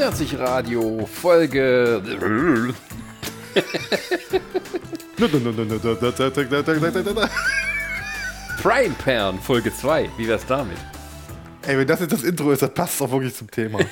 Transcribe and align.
Nerdsich 0.00 0.38
Radio, 0.38 1.04
Folge. 1.04 2.02
Prime 8.62 8.94
Pan, 9.04 9.38
Folge 9.38 9.70
2. 9.74 10.10
Wie 10.16 10.26
wär's 10.26 10.46
damit? 10.46 10.78
Ey, 11.66 11.76
wenn 11.76 11.86
das 11.86 12.00
jetzt 12.00 12.14
das 12.14 12.22
Intro 12.22 12.50
ist, 12.50 12.62
das 12.62 12.72
passt 12.72 12.98
doch 12.98 13.10
wirklich 13.10 13.34
zum 13.34 13.50
Thema. 13.50 13.78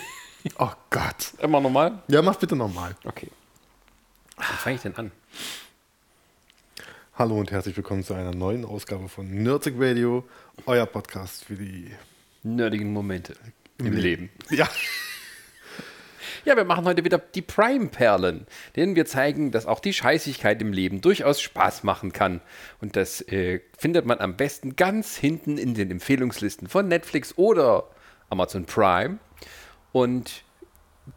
Oh 0.58 0.70
Gott. 0.88 1.34
Immer 1.42 1.60
nochmal? 1.60 2.02
Ja, 2.08 2.22
mach 2.22 2.36
bitte 2.36 2.56
nochmal. 2.56 2.96
Okay. 3.04 3.28
Wie 4.38 4.44
fange 4.44 4.76
ich 4.76 4.82
denn 4.82 4.96
an? 4.96 5.10
Hallo 7.16 7.38
und 7.38 7.50
herzlich 7.50 7.76
willkommen 7.76 8.02
zu 8.02 8.14
einer 8.14 8.34
neuen 8.34 8.64
Ausgabe 8.64 9.10
von 9.10 9.28
Nerdsig 9.42 9.74
Radio, 9.76 10.26
euer 10.64 10.86
Podcast 10.86 11.44
für 11.44 11.56
die 11.56 11.92
Nerdigen 12.44 12.94
Momente 12.94 13.34
im, 13.76 13.92
Leben. 13.92 14.30
Ja. 14.48 14.70
Ja, 16.44 16.56
wir 16.56 16.64
machen 16.64 16.84
heute 16.84 17.04
wieder 17.04 17.18
die 17.18 17.42
Prime-Perlen, 17.42 18.46
denen 18.76 18.96
wir 18.96 19.06
zeigen, 19.06 19.50
dass 19.50 19.66
auch 19.66 19.80
die 19.80 19.92
Scheißigkeit 19.92 20.60
im 20.60 20.72
Leben 20.72 21.00
durchaus 21.00 21.40
Spaß 21.40 21.84
machen 21.84 22.12
kann. 22.12 22.40
Und 22.80 22.96
das 22.96 23.20
äh, 23.28 23.60
findet 23.76 24.06
man 24.06 24.18
am 24.20 24.36
besten 24.36 24.76
ganz 24.76 25.16
hinten 25.16 25.58
in 25.58 25.74
den 25.74 25.90
Empfehlungslisten 25.90 26.68
von 26.68 26.88
Netflix 26.88 27.36
oder 27.36 27.88
Amazon 28.30 28.66
Prime. 28.66 29.18
Und 29.92 30.42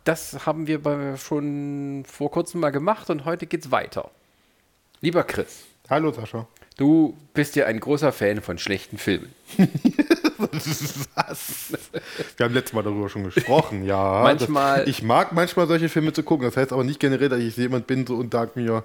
das 0.04 0.46
haben 0.46 0.68
wir 0.68 0.82
bei, 0.82 1.18
schon 1.18 2.04
vor 2.08 2.32
kurzem 2.32 2.62
mal 2.62 2.72
gemacht 2.72 3.10
und 3.10 3.26
heute 3.26 3.46
geht's 3.46 3.72
weiter. 3.72 4.12
Lieber 5.02 5.24
Chris, 5.24 5.66
Hallo 5.90 6.12
Sascha. 6.12 6.48
Du 6.78 7.18
bist 7.34 7.56
ja 7.56 7.66
ein 7.66 7.80
großer 7.80 8.12
Fan 8.12 8.42
von 8.42 8.58
schlechten 8.58 8.98
Filmen. 8.98 9.34
Was? 11.16 11.74
Wir 12.38 12.46
haben 12.46 12.54
letztes 12.54 12.74
Mal 12.74 12.84
darüber 12.84 13.10
schon 13.10 13.24
gesprochen, 13.24 13.86
ja. 13.86 14.22
Manchmal- 14.24 14.80
Das, 14.80 14.88
ich 14.88 15.04
mag 15.04 15.32
manchmal 15.34 15.68
solche 15.68 15.90
Filme 15.90 16.14
zu 16.14 16.24
gucken. 16.24 16.46
Das 16.46 16.58
heißt 16.58 16.74
aber 16.74 16.84
nicht 16.84 17.00
generell, 17.00 17.30
dass 17.30 17.40
ich 17.40 17.56
jemand 17.58 17.88
bin 17.88 18.06
so 18.08 18.16
und 18.16 18.34
sage 18.34 18.52
mir, 18.56 18.84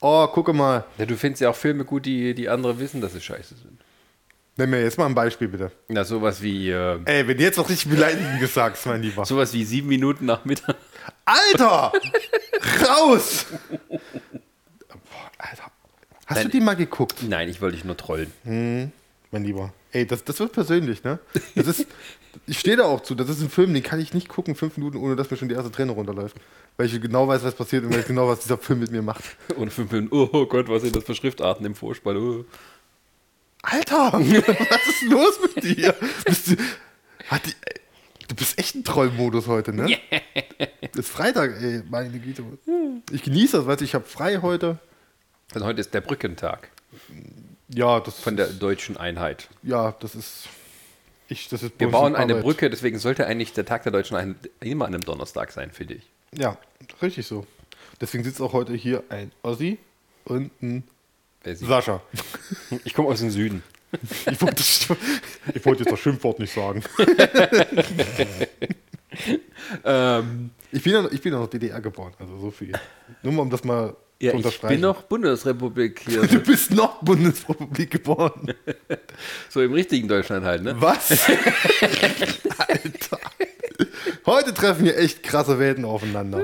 oh, 0.00 0.26
gucke 0.28 0.52
mal, 0.52 0.84
Ja, 0.98 1.06
du 1.06 1.16
findest 1.16 1.40
ja 1.42 1.50
auch 1.50 1.56
Filme 1.56 1.84
gut, 1.84 2.06
die, 2.06 2.34
die 2.34 2.48
andere 2.48 2.78
wissen, 2.78 3.00
dass 3.00 3.12
sie 3.14 3.20
scheiße 3.20 3.54
sind. 3.56 3.78
nenn 4.56 4.70
mir 4.70 4.82
jetzt 4.82 4.98
mal 4.98 5.06
ein 5.06 5.14
Beispiel 5.14 5.48
bitte. 5.48 5.72
Na, 5.88 6.04
sowas 6.04 6.40
wie, 6.42 6.70
äh, 6.70 6.98
Ey, 7.04 7.26
wenn 7.26 7.36
du 7.36 7.42
jetzt 7.42 7.56
noch 7.56 7.68
richtig 7.68 7.90
beleidigend 7.90 8.48
sagst, 8.48 8.86
mein 8.86 9.02
Lieber. 9.02 9.24
sowas 9.24 9.52
wie 9.52 9.64
sieben 9.64 9.88
Minuten 9.88 10.26
nach 10.26 10.44
Mittag. 10.44 10.76
Alter! 11.24 11.92
Raus! 12.88 13.46
Hast 16.32 16.38
Nein. 16.38 16.46
du 16.46 16.58
die 16.58 16.60
mal 16.64 16.76
geguckt, 16.76 17.22
Nein, 17.28 17.50
ich 17.50 17.60
wollte 17.60 17.76
dich 17.76 17.84
nur 17.84 17.94
trollen. 17.94 18.32
mein 19.30 19.44
Lieber? 19.44 19.74
Ey, 19.92 20.06
das, 20.06 20.24
das 20.24 20.40
wird 20.40 20.52
persönlich, 20.52 21.04
ne? 21.04 21.18
Das 21.54 21.66
ist, 21.66 21.86
ich 22.46 22.58
stehe 22.58 22.78
da 22.78 22.84
auch 22.84 23.02
zu. 23.02 23.14
Das 23.14 23.28
ist 23.28 23.42
ein 23.42 23.50
Film, 23.50 23.74
den 23.74 23.82
kann 23.82 24.00
ich 24.00 24.14
nicht 24.14 24.28
gucken, 24.28 24.54
fünf 24.54 24.78
Minuten, 24.78 24.96
ohne 24.96 25.14
dass 25.14 25.30
mir 25.30 25.36
schon 25.36 25.50
die 25.50 25.54
erste 25.54 25.70
Träne 25.70 25.92
runterläuft. 25.92 26.36
Weil 26.78 26.86
ich 26.86 26.98
genau 26.98 27.28
weiß, 27.28 27.44
was 27.44 27.54
passiert 27.54 27.84
und 27.84 27.92
weil 27.92 28.00
ich 28.00 28.06
genau 28.06 28.26
weiß, 28.26 28.38
was 28.38 28.44
dieser 28.44 28.56
Film 28.56 28.80
mit 28.80 28.90
mir 28.90 29.02
macht. 29.02 29.22
Und 29.56 29.70
fünf 29.70 29.92
Minuten, 29.92 30.14
oh 30.14 30.46
Gott, 30.46 30.68
was 30.68 30.80
sind 30.80 30.96
das 30.96 31.04
für 31.04 31.14
Schriftarten 31.14 31.66
im 31.66 31.74
Vorspann? 31.74 32.16
Oh. 32.16 32.44
Alter! 33.60 34.12
was 34.14 34.88
ist 34.88 35.02
los 35.02 35.38
mit 35.54 35.62
dir? 35.62 35.94
Bist 36.24 36.48
du, 36.48 36.56
hat 37.28 37.44
die, 37.44 37.52
du 38.28 38.34
bist 38.34 38.58
echt 38.58 38.74
ein 38.74 38.84
Trollmodus 38.84 39.46
heute, 39.46 39.74
ne? 39.74 39.98
Ist 40.96 41.10
Freitag, 41.10 41.60
ey, 41.60 41.82
meine 41.90 42.18
Güte. 42.18 42.42
Ich 43.10 43.22
genieße 43.22 43.58
das, 43.58 43.66
weißt 43.66 43.82
du, 43.82 43.84
ich 43.84 43.94
habe 43.94 44.06
frei 44.06 44.38
heute. 44.40 44.78
Also 45.54 45.66
heute 45.66 45.80
ist 45.80 45.92
der 45.94 46.00
Brückentag 46.00 46.70
Ja, 47.68 48.00
das 48.00 48.18
von 48.18 48.36
der 48.36 48.46
deutschen 48.48 48.96
Einheit. 48.96 49.48
Ja, 49.62 49.94
das 50.00 50.14
ist. 50.14 50.48
Ich, 51.28 51.48
das 51.48 51.62
ist 51.62 51.72
Wir 51.78 51.88
bauen 51.88 52.14
eine 52.14 52.32
Arbeit. 52.34 52.44
Brücke, 52.44 52.70
deswegen 52.70 52.98
sollte 52.98 53.26
eigentlich 53.26 53.52
der 53.52 53.64
Tag 53.64 53.82
der 53.84 53.92
deutschen 53.92 54.16
Einheit 54.16 54.50
immer 54.60 54.86
an 54.86 54.94
einem 54.94 55.04
Donnerstag 55.04 55.50
sein, 55.52 55.70
finde 55.70 55.94
ich. 55.94 56.02
Ja, 56.34 56.58
richtig 57.00 57.26
so. 57.26 57.46
Deswegen 58.00 58.24
sitzt 58.24 58.40
auch 58.40 58.52
heute 58.52 58.74
hier 58.74 59.02
ein 59.08 59.32
Ossi 59.42 59.78
und 60.24 60.50
ein 60.62 60.84
Sascha. 61.44 62.02
Ich 62.84 62.94
komme 62.94 63.08
aus 63.08 63.20
dem 63.20 63.30
Süden. 63.30 63.62
Ich 64.30 64.40
wollte, 64.40 64.62
ich 65.54 65.66
wollte 65.66 65.82
jetzt 65.84 65.92
das 65.92 66.00
Schimpfwort 66.00 66.38
nicht 66.38 66.52
sagen. 66.52 66.82
Ähm, 69.84 70.50
Ich 70.72 70.82
bin 70.82 70.92
ja 70.94 71.06
ich 71.10 71.20
bin 71.20 71.32
ja 71.32 71.38
noch 71.38 71.48
DDR 71.48 71.80
geboren, 71.80 72.12
also 72.18 72.38
so 72.38 72.50
viel. 72.50 72.72
Nur 73.22 73.32
mal, 73.34 73.42
um 73.42 73.50
das 73.50 73.62
mal 73.62 73.94
ja, 74.22 74.34
ich 74.34 74.60
bin 74.60 74.80
noch 74.80 75.02
Bundesrepublik 75.02 76.00
hier. 76.06 76.22
Du 76.26 76.38
bist 76.40 76.70
noch 76.70 77.02
Bundesrepublik 77.02 77.90
geboren. 77.90 78.54
so 79.50 79.60
im 79.60 79.72
richtigen 79.72 80.06
Deutschland 80.08 80.44
halt, 80.46 80.62
ne? 80.62 80.74
Was? 80.80 81.10
Alter. 82.58 83.18
Heute 84.26 84.54
treffen 84.54 84.84
hier 84.84 84.96
echt 84.96 85.22
krasse 85.22 85.58
Welten 85.58 85.84
aufeinander. 85.84 86.42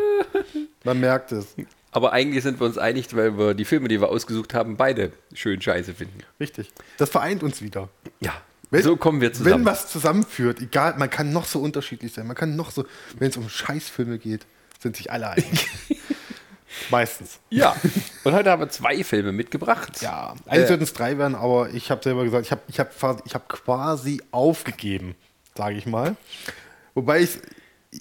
Man 0.84 0.98
merkt 1.00 1.32
es. 1.32 1.54
Aber 1.92 2.12
eigentlich 2.12 2.42
sind 2.42 2.60
wir 2.60 2.66
uns 2.66 2.78
einig, 2.78 3.14
weil 3.14 3.38
wir 3.38 3.54
die 3.54 3.64
Filme, 3.64 3.88
die 3.88 4.00
wir 4.00 4.08
ausgesucht 4.08 4.54
haben, 4.54 4.76
beide 4.76 5.12
schön 5.32 5.60
scheiße 5.62 5.94
finden. 5.94 6.18
Richtig. 6.40 6.70
Das 6.96 7.10
vereint 7.10 7.42
uns 7.42 7.62
wieder. 7.62 7.88
Ja, 8.20 8.32
Wenn- 8.70 8.82
so 8.82 8.96
kommen 8.96 9.20
wir 9.20 9.28
Wenn 9.28 9.34
zusammen. 9.36 9.64
was 9.64 9.88
zusammenführt, 9.90 10.60
egal, 10.60 10.96
man 10.98 11.08
kann 11.10 11.32
noch 11.32 11.46
so 11.46 11.60
unterschiedlich 11.60 12.12
sein, 12.12 12.26
man 12.26 12.36
kann 12.36 12.56
noch 12.56 12.70
so, 12.72 12.84
wenn 13.18 13.30
es 13.30 13.36
um 13.36 13.48
Scheißfilme 13.48 14.18
geht, 14.18 14.46
sind 14.80 14.96
sich 14.96 15.10
alle 15.10 15.30
einig. 15.30 15.66
Meistens. 16.90 17.38
Ja, 17.50 17.74
und 18.24 18.32
heute 18.34 18.50
haben 18.50 18.60
wir 18.60 18.68
zwei 18.68 19.02
Filme 19.04 19.32
mitgebracht. 19.32 20.00
Ja, 20.02 20.34
eigentlich 20.46 20.64
Äh, 20.64 20.68
sollten 20.68 20.82
es 20.84 20.92
drei 20.92 21.18
werden, 21.18 21.34
aber 21.34 21.70
ich 21.70 21.90
habe 21.90 22.02
selber 22.02 22.24
gesagt, 22.24 22.44
ich 22.46 22.52
habe 22.52 22.62
ich 22.68 22.78
hab 22.80 22.96
quasi, 22.98 23.22
ich 23.24 23.34
hab 23.34 23.48
quasi 23.48 24.20
aufgegeben, 24.30 25.14
sage 25.56 25.76
ich 25.76 25.86
mal. 25.86 26.16
Wobei 26.94 27.20
ich, 27.22 27.38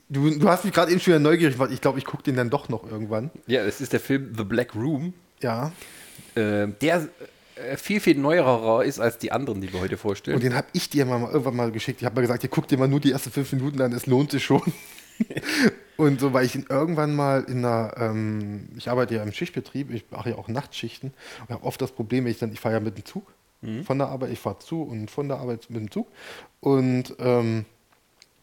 du, 0.10 0.30
du 0.38 0.50
hast 0.50 0.66
mich 0.66 0.74
gerade 0.74 0.92
eben 0.92 1.00
schon 1.00 1.14
wieder 1.14 1.20
neugierig 1.20 1.56
gemacht, 1.56 1.72
ich 1.72 1.82
glaube, 1.82 2.00
ich 2.00 2.06
gucke 2.06 2.24
den 2.24 2.36
dann 2.36 2.50
doch 2.50 2.68
noch 2.70 2.90
irgendwann. 2.90 3.32
Ja, 3.48 3.66
das 3.66 3.80
ist 3.82 3.94
der 3.94 4.00
Film 4.00 4.34
The 4.38 4.44
Black 4.44 4.76
Room, 4.76 5.14
Ja, 5.42 5.72
äh, 6.36 6.68
der 6.82 7.08
viel, 7.78 8.00
viel 8.00 8.16
neuerer 8.18 8.84
ist 8.84 9.00
als 9.00 9.18
die 9.18 9.32
anderen, 9.32 9.62
die 9.62 9.74
wir 9.74 9.80
heute 9.80 9.98
vorstellen. 9.98 10.36
und 10.36 10.44
den 10.44 10.54
habe 10.54 10.68
ich 10.74 10.92
dir 10.92 11.06
mal, 11.06 11.22
irgendwann 11.32 11.56
mal 11.56 11.72
geschickt. 11.72 12.02
Ich 12.02 12.06
habe 12.06 12.14
mal 12.16 12.22
gesagt, 12.22 12.44
ihr 12.44 12.50
guckt 12.50 12.70
dir 12.70 12.78
mal 12.78 12.88
nur 12.88 13.00
die 13.00 13.12
ersten 13.12 13.32
fünf 13.32 13.52
Minuten 13.52 13.82
an, 13.82 13.94
es 13.94 14.06
lohnt 14.06 14.30
sich 14.30 14.44
schon. 14.44 14.62
Und 15.98 16.20
so, 16.20 16.32
weil 16.32 16.46
ich 16.46 16.54
ihn 16.54 16.66
irgendwann 16.70 17.16
mal 17.16 17.44
in 17.44 17.66
einer, 17.66 17.94
ähm, 17.98 18.70
ich 18.78 18.90
arbeite 18.90 19.16
ja 19.16 19.24
im 19.24 19.32
Schichtbetrieb, 19.32 19.92
ich 19.92 20.06
mache 20.12 20.30
ja 20.30 20.36
auch 20.36 20.48
Nachtschichten 20.48 21.12
und 21.42 21.56
habe 21.56 21.66
oft 21.66 21.82
das 21.82 21.92
Problem, 21.92 22.26
wenn 22.26 22.32
ich 22.32 22.38
dann, 22.38 22.54
ich 22.54 22.60
fahre 22.60 22.76
ja 22.76 22.80
mit 22.80 22.98
dem 22.98 23.06
Zug 23.06 23.34
von 23.84 23.98
der 23.98 24.08
Arbeit, 24.08 24.32
ich 24.32 24.40
fahre 24.40 24.60
zu 24.60 24.84
und 24.84 25.10
von 25.10 25.28
der 25.28 25.38
Arbeit 25.40 25.70
mit 25.70 25.82
dem 25.82 25.92
Zug. 25.92 26.08
Und 26.60 27.16
ähm, 27.20 27.66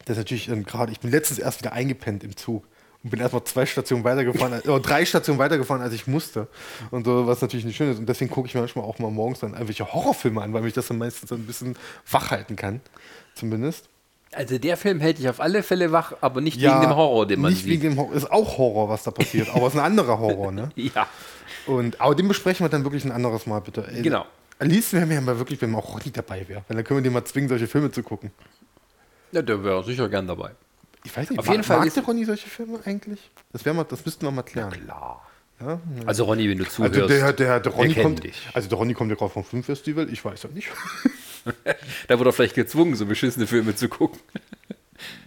das 0.04 0.16
ist 0.16 0.18
natürlich 0.18 0.48
ähm, 0.48 0.64
gerade, 0.64 0.92
ich 0.92 1.00
bin 1.00 1.10
letztens 1.10 1.38
erst 1.38 1.60
wieder 1.60 1.72
eingepennt 1.72 2.24
im 2.24 2.36
Zug 2.36 2.66
und 3.02 3.10
bin 3.10 3.20
erstmal 3.20 3.44
zwei 3.44 3.64
Stationen 3.64 4.04
weitergefahren, 4.04 4.60
oder 4.60 4.80
drei 4.82 5.04
Stationen 5.04 5.38
weitergefahren, 5.38 5.82
als 5.82 5.94
ich 5.94 6.06
musste. 6.06 6.48
Und 6.90 7.04
so, 7.04 7.26
was 7.26 7.40
natürlich 7.40 7.64
nicht 7.64 7.76
schön 7.76 7.90
ist. 7.90 7.98
Und 7.98 8.08
deswegen 8.08 8.30
gucke 8.30 8.48
ich 8.48 8.54
mir 8.54 8.60
manchmal 8.60 8.84
auch 8.84 8.98
mal 8.98 9.10
morgens 9.10 9.40
dann 9.40 9.52
irgendwelche 9.52 9.92
Horrorfilme 9.92 10.42
an, 10.42 10.52
weil 10.52 10.62
mich 10.62 10.74
das 10.74 10.88
dann 10.88 10.98
meistens 10.98 11.28
so 11.28 11.36
ein 11.36 11.46
bisschen 11.46 11.76
wach 12.10 12.30
halten 12.30 12.56
kann. 12.56 12.80
Zumindest. 13.34 13.88
Also 14.36 14.58
der 14.58 14.76
Film 14.76 15.00
hält 15.00 15.18
dich 15.18 15.28
auf 15.28 15.40
alle 15.40 15.62
Fälle 15.62 15.92
wach, 15.92 16.14
aber 16.20 16.40
nicht 16.40 16.60
wegen 16.60 16.80
dem 16.80 16.94
Horror, 16.96 17.26
den 17.26 17.40
man 17.40 17.52
nicht 17.52 17.62
sieht. 17.62 17.72
wegen 17.72 17.82
dem 17.82 17.96
Horror. 17.98 18.14
Ist 18.14 18.30
auch 18.30 18.58
Horror, 18.58 18.88
was 18.88 19.02
da 19.04 19.10
passiert, 19.10 19.48
aber 19.54 19.66
es 19.66 19.74
ist 19.74 19.78
ein 19.80 19.84
anderer 19.84 20.18
Horror, 20.18 20.52
ne? 20.52 20.70
ja, 20.76 21.06
Und, 21.66 22.00
aber 22.00 22.14
den 22.14 22.28
besprechen 22.28 22.64
wir 22.64 22.68
dann 22.68 22.84
wirklich 22.84 23.04
ein 23.04 23.12
anderes 23.12 23.46
Mal, 23.46 23.60
bitte. 23.60 23.86
Ey, 23.88 24.02
Genau. 24.02 24.26
Am 24.60 24.68
liebsten 24.68 24.96
wäre 24.98 25.06
mir 25.06 25.14
ja 25.14 25.20
mal 25.20 25.38
wirklich, 25.38 25.60
wenn 25.62 25.74
auch 25.74 25.94
Ronny 25.94 26.12
dabei 26.12 26.46
wäre. 26.48 26.62
Weil 26.68 26.76
dann 26.76 26.84
können 26.84 26.98
wir 26.98 27.02
den 27.02 27.12
mal 27.12 27.24
zwingen, 27.24 27.48
solche 27.48 27.66
Filme 27.66 27.90
zu 27.90 28.02
gucken. 28.02 28.30
ja 29.32 29.42
der 29.42 29.62
wäre 29.64 29.82
sicher 29.82 30.08
gern 30.08 30.26
dabei. 30.26 30.52
Ich 31.04 31.14
weiß 31.14 31.28
nicht, 31.30 31.38
Auf 31.38 31.46
mag, 31.46 31.52
jeden 31.54 31.64
Fall 31.64 31.80
mag 31.80 31.92
der 31.92 32.04
Ronny 32.04 32.24
solche 32.24 32.48
Filme 32.48 32.78
eigentlich? 32.84 33.30
Das, 33.52 33.64
mal, 33.64 33.84
das 33.84 34.04
müssten 34.04 34.24
wir 34.24 34.30
mal 34.30 34.42
klären. 34.42 34.70
Klar. 34.70 35.26
Ja? 35.60 35.80
Also 36.06 36.24
Ronny, 36.24 36.48
wenn 36.48 36.58
du 36.58 36.64
zuhörst, 36.68 36.94
Also 36.94 37.08
der, 37.08 37.32
der, 37.32 37.60
der 37.60 37.72
Ronny 37.72 37.94
kommt, 37.94 38.24
dich. 38.24 38.48
also 38.54 38.68
der 38.68 38.78
Ronny 38.78 38.94
kommt 38.94 39.10
ja 39.10 39.16
gerade 39.16 39.32
vom 39.32 39.44
Filmfestival, 39.44 40.08
ich 40.12 40.24
weiß 40.24 40.44
ja 40.44 40.48
nicht. 40.50 40.68
da 42.08 42.18
wurde 42.18 42.30
er 42.30 42.32
vielleicht 42.32 42.54
gezwungen, 42.54 42.94
so 42.94 43.06
beschissene 43.06 43.46
Filme 43.46 43.74
zu 43.74 43.88
gucken. 43.88 44.18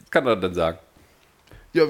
Das 0.02 0.10
kann 0.10 0.28
er 0.28 0.36
dann 0.36 0.54
sagen. 0.54 0.80
ja, 1.74 1.86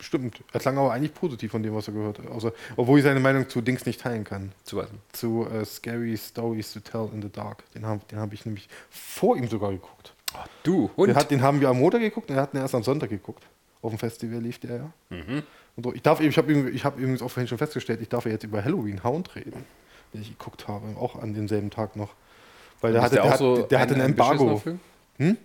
stimmt. 0.00 0.42
Er 0.52 0.60
klang 0.60 0.78
aber 0.78 0.92
eigentlich 0.92 1.14
positiv 1.14 1.50
von 1.50 1.62
dem, 1.62 1.74
was 1.74 1.88
er 1.88 1.94
gehört 1.94 2.18
hat. 2.18 2.26
Außer, 2.28 2.52
obwohl 2.76 2.98
ich 2.98 3.04
seine 3.04 3.20
Meinung 3.20 3.48
zu 3.48 3.60
Dings 3.60 3.86
nicht 3.86 4.00
teilen 4.00 4.24
kann. 4.24 4.52
Zu 4.64 4.76
was? 4.78 4.88
Zu 5.12 5.46
äh, 5.46 5.64
Scary 5.64 6.16
Stories 6.16 6.72
to 6.72 6.80
Tell 6.80 7.08
in 7.12 7.22
the 7.22 7.30
Dark. 7.30 7.70
Den 7.72 7.86
habe 7.86 8.00
den 8.10 8.18
hab 8.18 8.32
ich 8.32 8.44
nämlich 8.44 8.68
vor 8.90 9.36
ihm 9.36 9.48
sogar 9.48 9.70
geguckt. 9.70 10.14
Du, 10.62 10.90
und? 10.96 11.08
Den, 11.08 11.16
hat, 11.16 11.30
den 11.30 11.42
haben 11.42 11.60
wir 11.60 11.68
am 11.68 11.78
Montag 11.78 12.00
geguckt 12.00 12.30
und 12.30 12.36
er 12.36 12.42
hat 12.42 12.52
den 12.52 12.60
erst 12.60 12.74
am 12.74 12.82
Sonntag 12.82 13.10
geguckt. 13.10 13.44
Auf 13.80 13.90
dem 13.90 13.98
Festival 13.98 14.40
lief 14.40 14.58
der 14.58 14.76
ja. 14.76 14.92
Mhm. 15.10 15.42
Und. 15.76 15.94
Ich, 15.94 16.02
darf, 16.02 16.20
ich 16.20 16.36
habe 16.36 16.70
ich 16.70 16.84
hab 16.84 16.98
übrigens 16.98 17.22
auch 17.22 17.30
vorhin 17.30 17.48
schon 17.48 17.58
festgestellt, 17.58 18.00
ich 18.02 18.08
darf 18.08 18.24
ja 18.26 18.32
jetzt 18.32 18.44
über 18.44 18.62
Halloween 18.62 19.04
Hound 19.04 19.34
reden, 19.36 19.64
den 20.12 20.22
ich 20.22 20.36
geguckt 20.36 20.68
habe, 20.68 20.96
auch 20.98 21.16
an 21.16 21.34
demselben 21.34 21.70
Tag 21.70 21.96
noch. 21.96 22.14
Weil 22.80 22.92
der 22.92 23.02
hatte, 23.02 23.14
der 23.16 23.22
der, 23.22 23.28
auch 23.28 23.32
hat, 23.32 23.38
so 23.38 23.62
der 23.62 23.80
hatte 23.80 23.94
ein 23.94 24.00
Embargo. 24.00 24.56
Film? 24.56 24.80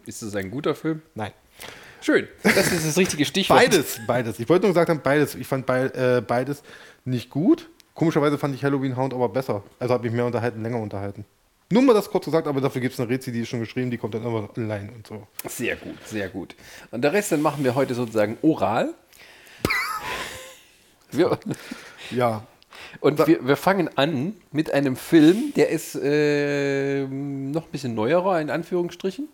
Ist 0.06 0.22
das 0.22 0.36
ein 0.36 0.52
guter 0.52 0.76
Film? 0.76 1.02
Nein. 1.16 1.32
Schön. 2.02 2.28
Das 2.44 2.72
ist 2.72 2.86
das 2.86 2.98
richtige 2.98 3.26
Stichwort. 3.26 3.60
Beides, 3.60 4.00
beides. 4.06 4.40
Ich 4.40 4.50
wollte 4.50 4.66
nur 4.66 4.72
gesagt 4.74 4.90
haben, 4.90 5.00
beides. 5.02 5.36
Ich 5.36 5.48
fand 5.48 5.66
bei, 5.66 5.86
äh, 5.86 6.22
beides 6.26 6.62
nicht 7.06 7.30
gut. 7.30 7.70
Komischerweise 7.96 8.38
fand 8.38 8.56
ich 8.56 8.64
Halloween 8.64 8.98
Hound 8.98 9.14
aber 9.14 9.30
besser. 9.30 9.64
Also 9.80 9.94
habe 9.94 10.06
ich 10.08 10.14
mehr 10.14 10.26
unterhalten, 10.26 10.62
länger 10.62 10.80
unterhalten. 10.80 11.26
Nur 11.72 11.82
mal 11.82 11.94
das 11.94 12.10
kurz 12.10 12.26
gesagt, 12.26 12.48
aber 12.48 12.62
dafür 12.62 12.82
gibt 12.82 12.94
es 12.94 13.00
eine 13.00 13.10
Rezi, 13.10 13.32
die 13.32 13.42
ist 13.42 13.50
schon 13.50 13.60
geschrieben, 13.62 13.90
die 13.90 13.98
kommt 13.98 14.14
dann 14.14 14.24
immer 14.24 14.50
online 14.58 14.92
und 14.94 15.08
so. 15.08 15.28
Sehr 15.48 15.76
gut, 15.76 15.98
sehr 16.06 16.30
gut. 16.30 16.56
Und 16.92 17.02
der 17.04 17.14
Rest, 17.14 17.32
dann 17.32 17.42
machen 17.42 17.64
wir 17.64 17.74
heute 17.74 17.96
sozusagen 17.96 18.38
oral. 18.42 18.94
wir, 21.12 21.40
Ja. 22.12 22.46
Und 23.00 23.26
wir, 23.28 23.46
wir 23.48 23.56
fangen 23.58 23.90
an 23.98 24.34
mit 24.52 24.74
einem 24.74 24.96
Film, 24.96 25.54
der 25.56 25.70
ist 25.70 25.96
äh, 25.96 27.06
noch 27.08 27.66
ein 27.66 27.72
bisschen 27.72 27.96
neuerer, 27.96 28.40
in 28.42 28.50
Anführungsstrichen. 28.50 29.28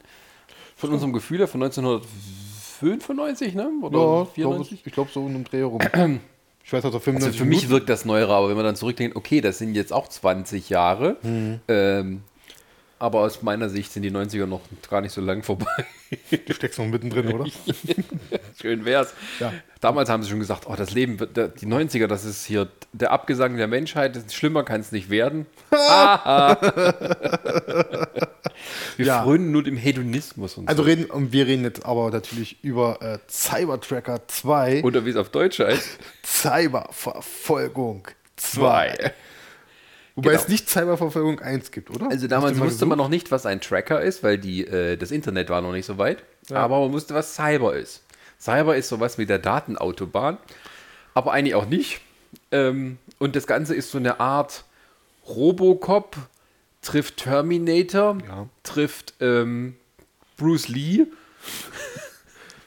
Von 0.75 0.91
unserem 0.91 1.11
Gefühl 1.13 1.39
her, 1.39 1.47
von 1.47 1.61
1995, 1.63 3.53
ne? 3.53 3.69
Oder 3.81 3.97
Ja, 3.97 4.05
glaub, 4.05 4.33
94? 4.33 4.81
ich 4.85 4.93
glaube 4.93 5.09
so 5.13 5.21
in 5.21 5.35
einem 5.35 5.43
Dreh 5.43 5.59
herum. 5.59 5.79
Ich 6.61 6.73
weiß, 6.73 6.83
er 6.83 6.91
95 6.91 7.25
Also 7.25 7.37
für 7.39 7.49
mich 7.49 7.69
wirkt 7.69 7.89
das 7.89 8.05
neuerer, 8.05 8.35
aber 8.35 8.49
wenn 8.49 8.55
man 8.55 8.63
dann 8.65 8.75
zurückdenkt, 8.75 9.15
okay, 9.15 9.41
das 9.41 9.57
sind 9.57 9.73
jetzt 9.73 9.91
auch 9.91 10.07
20 10.07 10.69
Jahre. 10.69 11.17
Ähm, 11.67 12.21
aber 12.99 13.21
aus 13.21 13.41
meiner 13.41 13.69
Sicht 13.69 13.91
sind 13.93 14.03
die 14.03 14.11
90er 14.11 14.45
noch 14.45 14.61
gar 14.89 15.01
nicht 15.01 15.13
so 15.13 15.21
lang 15.21 15.41
vorbei. 15.43 15.85
Du 16.45 16.53
steckst 16.53 16.77
noch 16.79 16.85
mittendrin, 16.87 17.31
oder? 17.31 17.45
Schön 18.61 18.83
wär's. 18.85 19.13
Ja. 19.39 19.53
Damals 19.79 20.09
haben 20.09 20.21
sie 20.23 20.29
schon 20.29 20.39
gesagt, 20.39 20.65
oh, 20.67 20.75
das 20.75 20.91
Leben, 20.91 21.17
die 21.17 21.65
90er, 21.65 22.07
das 22.07 22.25
ist 22.25 22.45
hier 22.45 22.67
der 22.91 23.11
Abgesang 23.11 23.55
der 23.57 23.67
Menschheit, 23.67 24.19
schlimmer 24.31 24.63
kann 24.63 24.81
es 24.81 24.91
nicht 24.91 25.09
werden. 25.09 25.45
Wir 28.97 29.05
Ja. 29.05 29.23
frönen 29.23 29.51
nur 29.51 29.63
dem 29.63 29.77
Hedonismus 29.77 30.55
und 30.57 30.67
Also 30.67 30.83
so. 30.83 30.87
reden, 30.89 31.05
und 31.05 31.31
wir 31.31 31.47
reden 31.47 31.63
jetzt 31.63 31.85
aber 31.85 32.09
natürlich 32.11 32.61
über 32.63 33.01
äh, 33.01 33.19
Cybertracker 33.29 34.27
2. 34.27 34.83
Oder 34.83 35.05
wie 35.05 35.11
es 35.11 35.15
auf 35.15 35.29
Deutsch 35.29 35.59
heißt, 35.59 35.97
Cyberverfolgung 36.25 38.07
2. 38.35 39.13
Wobei 40.19 40.31
Genau. 40.31 40.41
es 40.41 40.47
nicht 40.49 40.69
Cyberverfolgung 40.69 41.39
1 41.39 41.71
gibt, 41.71 41.89
oder? 41.89 42.09
Also 42.09 42.27
damals 42.27 42.59
wusste 42.59 42.85
man 42.85 42.97
gesucht? 42.97 42.97
noch 42.97 43.09
nicht, 43.09 43.31
was 43.31 43.45
ein 43.45 43.61
Tracker 43.61 44.01
ist, 44.01 44.21
weil 44.23 44.37
die, 44.37 44.65
äh, 44.67 44.97
das 44.97 45.11
Internet 45.11 45.49
war 45.49 45.61
noch 45.61 45.71
nicht 45.71 45.85
so 45.85 45.97
weit. 45.97 46.23
Aber 46.51 46.79
man 46.81 46.91
wusste, 46.93 47.13
was 47.13 47.35
Cyber 47.35 47.75
ist. 47.75 48.03
Cyber 48.39 48.75
ist 48.75 48.89
sowas 48.89 49.17
wie 49.17 49.25
der 49.25 49.39
Datenautobahn, 49.39 50.37
aber 51.13 51.31
eigentlich 51.33 51.55
auch 51.55 51.65
nicht. 51.67 52.01
Ähm, 52.51 52.97
und 53.17 53.35
das 53.35 53.47
Ganze 53.47 53.75
ist 53.75 53.91
so 53.91 53.97
eine 53.97 54.19
Art 54.19 54.63
Robocop 55.27 56.15
trifft 56.81 57.17
Terminator, 57.17 58.17
Ja. 58.27 58.47
trifft 58.63 59.13
ähm, 59.19 59.75
Bruce 60.37 60.67
Lee, 60.69 61.05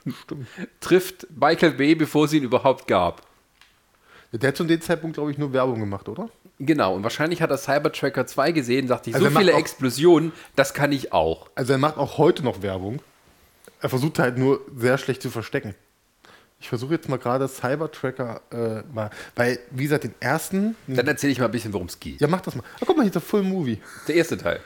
trifft 0.81 1.27
Michael 1.35 1.73
Bay, 1.73 1.95
bevor 1.95 2.25
es 2.27 2.33
ihn 2.33 2.43
überhaupt 2.45 2.87
gab. 2.87 3.23
Der 4.33 4.49
hat 4.49 4.57
zu 4.57 4.65
dem 4.65 4.81
Zeitpunkt, 4.81 5.15
glaube 5.17 5.31
ich, 5.31 5.39
nur 5.39 5.53
Werbung 5.53 5.81
gemacht, 5.81 6.09
oder? 6.09 6.29
Genau, 6.65 6.95
und 6.95 7.03
wahrscheinlich 7.03 7.43
hat 7.43 7.51
er 7.51 7.59
Cybertracker 7.59 8.27
2 8.27 8.53
gesehen, 8.53 8.87
sagt 8.89 9.07
sich, 9.07 9.15
Also 9.15 9.29
so 9.29 9.37
viele 9.39 9.55
auch- 9.55 9.59
Explosionen, 9.59 10.33
das 10.57 10.75
kann 10.75 10.93
ich 10.93 11.13
auch. 11.13 11.49
Also 11.55 11.73
er 11.73 11.79
macht 11.79 11.97
auch 11.97 12.19
heute 12.19 12.45
noch 12.45 12.63
Werbung. 12.63 13.01
Er 13.81 13.89
versucht 13.89 14.19
halt 14.21 14.39
nur 14.39 14.61
sehr 14.77 14.97
schlecht 14.99 15.23
zu 15.23 15.31
verstecken. 15.31 15.75
Ich 16.61 16.69
versuche 16.69 16.95
jetzt 16.95 17.09
mal 17.09 17.19
gerade 17.19 17.49
Cybertracker 17.49 18.41
äh, 18.53 18.83
mal, 18.95 19.11
weil, 19.35 19.59
wie 19.73 19.83
gesagt, 19.83 20.05
den 20.05 20.15
ersten. 20.21 20.77
Dann 20.87 21.09
erzähle 21.09 21.33
ich 21.33 21.41
mal 21.41 21.47
ein 21.47 21.51
bisschen, 21.51 21.73
worum 21.73 21.89
es 21.89 21.99
geht. 21.99 22.21
Ja, 22.21 22.29
mach 22.29 22.41
das 22.41 22.55
mal. 22.55 22.63
Ah, 22.77 22.85
guck 22.87 22.97
mal, 22.97 23.03
hier 23.03 23.09
ist 23.09 23.15
der 23.17 23.23
Full 23.23 23.43
Movie. 23.43 23.81
Der 24.07 24.15
erste 24.15 24.39
Teil. 24.39 24.61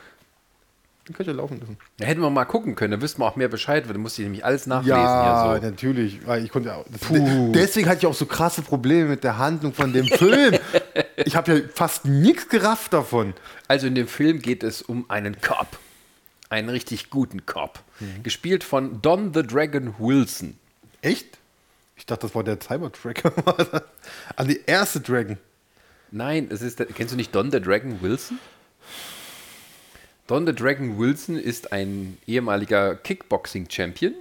Den 1.08 1.14
könnt 1.14 1.28
ihr 1.28 1.34
laufen 1.34 1.60
lassen. 1.60 1.76
Da 1.98 2.06
hätten 2.06 2.20
wir 2.20 2.30
mal 2.30 2.44
gucken 2.46 2.74
können, 2.74 2.90
da 2.92 3.00
wüssten 3.00 3.20
wir 3.20 3.26
auch 3.26 3.36
mehr 3.36 3.48
Bescheid, 3.48 3.86
weil 3.86 3.92
da 3.92 3.98
musste 4.00 4.22
ich 4.22 4.26
nämlich 4.26 4.44
alles 4.44 4.66
nachlesen 4.66 4.96
Ja, 4.96 5.52
hier 5.52 5.60
so. 5.60 5.66
natürlich. 5.66 6.18
Ich 6.42 6.50
konnte 6.50 6.74
auch, 6.74 6.84
Puh. 7.00 7.52
deswegen 7.54 7.88
hatte 7.88 7.98
ich 8.00 8.06
auch 8.06 8.14
so 8.14 8.26
krasse 8.26 8.62
Probleme 8.62 9.08
mit 9.10 9.22
der 9.22 9.38
Handlung 9.38 9.72
von 9.72 9.92
dem 9.92 10.06
Film. 10.06 10.56
ich 11.16 11.36
habe 11.36 11.54
ja 11.54 11.60
fast 11.72 12.06
nichts 12.06 12.48
gerafft 12.48 12.92
davon. 12.92 13.34
Also 13.68 13.86
in 13.86 13.94
dem 13.94 14.08
Film 14.08 14.40
geht 14.40 14.64
es 14.64 14.82
um 14.82 15.08
einen 15.08 15.40
Cop. 15.40 15.78
Einen 16.48 16.68
richtig 16.70 17.10
guten 17.10 17.46
Cop. 17.46 17.80
Mhm. 18.00 18.22
Gespielt 18.24 18.64
von 18.64 19.00
Don 19.00 19.32
the 19.32 19.42
Dragon 19.44 19.94
Wilson. 19.98 20.58
Echt? 21.02 21.38
Ich 21.96 22.04
dachte, 22.06 22.26
das 22.26 22.34
war 22.34 22.42
der 22.44 22.58
Cybertracker. 22.60 23.32
also 24.36 24.50
die 24.50 24.60
erste 24.66 25.00
Dragon. 25.00 25.38
Nein, 26.10 26.48
es 26.50 26.62
ist 26.62 26.78
der, 26.80 26.86
kennst 26.86 27.12
du 27.12 27.16
nicht 27.16 27.34
Don 27.34 27.50
the 27.52 27.60
Dragon 27.60 28.00
Wilson? 28.02 28.38
Don 30.26 30.46
the 30.46 30.55
Dragon 30.55 30.99
Wilson 30.99 31.38
ist 31.38 31.73
ein 31.73 32.19
ehemaliger 32.26 32.94
Kickboxing-Champion, 32.96 34.14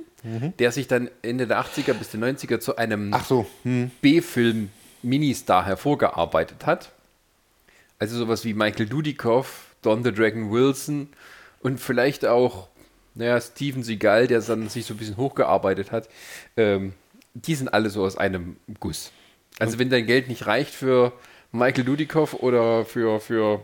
der 0.60 0.72
sich 0.72 0.88
dann 0.88 1.10
Ende 1.22 1.46
der 1.48 1.60
80er 1.64 1.94
bis 1.94 2.10
die 2.10 2.18
90er 2.18 2.60
zu 2.60 2.78
einem 2.78 3.10
Mhm. 3.10 3.16
So. 3.28 3.46
Hm. 3.64 3.92
B-Film-Ministar 4.02 5.66
hervorgearbeitet 5.66 6.66
hat. 6.66 6.92
Also 8.00 8.18
sowas 8.18 8.44
wie 8.44 8.54
Michael 8.54 8.88
Dudikoff, 8.88 9.76
Don 9.82 10.04
the 10.04 10.12
Dragon 10.12 10.52
Wilson 10.52 11.10
und 11.62 11.80
vielleicht 11.80 12.26
auch, 12.26 12.68
naja, 13.14 13.40
Steven 13.40 13.84
Seagal, 13.84 14.28
der 14.28 14.42
dann 14.42 14.68
sich 14.70 14.86
so 14.86 14.94
ein 14.96 14.98
bisschen 14.98 15.18
hochgearbeitet 15.18 15.92
hat. 15.92 16.10
Ähm, 16.58 16.94
die 17.34 17.56
sind 17.56 17.74
alle 17.74 17.90
so 17.90 18.04
aus 18.04 18.18
einem 18.18 18.58
Guss. 18.80 19.12
Also 19.60 19.80
wenn 19.80 19.90
dein 19.90 20.06
Geld 20.06 20.28
nicht 20.28 20.48
reicht 20.48 20.74
für 20.74 21.14
Michael 21.52 21.86
Dudikoff 21.86 22.34
oder 22.34 22.84
für, 22.86 23.20
für 23.20 23.62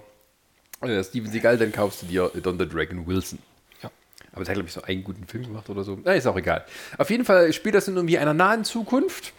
Steven 1.04 1.32
Seagal, 1.32 1.58
dann 1.58 1.72
kaufst 1.72 2.02
du 2.02 2.06
dir 2.08 2.32
Don 2.42 2.58
the 2.58 2.68
Dragon 2.68 3.06
Wilson. 3.06 3.40
Ja. 3.82 3.92
Aber 4.34 4.42
es 4.42 4.50
hat, 4.50 4.56
glaube 4.56 4.68
ich, 4.68 4.74
so 4.74 4.82
einen 4.82 5.04
guten 5.04 5.26
Film 5.26 5.46
gemacht 5.46 5.70
oder 5.70 5.84
so. 5.84 6.00
Na, 6.04 6.14
ist 6.14 6.28
auch 6.28 6.38
egal. 6.38 6.66
Auf 6.98 7.10
jeden 7.10 7.26
Fall 7.26 7.54
spielt 7.54 7.76
das 7.76 7.88
in 7.88 7.96
irgendwie 7.96 8.18
einer 8.18 8.34
nahen 8.34 8.64
Zukunft. 8.64 9.34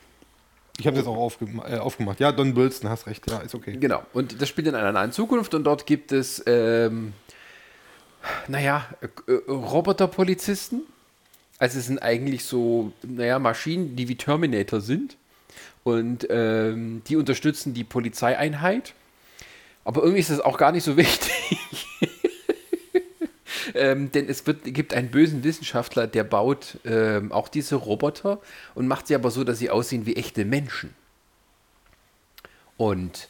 Ich 0.78 0.86
habe 0.86 0.96
das 0.96 1.06
auch 1.06 1.16
aufgema 1.16 1.68
äh, 1.68 1.78
aufgemacht. 1.78 2.20
Ja, 2.20 2.32
Don 2.32 2.56
Wilson, 2.56 2.88
hast 2.88 3.06
recht. 3.06 3.28
Ja, 3.30 3.38
ist 3.38 3.54
okay. 3.54 3.76
Genau. 3.78 4.02
Und 4.12 4.40
das 4.40 4.48
spielt 4.48 4.66
in 4.66 4.74
einer 4.74 4.92
nahen 4.92 5.12
Zukunft 5.12 5.54
und 5.54 5.64
dort 5.64 5.86
gibt 5.86 6.12
es, 6.12 6.42
ähm, 6.46 7.12
naja, 8.48 8.86
äh, 9.00 9.32
äh, 9.32 9.50
Roboterpolizisten. 9.50 10.82
Also 11.58 11.78
es 11.78 11.86
sind 11.86 12.02
eigentlich 12.02 12.44
so, 12.44 12.92
naja, 13.02 13.38
Maschinen, 13.38 13.96
die 13.96 14.08
wie 14.08 14.16
Terminator 14.16 14.80
sind. 14.80 15.16
Und 15.84 16.26
ähm, 16.30 17.02
die 17.06 17.16
unterstützen 17.16 17.74
die 17.74 17.84
Polizeieinheit. 17.84 18.94
Aber 19.84 20.02
irgendwie 20.02 20.20
ist 20.20 20.30
das 20.30 20.40
auch 20.40 20.58
gar 20.58 20.72
nicht 20.72 20.84
so 20.84 20.96
wichtig. 20.96 21.58
ähm, 23.74 24.12
denn 24.12 24.28
es 24.28 24.46
wird, 24.46 24.64
gibt 24.64 24.94
einen 24.94 25.10
bösen 25.10 25.44
Wissenschaftler, 25.44 26.06
der 26.06 26.24
baut 26.24 26.78
ähm, 26.84 27.32
auch 27.32 27.48
diese 27.48 27.76
Roboter 27.76 28.40
und 28.74 28.86
macht 28.86 29.06
sie 29.06 29.14
aber 29.14 29.30
so, 29.30 29.44
dass 29.44 29.58
sie 29.58 29.70
aussehen 29.70 30.06
wie 30.06 30.16
echte 30.16 30.44
Menschen. 30.44 30.94
Und 32.76 33.28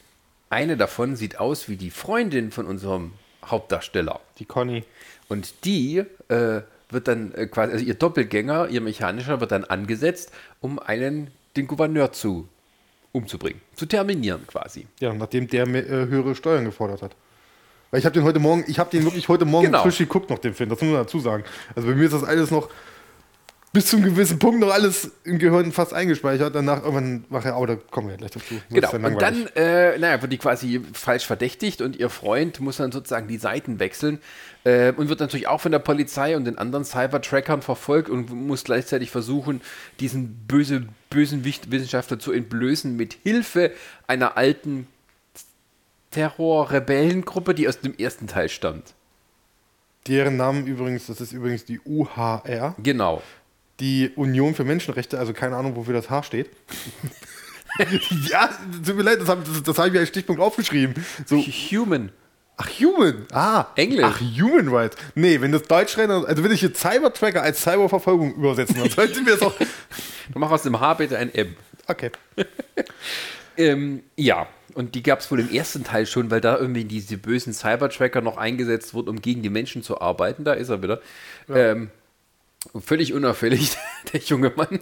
eine 0.50 0.76
davon 0.76 1.16
sieht 1.16 1.38
aus 1.40 1.69
wie 1.69 1.76
die 1.76 1.90
Freundin 1.90 2.50
von 2.50 2.66
unserem 2.66 3.12
Hauptdarsteller. 3.44 4.21
Die 4.38 4.44
Conny. 4.44 4.85
Und 5.28 5.64
die 5.64 6.04
äh, 6.28 6.62
wird 6.90 7.09
dann 7.09 7.35
äh, 7.35 7.47
quasi, 7.47 7.73
also 7.73 7.85
ihr 7.85 7.94
Doppelgänger, 7.94 8.68
ihr 8.68 8.80
Mechanischer 8.80 9.40
wird 9.40 9.52
dann 9.52 9.64
angesetzt, 9.64 10.30
um 10.61 10.78
einen, 10.78 11.30
den 11.56 11.66
Gouverneur 11.66 12.12
zu 12.12 12.49
umzubringen, 13.12 13.61
zu 13.75 13.87
terminieren 13.87 14.47
quasi. 14.47 14.87
Ja, 15.00 15.12
nachdem 15.12 15.47
der 15.49 15.66
mehr, 15.66 15.85
äh, 15.85 16.07
höhere 16.07 16.35
Steuern 16.35 16.64
gefordert 16.64 17.02
hat. 17.02 17.14
Weil 17.90 18.00
ich 18.00 18.07
habe 18.07 18.14
den 18.14 18.25
heute 18.25 18.38
Morgen, 18.38 18.64
ich 18.66 18.78
habe 18.78 18.90
den 18.90 19.04
wirklich 19.04 19.28
heute 19.28 19.45
Morgen 19.45 19.66
Genau. 19.66 19.83
frisch 19.83 19.99
geguckt 19.99 20.31
noch 20.31 20.38
den 20.38 20.54
Film, 20.54 20.71
das 20.71 20.81
muss 20.81 20.90
man 20.90 21.00
dazu 21.02 21.21
sagen. 21.21 21.45
Also 21.76 21.88
bei 21.88 21.95
mir 21.95 22.04
ist 22.04 22.14
das 22.14 22.25
alles 22.25 22.50
noch 22.50 22.71
bis 23.73 23.87
zu 23.87 23.97
einem 23.97 24.05
gewissen 24.05 24.38
Punkt 24.38 24.61
noch 24.61 24.71
alles 24.71 25.12
im 25.25 25.38
Gehirn 25.38 25.73
fast 25.73 25.95
eingespeichert. 25.95 26.55
Danach 26.55 26.83
irgendwann 26.83 27.25
mache 27.31 27.49
ja, 27.49 27.57
aber 27.57 27.67
da 27.67 27.76
kommen 27.76 28.09
wir 28.09 28.12
ja 28.12 28.19
gleich 28.19 28.33
dazu. 28.33 28.61
Das 28.71 28.91
Genau. 28.91 29.07
Und 29.07 29.23
dann, 29.23 29.47
äh, 29.57 29.99
naja, 29.99 30.21
wird 30.21 30.31
die 30.31 30.38
quasi 30.38 30.83
falsch 30.93 31.26
verdächtigt 31.26 31.81
und 31.81 31.97
ihr 31.97 32.11
Freund 32.11 32.61
muss 32.61 32.76
dann 32.76 32.93
sozusagen 32.93 33.29
die 33.29 33.38
Seiten 33.38 33.79
wechseln 33.79 34.19
äh, 34.64 34.93
und 34.93 35.09
wird 35.09 35.21
natürlich 35.21 35.49
auch 35.49 35.62
von 35.62 35.73
der 35.73 35.79
Polizei 35.79 36.37
und 36.37 36.45
den 36.45 36.59
anderen 36.59 36.85
Cyber-Trackern 36.85 37.62
verfolgt 37.62 38.11
und 38.11 38.31
muss 38.31 38.64
gleichzeitig 38.64 39.11
versuchen, 39.11 39.62
diesen 40.00 40.45
böse, 40.47 40.87
bösen 41.09 41.43
Wissenschaftler 41.43 42.19
zu 42.19 42.31
entblößen 42.33 42.95
mit 42.95 43.17
Hilfe 43.23 43.73
einer 44.07 44.37
alten 44.37 44.87
Terror-Rebellengruppe, 46.11 47.55
die 47.55 47.69
aus 47.69 47.81
dem 47.81 47.97
ersten 47.97 48.26
Teil 48.26 48.50
stammt. 48.50 48.93
Deren 50.09 50.37
Namen 50.37 50.67
übrigens, 50.67 51.07
das 51.07 51.23
ist 51.23 51.33
übrigens 51.33 51.64
die 51.64 51.81
UHR, 51.81 52.75
Genau. 52.83 53.23
Die 53.81 54.11
Union 54.17 54.55
für 54.55 54.64
Menschenrechte, 54.64 55.19
also 55.19 55.33
keine 55.33 55.57
Ahnung, 55.57 55.76
wofür 55.76 55.95
das 55.95 56.11
H 56.11 56.23
steht. 56.25 56.50
ja, 58.29 58.50
tut 58.85 58.97
mir 58.97 59.02
leid, 59.02 59.21
das 59.21 59.29
habe 59.29 59.43
das, 59.47 59.62
das 59.62 59.79
hab 59.79 59.87
ich 59.87 59.93
mir 59.93 60.00
als 60.00 60.09
Stichpunkt 60.09 60.41
aufgeschrieben. 60.41 60.95
So, 61.26 61.37
Human. 61.38 62.12
ach, 62.57 62.69
Human. 62.81 63.26
Ah, 63.33 63.67
Englisch. 63.76 64.05
Ach, 64.05 64.21
Human 64.21 64.69
Rights. 64.69 64.97
Nee, 65.14 65.41
wenn 65.41 65.52
das 65.52 65.62
Deutsch 65.62 65.97
rein, 65.99 66.11
also 66.11 66.45
wenn 66.45 66.52
ich 66.52 66.61
hier 66.61 66.75
Cybertracker 66.75 67.43
als 67.43 67.62
Cyberverfolgung 67.62 68.35
übersetzen, 68.35 68.76
dann 68.79 68.91
sollten 68.91 69.26
wir 69.26 69.35
es 69.35 69.43
auch. 69.43 69.55
Du 70.33 70.38
machst 70.38 70.55
aus 70.55 70.62
dem 70.62 70.79
H 70.79 70.95
bitte 70.95 71.19
ein 71.19 71.35
M. 71.35 71.57
Okay. 71.88 72.11
Ähm, 73.57 74.02
ja, 74.17 74.47
und 74.75 74.95
die 74.95 75.02
gab 75.02 75.21
es 75.21 75.31
wohl 75.31 75.41
im 75.41 75.50
ersten 75.50 75.85
Teil 75.85 76.07
schon, 76.07 76.31
weil 76.31 76.41
da 76.41 76.57
irgendwie 76.57 76.85
diese 76.85 77.19
bösen 77.19 77.52
Cybertracker 77.52 78.21
noch 78.21 78.38
eingesetzt 78.38 78.95
wurden, 78.95 79.11
um 79.11 79.21
gegen 79.21 79.43
die 79.43 79.50
Menschen 79.50 79.83
zu 79.83 80.00
arbeiten. 80.00 80.45
Da 80.45 80.55
ist 80.55 80.71
er 80.71 80.83
wieder. 80.83 81.00
Ähm, 81.49 81.91
völlig 82.81 83.12
unauffällig, 83.12 83.76
der 84.12 84.21
junge 84.21 84.52
Mann. 84.54 84.81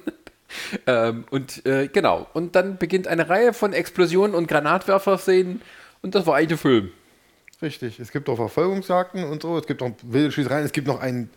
ähm, 0.86 1.24
und 1.30 1.64
äh, 1.66 1.88
genau, 1.88 2.26
und 2.34 2.56
dann 2.56 2.78
beginnt 2.78 3.06
eine 3.06 3.28
Reihe 3.28 3.52
von 3.52 3.72
Explosionen 3.72 4.34
und 4.34 4.48
Granatwerfer-Szenen 4.48 5.62
und 6.02 6.14
das 6.14 6.26
war 6.26 6.36
eigentlich 6.36 6.48
der 6.48 6.58
Film. 6.58 6.92
Richtig. 7.62 8.00
Es 8.00 8.10
gibt 8.10 8.28
auch 8.28 8.36
Verfolgungsjagden 8.36 9.24
und 9.24 9.42
so. 9.42 9.58
Es 9.58 9.66
gibt 9.66 9.82
auch 9.82 9.90
wilde 10.02 10.32
Schießereien. 10.32 10.64
Es 10.64 10.72
gibt 10.72 10.86
noch 10.86 11.00
einen 11.00 11.28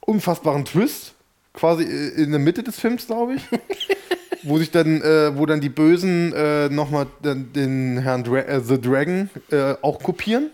unfassbaren 0.00 0.64
Twist, 0.64 1.14
quasi 1.52 1.82
in 1.82 2.30
der 2.30 2.38
Mitte 2.38 2.62
des 2.62 2.78
Films, 2.78 3.06
glaube 3.06 3.34
ich. 3.34 3.42
wo 4.44 4.58
sich 4.58 4.70
dann, 4.70 5.00
äh, 5.00 5.36
wo 5.36 5.46
dann 5.46 5.60
die 5.60 5.70
Bösen 5.70 6.32
äh, 6.34 6.68
nochmal 6.68 7.06
den, 7.24 7.52
den 7.52 7.98
Herrn 7.98 8.22
Dra 8.22 8.40
äh, 8.40 8.60
The 8.60 8.80
Dragon 8.80 9.30
äh, 9.50 9.74
auch 9.80 10.02
kopieren. 10.02 10.50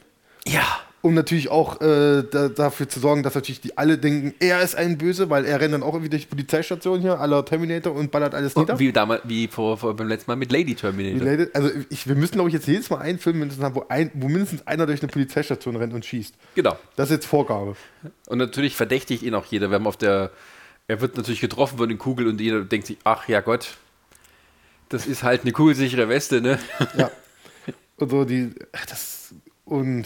Ja. 0.46 0.80
Um 1.02 1.14
natürlich 1.14 1.48
auch 1.48 1.80
äh, 1.80 2.22
da, 2.30 2.48
dafür 2.48 2.86
zu 2.86 3.00
sorgen, 3.00 3.22
dass 3.22 3.34
natürlich 3.34 3.62
die 3.62 3.78
alle 3.78 3.96
denken, 3.96 4.34
er 4.38 4.60
ist 4.60 4.74
ein 4.74 4.98
Böse, 4.98 5.30
weil 5.30 5.46
er 5.46 5.58
rennt 5.58 5.72
dann 5.72 5.82
auch 5.82 5.94
irgendwie 5.94 6.10
durch 6.10 6.24
die 6.24 6.28
Polizeistation 6.28 7.00
hier, 7.00 7.18
aller 7.18 7.42
Terminator 7.42 7.94
und 7.94 8.10
ballert 8.10 8.34
alles 8.34 8.54
nieder. 8.54 8.78
Wie 8.78 8.92
damals, 8.92 9.22
wie 9.24 9.48
vor, 9.48 9.78
vor 9.78 9.96
beim 9.96 10.08
letzten 10.08 10.30
Mal 10.30 10.36
mit 10.36 10.52
Lady 10.52 10.74
Terminator. 10.74 11.26
Related. 11.26 11.54
Also 11.54 11.70
ich, 11.88 12.06
wir 12.06 12.16
müssen, 12.16 12.34
glaube 12.34 12.50
ich, 12.50 12.54
jetzt 12.54 12.66
jedes 12.66 12.90
Mal 12.90 12.98
einen 12.98 13.18
Film 13.18 13.38
mindestens 13.38 13.64
haben, 13.64 13.74
wo, 13.76 13.86
ein, 13.88 14.10
wo 14.12 14.28
mindestens 14.28 14.66
einer 14.66 14.84
durch 14.84 15.00
eine 15.00 15.10
Polizeistation 15.10 15.76
rennt 15.76 15.94
und 15.94 16.04
schießt. 16.04 16.34
Genau. 16.54 16.76
Das 16.96 17.08
ist 17.08 17.14
jetzt 17.14 17.26
Vorgabe. 17.26 17.76
Und 18.26 18.36
natürlich 18.36 18.76
verdächtigt 18.76 19.22
ihn 19.22 19.34
auch 19.34 19.46
jeder. 19.46 19.70
Wir 19.70 19.76
haben 19.76 19.86
auf 19.86 19.96
der, 19.96 20.30
er 20.86 21.00
wird 21.00 21.16
natürlich 21.16 21.40
getroffen 21.40 21.78
von 21.78 21.88
den 21.88 21.96
Kugeln 21.96 22.28
und 22.28 22.40
jeder 22.42 22.60
denkt 22.60 22.86
sich, 22.86 22.98
ach 23.04 23.26
ja 23.26 23.40
Gott, 23.40 23.78
das 24.90 25.06
ist 25.06 25.22
halt 25.22 25.42
eine 25.42 25.52
kugelsichere 25.52 26.10
Weste, 26.10 26.42
ne? 26.42 26.58
Ja. 26.98 27.10
Und 27.96 28.10
so 28.10 28.24
die, 28.24 28.50
das, 28.88 29.34
und 29.64 30.04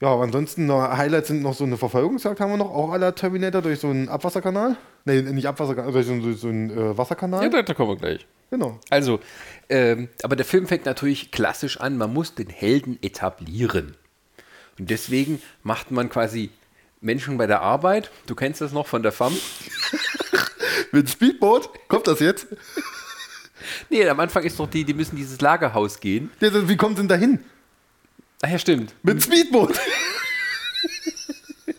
ja, 0.00 0.08
aber 0.08 0.22
ansonsten 0.24 0.70
Highlights 0.72 1.28
sind 1.28 1.42
noch 1.42 1.54
so 1.54 1.64
eine 1.64 1.76
Verfolgungsjagd 1.76 2.40
haben 2.40 2.50
wir 2.52 2.56
noch, 2.58 2.70
auch 2.70 2.90
aller 2.92 3.14
Terminator 3.14 3.62
durch 3.62 3.80
so 3.80 3.88
einen 3.88 4.08
Abwasserkanal. 4.08 4.76
Nee, 5.04 5.22
nicht 5.22 5.46
Abwasserkanal, 5.46 5.92
durch 5.92 6.06
so, 6.06 6.12
einen- 6.12 6.22
durch 6.22 6.38
so 6.38 6.48
einen 6.48 6.70
äh, 6.70 6.98
Wasserkanal. 6.98 7.42
Ja, 7.44 7.48
da, 7.48 7.62
da 7.62 7.74
kommen 7.74 7.90
wir 7.90 7.96
gleich. 7.96 8.26
Genau. 8.50 8.78
Also, 8.90 9.20
ähm, 9.68 10.08
aber 10.22 10.36
der 10.36 10.44
Film 10.44 10.66
fängt 10.66 10.84
natürlich 10.86 11.30
klassisch 11.32 11.80
an, 11.80 11.96
man 11.96 12.12
muss 12.12 12.34
den 12.34 12.48
Helden 12.48 12.98
etablieren. 13.02 13.96
Und 14.78 14.90
deswegen 14.90 15.40
macht 15.62 15.90
man 15.90 16.10
quasi 16.10 16.50
Menschen 17.00 17.38
bei 17.38 17.46
der 17.46 17.62
Arbeit, 17.62 18.10
du 18.26 18.34
kennst 18.34 18.60
das 18.60 18.72
noch 18.72 18.86
von 18.86 19.02
der 19.02 19.12
FAM, 19.12 19.32
Mit 20.92 21.10
Speedboat, 21.10 21.70
kommt 21.88 22.06
das 22.06 22.20
jetzt? 22.20 22.46
nee, 23.90 24.08
am 24.08 24.20
Anfang 24.20 24.44
ist 24.44 24.58
doch 24.60 24.68
die, 24.68 24.84
die 24.84 24.94
müssen 24.94 25.16
dieses 25.16 25.40
Lagerhaus 25.40 26.00
gehen. 26.00 26.30
Wie 26.40 26.76
kommt 26.76 26.98
denn 26.98 27.08
da 27.08 27.16
hin? 27.16 27.40
Ach 28.42 28.50
ja, 28.50 28.58
stimmt. 28.58 28.94
Mit 29.02 29.22
Speedboot. 29.22 29.78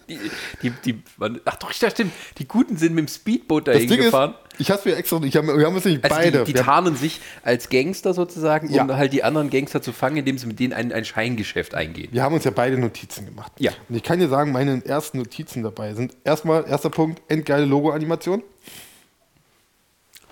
Die, 0.09 0.19
die, 0.63 0.69
die, 0.85 1.01
ach 1.45 1.55
doch, 1.57 1.71
ja, 1.73 1.89
stimmt. 1.89 2.11
Die 2.37 2.47
Guten 2.47 2.77
sind 2.77 2.93
mit 2.95 3.07
dem 3.07 3.13
Speedboot 3.13 3.67
dahin 3.67 3.81
Das 3.81 3.89
Ding 3.89 3.99
ist, 3.99 4.05
gefahren. 4.05 4.35
ich 4.57 4.71
hab's 4.71 4.85
mir 4.85 4.95
extra, 4.95 5.21
ich 5.23 5.35
hab, 5.35 5.45
wir 5.45 5.65
haben 5.65 5.75
es 5.75 5.83
nicht 5.85 6.03
Also 6.03 6.15
beide. 6.15 6.43
die, 6.45 6.53
die 6.53 6.59
haben- 6.59 6.65
tarnen 6.65 6.95
sich 6.95 7.19
als 7.43 7.69
Gangster 7.69 8.13
sozusagen, 8.13 8.69
Ja. 8.73 8.83
um 8.83 8.93
halt 8.95 9.11
die 9.13 9.23
anderen 9.23 9.49
Gangster 9.49 9.81
zu 9.81 9.91
fangen, 9.91 10.17
indem 10.17 10.37
sie 10.37 10.45
mit 10.47 10.59
denen 10.59 10.71
ein, 10.73 10.91
ein 10.93 11.03
Scheingeschäft 11.05 11.75
eingehen. 11.75 12.07
Wir 12.11 12.23
haben 12.23 12.33
uns 12.35 12.45
ja 12.45 12.51
beide 12.51 12.77
Notizen 12.77 13.25
gemacht. 13.25 13.51
Ja. 13.59 13.71
Und 13.89 13.95
ich 13.95 14.03
kann 14.03 14.19
dir 14.19 14.29
sagen, 14.29 14.51
meine 14.53 14.83
ersten 14.85 15.17
Notizen 15.19 15.61
dabei 15.63 15.93
sind 15.93 16.15
erstmal, 16.23 16.65
erster 16.67 16.89
Punkt, 16.89 17.21
endgeile 17.29 17.65
Logo-Animation. 17.65 18.43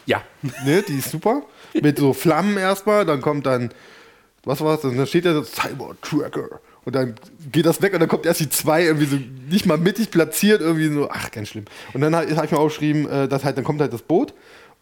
Ja. 0.06 0.22
Ne, 0.66 0.84
die 0.88 0.98
ist 1.00 1.12
super. 1.12 1.44
Mit 1.74 1.98
so 2.00 2.14
Flammen 2.14 2.58
erstmal, 2.58 3.06
dann 3.06 3.22
kommt 3.22 3.46
dann, 3.46 3.72
was 4.46 4.62
war's? 4.62 4.82
Dann 4.82 5.06
steht 5.08 5.26
da 5.26 5.34
so 5.34 5.44
Cyber 5.44 5.96
Tracker. 6.02 6.62
Und 6.86 6.94
dann 6.94 7.16
geht 7.52 7.66
das 7.66 7.82
weg 7.82 7.94
und 7.94 8.00
dann 8.00 8.10
kommt 8.10 8.28
erst 8.28 8.40
die 8.40 8.50
zwei 8.50 8.84
irgendwie 8.84 9.08
so 9.08 9.18
nicht 9.50 9.66
mal 9.66 9.78
mittig 9.78 10.12
platziert, 10.12 10.62
irgendwie 10.62 10.88
so, 10.90 11.10
ach, 11.10 11.32
ganz 11.32 11.50
schlimm. 11.50 11.66
Und 11.94 12.02
dann 12.02 12.16
habe 12.16 12.32
ich 12.32 12.52
mir 12.52 12.60
aufgeschrieben, 12.60 13.10
äh, 13.10 13.28
dass 13.28 13.44
halt, 13.44 13.58
dann 13.58 13.64
kommt 13.64 13.82
halt 13.82 13.92
das 13.92 14.04
Boot. 14.04 14.34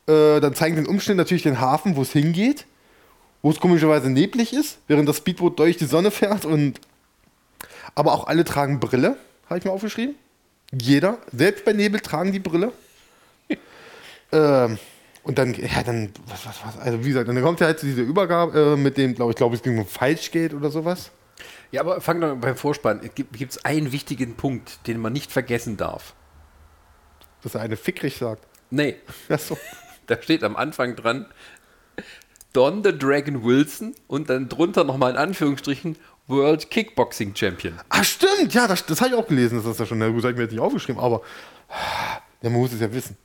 Äh, 0.05 0.41
dann 0.41 0.53
zeigen 0.53 0.75
den 0.75 0.85
Umschnitt 0.85 1.15
natürlich 1.15 1.43
den 1.43 1.61
Hafen, 1.61 1.95
wo 1.95 2.01
es 2.01 2.11
hingeht, 2.11 2.65
wo 3.41 3.49
es 3.49 3.59
komischerweise 3.59 4.09
neblig 4.09 4.53
ist, 4.53 4.79
während 4.87 5.07
das 5.07 5.17
Speedboot 5.17 5.57
durch 5.57 5.77
die 5.77 5.85
Sonne 5.85 6.11
fährt 6.11 6.43
und 6.45 6.79
aber 7.95 8.13
auch 8.13 8.27
alle 8.27 8.43
tragen 8.43 8.81
Brille, 8.81 9.15
habe 9.49 9.59
ich 9.59 9.65
mir 9.65 9.71
aufgeschrieben. 9.71 10.15
Jeder, 10.73 11.19
selbst 11.31 11.63
bei 11.63 11.71
Nebel 11.71 12.01
tragen 12.01 12.33
die 12.33 12.39
Brille. 12.39 12.73
ähm, 14.31 14.77
und 15.23 15.37
dann, 15.37 15.53
ja, 15.53 15.83
dann, 15.83 16.11
was, 16.27 16.45
was, 16.45 16.65
was, 16.65 16.77
also 16.79 17.03
wie 17.03 17.07
gesagt, 17.07 17.29
dann 17.29 17.41
kommt 17.41 17.59
ja 17.61 17.67
halt 17.67 17.79
zu 17.79 17.85
dieser 17.85 18.01
Übergabe 18.01 18.73
äh, 18.73 18.75
mit 18.75 18.97
dem, 18.97 19.15
glaube 19.15 19.31
ich, 19.31 19.37
glaube, 19.37 19.55
es 19.55 19.63
ging 19.63 19.77
um 19.77 19.87
Falschgeld 19.87 20.53
oder 20.53 20.69
sowas. 20.69 21.11
Ja, 21.71 21.81
aber 21.81 22.01
fang 22.01 22.21
doch 22.21 22.35
beim 22.35 22.55
Vorspann. 22.55 22.99
Es 23.03 23.15
gibt 23.15 23.33
gibt's 23.33 23.63
einen 23.65 23.91
wichtigen 23.91 24.35
Punkt, 24.35 24.85
den 24.85 24.99
man 24.99 25.13
nicht 25.13 25.31
vergessen 25.31 25.77
darf. 25.77 26.13
Dass 27.41 27.55
er 27.55 27.61
eine 27.61 27.77
fickrig 27.77 28.17
sagt. 28.17 28.45
Nee, 28.69 28.95
Achso. 29.29 29.57
da 30.07 30.21
steht 30.21 30.43
am 30.43 30.55
Anfang 30.55 30.95
dran 30.95 31.25
Don 32.51 32.83
the 32.83 32.95
Dragon 32.97 33.43
Wilson 33.43 33.95
und 34.07 34.29
dann 34.29 34.49
drunter 34.49 34.83
nochmal 34.83 35.11
in 35.11 35.17
Anführungsstrichen 35.17 35.97
World 36.27 36.69
Kickboxing 36.69 37.35
Champion. 37.35 37.79
Ah, 37.89 38.03
stimmt, 38.03 38.53
ja, 38.53 38.67
das, 38.67 38.85
das 38.85 39.01
habe 39.01 39.11
ich 39.11 39.15
auch 39.15 39.27
gelesen, 39.27 39.57
das 39.57 39.65
ist 39.65 39.79
ja 39.79 39.85
schon, 39.85 39.99
gut, 39.99 40.17
das 40.17 40.23
habe 40.23 40.31
ich 40.31 40.37
mir 40.37 40.43
jetzt 40.43 40.51
nicht 40.51 40.61
aufgeschrieben, 40.61 41.01
aber 41.01 41.21
ja, 42.41 42.49
man 42.49 42.59
muss 42.59 42.73
es 42.73 42.79
ja 42.79 42.93
wissen. 42.93 43.17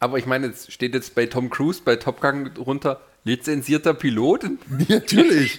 Aber 0.00 0.18
ich 0.18 0.26
meine, 0.26 0.48
jetzt 0.48 0.72
steht 0.72 0.94
jetzt 0.94 1.14
bei 1.14 1.26
Tom 1.26 1.50
Cruise 1.50 1.80
bei 1.84 1.96
Top 1.96 2.20
Gun 2.20 2.52
drunter 2.54 3.00
lizenzierter 3.24 3.94
Pilot. 3.94 4.44
Natürlich. 4.88 5.58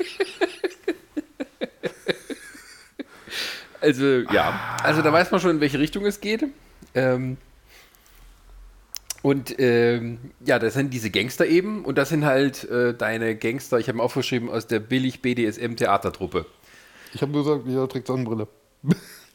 Also, 3.82 4.06
ja. 4.32 4.78
Also, 4.84 5.02
da 5.02 5.12
weiß 5.12 5.32
man 5.32 5.40
schon, 5.40 5.52
in 5.52 5.62
welche 5.62 5.80
Richtung 5.80 6.06
es 6.06 6.22
geht. 6.22 6.46
Ähm, 6.94 7.38
und 9.22 9.60
ähm, 9.60 10.20
ja, 10.46 10.60
das 10.60 10.76
sind 10.76 10.94
diese 10.94 11.10
Gangster 11.10 11.48
eben. 11.48 11.84
Und 11.84 11.98
das 11.98 12.10
sind 12.10 12.26
halt 12.26 12.64
äh, 12.66 12.94
deine 12.94 13.36
Gangster, 13.36 13.80
ich 13.80 13.88
habe 13.88 13.98
mir 13.98 14.04
aufgeschrieben, 14.04 14.50
aus 14.50 14.68
der 14.68 14.80
Billig-BDSM-Theatertruppe. 14.80 16.46
Ich 17.14 17.22
habe 17.22 17.32
nur 17.32 17.44
gesagt, 17.44 17.68
jeder 17.68 17.90
trägt 17.90 18.08
Sonnenbrille. 18.08 18.48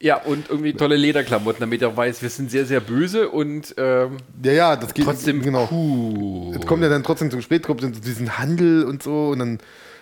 Ja, 0.02 0.16
und 0.16 0.49
irgendwie 0.49 0.73
tolle 0.73 0.97
Lederklamotten, 0.97 1.61
damit 1.61 1.83
er 1.83 1.95
weiß, 1.95 2.23
wir 2.23 2.30
sind 2.30 2.50
sehr, 2.50 2.64
sehr 2.64 2.80
böse 2.80 3.28
und 3.28 3.75
ähm, 3.76 4.16
Ja, 4.42 4.52
ja, 4.52 4.76
das 4.76 4.95
geht 4.95 5.04
trotzdem 5.04 5.42
genau. 5.42 5.69
cool. 5.71 6.57
Es 6.59 6.66
kommt 6.66 6.83
ja 6.83 6.88
dann 6.88 7.02
trotzdem 7.02 7.30
zum 7.30 7.42
Spät, 7.42 7.62
kommt 7.62 7.83
dann 7.83 7.92
zu 7.92 8.00
diesen 8.00 8.38
Handel 8.38 8.85
und 8.85 9.02
so 9.02 9.28
und 9.28 9.40
dann, 9.40 9.59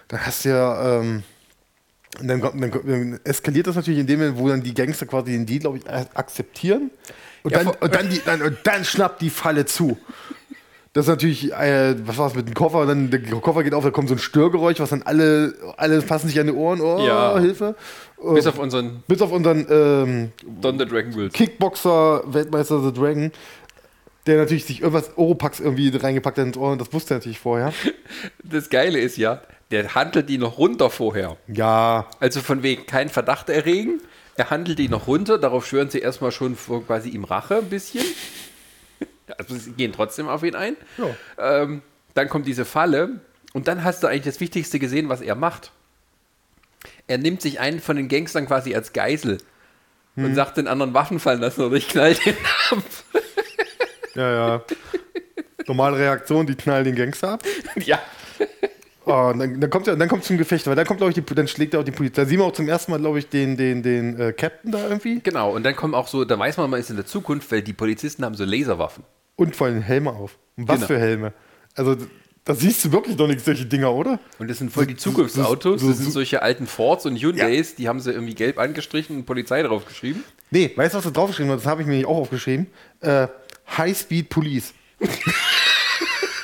dann 0.07 0.25
hast 0.25 0.45
du 0.45 0.51
ja, 0.51 1.01
ähm, 1.01 1.25
und 2.21 2.29
dann, 2.29 2.41
kommt- 2.41 2.63
dann, 2.63 2.71
dann 2.87 3.21
eskaliert 3.25 3.67
das 3.67 3.75
natürlich 3.75 3.99
in 3.99 4.07
dem 4.07 4.21
Moment, 4.21 4.39
wo 4.39 4.49
dann 4.49 4.63
die 4.63 4.73
Gangster 4.73 5.05
quasi 5.07 5.33
den 5.33 5.47
Deal, 5.47 5.59
glaube 5.61 5.79
ich, 5.79 5.91
akzeptieren 5.91 6.93
und, 7.43 7.51
Ja, 7.51 7.65
dann, 7.65 7.75
und, 7.81 7.95
dann 7.95 8.09
die, 8.09 8.21
dann, 8.25 8.41
und 8.43 8.57
dann 8.63 8.85
schnappt 8.85 9.21
die 9.21 9.31
Falle 9.31 9.67
zu. 9.67 9.99
Das 10.93 11.05
ist 11.05 11.11
natürlich, 11.11 11.53
äh, 11.53 11.95
was 12.07 12.17
war 12.19 12.29
es 12.29 12.35
mit 12.35 12.47
dem 12.49 12.55
Koffer? 12.55 12.87
Dann 12.87 13.11
der 13.11 13.21
Koffer 13.21 13.63
geht 13.63 13.75
auf, 13.75 13.85
da 13.85 13.91
kommt 13.91 14.09
so 14.09 14.15
ein 14.15 14.19
Störgeräusch, 14.19 14.81
was 14.81 14.91
dann 14.91 15.03
alle, 15.03 15.55
alle 15.77 16.03
fassen 16.03 16.29
sich 16.29 16.41
an 16.41 16.47
die 16.47 16.53
Ohren. 16.53 16.81
Oh, 16.81 17.05
Ja. 17.05 17.39
Hilfe. 17.39 17.75
Äh, 18.23 18.35
Bis 18.35 18.47
auf 18.47 18.59
unseren 18.59 19.03
bis 19.07 19.23
auf 19.23 19.33
unseren 19.33 19.67
ähm, 19.71 20.33
Don 20.61 20.79
the 20.79 20.85
Dragon 20.87 21.15
Wilson. 21.15 21.33
Kickboxer, 21.33 22.23
Weltmeister 22.27 22.83
The 22.83 22.93
Dragon, 22.93 23.31
der 24.27 24.39
natürlich 24.39 24.65
sich 24.65 24.81
irgendwas 24.81 25.17
Oropax 25.17 25.61
irgendwie 25.61 25.97
reingepackt 25.97 26.39
hat 26.39 26.47
ins 26.47 26.57
Ohr 26.57 26.73
und 26.73 26.81
das 26.81 26.93
wusste 26.93 27.15
er 27.15 27.19
natürlich 27.19 27.39
vorher. 27.39 27.73
Das 28.43 28.71
Geile 28.71 28.99
ist 28.99 29.17
ja, 29.19 29.43
der 29.71 29.95
handelt 29.95 30.29
die 30.29 30.39
noch 30.39 30.59
runter 30.59 30.91
vorher. 30.91 31.37
Ja, 31.47 32.07
Also 32.21 32.41
von 32.41 32.63
wegen 32.63 32.87
keinen 32.87 33.11
Verdacht 33.11 33.51
erregen. 33.51 34.01
Er 34.37 34.51
handelt 34.51 34.79
die 34.79 34.89
noch 34.89 35.07
runter, 35.07 35.37
darauf 35.39 35.67
schwören 35.67 35.91
sie 35.91 35.99
erstmal 35.99 36.33
schon 36.33 36.57
vor 36.57 36.85
quasi 36.87 37.11
ihm 37.11 37.25
Rache 37.25 37.57
ein 37.59 37.69
bisschen. 37.69 38.05
Also 39.37 39.57
sie 39.57 39.73
gehen 39.73 39.93
trotzdem 39.93 40.27
auf 40.27 40.43
ihn 40.43 40.55
ein. 40.55 40.75
Ja. 40.97 41.61
Ähm, 41.63 41.83
dann 42.15 42.31
kommt 42.31 42.47
diese 42.47 42.65
Falle 42.65 43.21
und 43.53 43.69
dann 43.69 43.85
hast 43.85 44.03
du 44.03 44.07
eigentlich 44.07 44.25
das 44.25 44.41
Wichtigste 44.41 44.79
gesehen, 44.79 45.11
was 45.11 45.21
er 45.21 45.35
macht. 45.35 45.71
Er 47.09 47.19
nimmt 47.19 47.43
sich 47.43 47.59
einen 47.59 47.81
von 47.81 47.97
den 47.97 48.09
Gangstern 48.09 48.47
quasi 48.47 48.75
als 48.75 48.93
Geisel 48.93 49.39
und 50.17 50.35
sagt 50.35 50.57
den 50.57 50.67
anderen 50.67 50.95
Waffen 50.95 51.21
fallen 51.21 51.41
lassen 51.41 51.63
oder 51.63 51.77
ich 51.77 51.89
knall 51.89 52.15
den 52.15 52.35
ab. 52.71 52.83
ja, 54.15 54.33
ja. 54.33 54.63
Normale 55.67 55.99
Reaktion, 55.99 56.47
die 56.47 56.55
knallen 56.55 56.85
den 56.85 56.95
Gangster 56.97 57.33
ab. 57.33 57.43
ja. 57.77 58.01
Oh, 59.05 59.31
und 59.33 59.39
dann, 59.39 59.61
dann 59.61 59.71
kommt 59.71 59.89
er, 59.89 59.97
dann 59.97 60.09
kommt 60.09 60.25
zum 60.25 60.37
Gefecht, 60.37 60.67
weil 60.67 60.77
dann 60.77 60.87
kommt, 60.87 60.99
glaube 60.99 61.13
ich, 61.13 61.25
die, 61.25 61.35
dann 61.35 61.49
schlägt 61.49 61.73
er 61.73 61.81
auch 61.81 61.85
die 61.85 61.93
Polizei. 61.93 62.23
Da 62.23 62.29
sehen 62.29 62.39
wir 62.41 62.45
auch 62.45 62.53
zum 62.53 62.69
ersten 62.69 62.91
Mal, 62.93 62.99
glaube 63.01 63.19
ich, 63.21 63.29
den, 63.29 63.57
den, 63.57 63.83
den 63.83 64.21
äh, 64.21 64.33
Captain 64.35 64.71
da 64.71 64.87
irgendwie. 64.87 65.21
Genau, 65.21 65.55
und 65.55 65.63
dann 65.63 65.75
kommen 65.77 65.95
auch 65.95 66.09
so, 66.09 66.25
da 66.27 66.39
weiß 66.39 66.59
man, 66.59 66.69
man 66.69 66.79
ist 66.81 66.91
in 66.91 66.97
der 66.97 67.07
Zukunft, 67.07 67.51
weil 67.51 67.63
die 67.63 67.73
Polizisten 67.73 68.23
haben 68.25 68.35
so 68.35 68.45
Laserwaffen. 68.45 69.05
Und 69.37 69.57
vor 69.57 69.69
allem 69.69 69.81
Helme 69.81 70.11
auf. 70.11 70.37
Und 70.57 70.69
was 70.69 70.77
Genau. 70.77 70.87
für 70.89 70.99
Helme? 70.99 71.33
Also, 71.75 71.97
da 72.49 72.55
siehst 72.55 72.85
du 72.85 72.93
wirklich 72.93 73.15
doch 73.17 73.27
nicht 73.29 73.45
solche 73.45 73.67
Dinger, 73.67 73.93
oder? 73.95 74.19
Und 74.39 74.49
das 74.49 74.59
sind 74.59 74.73
voll 74.73 74.87
die 74.87 74.97
Zukunftsautos. 74.97 75.81
Das 75.83 75.97
sind 75.99 76.07
so- 76.07 76.11
solche 76.13 76.41
alten 76.43 76.67
Fords 76.67 77.05
und 77.07 77.17
Hyundais, 77.17 77.75
die 77.75 77.89
haben 77.89 78.01
sie 78.01 78.11
irgendwie 78.11 78.35
gelb 78.35 78.59
angestrichen 78.59 79.17
und 79.19 79.27
Polizei 79.27 79.63
drauf 79.63 79.85
geschrieben. 79.87 80.25
Nee, 80.51 80.73
weißt 80.75 80.95
du, 80.95 80.99
was 80.99 81.05
da 81.05 81.11
draufgeschrieben 81.11 81.53
hat? 81.53 81.59
Das 81.61 81.67
habe 81.67 81.83
ich 81.83 81.87
mir 81.87 81.95
nicht 81.97 82.07
auch 82.07 82.17
aufgeschrieben. 82.17 82.67
Äh, 83.01 83.29
High 83.77 83.97
Speed 83.97 84.29
Police. 84.31 84.73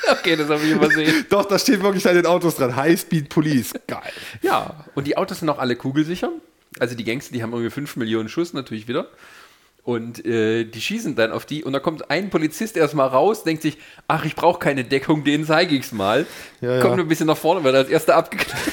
Okay, 0.07 0.35
das 0.35 0.47
habe 0.49 0.61
ich 0.63 0.71
übersehen. 0.71 1.25
Doch, 1.29 1.45
da 1.45 1.57
steht 1.57 1.81
wirklich 1.81 2.07
an 2.07 2.13
den 2.15 2.27
Autos 2.27 2.55
dran. 2.57 2.75
High 2.75 2.99
Speed 2.99 3.27
Police. 3.29 3.73
Geil. 3.87 4.11
Ja, 4.43 4.85
und 4.93 5.07
die 5.07 5.17
Autos 5.17 5.39
sind 5.39 5.49
auch 5.49 5.57
alle 5.57 5.75
kugelsicher. 5.75 6.29
Also 6.79 6.93
die 6.95 7.03
Gangster, 7.03 7.33
die 7.33 7.41
haben 7.41 7.51
irgendwie 7.53 7.71
5 7.71 7.95
Millionen 7.95 8.29
Schuss 8.29 8.53
natürlich 8.53 8.87
wieder. 8.87 9.07
Und 9.85 10.25
äh, 10.25 10.63
die 10.63 10.81
schießen 10.81 11.15
dann 11.15 11.31
auf 11.31 11.45
die. 11.45 11.63
Und 11.63 11.73
da 11.73 11.79
kommt 11.79 12.09
ein 12.09 12.31
Polizist 12.31 12.75
erstmal 12.75 13.07
raus, 13.07 13.43
denkt 13.43 13.61
sich, 13.61 13.77
ach, 14.07 14.25
ich 14.25 14.35
brauche 14.35 14.57
keine 14.57 14.83
Deckung, 14.83 15.23
den 15.23 15.45
zeige 15.45 15.75
ich's 15.75 15.91
mal. 15.91 16.25
Ja, 16.59 16.77
ja. 16.77 16.81
Kommt 16.81 16.99
ein 16.99 17.07
bisschen 17.07 17.27
nach 17.27 17.37
vorne, 17.37 17.63
weil 17.63 17.75
er 17.75 17.81
als 17.81 17.89
erster 17.89 18.15
abgeknallt. 18.15 18.63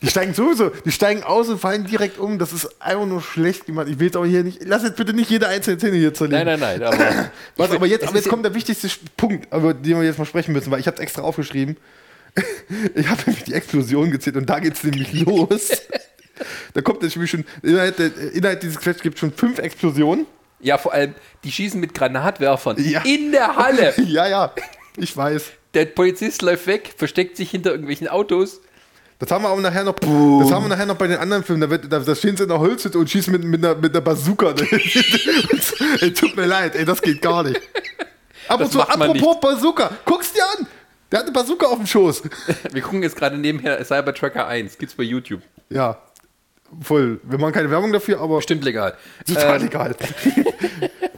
Die 0.00 0.06
steigen 0.06 0.32
sowieso, 0.34 0.70
die 0.84 0.92
steigen 0.92 1.24
aus 1.24 1.48
und 1.48 1.60
fallen 1.60 1.84
direkt 1.84 2.18
um. 2.18 2.38
Das 2.38 2.52
ist 2.52 2.80
einfach 2.80 3.04
nur 3.04 3.20
schlecht 3.20 3.66
gemacht. 3.66 3.88
Ich 3.90 3.98
will 3.98 4.06
jetzt 4.06 4.16
aber 4.16 4.26
hier 4.26 4.44
nicht, 4.44 4.60
lass 4.64 4.84
jetzt 4.84 4.96
bitte 4.96 5.12
nicht 5.12 5.28
jede 5.28 5.48
einzelne 5.48 5.76
Szene 5.76 5.96
hier 5.96 6.14
zerlegen. 6.14 6.44
Nein, 6.44 6.60
nein, 6.60 6.78
nein. 6.78 6.92
Aber, 6.94 7.30
Was, 7.56 7.70
aber 7.72 7.86
jetzt, 7.86 8.06
aber 8.06 8.16
jetzt 8.16 8.28
kommt 8.28 8.44
der 8.44 8.54
wichtigste 8.54 8.88
Punkt, 9.16 9.52
über 9.52 9.74
den 9.74 9.96
wir 9.96 10.04
jetzt 10.04 10.20
mal 10.20 10.24
sprechen 10.24 10.52
müssen, 10.52 10.70
weil 10.70 10.78
ich 10.78 10.86
habe 10.86 10.96
es 10.96 11.02
extra 11.02 11.22
aufgeschrieben. 11.22 11.76
Ich 12.94 13.08
habe 13.08 13.22
nämlich 13.26 13.44
die 13.44 13.54
Explosion 13.54 14.12
gezählt 14.12 14.36
und 14.36 14.48
da 14.48 14.60
geht 14.60 14.74
es 14.74 14.84
nämlich 14.84 15.12
los. 15.26 15.70
Da 16.74 16.80
kommt 16.80 17.02
natürlich 17.02 17.30
schon, 17.30 17.44
innerhalb, 17.62 17.96
der, 17.96 18.10
innerhalb 18.32 18.60
dieses 18.60 18.78
Quetsch 18.78 19.02
gibt 19.02 19.14
es 19.16 19.20
schon 19.20 19.32
fünf 19.32 19.58
Explosionen. 19.58 20.26
Ja, 20.60 20.76
vor 20.78 20.92
allem, 20.92 21.14
die 21.44 21.52
schießen 21.52 21.78
mit 21.80 21.94
Granatwerfern 21.94 22.76
Ja. 22.82 23.02
in 23.02 23.30
der 23.32 23.56
Halle. 23.56 23.94
Ja, 24.06 24.26
ja, 24.26 24.52
ich 24.96 25.16
weiß. 25.16 25.44
Der 25.74 25.84
Polizist 25.84 26.42
läuft 26.42 26.66
weg, 26.66 26.94
versteckt 26.96 27.36
sich 27.36 27.50
hinter 27.50 27.70
irgendwelchen 27.70 28.08
Autos. 28.08 28.60
Das 29.20 29.30
haben 29.30 29.42
wir 29.44 29.48
aber 29.48 29.60
nachher 29.60 29.82
noch, 29.84 29.94
das 29.98 30.08
haben 30.52 30.64
wir 30.64 30.68
nachher 30.68 30.86
noch 30.86 30.96
bei 30.96 31.08
den 31.08 31.18
anderen 31.18 31.42
Filmen. 31.42 31.60
Da, 31.62 31.70
wird, 31.70 31.92
da, 31.92 31.98
da 31.98 32.14
stehen 32.14 32.36
sie 32.36 32.44
in 32.44 32.48
der 32.48 32.58
Holzhütte 32.60 32.98
und 32.98 33.10
schießen 33.10 33.32
mit, 33.32 33.42
mit, 33.44 33.64
einer, 33.64 33.74
mit 33.74 33.92
einer 33.92 34.00
Bazooka. 34.00 34.54
ey, 36.00 36.12
tut 36.12 36.36
mir 36.36 36.46
leid, 36.46 36.74
ey, 36.76 36.84
das 36.84 37.02
geht 37.02 37.20
gar 37.20 37.42
nicht. 37.42 37.60
Aber 38.48 38.66
so, 38.66 38.80
apropos 38.80 39.40
Bazooka, 39.40 39.90
guck's 40.04 40.32
dir 40.32 40.42
an! 40.58 40.66
Der 41.10 41.20
hat 41.20 41.26
eine 41.26 41.32
Bazooka 41.32 41.66
auf 41.66 41.78
dem 41.78 41.86
Schoß. 41.86 42.22
Wir 42.72 42.82
gucken 42.82 43.02
jetzt 43.02 43.16
gerade 43.16 43.36
nebenher 43.38 43.82
Cybertrucker 43.84 44.46
1. 44.46 44.76
Gibt's 44.78 44.94
bei 44.94 45.02
YouTube. 45.04 45.40
Ja, 45.70 45.98
voll. 46.80 47.20
Wir 47.22 47.38
machen 47.38 47.52
keine 47.52 47.70
Werbung 47.70 47.92
dafür, 47.92 48.20
aber 48.20 48.36
Bestimmt 48.36 48.64
legal. 48.64 48.94
total 49.26 49.56
Ähm, 49.56 49.62
legal. 49.62 49.96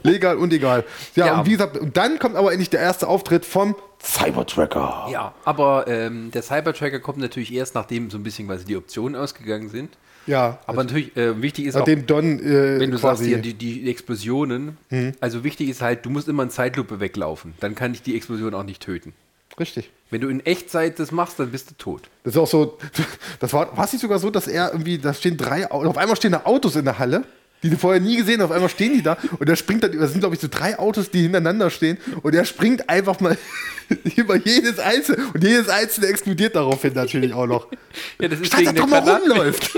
Legal 0.02 0.38
und 0.38 0.50
egal. 0.52 0.84
Ja, 1.14 1.26
Ja. 1.26 1.38
und 1.40 1.46
wie 1.46 1.50
gesagt, 1.50 1.76
und 1.76 1.94
dann 1.96 2.18
kommt 2.18 2.34
aber 2.36 2.52
endlich 2.52 2.70
der 2.70 2.80
erste 2.80 3.06
Auftritt 3.06 3.44
vom 3.44 3.76
Cybertracker. 4.02 5.08
Ja, 5.12 5.34
aber 5.44 5.86
ähm, 5.88 6.30
der 6.30 6.40
Cybertracker 6.42 7.00
kommt 7.00 7.18
natürlich 7.18 7.52
erst, 7.52 7.74
nachdem 7.74 8.08
so 8.10 8.16
ein 8.16 8.22
bisschen 8.22 8.46
quasi 8.48 8.64
die 8.64 8.76
Optionen 8.76 9.14
ausgegangen 9.20 9.68
sind. 9.68 9.90
Ja, 10.26 10.58
Aber 10.66 10.84
natürlich, 10.84 11.16
äh, 11.16 11.40
wichtig 11.42 11.66
ist 11.66 11.74
auch, 11.74 11.80
nachdem 11.80 12.06
Don 12.06 12.38
äh, 12.40 12.78
wenn 12.78 12.90
du 12.90 12.98
sagst, 12.98 13.22
hier, 13.24 13.38
die, 13.38 13.54
die 13.54 13.90
Explosionen, 13.90 14.76
also 15.20 15.44
wichtig 15.44 15.68
ist 15.68 15.82
halt, 15.82 16.04
du 16.06 16.10
musst 16.10 16.28
immer 16.28 16.42
in 16.44 16.50
Zeitlupe 16.50 17.00
weglaufen. 17.00 17.54
Dann 17.60 17.74
kann 17.74 17.92
ich 17.94 18.02
die 18.02 18.16
Explosion 18.16 18.54
auch 18.54 18.62
nicht 18.62 18.82
töten. 18.82 19.12
Richtig. 19.58 19.90
Wenn 20.10 20.20
du 20.20 20.28
in 20.28 20.44
Echtzeit 20.44 20.98
das 20.98 21.12
machst, 21.12 21.38
dann 21.38 21.50
bist 21.50 21.70
du 21.70 21.74
tot. 21.74 22.02
Das 22.24 22.34
ist 22.34 22.38
auch 22.38 22.46
so, 22.48 22.78
das 23.40 23.52
war, 23.52 23.76
war 23.76 23.84
es 23.84 23.92
nicht 23.92 24.02
sogar 24.02 24.18
so, 24.18 24.30
dass 24.30 24.46
er 24.48 24.72
irgendwie, 24.72 24.98
da 24.98 25.14
stehen 25.14 25.36
drei, 25.36 25.70
Au- 25.70 25.84
auf 25.86 25.96
einmal 25.96 26.16
stehen 26.16 26.32
da 26.32 26.42
Autos 26.44 26.76
in 26.76 26.84
der 26.84 26.98
Halle, 26.98 27.24
die 27.62 27.68
du 27.70 27.76
vorher 27.76 28.00
nie 28.00 28.16
gesehen 28.16 28.38
hast, 28.40 28.46
auf 28.46 28.52
einmal 28.52 28.70
stehen 28.70 28.94
die 28.94 29.02
da 29.02 29.18
und 29.38 29.46
er 29.48 29.54
springt 29.56 29.82
dann, 29.84 29.92
das 29.98 30.10
sind 30.12 30.20
glaube 30.20 30.34
ich 30.34 30.40
so 30.40 30.48
drei 30.50 30.78
Autos, 30.78 31.10
die 31.10 31.22
hintereinander 31.22 31.68
stehen 31.70 31.98
und 32.22 32.34
er 32.34 32.44
springt 32.46 32.88
einfach 32.88 33.20
mal 33.20 33.36
über 34.16 34.36
jedes 34.36 34.78
einzelne 34.78 35.26
und 35.34 35.44
jedes 35.44 35.68
einzelne 35.68 36.06
explodiert 36.06 36.56
daraufhin 36.56 36.94
natürlich 36.94 37.32
auch 37.34 37.46
noch. 37.46 37.66
Ja, 38.20 38.28
das 38.28 38.40
ist 38.40 38.46
Statt 38.48 38.60
wegen 38.60 38.74
der 38.74 38.84
Granaten. 38.86 39.30
rumläuft. 39.30 39.76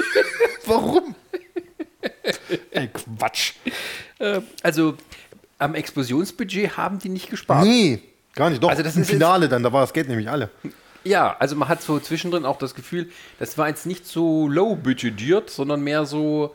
Warum? 0.66 1.14
Ey, 2.70 2.88
Quatsch. 2.88 3.52
Äh, 4.18 4.40
also 4.62 4.96
am 5.58 5.74
Explosionsbudget 5.74 6.76
haben 6.76 6.98
die 6.98 7.08
nicht 7.08 7.30
gespart. 7.30 7.64
Nee, 7.64 8.00
gar 8.34 8.50
nicht. 8.50 8.62
Doch, 8.62 8.70
Also 8.70 8.82
das 8.82 8.96
im 8.96 9.02
ist 9.02 9.10
Finale 9.10 9.48
dann, 9.48 9.62
da 9.62 9.72
war 9.72 9.80
das 9.82 9.92
Geld 9.92 10.08
nämlich 10.08 10.28
alle. 10.30 10.50
Ja, 11.04 11.36
also 11.38 11.56
man 11.56 11.68
hat 11.68 11.82
so 11.82 11.98
zwischendrin 11.98 12.44
auch 12.44 12.58
das 12.58 12.74
Gefühl, 12.74 13.10
das 13.38 13.58
war 13.58 13.68
jetzt 13.68 13.86
nicht 13.86 14.06
so 14.06 14.46
low 14.48 14.76
budgetiert, 14.76 15.50
sondern 15.50 15.80
mehr 15.82 16.06
so, 16.06 16.54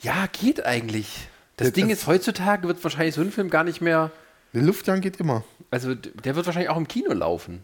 ja, 0.00 0.26
geht 0.32 0.64
eigentlich. 0.66 1.28
Das 1.56 1.68
Ja, 1.68 1.72
Ding 1.72 1.88
das- 1.88 1.98
ist, 2.00 2.06
heutzutage 2.06 2.66
wird 2.66 2.82
wahrscheinlich 2.82 3.14
so 3.14 3.20
ein 3.20 3.30
Film 3.30 3.48
gar 3.50 3.62
nicht 3.64 3.80
mehr, 3.80 4.10
Der 4.54 4.62
Luftjagd 4.62 5.02
geht 5.02 5.18
immer. 5.20 5.44
also 5.70 5.94
der 5.94 6.34
wird 6.36 6.46
wahrscheinlich 6.46 6.70
auch 6.70 6.76
im 6.76 6.88
Kino 6.88 7.12
laufen. 7.12 7.62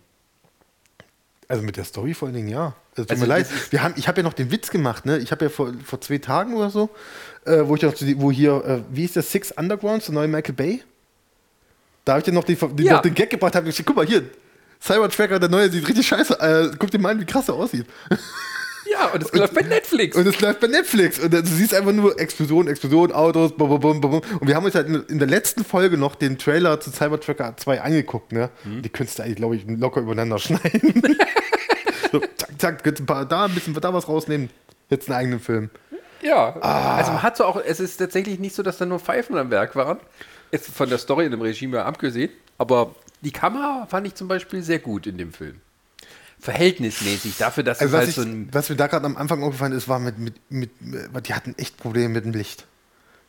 Also 1.49 1.63
mit 1.63 1.77
der 1.77 1.85
Story 1.85 2.13
vor 2.15 2.29
allen 2.29 2.37
Dingen, 2.37 2.49
ja. 2.49 2.75
Also, 2.91 3.03
tut 3.05 3.11
Also 3.13 3.23
mir 3.23 3.29
leid. 3.29 3.47
das 3.51 3.73
Wir 3.73 3.83
haben, 3.83 3.95
ich 3.97 4.07
habe 4.07 4.19
ja 4.21 4.23
noch 4.23 4.35
den 4.35 4.51
Witz 4.51 4.71
gemacht, 4.71 5.07
ne? 5.07 5.19
Ich 5.19 5.33
habe 5.33 5.47
ja 5.47 5.51
vor, 5.51 5.73
vor 5.85 6.01
zwei 6.01 6.19
Tagen 6.19 6.55
oder 6.55 6.69
so, 6.71 6.91
äh, 7.47 7.61
wo 7.65 7.75
ich 7.75 7.83
noch, 7.83 7.95
die- 7.95 8.21
wo 8.21 8.31
hier, 8.31 8.65
äh, 8.65 8.83
wie 8.91 9.05
ist 9.05 9.17
der 9.17 9.23
Six 9.23 9.53
Undergrounds, 9.53 10.07
der 10.07 10.15
neue 10.15 10.29
Michael 10.29 10.55
Bay? 10.55 10.83
Da 12.09 12.13
habe 12.15 12.21
ich 12.21 12.25
dir 12.25 12.33
noch, 12.33 12.45
die, 12.45 12.57
die, 12.57 12.85
Ja. 12.85 12.95
noch 12.95 13.03
den 13.03 13.13
Gag 13.15 13.29
gebracht, 13.29 13.55
habe 13.55 13.69
ich 13.69 13.75
gesagt, 13.77 13.87
guck 13.87 13.97
mal 13.97 14.07
hier, 14.07 14.23
Cybertracker, 14.83 15.39
der 15.39 15.51
neue, 15.51 15.69
sieht 15.71 15.87
richtig 15.87 16.07
scheiße, 16.07 16.41
äh, 16.41 16.71
guck 16.79 16.91
dir 16.91 16.99
mal 16.99 17.11
an, 17.11 17.21
wie 17.21 17.27
krass 17.27 17.49
er 17.49 17.55
aussieht. 17.55 17.87
Ja, 18.91 19.09
und 19.09 19.23
das 19.23 19.31
läuft 19.35 19.53
bei 19.53 19.61
Netflix. 19.61 20.17
Und 20.17 20.27
es 20.27 20.41
läuft 20.41 20.61
bei 20.61 20.67
Netflix. 20.67 21.19
Und 21.19 21.31
du 21.35 21.45
siehst 21.45 21.75
einfach 21.75 21.93
nur 21.93 22.19
Explosion, 22.19 22.69
Explosion, 22.69 23.13
Autos, 23.13 23.55
bum, 23.55 23.79
bum, 23.79 24.01
bum. 24.01 24.23
Und 24.41 24.49
wir 24.49 24.55
haben 24.57 24.65
uns 24.65 24.75
halt 24.75 24.89
in, 25.11 25.19
der 25.19 25.29
letzten 25.29 25.63
Folge 25.63 25.99
noch 25.99 26.15
den 26.15 26.39
Trailer 26.39 26.81
zu 26.81 26.91
Cybertrucker 26.91 27.55
2 27.55 27.83
angeguckt, 27.83 28.33
ne? 28.33 28.49
Mhm. 28.65 28.81
Die 28.81 28.89
könntest 28.89 29.19
du 29.19 29.25
eigentlich, 29.25 29.37
glaube 29.37 29.57
ich, 29.57 29.67
locker 29.69 30.01
übereinander 30.01 30.39
schneiden. 30.39 31.03
so, 32.11 32.21
zack, 32.39 32.49
zack, 32.59 32.83
könntest 32.83 33.03
ein 33.03 33.07
paar 33.07 33.27
da, 33.27 33.45
ein 33.45 33.55
bisschen 33.55 33.75
da 33.75 33.93
was 33.93 34.09
rausnehmen. 34.09 34.49
Jetzt 34.89 35.11
einen 35.11 35.19
eigenen 35.19 35.41
Film. 35.41 35.69
ja, 36.23 36.57
also 36.59 37.13
man 37.13 37.23
hat 37.23 37.37
so 37.37 37.45
auch, 37.45 37.61
es 37.63 37.81
ist 37.81 37.99
tatsächlich 37.99 38.39
nicht 38.39 38.55
so, 38.55 38.63
dass 38.63 38.79
da 38.79 38.87
nur 38.87 39.01
Pfeifen 39.01 39.37
am 39.37 39.51
Werk 39.51 39.77
waren. 39.77 39.99
Jetzt 40.51 40.71
von 40.71 40.89
der 40.89 40.99
Story 40.99 41.27
in 41.27 41.31
dem 41.31 41.41
Regime 41.43 41.77
ja 41.77 41.85
abgesehen, 41.85 42.31
aber 42.57 42.95
die 43.21 43.33
Kamera 43.33 43.87
fand 43.87 44.07
ich 44.07 44.15
zum 44.15 44.29
Beispiel 44.29 44.63
sehr 44.63 44.79
gut 44.79 45.07
in 45.07 45.19
dem 45.19 45.33
Film. 45.33 45.61
Verhältnismäßig 46.41 47.37
dafür, 47.37 47.65
dass 47.65 47.81
Also 47.81 47.97
es 47.97 47.99
halt 47.99 48.09
ich, 48.11 48.15
so 48.15 48.23
ein 48.23 48.49
was 48.53 48.69
mir 48.71 48.77
da 48.77 48.87
gerade 48.87 49.07
am 49.07 49.17
Anfang 49.17 49.43
aufgefallen 49.43 49.73
ist, 49.73 49.89
war 49.89 49.99
mit, 49.99 50.19
mit, 50.19 50.35
mit, 50.51 50.71
die 51.27 51.35
hatten 51.35 51.55
echt 51.59 51.77
Probleme 51.77 52.11
mit 52.11 52.25
dem 52.25 52.33
Licht. 52.33 52.67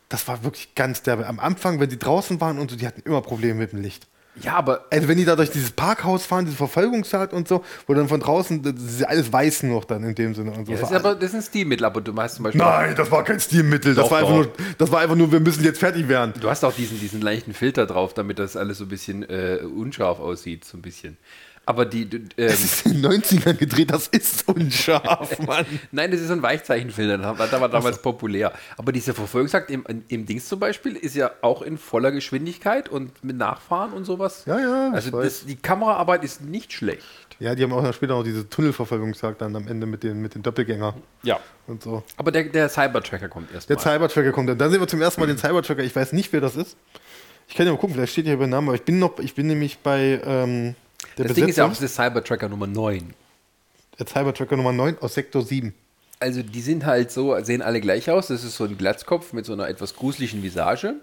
Das 0.09 0.27
war 0.27 0.43
wirklich 0.43 0.75
ganz 0.75 1.01
derbe. 1.01 1.25
Am 1.27 1.39
Anfang, 1.39 1.79
wenn 1.79 1.89
die 1.89 1.99
draußen 1.99 2.39
waren 2.39 2.59
und 2.59 2.69
so, 2.69 2.77
die 2.77 2.85
hatten 2.85 3.01
immer 3.01 3.21
Probleme 3.21 3.55
mit 3.55 3.71
dem 3.71 3.81
Licht. 3.81 4.07
Ja, 4.41 4.55
aber 4.55 4.85
Also 4.89 5.07
wenn 5.07 5.17
die 5.17 5.25
da 5.25 5.35
durch 5.35 5.51
dieses 5.51 5.71
Parkhaus 5.71 6.25
fahren, 6.25 6.45
diese 6.45 6.57
Verfolgungsjagd 6.57 7.33
und 7.33 7.47
so, 7.47 7.63
wo 7.87 7.93
dann 7.93 8.07
von 8.07 8.19
draußen, 8.19 8.61
das 8.61 8.73
ist 8.75 9.03
alles 9.03 9.31
weiß 9.31 9.63
noch 9.63 9.85
dann 9.85 10.03
in 10.03 10.15
dem 10.15 10.35
Sinne. 10.35 10.51
Und 10.51 10.65
so. 10.65 10.73
Ja, 10.73 10.79
das 10.79 10.89
ist 10.91 10.95
aber 10.95 11.15
das 11.15 11.29
ist 11.31 11.35
ein 11.35 11.41
Stilmittel, 11.41 11.85
aber 11.85 12.01
du 12.01 12.15
hast 12.15 12.35
zum 12.35 12.43
Beispiel. 12.43 12.61
Nein, 12.61 12.95
das 12.95 13.11
war 13.11 13.23
kein 13.23 13.39
Stilmittel. 13.39 13.95
Das 13.95 14.05
Doch, 14.05 14.11
war, 14.11 14.19
einfach 14.19 14.31
doch. 14.31 14.57
nur, 14.57 14.75
das 14.77 14.91
war 14.91 15.01
einfach 15.01 15.15
nur, 15.15 15.31
wir 15.31 15.39
müssen 15.39 15.63
jetzt 15.63 15.79
fertig 15.79 16.07
werden. 16.07 16.33
Du 16.39 16.49
hast 16.49 16.63
auch 16.63 16.73
diesen, 16.73 16.99
diesen 16.99 17.21
leichten 17.21 17.53
Filter 17.53 17.85
drauf, 17.85 18.13
damit 18.13 18.39
das 18.39 18.55
alles 18.55 18.77
so 18.77 18.85
ein 18.85 18.89
bisschen 18.89 19.23
äh, 19.23 19.59
unscharf 19.63 20.19
aussieht, 20.19 20.65
so 20.65 20.77
ein 20.77 20.81
bisschen. 20.81 21.17
Aber 21.69 21.85
die, 21.85 22.01
ähm, 22.01 22.29
Das 22.35 22.63
ist 22.63 22.85
in 22.87 23.03
den 23.03 23.11
90ern 23.21 23.53
gedreht, 23.53 23.91
das 23.91 24.07
ist 24.07 24.47
unscharf, 24.49 25.37
Mann. 25.45 25.67
nein, 25.91 26.09
das 26.09 26.19
ist 26.19 26.27
so 26.29 26.33
ein 26.33 26.41
Weichzeichenfilter, 26.41 27.19
der 27.19 27.37
war, 27.61 27.69
damals 27.69 28.01
populär. 28.01 28.53
Aber 28.75 28.91
diese 28.91 29.13
Verfolgungsjagd 29.13 29.69
im, 29.69 29.85
im 30.07 30.25
Dings 30.25 30.47
zum 30.47 30.59
Beispiel 30.59 30.95
ist 30.95 31.15
ja 31.15 31.29
auch 31.43 31.61
in 31.61 31.77
voller 31.77 32.11
Geschwindigkeit 32.11 32.89
und 32.89 33.23
mit 33.23 33.37
Nachfahren 33.37 33.93
und 33.93 34.05
sowas. 34.05 34.45
Ja, 34.47 34.59
ja, 34.59 34.91
Also 34.93 35.11
das, 35.21 35.45
die 35.45 35.57
Kameraarbeit 35.57 36.23
ist 36.23 36.41
nicht 36.41 36.73
schlecht. 36.73 37.03
Ja, 37.37 37.53
die 37.53 37.61
haben 37.61 37.71
auch 37.71 37.93
später 37.93 38.15
noch 38.15 38.23
diese 38.23 38.49
Tunnelverfolgungsjagd 38.49 39.39
dann 39.39 39.55
am 39.55 39.67
Ende 39.67 39.85
mit 39.85 40.01
den, 40.01 40.23
mit 40.23 40.33
den 40.33 40.41
Doppelgänger 40.41 40.95
Ja. 41.21 41.39
und 41.67 41.83
so. 41.83 42.01
Aber 42.17 42.31
der, 42.31 42.45
der 42.45 42.67
Cybertracker 42.67 43.29
kommt 43.29 43.53
erst 43.53 43.69
Der 43.69 43.75
mal. 43.75 43.83
Cybertracker 43.83 44.31
kommt 44.31 44.49
dann. 44.59 44.71
Sehen 44.71 44.81
wir 44.81 44.87
zum 44.87 45.03
ersten 45.03 45.21
Mal 45.21 45.27
den 45.27 45.37
Cybertracker. 45.37 45.83
Ich 45.83 45.95
weiß 45.95 46.13
nicht, 46.13 46.33
wer 46.33 46.41
das 46.41 46.55
ist. 46.55 46.75
Ich 47.47 47.53
kann 47.53 47.67
ja 47.67 47.71
mal 47.73 47.77
gucken, 47.77 47.93
vielleicht 47.95 48.13
steht 48.13 48.25
hier 48.25 48.33
über 48.33 48.45
den 48.47 48.49
Namen, 48.49 48.69
aber 48.69 48.75
ich 48.75 48.83
bin 48.83 48.97
noch, 48.97 49.19
ich 49.19 49.35
bin 49.35 49.45
nämlich 49.45 49.77
bei 49.79 50.19
ähm, 50.25 50.73
der 51.17 51.25
Das 51.25 51.33
Ding 51.35 51.47
ist 51.47 51.57
ja 51.57 51.65
auch 51.65 51.75
das 51.75 51.95
Cybertracker 51.95 52.49
Nummer 52.49 52.67
9. 52.67 53.13
der 53.97 54.07
Cybertracker 54.07 54.57
Nummer 54.57 54.71
9 54.73 54.97
aus 54.99 55.13
Sektor 55.13 55.41
7. 55.43 55.73
Also 56.21 56.43
die 56.43 56.61
sind 56.61 56.85
halt 56.85 57.11
so, 57.11 57.37
sehen 57.43 57.61
alle 57.61 57.79
gleich 57.81 58.09
aus. 58.09 58.27
Das 58.27 58.43
ist 58.43 58.55
so 58.57 58.65
ein 58.65 58.77
Glatzkopf 58.77 59.31
mit 59.33 59.45
so 59.45 59.53
einer 59.53 59.67
etwas 59.69 59.95
gruseligen 59.95 60.43
Visage. 60.43 60.95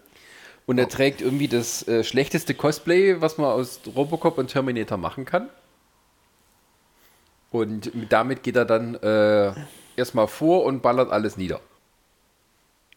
Und 0.66 0.78
er 0.78 0.88
trägt 0.88 1.20
irgendwie 1.20 1.48
das 1.48 1.87
äh, 1.88 2.02
schlechteste 2.04 2.52
Cosplay, 2.52 3.20
was 3.20 3.38
man 3.38 3.46
aus 3.46 3.80
Robocop 3.94 4.37
und 4.37 4.48
Terminator 4.48 4.98
machen 4.98 5.24
kann. 5.24 5.48
Und 7.50 7.94
mit- 7.94 8.12
damit 8.12 8.42
geht 8.42 8.56
er 8.56 8.64
dann 8.64 8.94
äh, 8.96 9.52
erstmal 9.96 10.26
vor 10.28 10.64
und 10.64 10.82
ballert 10.82 11.11
alles 11.11 11.37
nieder. 11.37 11.61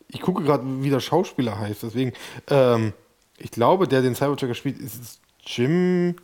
Ich 0.07 0.21
gucke 0.21 0.43
gerade, 0.43 0.63
wie 0.81 0.89
der 0.89 0.99
Schauspieler 0.99 1.59
heißt. 1.59 1.83
Deswegen, 1.83 2.13
ähm, 2.49 2.93
ich 3.38 3.51
glaube, 3.51 3.88
der 3.88 4.01
den 4.01 4.15
Cybertracker 4.15 4.55
spielt, 4.55 4.79
ist 4.79 5.19
Jim 5.45 6.15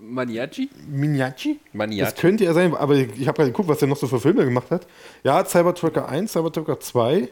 Maniaci? 0.00 0.70
Miniaci? 0.88 1.60
Maniaci. 1.72 2.12
Das 2.12 2.20
könnte 2.20 2.44
er 2.44 2.54
sein, 2.54 2.74
aber 2.74 2.94
ich, 2.94 3.08
ich 3.20 3.28
habe 3.28 3.36
gerade 3.36 3.50
geguckt, 3.50 3.68
was 3.68 3.82
er 3.82 3.88
noch 3.88 3.96
so 3.96 4.06
für 4.06 4.20
Filme 4.20 4.44
gemacht 4.44 4.70
hat. 4.70 4.86
Ja, 5.22 5.44
Cybertrucker 5.44 6.08
1, 6.08 6.32
Cybertrucker 6.32 6.80
2, 6.80 7.28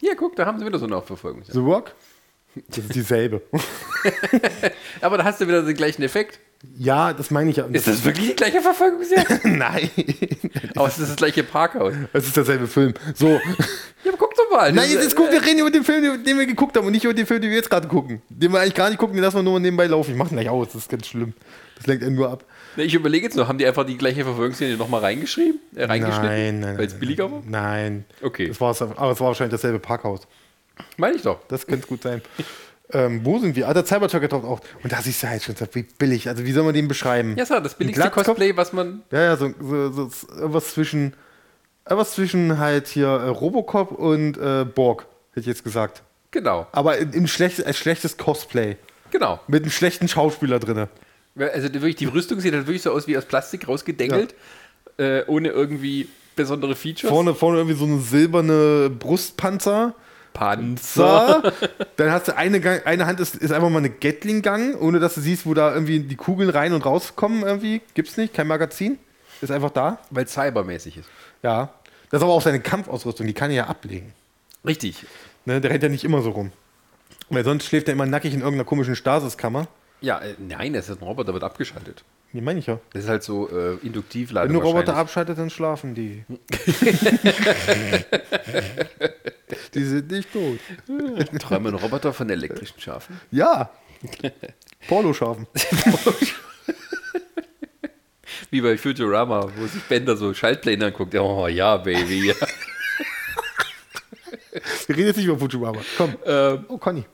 Ja, 0.00 0.14
guck, 0.16 0.36
da 0.36 0.46
haben 0.46 0.58
sie 0.58 0.66
wieder 0.66 0.78
so 0.78 0.86
eine 0.86 1.00
Verfolgung. 1.02 1.42
The 1.44 1.58
Rock. 1.58 1.94
Das 2.68 2.78
ist 2.78 2.94
dieselbe. 2.94 3.42
Aber 5.00 5.18
da 5.18 5.24
hast 5.24 5.40
du 5.40 5.48
wieder 5.48 5.62
den 5.62 5.74
gleichen 5.74 6.02
Effekt. 6.02 6.38
Ja, 6.78 7.12
das 7.12 7.30
meine 7.30 7.50
ich 7.50 7.56
ja. 7.56 7.66
Ist 7.66 7.86
das 7.86 8.04
wirklich 8.04 8.28
die 8.28 8.36
gleiche 8.36 8.60
Verfolgungsjagd? 8.60 9.44
Nein, 9.44 9.90
Aber 10.76 10.88
es 10.88 10.98
ist 10.98 11.10
das 11.10 11.16
gleiche 11.16 11.42
Parkhaus. 11.42 11.94
es 12.12 12.26
ist 12.26 12.36
derselbe 12.36 12.66
Film. 12.66 12.94
So. 13.14 13.28
Ja, 13.28 13.38
aber 14.08 14.18
guck 14.18 14.34
doch 14.34 14.50
mal. 14.50 14.72
Nein, 14.72 14.90
jetzt 14.90 15.06
ist, 15.06 15.16
gut, 15.16 15.30
wir 15.30 15.42
reden 15.42 15.60
über 15.60 15.70
den 15.70 15.84
Film, 15.84 16.22
den 16.24 16.38
wir 16.38 16.46
geguckt 16.46 16.76
haben 16.76 16.86
und 16.86 16.92
nicht 16.92 17.04
über 17.04 17.14
den 17.14 17.26
Film, 17.26 17.40
den 17.40 17.50
wir 17.50 17.56
jetzt 17.56 17.70
gerade 17.70 17.88
gucken. 17.88 18.22
Den 18.28 18.52
wir 18.52 18.60
eigentlich 18.60 18.74
gar 18.74 18.88
nicht 18.88 18.98
gucken, 18.98 19.16
den 19.16 19.22
lassen 19.22 19.36
wir 19.36 19.42
nur 19.42 19.54
mal 19.54 19.60
nebenbei 19.60 19.86
laufen. 19.86 20.12
Ich 20.12 20.16
mach 20.16 20.28
den 20.28 20.36
gleich 20.36 20.48
aus, 20.48 20.68
das 20.68 20.82
ist 20.82 20.88
ganz 20.90 21.06
schlimm. 21.06 21.32
Das 21.76 21.86
lenkt 21.86 22.04
einen 22.04 22.16
nur 22.16 22.30
ab. 22.30 22.44
Ich 22.76 22.94
überlege 22.94 23.26
jetzt 23.26 23.36
noch, 23.36 23.48
haben 23.48 23.58
die 23.58 23.66
einfach 23.66 23.84
die 23.86 23.96
gleiche 23.96 24.24
Verfolgungsszene 24.24 24.76
nochmal 24.76 25.00
reingeschrieben? 25.00 25.60
Äh, 25.76 25.84
reingeschnitten? 25.84 26.26
Nein, 26.26 26.60
nein. 26.60 26.78
Weil 26.78 26.86
es 26.86 26.94
billiger 26.94 27.30
war? 27.30 27.42
Nein. 27.46 28.04
Okay. 28.20 28.48
Das 28.48 28.60
war's, 28.60 28.82
aber 28.82 29.12
es 29.12 29.20
war 29.20 29.28
wahrscheinlich 29.28 29.52
dasselbe 29.52 29.78
Parkhaus. 29.78 30.22
Meine 30.96 31.16
ich 31.16 31.22
doch. 31.22 31.38
Das 31.48 31.66
könnte 31.66 31.86
gut 31.86 32.02
sein. 32.02 32.20
Ähm, 32.92 33.20
wo 33.24 33.38
sind 33.38 33.56
wir? 33.56 33.68
Ah, 33.68 33.72
der 33.74 33.86
Cybertruck 33.86 34.28
taucht 34.28 34.44
auch. 34.44 34.60
Und 34.82 34.92
da 34.92 35.00
siehst 35.00 35.22
du 35.22 35.28
halt 35.28 35.42
schon, 35.42 35.54
wie 35.72 35.82
billig. 35.82 36.28
Also 36.28 36.44
wie 36.44 36.52
soll 36.52 36.64
man 36.64 36.74
den 36.74 36.86
beschreiben? 36.86 37.34
Ja, 37.36 37.46
so, 37.46 37.58
das 37.58 37.74
billigste? 37.74 38.10
Cosplay, 38.10 38.56
was 38.56 38.72
man. 38.72 39.02
Ja, 39.10 39.22
ja, 39.22 39.36
so, 39.36 39.50
so, 39.58 39.90
so 40.08 40.10
irgendwas 40.36 40.74
zwischen, 40.74 41.14
irgendwas 41.88 42.12
zwischen 42.14 42.58
halt 42.58 42.86
hier 42.88 43.06
äh, 43.08 43.28
Robocop 43.28 43.90
und 43.92 44.36
äh, 44.36 44.64
Borg, 44.66 45.06
hätte 45.30 45.40
ich 45.40 45.46
jetzt 45.46 45.64
gesagt. 45.64 46.02
Genau, 46.30 46.66
Aber 46.72 46.98
im, 46.98 47.12
im 47.12 47.26
schlecht, 47.26 47.64
als 47.64 47.78
schlechtes 47.78 48.16
Cosplay. 48.18 48.76
genau. 49.10 49.40
Mit 49.46 49.62
einem 49.62 49.70
schlechten 49.72 50.06
Schauspieler 50.08 50.58
drin. 50.58 50.86
Also 51.38 51.68
die- 51.68 51.74
wirklich, 51.80 51.96
die 51.96 52.06
Rüstung 52.06 52.38
sieht 52.40 52.52
halt 52.52 52.66
wirklich 52.66 52.82
so 52.82 52.92
aus 52.92 53.06
wie 53.06 53.16
aus 53.16 53.24
Plastik 53.24 53.66
rausgedengelt, 53.66 54.34
äh, 54.98 55.22
ohne 55.26 55.48
irgendwie 55.48 56.08
besondere 56.36 56.74
Features. 56.76 57.08
Vorne, 57.10 57.34
vorne 57.34 57.58
irgendwie 57.58 57.76
so 57.78 57.84
eine 57.86 57.98
silberne 58.00 58.90
Brustpanzer. 58.90 59.94
Panzer. 60.34 61.52
Dann 61.96 62.10
hast 62.10 62.28
du 62.28 62.36
eine, 62.36 62.60
Gang, 62.60 62.86
eine 62.86 63.06
Hand 63.06 63.20
ist, 63.20 63.36
ist 63.36 63.52
einfach 63.52 63.70
mal 63.70 63.78
eine 63.78 63.88
Gatling-Gang, 63.88 64.74
ohne 64.74 65.00
dass 65.00 65.14
du 65.14 65.22
siehst, 65.22 65.46
wo 65.46 65.54
da 65.54 65.72
irgendwie 65.72 66.00
die 66.00 66.16
Kugeln 66.16 66.50
rein 66.50 66.74
und 66.74 66.84
rauskommen 66.84 67.42
irgendwie. 67.44 67.80
Gibt's 67.94 68.18
nicht, 68.18 68.34
kein 68.34 68.46
Magazin. 68.46 68.98
Ist 69.40 69.50
einfach 69.50 69.70
da. 69.70 69.98
Weil 70.10 70.24
es 70.24 70.34
cybermäßig 70.34 70.98
ist. 70.98 71.08
Ja. 71.42 71.72
Das 72.10 72.20
ist 72.20 72.24
aber 72.24 72.32
auch 72.32 72.42
seine 72.42 72.60
Kampfausrüstung, 72.60 73.26
die 73.26 73.32
kann 73.32 73.50
er 73.50 73.56
ja 73.56 73.66
ablegen. 73.66 74.12
Richtig. 74.66 75.06
Ne, 75.46 75.60
der 75.60 75.70
rennt 75.70 75.82
ja 75.82 75.88
nicht 75.88 76.04
immer 76.04 76.20
so 76.20 76.30
rum. 76.30 76.52
Weil 77.30 77.44
sonst 77.44 77.64
schläft 77.64 77.88
er 77.88 77.94
immer 77.94 78.06
nackig 78.06 78.34
in 78.34 78.40
irgendeiner 78.40 78.64
komischen 78.64 78.96
Stasiskammer. 78.96 79.66
Ja, 80.00 80.18
äh, 80.18 80.34
nein, 80.38 80.74
das 80.74 80.88
ist 80.88 81.00
ein 81.00 81.04
Roboter, 81.04 81.32
wird 81.32 81.44
abgeschaltet. 81.44 82.04
Die 82.34 82.40
meine 82.40 82.58
ich 82.58 82.66
ja. 82.66 82.80
Das 82.92 83.04
ist 83.04 83.08
halt 83.08 83.22
so 83.22 83.48
äh, 83.48 83.76
induktiv 83.86 84.32
leider 84.32 84.48
Wenn 84.48 84.58
du 84.58 84.66
Roboter 84.66 84.96
abschaltet, 84.96 85.38
dann 85.38 85.50
schlafen 85.50 85.94
die. 85.94 86.24
die 89.74 89.84
sind 89.84 90.10
nicht 90.10 90.32
tot. 90.32 90.58
Träumen 91.38 91.76
Roboter 91.76 92.12
von 92.12 92.28
elektrischen 92.28 92.80
Schafen? 92.80 93.20
Ja. 93.30 93.70
Porno-Schafen. 94.88 95.46
Wie 98.50 98.60
bei 98.60 98.76
Futurama, 98.76 99.48
wo 99.56 99.66
sich 99.68 99.82
Bender 99.84 100.16
so 100.16 100.34
Schaltpläne 100.34 100.86
anguckt. 100.86 101.14
Oh 101.14 101.46
ja, 101.46 101.76
Baby. 101.76 102.34
Wir 104.86 104.96
reden 104.96 105.06
jetzt 105.06 105.16
nicht 105.18 105.26
über 105.26 105.38
Futurama. 105.38 105.78
Komm. 105.96 106.16
ähm, 106.26 106.64
Oh, 106.66 106.78
Conny. 106.78 107.04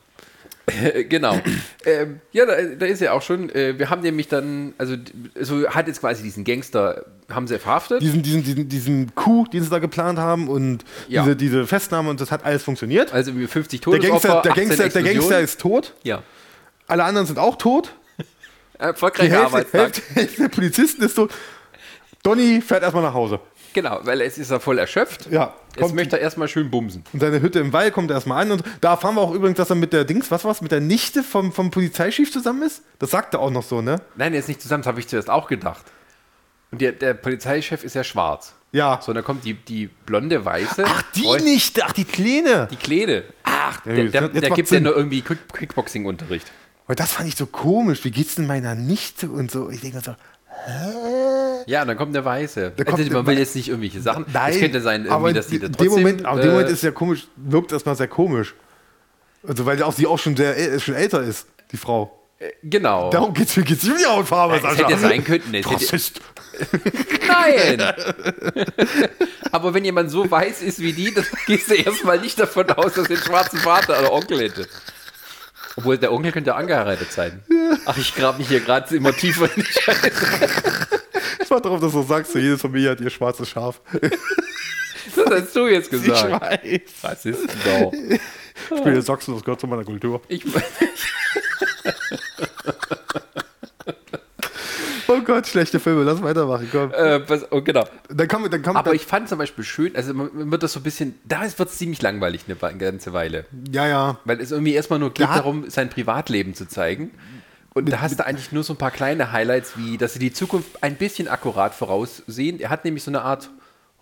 Genau. 1.08 1.38
ähm, 1.84 2.20
ja, 2.32 2.46
da, 2.46 2.54
da 2.78 2.86
ist 2.86 3.00
ja 3.00 3.12
auch 3.12 3.22
schon. 3.22 3.50
Äh, 3.50 3.78
wir 3.78 3.90
haben 3.90 4.02
nämlich 4.02 4.28
dann, 4.28 4.74
also 4.78 4.96
so 5.40 5.68
hat 5.68 5.86
jetzt 5.88 6.00
quasi 6.00 6.22
diesen 6.22 6.44
Gangster, 6.44 7.04
haben 7.28 7.46
sie 7.46 7.58
verhaftet. 7.58 8.02
Diesen, 8.02 8.22
diesen, 8.22 8.42
diesen, 8.42 8.68
diesen 8.68 9.14
Coup, 9.14 9.50
den 9.50 9.62
sie 9.62 9.70
da 9.70 9.78
geplant 9.78 10.18
haben 10.18 10.48
und 10.48 10.84
Ja. 11.08 11.22
diese, 11.22 11.36
diese 11.36 11.66
Festnahme 11.66 12.10
und 12.10 12.20
das 12.20 12.30
hat 12.30 12.44
alles 12.44 12.62
funktioniert. 12.62 13.12
Also 13.12 13.36
wie 13.36 13.46
50 13.46 13.80
Der 13.80 13.84
Todesopfer, 13.92 14.28
Gangster, 14.28 14.42
der, 14.42 14.52
18 14.52 14.68
Gangster, 14.78 15.02
der 15.02 15.12
Gangster 15.14 15.40
ist 15.40 15.60
tot. 15.60 15.94
Ja. 16.02 16.22
Alle 16.86 17.04
anderen 17.04 17.26
sind 17.26 17.38
auch 17.38 17.56
tot. 17.56 17.94
Die 18.18 18.24
Erfolgreicher 18.78 19.30
Hälfte, 19.30 19.46
Arbeitstag. 19.46 19.80
Hälfte, 19.80 20.02
Hälfte 20.14 20.42
der 20.42 20.48
Polizisten 20.48 21.02
ist 21.02 21.14
tot. 21.14 21.32
Donny 22.22 22.60
fährt 22.60 22.82
erstmal 22.82 23.02
nach 23.02 23.14
Hause. 23.14 23.40
Genau, 23.72 24.00
weil 24.02 24.20
es 24.22 24.36
ist 24.38 24.50
er 24.50 24.58
voll 24.60 24.78
erschöpft. 24.78 25.28
Ja, 25.30 25.54
Jetzt 25.76 25.94
möchte 25.94 26.16
er 26.16 26.22
erstmal 26.22 26.48
schön 26.48 26.70
bumsen. 26.70 27.04
in 27.12 27.20
seine 27.20 27.40
Hütte 27.40 27.58
im 27.60 27.72
Wald, 27.72 27.92
kommt 27.94 28.10
er 28.10 28.14
erstmal 28.14 28.42
an. 28.42 28.50
Und 28.52 28.62
da 28.80 28.90
erfahren 28.92 29.14
wir 29.14 29.20
auch 29.20 29.32
übrigens, 29.32 29.56
dass 29.56 29.70
er 29.70 29.76
mit 29.76 29.92
der 29.92 30.04
Dings, 30.04 30.30
was 30.30 30.44
war's, 30.44 30.60
mit 30.62 30.72
der 30.72 30.80
Nichte 30.80 31.22
vom, 31.22 31.52
vom 31.52 31.70
Polizeichef 31.70 32.32
zusammen 32.32 32.62
ist. 32.62 32.82
Das 32.98 33.10
sagt 33.10 33.34
er 33.34 33.40
auch 33.40 33.50
noch 33.50 33.62
so, 33.62 33.80
ne? 33.82 33.96
Nein, 34.16 34.32
er 34.34 34.40
ist 34.40 34.48
nicht 34.48 34.60
zusammen, 34.60 34.82
das 34.82 34.88
habe 34.88 35.00
ich 35.00 35.08
zuerst 35.08 35.30
auch 35.30 35.48
gedacht. 35.48 35.84
Und 36.72 36.80
der, 36.80 36.92
der 36.92 37.14
Polizeichef 37.14 37.84
ist 37.84 37.94
ja 37.94 38.04
schwarz. 38.04 38.54
Ja. 38.72 39.00
So, 39.02 39.10
und 39.10 39.16
dann 39.16 39.24
kommt 39.24 39.44
die, 39.44 39.54
die 39.54 39.88
blonde, 40.06 40.44
weiße. 40.44 40.84
Ach, 40.86 41.02
die 41.14 41.22
Freund- 41.22 41.44
Nichte, 41.44 41.82
ach, 41.84 41.92
die 41.92 42.04
Kleine. 42.04 42.68
Die 42.70 42.76
Kleine. 42.76 43.24
Ach, 43.42 43.84
Ja, 43.84 43.92
der, 43.94 44.04
der, 44.08 44.28
der 44.28 44.48
macht 44.50 44.54
gibt 44.56 44.70
ja 44.70 44.78
nur 44.80 44.96
irgendwie 44.96 45.22
Quick, 45.22 45.38
Kickboxing-Unterricht. 45.52 46.50
Und 46.86 47.00
das 47.00 47.12
fand 47.12 47.28
ich 47.28 47.36
so 47.36 47.46
komisch. 47.46 48.04
Wie 48.04 48.10
geht's 48.10 48.36
denn 48.36 48.46
meiner 48.46 48.74
Nichte 48.74 49.28
und 49.30 49.50
so? 49.50 49.70
Ich 49.70 49.80
denke 49.80 49.96
mir 49.98 50.02
so, 50.02 50.14
Ja, 51.66 51.82
und 51.82 51.88
dann 51.88 51.96
kommt 51.96 52.14
der 52.14 52.24
Weiße. 52.24 52.72
Da 52.76 52.84
kommt 52.84 52.98
also, 52.98 53.12
man 53.12 53.26
will 53.26 53.38
jetzt 53.38 53.54
nicht 53.56 53.68
irgendwelche 53.68 54.00
Sachen. 54.00 54.24
Nein, 54.32 54.52
es 54.52 54.58
könnte 54.60 54.80
sein, 54.80 55.08
aber 55.08 55.32
dass 55.32 55.48
die 55.48 55.58
da 55.58 55.68
trotzdem. 55.68 55.86
dem 55.86 55.92
Moment, 55.92 56.24
aber 56.24 56.36
in 56.40 56.42
dem 56.42 56.50
äh, 56.50 56.52
Moment 56.54 56.70
ist 56.70 56.82
ja 56.82 56.90
komisch, 56.90 57.26
wirkt 57.36 57.72
erstmal 57.72 57.96
sehr 57.96 58.08
komisch. 58.08 58.54
Also, 59.46 59.64
weil 59.66 59.82
auch 59.82 59.92
sie 59.92 60.06
auch 60.06 60.18
schon 60.18 60.36
sehr 60.36 60.56
äl- 60.58 60.80
schon 60.80 60.94
älter 60.94 61.22
ist, 61.22 61.46
die 61.72 61.76
Frau. 61.76 62.16
Genau. 62.62 63.10
Darum 63.10 63.34
geht's 63.34 63.54
mir 63.56 63.64
geht's 63.64 63.84
um 63.84 63.96
die 63.98 64.06
Hautfarbe, 64.06 64.58
Ja, 64.62 64.72
es 64.72 64.78
hätte 64.78 64.96
sein 64.98 65.22
können, 65.24 65.54
es 65.54 65.70
Rassist. 65.70 66.20
Nein! 67.28 67.80
Aber 69.52 69.74
wenn 69.74 69.84
jemand 69.84 70.10
so 70.10 70.30
weiß 70.30 70.62
ist 70.62 70.78
wie 70.80 70.92
die, 70.94 71.12
dann 71.12 71.24
gehst 71.46 71.70
du 71.70 71.74
erstmal 71.74 72.18
nicht 72.18 72.38
davon 72.40 72.70
aus, 72.70 72.94
dass 72.94 73.06
er 73.10 73.16
einen 73.16 73.24
schwarzen 73.24 73.58
Vater 73.58 73.98
oder 74.00 74.12
Onkel 74.12 74.40
hätte. 74.40 74.66
Obwohl 75.76 75.98
der 75.98 76.12
Onkel 76.12 76.32
könnte 76.32 76.48
ja 76.50 76.56
angeheiratet 76.56 77.12
sein. 77.12 77.42
Ach, 77.86 77.96
ich 77.96 78.14
grab 78.14 78.38
mich 78.38 78.48
hier 78.48 78.60
gerade 78.60 78.94
immer 78.96 79.12
tiefer 79.14 79.44
in 79.54 79.62
die 79.62 79.72
Scheiße. 79.72 80.10
Ich 81.50 81.52
warte 81.52 81.64
darauf, 81.64 81.80
dass 81.80 81.90
du 81.90 82.02
sagst, 82.04 82.30
so 82.30 82.38
jede 82.38 82.56
Familie 82.56 82.90
hat 82.90 83.00
ihr 83.00 83.10
schwarzes 83.10 83.48
Schaf. 83.48 83.80
Das 85.16 85.28
hast 85.42 85.56
du 85.56 85.66
jetzt 85.66 85.86
Ich 85.92 86.02
gesagt. 86.04 86.30
weiß. 86.40 86.80
Rassisten 87.02 87.48
doch. 87.64 87.92
Ich 88.76 88.84
bin 88.84 88.94
in 88.94 89.02
Sachsen, 89.02 89.34
das 89.34 89.42
gehört 89.42 89.58
zu 89.60 89.66
meiner 89.66 89.82
Kultur. 89.82 90.20
Ich, 90.28 90.44
Oh 95.08 95.20
Gott, 95.24 95.48
schlechte 95.48 95.80
Filme, 95.80 96.04
lass 96.04 96.22
weitermachen, 96.22 96.68
komm. 96.70 96.92
äh, 96.92 97.28
was, 97.28 97.50
oh, 97.50 97.60
genau. 97.62 97.84
Dann 98.08 98.28
kommt, 98.28 98.52
dann 98.52 98.62
kommt, 98.62 98.76
Aber 98.76 98.90
dann, 98.90 98.94
ich 98.96 99.04
fand 99.04 99.28
zum 99.28 99.38
Beispiel 99.38 99.64
schön, 99.64 99.96
also 99.96 100.14
man 100.14 100.52
wird 100.52 100.62
das 100.62 100.72
so 100.74 100.78
ein 100.78 100.84
bisschen, 100.84 101.18
da 101.24 101.42
wird 101.42 101.68
es 101.68 101.78
ziemlich 101.78 102.00
langweilig 102.00 102.42
eine 102.46 102.78
ganze 102.78 103.12
Weile. 103.12 103.46
ja, 103.72 103.88
ja. 103.88 104.20
Weil 104.24 104.40
es 104.40 104.52
irgendwie 104.52 104.74
erstmal 104.74 105.00
nur 105.00 105.12
geht 105.12 105.26
Da- 105.26 105.34
darum, 105.34 105.68
sein 105.68 105.90
Privatleben 105.90 106.54
zu 106.54 106.68
zeigen. 106.68 107.10
Und 107.74 107.90
da 107.90 108.00
hast 108.00 108.18
du 108.18 108.26
eigentlich 108.26 108.52
nur 108.52 108.64
so 108.64 108.74
ein 108.74 108.76
paar 108.78 108.90
kleine 108.90 109.32
Highlights, 109.32 109.76
wie 109.78 109.96
dass 109.96 110.14
sie 110.14 110.18
die 110.18 110.32
Zukunft 110.32 110.82
ein 110.82 110.96
bisschen 110.96 111.28
akkurat 111.28 111.74
voraussehen. 111.74 112.60
Er 112.60 112.70
hat 112.70 112.84
nämlich 112.84 113.04
so 113.04 113.10
eine 113.10 113.22
Art 113.22 113.50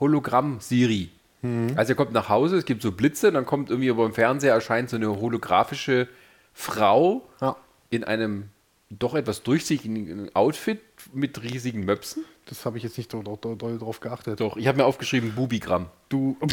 Hologramm-Siri. 0.00 1.10
Mhm. 1.42 1.74
Also 1.76 1.92
er 1.92 1.96
kommt 1.96 2.12
nach 2.12 2.28
Hause, 2.28 2.56
es 2.56 2.64
gibt 2.64 2.82
so 2.82 2.92
Blitze, 2.92 3.30
dann 3.30 3.44
kommt 3.46 3.70
irgendwie 3.70 3.88
über 3.88 4.04
dem 4.04 4.14
Fernseher 4.14 4.54
erscheint 4.54 4.90
so 4.90 4.96
eine 4.96 5.08
holographische 5.20 6.08
Frau 6.54 7.28
Ja. 7.40 7.56
in 7.90 8.04
einem 8.04 8.48
doch 8.90 9.14
etwas 9.14 9.42
durchsichtigen 9.42 10.34
Outfit 10.34 10.80
mit 11.12 11.42
riesigen 11.42 11.84
Möpsen. 11.84 12.24
Das 12.46 12.64
habe 12.64 12.78
ich 12.78 12.84
jetzt 12.84 12.96
nicht 12.96 13.12
so 13.12 13.22
doll, 13.22 13.36
doll, 13.38 13.56
doll 13.56 13.78
drauf 13.78 14.00
geachtet. 14.00 14.40
Doch, 14.40 14.56
ich 14.56 14.66
habe 14.66 14.78
mir 14.78 14.86
aufgeschrieben 14.86 15.34
Bubigramm. 15.34 15.86
Du. 16.08 16.38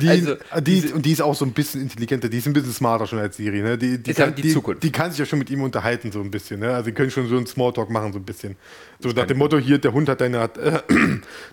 Die, 0.00 0.08
Also, 0.08 0.34
die, 0.60 0.80
diese- 0.80 0.94
und 0.94 1.04
die 1.06 1.12
ist 1.12 1.22
auch 1.22 1.34
so 1.34 1.44
ein 1.44 1.52
bisschen 1.52 1.80
intelligenter, 1.82 2.28
die 2.28 2.38
ist 2.38 2.46
ein 2.46 2.52
bisschen 2.52 2.72
smarter 2.72 3.06
schon 3.06 3.18
als 3.18 3.36
Siri. 3.36 3.62
Ne? 3.62 3.78
Die, 3.78 4.02
die, 4.02 4.10
ja 4.12 4.26
kann, 4.26 4.34
die 4.34 4.42
die, 4.82 4.92
kann 4.92 5.10
sich 5.10 5.18
ja 5.20 5.26
schon 5.26 5.38
mit 5.38 5.50
ihm 5.50 5.62
unterhalten, 5.62 6.12
so 6.12 6.20
ein 6.20 6.30
bisschen. 6.30 6.60
Ne? 6.60 6.70
Also, 6.74 6.86
die 6.90 6.92
können 6.92 7.10
schon 7.10 7.28
so 7.28 7.36
einen 7.36 7.46
Smalltalk 7.46 7.90
machen, 7.90 8.12
so 8.12 8.18
ein 8.18 8.24
bisschen. 8.24 8.56
So 9.00 9.10
nach 9.10 9.26
dem 9.26 9.38
Motto: 9.38 9.58
hier, 9.58 9.78
der 9.78 9.92
Hund 9.92 10.08
hat 10.08 10.20
deine, 10.20 10.40
hat, 10.40 10.58
äh, 10.58 10.80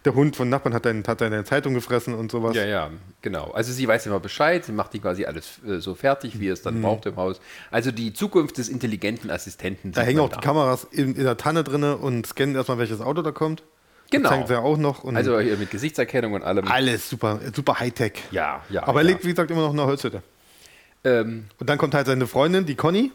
der 0.03 0.15
Hund 0.15 0.35
von 0.35 0.49
Nachbarn 0.49 0.73
hat, 0.73 0.85
dein, 0.85 1.03
hat 1.05 1.21
deine 1.21 1.43
Zeitung 1.43 1.73
gefressen 1.73 2.13
und 2.13 2.31
sowas. 2.31 2.55
Ja, 2.55 2.65
ja, 2.65 2.89
genau. 3.21 3.51
Also 3.51 3.71
sie 3.71 3.87
weiß 3.87 4.05
immer 4.07 4.19
Bescheid, 4.19 4.65
sie 4.65 4.71
macht 4.71 4.93
die 4.93 4.99
quasi 4.99 5.25
alles 5.25 5.59
äh, 5.67 5.79
so 5.79 5.95
fertig, 5.95 6.39
wie 6.39 6.47
es 6.47 6.59
Mhm. 6.61 6.63
dann 6.65 6.81
braucht 6.81 7.05
im 7.05 7.15
Haus. 7.17 7.39
Also 7.71 7.91
die 7.91 8.13
Zukunft 8.13 8.57
des 8.57 8.69
intelligenten 8.69 9.29
Assistenten. 9.29 9.91
Da 9.91 10.01
hängen 10.01 10.19
auch 10.19 10.29
die 10.29 10.39
Kameras 10.39 10.85
in, 10.91 11.15
in 11.15 11.23
der 11.23 11.37
Tanne 11.37 11.63
drin 11.63 11.83
und 11.83 12.25
scannen 12.25 12.55
erstmal, 12.55 12.77
welches 12.79 13.01
Auto 13.01 13.21
da 13.21 13.31
kommt. 13.31 13.63
Genau. 14.11 14.29
Zeigen 14.29 14.47
sie 14.47 14.53
ja 14.53 14.59
auch 14.59 14.77
noch. 14.77 15.03
Also 15.05 15.39
hier 15.39 15.57
mit 15.57 15.71
Gesichtserkennung 15.71 16.33
und 16.33 16.43
allem. 16.43 16.67
alles 16.67 17.09
super, 17.09 17.39
super 17.53 17.79
Hightech. 17.79 18.13
Ja, 18.31 18.63
ja. 18.69 18.83
Aber 18.87 19.01
er 19.01 19.05
ja. 19.05 19.11
lebt, 19.11 19.25
wie 19.25 19.29
gesagt, 19.29 19.49
immer 19.51 19.61
noch 19.61 19.71
in 19.71 19.77
der 19.77 19.85
Holzhütte. 19.87 20.21
ähm, 21.03 21.45
Und 21.59 21.69
dann 21.69 21.77
kommt 21.77 21.93
halt 21.93 22.07
seine 22.07 22.27
Freundin, 22.27 22.65
die 22.65 22.75
Conny. 22.75 23.11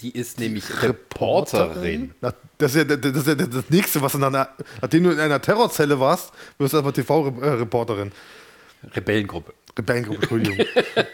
die 0.00 0.10
ist 0.12 0.38
nämlich 0.38 0.64
Reporterin. 0.82 2.14
Das 2.58 2.74
ist, 2.74 2.88
ja, 2.90 2.96
das 2.96 3.16
ist 3.16 3.26
ja 3.26 3.34
das 3.34 3.70
Nächste, 3.70 4.02
was 4.02 4.12
du 4.12 4.18
dann, 4.18 4.32
nachdem 4.80 5.04
du 5.04 5.10
in 5.10 5.18
einer 5.20 5.40
Terrorzelle 5.40 5.98
warst, 5.98 6.32
wirst 6.58 6.74
du 6.74 6.78
aber 6.78 6.92
TV-Reporterin. 6.92 8.12
Rebellengruppe. 8.94 9.52
Rebellengruppe, 9.78 10.20
Entschuldigung. 10.22 10.66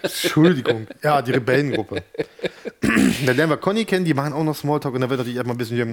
Entschuldigung. 0.02 0.86
Ja, 1.02 1.22
die 1.22 1.32
Rebellengruppe. 1.32 2.02
dann 2.80 3.36
lernen 3.36 3.50
wir 3.50 3.56
Conny 3.58 3.84
kennen, 3.84 4.04
die 4.04 4.14
machen 4.14 4.32
auch 4.32 4.42
noch 4.44 4.56
Smalltalk 4.56 4.94
und 4.94 5.00
dann 5.02 5.10
wird 5.10 5.18
natürlich 5.18 5.36
erstmal 5.36 5.54
ein 5.54 5.58
bisschen 5.58 5.76
hier 5.76 5.86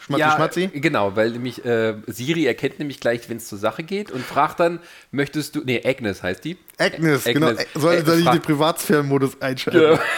schmatzi, 0.00 0.20
ja, 0.20 0.34
schmatzi. 0.36 0.68
genau, 0.74 1.16
weil 1.16 1.30
nämlich 1.30 1.64
äh, 1.64 1.96
Siri 2.06 2.46
erkennt 2.46 2.78
nämlich 2.78 3.00
gleich, 3.00 3.28
wenn 3.28 3.36
es 3.38 3.48
zur 3.48 3.58
Sache 3.58 3.82
geht 3.82 4.10
und 4.10 4.24
fragt 4.24 4.60
dann, 4.60 4.78
möchtest 5.10 5.56
du, 5.56 5.62
nee, 5.64 5.82
Agnes 5.84 6.22
heißt 6.22 6.44
die. 6.44 6.56
Agnes, 6.78 7.26
Agnes. 7.26 7.34
genau. 7.34 7.52
Soll, 7.74 7.94
Äh, 7.96 8.04
soll 8.04 8.18
ich 8.18 8.24
frag- 8.24 8.32
den 8.34 8.42
Privatsphärenmodus 8.42 9.42
einschalten? 9.42 9.80
Ja. 9.82 9.98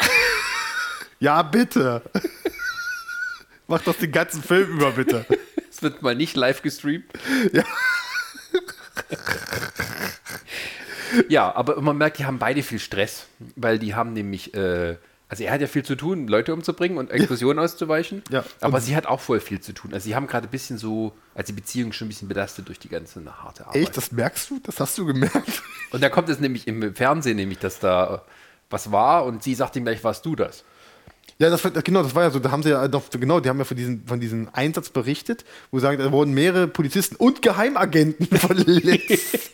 Ja, 1.18 1.40
bitte. 1.42 2.02
Mach 3.68 3.80
das 3.80 3.96
den 3.96 4.12
ganzen 4.12 4.42
Film 4.42 4.68
über, 4.76 4.90
bitte. 4.92 5.24
Es 5.70 5.82
wird 5.82 6.02
mal 6.02 6.14
nicht 6.14 6.36
live 6.36 6.60
gestreamt. 6.60 7.04
Ja. 7.52 7.64
Ja, 11.28 11.54
aber 11.54 11.80
man 11.80 11.96
merkt, 11.96 12.18
die 12.18 12.24
haben 12.24 12.38
beide 12.38 12.62
viel 12.62 12.78
Stress, 12.78 13.26
weil 13.56 13.78
die 13.78 13.94
haben 13.94 14.12
nämlich 14.12 14.54
äh, 14.54 14.96
Also 15.28 15.42
er 15.44 15.52
hat 15.52 15.60
ja 15.60 15.66
viel 15.66 15.84
zu 15.84 15.96
tun, 15.96 16.28
Leute 16.28 16.52
umzubringen 16.54 16.98
und 16.98 17.10
Explosionen 17.10 17.58
auszuweichen. 17.58 18.22
Ja. 18.30 18.44
Aber 18.60 18.76
Und- 18.76 18.82
sie 18.82 18.94
hat 18.96 19.06
auch 19.06 19.20
voll 19.20 19.40
viel 19.40 19.60
zu 19.60 19.72
tun. 19.72 19.92
Also 19.92 20.04
sie 20.04 20.14
haben 20.14 20.26
gerade 20.28 20.46
ein 20.46 20.50
bisschen 20.50 20.78
so, 20.78 21.12
als 21.34 21.46
die 21.48 21.52
Beziehung 21.52 21.92
schon 21.92 22.06
ein 22.06 22.10
bisschen 22.10 22.28
belastet 22.28 22.68
durch 22.68 22.78
die 22.78 22.88
ganze 22.88 23.20
harte 23.42 23.66
Arbeit. 23.66 23.82
Echt, 23.82 23.96
das 23.96 24.12
merkst 24.12 24.50
du? 24.50 24.60
Das 24.62 24.78
hast 24.80 24.96
du 24.98 25.04
gemerkt? 25.06 25.62
Und 25.90 26.02
da 26.02 26.08
kommt 26.08 26.28
es 26.28 26.38
nämlich 26.40 26.66
im 26.68 26.94
Fernsehen, 26.94 27.36
nämlich, 27.36 27.58
dass 27.58 27.78
da 27.80 28.22
was 28.70 28.90
war 28.92 29.24
und 29.24 29.42
sie 29.42 29.54
sagt 29.54 29.76
ihm 29.76 29.84
gleich, 29.84 30.02
warst 30.04 30.24
du 30.26 30.34
das? 30.36 30.64
Ja, 31.38 31.50
das, 31.50 31.62
genau, 31.84 32.02
das 32.02 32.14
war 32.14 32.22
ja 32.22 32.30
so, 32.30 32.38
da 32.38 32.50
haben 32.50 32.62
sie 32.62 32.70
ja 32.70 32.88
noch, 32.88 33.10
genau, 33.10 33.40
die 33.40 33.50
haben 33.50 33.58
ja 33.58 33.64
von 33.64 33.76
diesem, 33.76 34.06
von 34.06 34.20
diesem 34.20 34.48
Einsatz 34.54 34.88
berichtet, 34.88 35.44
wo 35.70 35.78
sie 35.78 35.82
sagen, 35.82 35.98
da 35.98 36.10
wurden 36.10 36.32
mehrere 36.32 36.66
Polizisten 36.66 37.16
und 37.16 37.42
Geheimagenten 37.42 38.26
verletzt. 38.38 39.50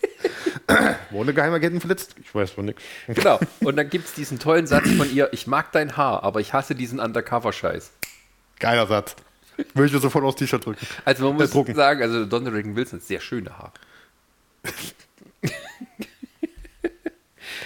Wurden 1.11 1.35
Geheimagenten 1.35 1.81
verletzt? 1.81 2.15
Ich 2.23 2.33
weiß 2.35 2.53
von 2.53 2.67
nichts. 2.67 2.83
Genau. 3.09 3.41
Und 3.61 3.77
dann 3.77 3.91
gibt 3.91 4.07
es 4.07 4.15
diesen 4.15 4.39
tollen 4.39 4.67
Satz 4.67 4.89
von 4.91 5.13
ihr, 5.13 5.29
ich 5.33 5.49
mag 5.49 5.73
dein 5.73 5.97
Haar, 5.97 6.23
aber 6.23 6.41
ich 6.41 6.53
hasse 6.53 6.75
diesen 6.75 7.01
Undercover-Scheiß. 7.01 7.91
Geiler 8.61 8.87
Satz. 8.87 9.17
Würde 9.75 9.87
ich 9.87 9.93
mir 9.93 9.99
sofort 9.99 10.25
aufs 10.25 10.37
T-Shirt 10.37 10.65
drücken. 10.65 10.87
Also 11.05 11.25
man 11.25 11.37
muss 11.37 11.51
drucken. 11.51 11.75
sagen, 11.75 12.01
also 12.03 12.25
Donald 12.25 12.55
Reagan 12.55 12.77
Wilson 12.77 13.01
hat 13.01 13.07
sehr 13.07 13.21
schöne 13.21 13.51
Haare. 13.59 13.73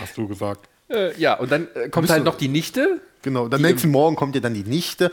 Hast 0.00 0.16
du 0.16 0.26
gesagt. 0.26 0.68
Äh, 0.88 1.16
ja, 1.18 1.34
und 1.34 1.50
dann 1.50 1.68
äh, 1.74 1.88
kommt 1.88 2.10
halt 2.10 2.24
noch 2.24 2.36
die 2.36 2.48
Nichte. 2.48 3.00
Genau, 3.26 3.48
dann 3.48 3.60
nächsten 3.60 3.90
Morgen 3.90 4.14
kommt 4.14 4.36
ja 4.36 4.40
dann 4.40 4.54
die 4.54 4.62
Nichte. 4.62 5.10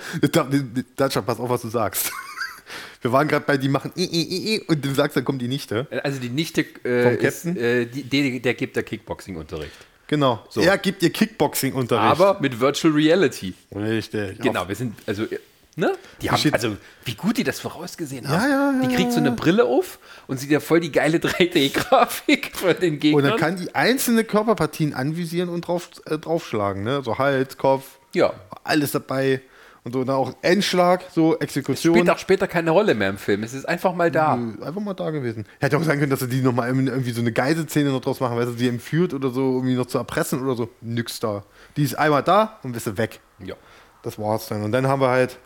Datscha, 0.96 1.22
pass 1.22 1.40
auf, 1.40 1.50
was 1.50 1.64
du 1.64 1.70
sagst. 1.70 2.12
Wir 3.02 3.12
waren 3.12 3.28
gerade 3.28 3.44
bei 3.44 3.58
die 3.58 3.70
machen 3.70 3.92
i, 3.98 4.04
i, 4.04 4.54
i, 4.56 4.60
und 4.68 4.86
du 4.86 4.94
sagst, 4.94 5.18
dann 5.18 5.26
kommt 5.26 5.42
die 5.42 5.48
Nichte. 5.48 5.88
Also 6.04 6.20
die 6.20 6.30
Nichte 6.30 6.62
äh, 6.62 7.04
Vom 7.04 7.14
ist, 7.14 7.44
Captain? 7.44 7.58
äh, 7.58 7.86
die, 7.88 8.04
die, 8.04 8.40
der 8.40 8.54
gibt 8.54 8.76
der 8.76 8.84
Kickboxing-Unterricht. 8.84 9.74
Genau. 10.06 10.46
So. 10.50 10.62
Er 10.62 10.78
gibt 10.78 11.02
ihr 11.02 11.10
Kickboxing-Unterricht. 11.10 12.22
Aber 12.22 12.40
mit 12.40 12.60
Virtual 12.60 12.94
Reality. 12.94 13.56
Richtig. 13.76 14.40
Genau, 14.40 14.68
wir 14.68 14.76
sind, 14.76 14.94
also, 15.08 15.24
äh, 15.24 15.40
ne? 15.76 15.94
Die 16.22 16.30
haben, 16.30 16.54
also, 16.54 16.78
wie 17.06 17.16
gut 17.16 17.38
die 17.38 17.44
das 17.44 17.60
vorausgesehen 17.60 18.30
haben. 18.30 18.44
Ja, 18.44 18.48
ja, 18.48 18.80
ja, 18.80 18.88
Die 18.88 18.96
kriegt 18.96 19.12
so 19.12 19.18
eine 19.18 19.32
Brille 19.32 19.66
auf 19.66 19.98
und 20.28 20.40
sieht 20.40 20.52
ja 20.52 20.60
voll 20.60 20.82
die 20.82 20.92
geile 20.92 21.18
3D-Grafik 21.18 22.52
von 22.56 22.76
den 22.80 22.94
Und 22.94 23.00
Gegnern. 23.00 23.24
dann 23.24 23.38
kann 23.40 23.56
die 23.58 23.74
einzelne 23.74 24.24
Körperpartien 24.24 24.94
anvisieren 24.94 25.50
und 25.50 25.68
drauf, 25.68 25.90
äh, 26.06 26.20
draufschlagen. 26.20 26.84
Ne? 26.84 27.02
So 27.04 27.18
Hals, 27.18 27.58
Kopf, 27.58 27.98
ja. 28.14 28.34
alles 28.64 28.92
dabei. 28.92 29.42
Und 29.86 29.92
so, 29.92 30.04
dann 30.06 30.16
auch 30.16 30.34
Endschlag, 30.42 31.04
so 31.12 31.38
Exekution. 31.40 31.94
Spielt 31.94 32.10
auch 32.10 32.18
später 32.18 32.48
keine 32.48 32.72
Rolle 32.72 32.96
mehr 32.96 33.10
im 33.10 33.18
Film. 33.18 33.44
Es 33.44 33.54
ist 33.54 33.68
einfach 33.68 33.94
mal 33.94 34.10
da. 34.10 34.34
Einfach 34.34 34.80
mal 34.80 34.94
da 34.94 35.10
gewesen. 35.10 35.46
Hätte 35.60 35.78
auch 35.78 35.84
sein 35.84 36.00
können, 36.00 36.10
dass 36.10 36.22
sie 36.22 36.30
die 36.30 36.42
nochmal 36.42 36.70
irgendwie 36.70 37.12
so 37.12 37.20
eine 37.20 37.34
Geiselszene 37.34 37.90
noch 37.90 38.00
draus 38.00 38.22
machen, 38.22 38.38
weil 38.38 38.48
sie 38.48 38.54
sie 38.54 38.70
entführt 38.70 39.14
oder 39.14 39.30
so, 39.30 39.56
irgendwie 39.56 39.76
noch 39.76 39.88
zu 39.88 39.98
erpressen 39.98 40.42
oder 40.42 40.56
so. 40.56 40.70
Nix 40.80 41.20
da. 41.20 41.44
Die 41.76 41.84
ist 41.84 41.96
einmal 41.96 42.24
da 42.24 42.60
und 42.64 42.72
bist 42.72 42.88
du 42.88 42.98
weg. 42.98 43.20
Ja. 43.44 43.56
Das 44.04 44.20
war's 44.20 44.48
dann. 44.48 44.64
Und 44.64 44.72
dann 44.72 44.88
haben 44.88 45.02
wir 45.02 45.10
halt. 45.10 45.40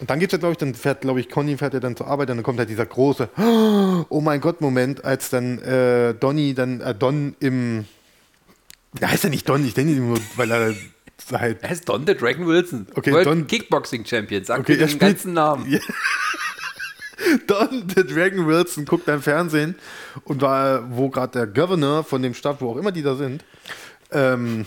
Und 0.00 0.08
dann 0.08 0.18
geht's 0.18 0.32
ja, 0.32 0.38
glaube 0.38 0.52
ich, 0.52 0.58
dann 0.58 0.74
fährt, 0.74 1.02
glaube 1.02 1.20
ich, 1.20 1.28
Conny 1.28 1.58
fährt 1.58 1.74
ja 1.74 1.80
dann 1.80 1.94
zur 1.94 2.06
Arbeit, 2.06 2.30
und 2.30 2.38
dann 2.38 2.42
kommt 2.42 2.58
halt 2.58 2.70
dieser 2.70 2.86
große, 2.86 3.28
oh 4.08 4.20
mein 4.22 4.40
Gott, 4.40 4.62
Moment, 4.62 5.04
als 5.04 5.28
dann 5.28 5.58
äh, 5.58 6.14
Donny, 6.14 6.54
dann 6.54 6.80
äh, 6.80 6.94
Don 6.94 7.36
im. 7.38 7.84
Der 8.98 9.10
heißt 9.10 9.24
ja 9.24 9.30
nicht 9.30 9.48
Don, 9.48 9.64
ich 9.64 9.74
denke 9.74 9.92
nur, 9.92 10.18
weil 10.36 10.50
er 10.50 10.74
halt. 11.32 11.62
Er 11.62 11.70
heißt 11.70 11.88
Don 11.88 12.06
the 12.06 12.14
Dragon 12.14 12.46
Wilson. 12.46 12.86
Okay, 12.94 13.12
World 13.12 13.26
Don- 13.26 13.46
Kickboxing 13.46 14.04
Champion. 14.04 14.44
Sag 14.44 14.60
Okay, 14.60 14.72
er 14.72 14.78
den 14.78 14.88
spielt- 14.88 15.00
ganzen 15.00 15.32
Namen. 15.32 15.70
Ja. 15.70 15.78
Don, 17.46 17.86
der 17.88 18.04
Dragon 18.04 18.46
Wilson, 18.46 18.86
guckt 18.86 19.04
beim 19.04 19.20
Fernsehen 19.22 19.74
und 20.24 20.40
war, 20.40 20.90
wo 20.96 21.10
gerade 21.10 21.32
der 21.32 21.46
Governor 21.46 22.02
von 22.02 22.22
dem 22.22 22.32
Stadt, 22.34 22.60
wo 22.60 22.70
auch 22.72 22.76
immer 22.76 22.92
die 22.92 23.02
da 23.02 23.14
sind, 23.14 23.44
ähm, 24.10 24.64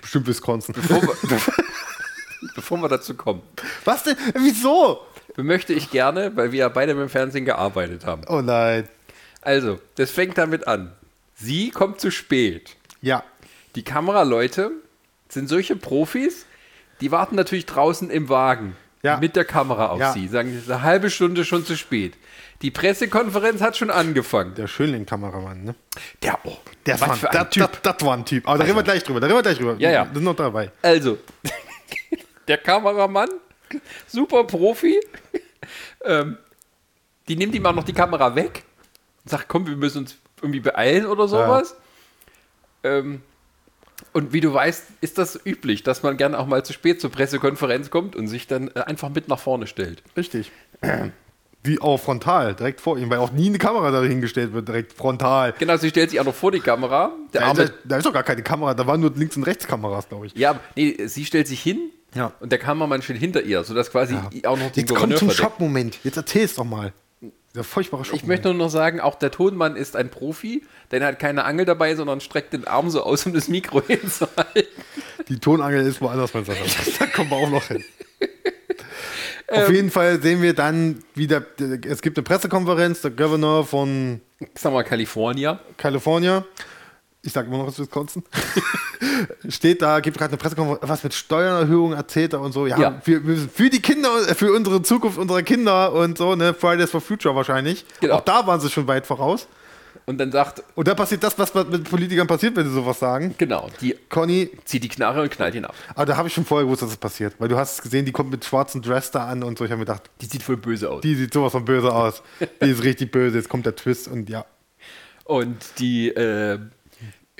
bestimmt 0.00 0.26
Wisconsin. 0.26 0.74
Bevor 0.74 1.02
wir, 1.02 1.14
bevor 2.54 2.78
wir 2.78 2.88
dazu 2.88 3.14
kommen, 3.14 3.42
Was 3.84 4.04
denn? 4.04 4.16
Wieso? 4.38 5.00
möchte 5.36 5.72
ich 5.72 5.90
gerne, 5.90 6.34
weil 6.36 6.52
wir 6.52 6.60
ja 6.60 6.68
beide 6.68 6.94
mit 6.94 7.02
dem 7.02 7.08
Fernsehen 7.10 7.44
gearbeitet 7.44 8.06
haben. 8.06 8.22
Oh 8.28 8.40
nein. 8.40 8.88
Also, 9.42 9.80
das 9.96 10.10
fängt 10.10 10.38
damit 10.38 10.66
an. 10.68 10.92
Sie 11.34 11.70
kommt 11.70 12.00
zu 12.00 12.10
spät. 12.12 12.76
Ja. 13.02 13.24
Die 13.74 13.82
Kameraleute 13.82 14.70
sind 15.28 15.48
solche 15.48 15.76
Profis, 15.76 16.46
die 17.00 17.10
warten 17.10 17.34
natürlich 17.36 17.66
draußen 17.66 18.10
im 18.10 18.28
Wagen 18.28 18.76
Ja. 19.02 19.18
mit 19.18 19.36
der 19.36 19.44
Kamera 19.44 19.88
auf 19.88 20.00
Ja. 20.00 20.12
sie. 20.12 20.28
Sagen, 20.28 20.50
es 20.54 20.62
ist 20.64 20.70
eine 20.70 20.82
halbe 20.82 21.10
Stunde 21.10 21.44
schon 21.44 21.64
zu 21.64 21.76
spät. 21.76 22.14
Die 22.62 22.70
Pressekonferenz 22.70 23.60
hat 23.60 23.76
schon 23.76 23.90
angefangen. 23.90 24.54
Der 24.54 24.68
Schönling-Kameramann, 24.68 25.64
ne? 25.64 25.74
Der, 26.22 26.38
oh, 26.44 26.56
Das, 26.84 27.00
was 27.00 27.08
war, 27.08 27.16
für 27.16 27.30
ein 27.30 27.36
das, 27.38 27.50
Typ. 27.50 27.82
Das, 27.82 27.96
war 28.00 28.16
ein 28.16 28.24
Typ. 28.24 28.48
Aber 28.48 28.58
da 28.58 28.64
reden 28.64 28.76
wir 28.76 28.82
gleich 28.84 29.02
drüber. 29.02 29.20
Da 29.20 29.26
reden 29.26 29.36
wir 29.38 29.42
gleich 29.42 29.58
drüber. 29.58 29.74
Ja, 29.78 29.90
ja. 29.90 30.04
Das 30.04 30.16
ist 30.16 30.22
noch 30.22 30.36
dabei. 30.36 30.70
Also, 30.80 31.18
der 32.48 32.58
Kameramann, 32.58 33.28
super 34.06 34.44
Profi, 34.44 34.98
ähm, 36.04 36.38
die 37.28 37.36
nimmt 37.36 37.54
ihm 37.54 37.66
auch 37.66 37.74
noch 37.74 37.84
die 37.84 37.92
Kamera 37.92 38.34
weg 38.34 38.62
und 39.24 39.30
sagt, 39.30 39.48
komm, 39.48 39.66
wir 39.66 39.76
müssen 39.76 39.98
uns 39.98 40.16
irgendwie 40.40 40.60
beeilen 40.60 41.06
oder 41.06 41.26
sowas. 41.26 41.74
Ähm, 42.82 43.22
und 44.14 44.32
wie 44.32 44.40
du 44.40 44.54
weißt, 44.54 44.84
ist 45.02 45.18
das 45.18 45.38
üblich, 45.44 45.82
dass 45.82 46.02
man 46.02 46.16
gerne 46.16 46.38
auch 46.38 46.46
mal 46.46 46.64
zu 46.64 46.72
spät 46.72 47.00
zur 47.00 47.10
Pressekonferenz 47.10 47.90
kommt 47.90 48.16
und 48.16 48.26
sich 48.28 48.46
dann 48.46 48.68
äh, 48.74 48.80
einfach 48.80 49.10
mit 49.10 49.28
nach 49.28 49.38
vorne 49.38 49.66
stellt. 49.66 50.02
Richtig. 50.16 50.50
Wie 51.66 51.80
auch 51.80 51.98
frontal, 51.98 52.54
direkt 52.54 52.80
vor 52.82 52.98
ihm, 52.98 53.08
weil 53.08 53.18
auch 53.18 53.32
nie 53.32 53.46
eine 53.48 53.56
Kamera 53.58 53.90
da 53.90 54.02
hingestellt 54.02 54.52
wird, 54.52 54.68
direkt 54.68 54.92
frontal. 54.92 55.54
Genau, 55.58 55.76
sie 55.78 55.88
stellt 55.88 56.10
sich 56.10 56.20
auch 56.20 56.24
noch 56.24 56.34
vor 56.34 56.52
die 56.52 56.60
Kamera. 56.60 57.12
Der 57.32 57.40
Da, 57.40 57.46
arme, 57.48 57.66
da, 57.66 57.72
da 57.84 57.96
ist 57.96 58.04
doch 58.06 58.12
gar 58.12 58.22
keine 58.22 58.42
Kamera, 58.42 58.74
da 58.74 58.86
waren 58.86 59.00
nur 59.00 59.12
links 59.16 59.36
und 59.36 59.44
rechts 59.44 59.66
Kameras, 59.66 60.08
glaube 60.08 60.26
ich. 60.26 60.34
ja, 60.36 60.60
nee, 60.76 60.96
sie 61.06 61.24
stellt 61.24 61.48
sich 61.48 61.62
hin 61.62 61.90
Ja. 62.14 62.32
und 62.40 62.52
der 62.52 62.58
Kameramann 62.58 63.00
steht 63.00 63.16
hinter 63.16 63.42
ihr, 63.42 63.64
sodass 63.64 63.90
quasi 63.90 64.14
auch 64.44 64.58
noch 64.58 64.70
den 64.72 64.86
Jetzt 64.86 64.94
kommt 64.94 65.16
zum. 65.16 65.30
Schockmoment. 65.30 65.98
Jetzt 66.04 66.18
erzähl's 66.18 66.54
doch 66.54 66.64
mal. 66.64 66.92
Der 67.54 67.62
furchtbare 67.62 68.04
Schockmoment. 68.04 68.22
Ich 68.22 68.28
möchte 68.28 68.48
nur 68.48 68.66
noch 68.66 68.70
sagen, 68.70 68.98
auch 69.00 69.14
der 69.14 69.30
Tonmann 69.30 69.76
ist 69.76 69.94
ein 69.94 70.10
Profi, 70.10 70.64
denn 70.90 71.02
er 71.02 71.08
hat 71.08 71.20
keine 71.20 71.44
Angel 71.44 71.64
dabei, 71.64 71.94
sondern 71.94 72.20
streckt 72.20 72.52
den 72.52 72.66
Arm 72.66 72.90
so 72.90 73.02
aus, 73.04 73.26
um 73.26 73.32
das 73.32 73.48
Mikro 73.48 73.80
hinzuhalten. 73.86 74.64
Die 75.28 75.38
Tonangel 75.38 75.86
ist 75.86 76.00
woanders, 76.00 76.34
mein 76.34 76.44
Sache. 76.44 76.58
da 76.98 77.06
kommen 77.06 77.30
wir 77.30 77.36
auch 77.36 77.50
noch 77.50 77.64
hin. 77.64 77.84
Ähm. 79.48 79.62
Auf 79.62 79.70
jeden 79.70 79.90
Fall 79.90 80.20
sehen 80.20 80.42
wir 80.42 80.54
dann 80.54 81.04
wieder, 81.14 81.44
es 81.86 82.02
gibt 82.02 82.16
eine 82.18 82.24
Pressekonferenz, 82.24 83.02
der 83.02 83.10
Governor 83.12 83.64
von 83.64 84.20
Sag 84.54 84.72
mal, 84.72 84.82
California. 84.82 85.60
California, 85.76 86.44
ich 87.22 87.32
sage 87.32 87.48
immer 87.48 87.58
noch 87.58 87.68
aus 87.68 87.78
Wisconsin, 87.78 88.24
steht 89.48 89.82
da, 89.82 90.00
gibt 90.00 90.18
gerade 90.18 90.30
eine 90.30 90.36
Pressekonferenz, 90.38 90.80
was 90.88 91.02
mit 91.04 91.14
Steuererhöhungen 91.14 91.96
erzählt 91.96 92.32
er 92.32 92.40
und 92.40 92.52
so. 92.52 92.66
Ja, 92.66 92.78
Ja. 92.78 93.00
Wir, 93.04 93.20
für 93.52 93.70
die 93.70 93.80
Kinder, 93.82 94.10
für 94.34 94.52
unsere 94.52 94.82
Zukunft 94.82 95.18
unserer 95.18 95.42
Kinder 95.42 95.92
und 95.92 96.18
so, 96.18 96.34
ne, 96.34 96.54
Fridays 96.54 96.90
for 96.90 97.00
Future 97.00 97.34
wahrscheinlich. 97.34 97.84
Genau. 98.00 98.14
Auch 98.16 98.20
da 98.22 98.46
waren 98.46 98.60
sie 98.60 98.70
schon 98.70 98.86
weit 98.86 99.06
voraus. 99.06 99.46
Und 100.06 100.18
dann 100.18 100.30
sagt, 100.30 100.62
Und 100.74 100.86
da 100.86 100.94
passiert 100.94 101.22
das, 101.22 101.38
was 101.38 101.54
mit 101.54 101.84
Politikern 101.88 102.26
passiert, 102.26 102.54
wenn 102.56 102.66
sie 102.68 102.74
sowas 102.74 102.98
sagen. 102.98 103.34
genau, 103.38 103.70
die 103.80 103.96
Conny, 104.10 104.50
zieht 104.66 104.84
die 104.84 104.88
Knarre 104.88 105.22
und 105.22 105.30
knallt 105.30 105.54
ihn 105.54 105.64
ab. 105.64 105.74
aber 105.94 106.04
da 106.04 106.16
habe 106.18 106.28
ich 106.28 106.34
schon 106.34 106.44
vorher 106.44 106.66
gewusst, 106.66 106.82
dass 106.82 106.90
das 106.90 106.98
passiert. 106.98 107.34
Weil 107.38 107.48
du 107.48 107.56
hast 107.56 107.80
gesehen, 107.82 108.04
die 108.04 108.12
kommt 108.12 108.30
mit 108.30 108.44
schwarzem 108.44 108.82
Dress 108.82 109.10
da 109.10 109.26
an 109.26 109.42
und 109.42 109.56
so. 109.56 109.64
Ich 109.64 109.70
habe 109.70 109.78
mir 109.78 109.86
gedacht, 109.86 110.02
Die 110.20 110.26
sieht 110.26 110.42
voll 110.42 110.58
böse 110.58 110.90
aus. 110.90 111.00
die 111.00 111.14
sieht 111.14 111.32
sowas 111.32 111.52
von 111.52 111.64
böse 111.64 111.90
aus. 111.90 112.22
Die 112.62 112.68
ist 112.70 112.82
richtig 112.82 113.12
böse. 113.12 113.38
Jetzt 113.38 113.48
kommt 113.48 113.64
der 113.64 113.76
Twist 113.76 114.08
und 114.08 114.28
ja. 114.28 114.44
Und 115.24 115.56
die 115.78 116.08
äh, 116.10 116.58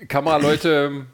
Kameraleute 0.08 1.06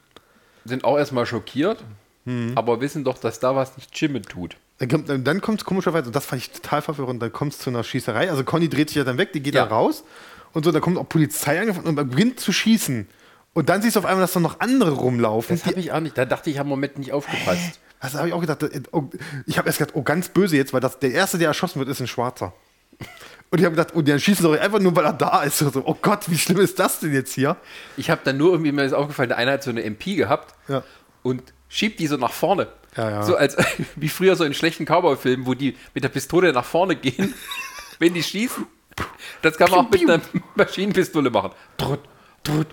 sind 0.64 0.85
auch 0.85 0.99
erstmal 0.99 1.27
schockiert, 1.27 1.83
Mhm. 2.25 2.53
aber 2.55 2.81
wissen 2.81 3.03
doch, 3.05 3.16
dass 3.18 3.40
da 3.40 3.57
was 3.57 3.77
nicht 3.77 3.99
Jimmy 3.99 4.20
tut. 4.23 4.57
Dann 4.79 4.88
kommt 4.88 5.42
kommt's 5.42 5.64
komischerweise, 5.64 6.07
und 6.09 6.16
das 6.16 6.25
fand 6.27 6.42
ich 6.42 6.51
total 6.53 6.83
verwirrend, 6.83 7.20
dann 7.23 7.33
kommt 7.33 7.53
es 7.55 7.59
zu 7.59 7.70
einer 7.70 7.83
Schießerei. 7.85 8.31
Also 8.31 8.44
Conny 8.44 8.68
dreht 8.68 8.88
sich 8.88 8.96
ja 8.96 9.05
dann 9.05 9.18
weg, 9.18 9.33
die 9.33 9.40
geht 9.40 9.55
Ja. 9.55 9.64
da 9.66 9.75
raus 9.75 10.05
und 10.53 10.64
so, 10.64 10.73
da 10.73 10.81
kommt 10.81 10.99
auch 10.99 11.09
Polizei 11.09 11.61
angefangen 11.61 11.87
und 11.87 11.94
beginnt 11.96 12.40
zu 12.40 12.53
schießen. 12.53 13.07
Und 13.53 13.68
dann 13.68 13.83
siehst 13.83 13.96
du 13.96 14.01
auf 14.01 14.07
einmal, 14.07 14.23
dass 14.23 14.33
da 14.33 14.40
noch 14.40 14.61
andere 14.61 14.92
rumlaufen. 14.92 15.57
Das 15.57 15.66
habe 15.66 15.81
ich 15.81 15.92
auch 15.92 16.01
nicht. 16.01 16.16
Da 16.16 16.25
dachte 16.25 16.51
ich, 16.51 16.55
ich 16.57 16.59
habe 16.61 16.66
im 16.68 16.70
Moment 16.70 16.99
nicht 16.99 17.12
aufgepasst. 17.12 17.81
Das 18.01 18.14
habe 18.14 18.29
ich 18.29 18.35
auch 18.35 18.40
gedacht. 18.40 18.62
äh, 18.62 18.81
Oh, 18.92 19.05
ich 19.46 19.59
habe 19.59 19.68
erst 19.68 19.79
gedacht, 19.79 19.94
oh, 19.96 20.03
ganz 20.03 20.29
böse 20.29 20.57
jetzt, 20.57 20.73
weil 20.73 20.81
das, 20.81 20.99
der 21.01 21.11
Erste, 21.12 21.37
der 21.37 21.49
erschossen 21.49 21.79
wird, 21.81 21.88
ist 21.88 22.01
ein 22.01 22.07
Schwarzer. 22.07 22.53
Und 23.52 23.58
ich 23.58 23.64
habe 23.64 23.74
gedacht, 23.74 23.94
oh, 23.96 24.02
der 24.02 24.18
schießen 24.18 24.44
doch 24.44 24.56
einfach 24.58 24.78
nur, 24.78 24.94
weil 24.94 25.04
er 25.04 25.12
da 25.12 25.42
ist. 25.42 25.58
So, 25.58 25.70
oh 25.84 25.96
Gott, 26.00 26.30
wie 26.30 26.38
schlimm 26.38 26.60
ist 26.60 26.78
das 26.78 27.00
denn 27.00 27.12
jetzt 27.12 27.34
hier? 27.34 27.56
Ich 27.96 28.08
habe 28.08 28.20
dann 28.24 28.36
nur 28.36 28.52
irgendwie 28.52 28.70
mir 28.70 28.84
ist 28.84 28.92
aufgefallen, 28.92 29.30
der 29.30 29.38
eine 29.38 29.52
hat 29.52 29.64
so 29.64 29.70
eine 29.70 29.82
MP 29.82 30.14
gehabt 30.14 30.54
Ja. 30.68 30.84
und 31.22 31.42
schiebt 31.68 31.98
die 31.98 32.06
so 32.06 32.16
nach 32.16 32.32
vorne. 32.32 32.68
Ja, 32.96 33.10
ja. 33.10 33.22
So 33.24 33.34
als 33.36 33.56
wie 33.96 34.08
früher 34.08 34.36
so 34.36 34.44
in 34.44 34.54
schlechten 34.54 34.84
Cowboy-Filmen, 34.84 35.46
wo 35.46 35.54
die 35.54 35.76
mit 35.94 36.04
der 36.04 36.08
Pistole 36.10 36.52
nach 36.52 36.64
vorne 36.64 36.94
gehen, 36.94 37.34
wenn 37.98 38.14
die 38.14 38.22
schießen. 38.22 38.66
Das 39.42 39.56
kann 39.56 39.70
man 39.70 39.86
auch 39.86 39.90
mit 39.90 40.02
einer 40.08 40.20
Maschinenpistole 40.54 41.30
machen. 41.30 41.50
Trut, 41.76 42.00
trut. 42.44 42.66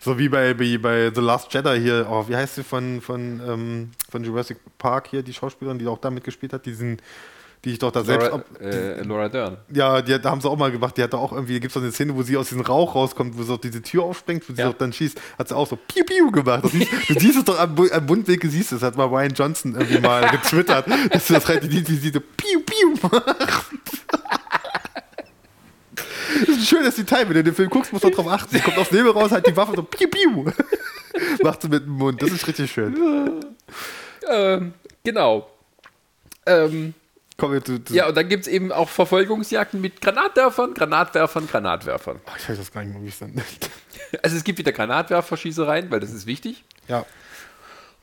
So 0.00 0.18
wie 0.18 0.28
bei, 0.28 0.58
wie 0.58 0.78
bei 0.78 1.12
The 1.14 1.20
Last 1.20 1.54
Jedi 1.54 1.80
hier, 1.80 2.08
oh, 2.10 2.28
wie 2.28 2.34
heißt 2.34 2.56
sie 2.56 2.64
von, 2.64 3.00
von, 3.00 3.40
ähm, 3.46 3.90
von 4.10 4.24
Jurassic 4.24 4.58
Park 4.76 5.06
hier, 5.08 5.22
die 5.22 5.32
Schauspielerin, 5.32 5.78
die 5.78 5.86
auch 5.86 5.98
da 5.98 6.10
mitgespielt 6.10 6.52
hat, 6.52 6.66
diesen, 6.66 7.00
die 7.64 7.70
ich 7.72 7.78
doch 7.78 7.92
da 7.92 8.02
selbst. 8.02 8.28
Laura, 8.30 8.42
äh, 8.60 9.02
Laura 9.02 9.28
Dern. 9.28 9.56
Ja, 9.72 10.02
die, 10.02 10.18
da 10.20 10.30
haben 10.30 10.40
sie 10.40 10.48
auch 10.50 10.56
mal 10.56 10.72
gemacht. 10.72 10.96
Die 10.96 11.02
hat 11.02 11.12
da 11.12 11.18
auch 11.18 11.32
irgendwie, 11.32 11.60
gibt 11.60 11.74
es 11.74 11.80
eine 11.80 11.92
Szene, 11.92 12.14
wo 12.16 12.22
sie 12.22 12.36
aus 12.36 12.48
diesem 12.48 12.62
Rauch 12.64 12.94
rauskommt, 12.94 13.38
wo 13.38 13.42
sie 13.44 13.52
auch 13.52 13.60
diese 13.60 13.80
Tür 13.82 14.02
aufspringt, 14.04 14.48
wo 14.48 14.52
sie 14.54 14.60
Ja. 14.62 14.68
auch 14.70 14.74
dann 14.74 14.92
schießt, 14.92 15.20
hat 15.38 15.48
sie 15.48 15.56
auch 15.56 15.68
so 15.68 15.76
Piu 15.76 16.04
Piu 16.04 16.30
gemacht. 16.32 16.64
Du 16.64 16.68
siehst, 16.68 16.90
du 17.08 17.20
siehst 17.20 17.38
es 17.38 17.44
doch 17.44 17.58
am, 17.58 17.76
am 17.78 18.06
Mundwinkel, 18.06 18.50
siehst 18.50 18.72
du, 18.72 18.76
das 18.76 18.82
hat 18.82 18.96
mal 18.96 19.04
Ryan 19.06 19.32
Johnson 19.34 19.74
irgendwie 19.74 20.00
mal 20.00 20.28
getwittert, 20.30 20.86
dass 21.12 21.26
du 21.28 21.34
das 21.34 21.46
halt, 21.46 21.62
die, 21.64 21.82
die, 21.82 21.96
die 22.00 22.08
so 22.10 22.20
Piu 22.20 22.60
Piu 22.66 22.96
macht. 23.10 23.26
Das 25.94 26.48
ist 26.48 26.58
ein 26.58 26.64
schönes 26.66 26.96
Detail, 26.96 27.28
wenn 27.28 27.34
du 27.34 27.44
den 27.44 27.54
Film 27.54 27.70
guckst, 27.70 27.92
musst 27.92 28.04
du 28.04 28.10
drauf 28.10 28.26
achten. 28.26 28.56
Sie 28.56 28.60
kommt 28.60 28.78
aufs 28.78 28.90
Nebel 28.90 29.12
raus, 29.12 29.30
halt 29.30 29.46
die 29.46 29.56
Waffe 29.56 29.74
so 29.76 29.82
Piu 29.82 30.08
Piu. 30.08 30.44
Macht 31.42 31.62
sie 31.62 31.68
mit 31.68 31.84
dem 31.84 31.92
Mund. 31.92 32.20
Das 32.22 32.30
ist 32.30 32.46
richtig 32.48 32.72
schön. 32.72 33.44
Ähm, 34.28 34.72
genau. 35.04 35.48
Ähm, 36.46 36.94
Wir 37.50 37.64
zu. 37.64 37.82
zu 37.82 37.94
ja, 37.94 38.06
und 38.08 38.16
dann 38.16 38.28
gibt 38.28 38.42
es 38.42 38.48
eben 38.48 38.70
auch 38.70 38.88
Verfolgungsjagden 38.88 39.80
mit 39.80 40.00
Granatwerfern, 40.00 40.74
Granatwerfern, 40.74 41.46
Granatwerfern. 41.48 42.20
Ach, 42.26 42.36
ich 42.38 42.48
weiß 42.48 42.58
das 42.58 42.70
gar 42.70 42.84
nicht 42.84 42.92
mehr, 42.94 43.02
wie 43.02 43.08
es 43.08 43.18
dann 43.18 43.32
Also 44.22 44.36
es 44.36 44.44
gibt 44.44 44.58
wieder 44.58 44.72
Granatwerferschießereien, 44.72 45.90
weil 45.90 46.00
das 46.00 46.12
ist 46.12 46.26
wichtig. 46.26 46.62
Ja. 46.86 47.04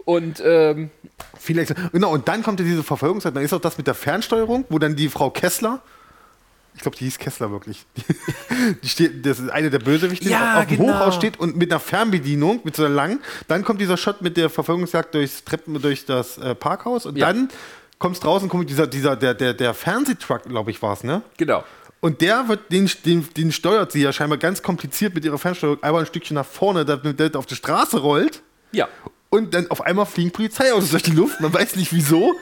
Und 0.05 0.41
ähm, 0.43 0.89
Viel 1.37 1.59
extra. 1.59 1.75
Genau, 1.91 2.11
und 2.11 2.27
dann 2.27 2.41
kommt 2.41 2.59
ja 2.59 2.65
diese 2.65 2.83
Verfolgungszeit. 2.83 3.35
Dann 3.35 3.43
ist 3.43 3.53
auch 3.53 3.61
das 3.61 3.77
mit 3.77 3.85
der 3.85 3.93
Fernsteuerung, 3.93 4.65
wo 4.69 4.79
dann 4.79 4.95
die 4.95 5.07
Frau 5.09 5.29
Kessler, 5.29 5.81
ich 6.73 6.81
glaube, 6.81 6.97
die 6.97 7.03
hieß 7.05 7.19
Kessler 7.19 7.51
wirklich, 7.51 7.85
die 8.83 8.89
steht, 8.89 9.25
das 9.25 9.39
ist 9.39 9.49
eine 9.49 9.69
der 9.69 9.79
Bösewichte, 9.79 10.29
Ja, 10.29 10.59
auf 10.61 10.67
dem 10.67 10.77
genau. 10.77 10.93
Hochhaus 10.93 11.15
steht 11.15 11.39
und 11.39 11.57
mit 11.57 11.71
einer 11.71 11.79
Fernbedienung, 11.79 12.61
mit 12.63 12.75
so 12.75 12.85
einer 12.85 12.95
langen. 12.95 13.21
Dann 13.47 13.63
kommt 13.63 13.81
dieser 13.81 13.97
Shot 13.97 14.21
mit 14.21 14.37
der 14.37 14.49
Verfolgungsjagd 14.49 15.13
durchs 15.13 15.43
Treppen, 15.43 15.79
durch 15.81 16.05
das 16.05 16.37
äh, 16.39 16.55
Parkhaus 16.55 17.05
und 17.05 17.17
Ja. 17.17 17.27
dann 17.27 17.49
kommst 17.99 18.23
draußen, 18.23 18.49
kommt 18.49 18.69
dieser, 18.69 18.87
dieser, 18.87 19.15
der, 19.15 19.33
der, 19.33 19.53
der 19.53 19.73
Fernsehtruck, 19.73 20.43
glaube 20.43 20.71
ich, 20.71 20.81
war 20.81 20.93
es, 20.93 21.03
ne? 21.03 21.21
genau. 21.37 21.63
Und 22.01 22.21
der 22.21 22.47
wird, 22.47 22.71
den, 22.71 22.89
den, 23.05 23.27
den 23.35 23.51
steuert 23.51 23.91
sie 23.91 24.01
ja 24.01 24.13
scheinbar 24.13 24.37
ganz 24.37 24.63
kompliziert 24.63 25.13
mit 25.13 25.25
ihrer 25.25 25.37
Fernsteuerung 25.37 25.83
einmal 25.83 26.03
ein 26.03 26.07
Stückchen 26.07 26.35
nach 26.35 26.45
vorne, 26.45 26.85
damit 26.85 27.19
der 27.19 27.35
auf 27.35 27.45
die 27.45 27.55
Straße 27.55 27.99
rollt. 27.99 28.41
Ja. 28.71 28.87
Und 29.29 29.53
dann 29.53 29.69
auf 29.69 29.81
einmal 29.81 30.05
fliegen 30.05 30.31
Polizeiautos 30.31 30.91
durch 30.91 31.03
die 31.03 31.11
Luft. 31.11 31.41
Man 31.41 31.53
weiß 31.53 31.75
nicht 31.75 31.93
wieso. 31.93 32.35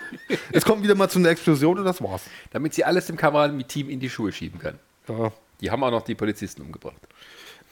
Es 0.52 0.64
kommt 0.64 0.84
wieder 0.84 0.94
mal 0.94 1.10
zu 1.10 1.18
einer 1.18 1.30
Explosion 1.30 1.80
und 1.80 1.86
das 1.86 2.02
war's. 2.02 2.22
Damit 2.52 2.76
sie 2.76 2.84
alles 2.86 3.08
dem 3.08 3.18
Kamerateam 3.18 3.90
in 3.90 4.00
die 4.00 4.10
Schuhe 4.10 4.32
schieben 4.32 4.60
kann. 4.60 4.80
Ja. 5.10 5.32
Die 5.60 5.72
haben 5.72 5.84
auch 5.84 5.92
noch 5.92 6.04
die 6.04 6.16
Polizisten 6.16 6.62
umgebracht. 6.62 7.02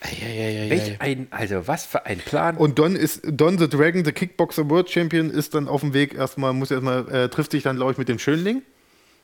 Welch 0.02 1.02
ein, 1.02 1.28
also 1.32 1.68
was 1.68 1.86
für 1.86 2.06
ein 2.06 2.20
Plan. 2.20 2.58
Und 2.58 2.78
Don 2.78 2.96
ist 2.96 3.22
Don 3.26 3.58
the 3.58 3.68
Dragon, 3.70 4.06
the 4.06 4.12
Kickboxer 4.12 4.70
World 4.70 4.90
Champion, 4.90 5.30
ist 5.30 5.56
dann 5.56 5.68
auf 5.68 5.82
dem 5.82 5.94
Weg 5.94 6.14
erstmal, 6.14 6.54
muss 6.54 6.70
erstmal, 6.72 7.10
äh, 7.10 7.30
trifft 7.30 7.52
sich 7.52 7.64
dann, 7.64 7.78
glaube 7.78 7.94
ich, 7.94 7.98
mit 7.98 8.08
dem 8.10 8.20
Schönling. 8.20 8.62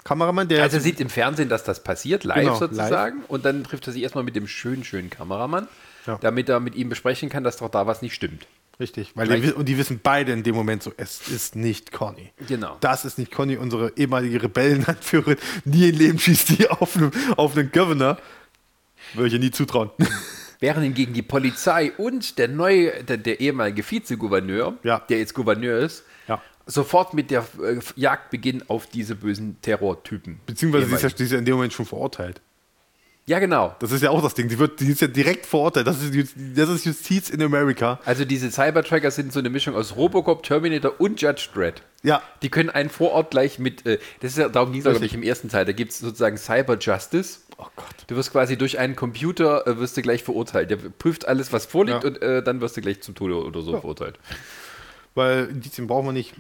Kameramann, 0.04 0.48
der 0.48 0.64
also 0.64 0.78
er 0.78 0.82
sieht 0.82 1.00
im 1.00 1.10
Fernsehen, 1.10 1.48
dass 1.50 1.64
das 1.64 1.84
passiert, 1.84 2.24
live 2.24 2.40
Genau, 2.40 2.56
sozusagen. 2.56 3.24
Und 3.28 3.46
dann 3.46 3.64
trifft 3.64 3.86
er 3.86 3.94
sich 3.94 4.02
erstmal 4.02 4.24
mit 4.24 4.36
dem 4.36 4.48
schönen, 4.48 4.84
schönen 4.84 5.12
Kameramann, 5.12 5.68
Ja. 6.08 6.18
damit 6.20 6.50
er 6.50 6.60
mit 6.60 6.74
ihm 6.76 6.90
besprechen 6.90 7.30
kann, 7.30 7.44
dass 7.44 7.58
doch 7.58 7.70
da 7.70 7.86
was 7.86 8.02
nicht 8.02 8.16
stimmt. 8.16 8.48
Richtig, 8.80 9.12
weil 9.14 9.28
die, 9.42 9.52
und 9.52 9.70
die 9.70 9.78
wissen 9.78 10.00
beide 10.02 10.32
in 10.32 10.42
dem 10.42 10.56
Moment 10.56 10.82
so, 10.82 10.92
es 10.98 11.28
ist 11.28 11.56
nicht 11.56 11.92
Conny. 11.92 12.32
Genau. 12.48 12.78
Das 12.80 13.06
ist 13.06 13.20
nicht 13.20 13.32
Conny, 13.32 13.58
unsere 13.58 13.94
ehemalige 13.96 14.42
Rebellenanführerin. 14.42 15.38
Nie 15.66 15.90
im 15.90 15.98
Leben 16.00 16.18
schießt 16.20 16.50
die 16.58 16.68
auf 16.68 16.96
einen, 16.98 17.12
auf 17.38 17.56
einen 17.56 17.72
Governor. 17.72 18.18
Würde 19.14 19.28
ich 19.28 19.34
ihr 19.34 19.40
nie 19.40 19.52
zutrauen. 19.52 19.92
Während 20.62 20.84
hingegen 20.84 21.14
die 21.14 21.24
Polizei 21.24 21.92
und 21.98 22.38
der 22.38 22.48
neue, 22.48 23.04
der, 23.04 23.18
der 23.18 23.40
ehemalige 23.42 23.84
Vizegouverneur, 23.84 24.76
Ja. 24.84 25.00
der 25.10 25.18
jetzt 25.20 25.34
Gouverneur 25.34 25.80
ist, 25.80 26.06
Ja. 26.28 26.42
sofort 26.68 27.14
mit 27.14 27.32
der 27.32 27.46
äh, 27.62 27.80
Jagd 27.96 28.30
beginnen 28.30 28.64
auf 28.70 28.88
diese 28.88 29.16
bösen 29.16 29.60
Terrortypen. 29.62 30.40
Beziehungsweise 30.46 30.86
sie 30.86 30.94
ist, 30.96 31.02
ja, 31.02 31.08
Ehemaligen. 31.10 31.18
sie 31.18 31.24
ist 31.26 31.32
ja 31.34 31.38
in 31.40 31.46
dem 31.46 31.56
Moment 31.56 31.74
schon 31.74 31.86
verurteilt. 31.86 32.42
Ja, 33.28 33.40
genau. 33.40 33.76
Das 33.80 33.92
ist 33.92 34.02
ja 34.02 34.10
auch 34.10 34.22
das 34.22 34.34
Ding. 34.34 34.48
Die, 34.50 34.58
wird, 34.60 34.80
die 34.80 34.88
ist 34.90 35.02
ja 35.02 35.08
direkt 35.08 35.46
verurteilt. 35.46 35.88
Das 35.88 36.02
ist, 36.02 36.34
das 36.56 36.70
ist 36.70 36.86
Justiz 36.86 37.30
in 37.30 37.42
Amerika. 37.42 38.00
Also 38.04 38.26
diese 38.26 38.50
Cybertracker 38.52 39.12
sind 39.12 39.32
so 39.32 39.40
eine 39.40 39.50
Mischung 39.50 39.76
aus 39.76 39.96
Robocop, 39.96 40.44
Terminator 40.44 41.00
und 41.00 41.22
Judge 41.22 41.50
Dredd. 41.54 41.82
Ja. 42.04 42.22
Die 42.42 42.50
können 42.50 42.70
einen 42.72 42.90
vor 42.90 43.12
Ort 43.12 43.32
gleich 43.32 43.60
mit, 43.60 43.86
äh, 43.86 44.00
das 44.22 44.32
ist 44.32 44.38
ja, 44.40 44.50
darum 44.50 44.72
ging 44.72 44.82
es, 44.82 44.90
glaube 44.90 45.06
ich, 45.06 45.14
im 45.14 45.24
ersten 45.24 45.50
Teil, 45.50 45.66
da 45.66 45.72
gibt 45.72 45.92
es 45.92 46.00
sozusagen 46.00 46.38
Cyber 46.38 46.78
Justice. 46.80 47.42
Oh 47.58 47.68
Gott. 47.76 47.86
Du 48.08 48.16
wirst 48.16 48.32
quasi 48.32 48.58
durch 48.58 48.80
einen 48.80 48.96
Computer, 48.96 49.68
äh, 49.68 49.78
wirst 49.78 49.96
du 49.98 50.02
gleich 50.02 50.24
verurteilt. 50.24 50.72
Der 50.72 50.78
prüft 50.78 51.28
alles, 51.28 51.54
was 51.54 51.68
vorliegt 51.68 52.04
Ja. 52.04 52.10
und 52.10 52.22
äh, 52.22 52.42
dann 52.42 52.60
wirst 52.60 52.76
du 52.76 52.82
gleich 52.82 53.02
zum 53.02 53.14
Tode 53.14 53.36
oder 53.36 53.62
so 53.62 53.72
verurteilt. 53.74 54.18
Weil 55.14 55.50
Indizien 55.50 55.88
brauchen 55.88 56.08
wir 56.08 56.14
nicht. 56.14 56.34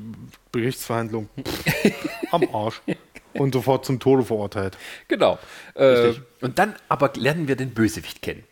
Gerichtsverhandlung. 0.51 1.29
Am 2.31 2.43
Arsch. 2.55 2.81
Und 3.33 3.53
sofort 3.53 3.85
zum 3.85 3.99
Tode 3.99 4.23
verurteilt. 4.23 4.77
Genau. 5.07 5.39
Äh, 5.75 6.13
und 6.41 6.59
dann 6.59 6.75
aber 6.89 7.11
lernen 7.15 7.47
wir 7.47 7.55
den 7.55 7.73
Bösewicht 7.73 8.21
kennen. 8.21 8.43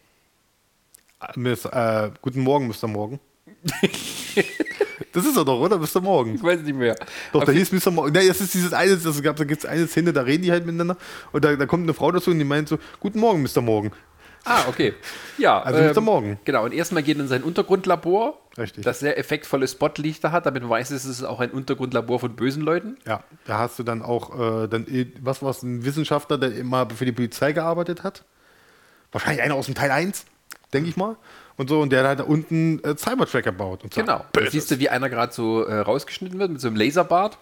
Äh, 1.21 1.39
Miss, 1.39 1.65
äh, 1.65 2.11
guten 2.21 2.41
Morgen, 2.41 2.67
Mr. 2.67 2.87
Morgen. 2.87 3.19
das 5.13 5.25
ist 5.25 5.37
er 5.37 5.45
doch, 5.45 5.59
oder? 5.59 5.77
Mr. 5.77 6.01
Morgen. 6.01 6.35
Ich 6.35 6.43
weiß 6.43 6.61
nicht 6.61 6.75
mehr. 6.75 6.95
Doch, 7.33 7.43
da 7.43 7.51
hieß 7.51 7.71
Mr. 7.71 7.91
Morgen. 7.91 8.11
Nee, 8.11 8.27
das 8.27 8.41
ist 8.41 8.53
dieses 8.53 8.73
eine, 8.73 8.95
das 8.95 9.21
gab, 9.21 9.35
da 9.35 9.43
gibt 9.43 9.63
es 9.63 9.69
eine 9.69 9.87
Szene, 9.87 10.13
da 10.13 10.21
reden 10.21 10.43
die 10.43 10.51
halt 10.51 10.65
miteinander. 10.65 10.97
Und 11.31 11.43
da, 11.43 11.55
da 11.55 11.65
kommt 11.65 11.83
eine 11.83 11.93
Frau 11.93 12.11
dazu 12.11 12.31
und 12.31 12.39
die 12.39 12.45
meint 12.45 12.69
so: 12.69 12.77
Guten 12.99 13.19
Morgen, 13.19 13.43
Mr. 13.43 13.61
Morgen. 13.61 13.91
Ah, 14.45 14.65
okay. 14.67 14.93
Ja, 15.37 15.61
Also 15.61 15.81
Mr. 15.81 16.01
Morgen. 16.01 16.39
Genau, 16.45 16.63
und 16.63 16.73
erstmal 16.73 17.03
geht 17.03 17.17
er 17.17 17.21
in 17.23 17.27
sein 17.27 17.43
Untergrundlabor, 17.43 18.39
Richtig. 18.59 18.83
das 18.83 18.99
sehr 18.99 19.17
effektvolle 19.17 19.67
Spotlichter 19.67 20.31
hat, 20.31 20.45
damit 20.45 20.61
man 20.61 20.71
weiß, 20.71 20.91
es 20.91 21.05
ist 21.05 21.23
auch 21.23 21.39
ein 21.39 21.51
Untergrundlabor 21.51 22.19
von 22.19 22.35
bösen 22.35 22.61
Leuten. 22.61 22.97
Ja, 23.07 23.23
da 23.45 23.57
hast 23.59 23.79
du 23.79 23.83
dann 23.83 24.01
auch, 24.01 24.63
äh, 24.63 24.67
dann, 24.67 24.85
was 25.21 25.41
war 25.41 25.51
es, 25.51 25.63
ein 25.63 25.85
Wissenschaftler, 25.85 26.37
der 26.37 26.55
immer 26.55 26.87
für 26.89 27.05
die 27.05 27.11
Polizei 27.11 27.53
gearbeitet 27.53 28.03
hat. 28.03 28.23
Wahrscheinlich 29.11 29.41
einer 29.41 29.55
aus 29.55 29.65
dem 29.65 29.75
Teil 29.75 29.91
1, 29.91 30.25
denke 30.73 30.89
ich 30.89 30.97
mal. 30.97 31.15
Und 31.57 31.69
so, 31.69 31.81
und 31.81 31.91
der 31.91 32.07
hat 32.07 32.19
da 32.19 32.23
unten 32.23 32.81
äh, 32.83 32.95
Cybertracker 32.95 33.51
baut. 33.51 33.83
Und 33.83 33.93
so. 33.93 34.01
Genau. 34.01 34.23
Da 34.31 34.49
siehst 34.49 34.71
du, 34.71 34.79
wie 34.79 34.89
einer 34.89 35.09
gerade 35.09 35.33
so 35.33 35.63
äh, 35.63 35.79
rausgeschnitten 35.79 36.39
wird 36.39 36.51
mit 36.51 36.61
so 36.61 36.67
einem 36.67 36.77
Laserbart. 36.77 37.37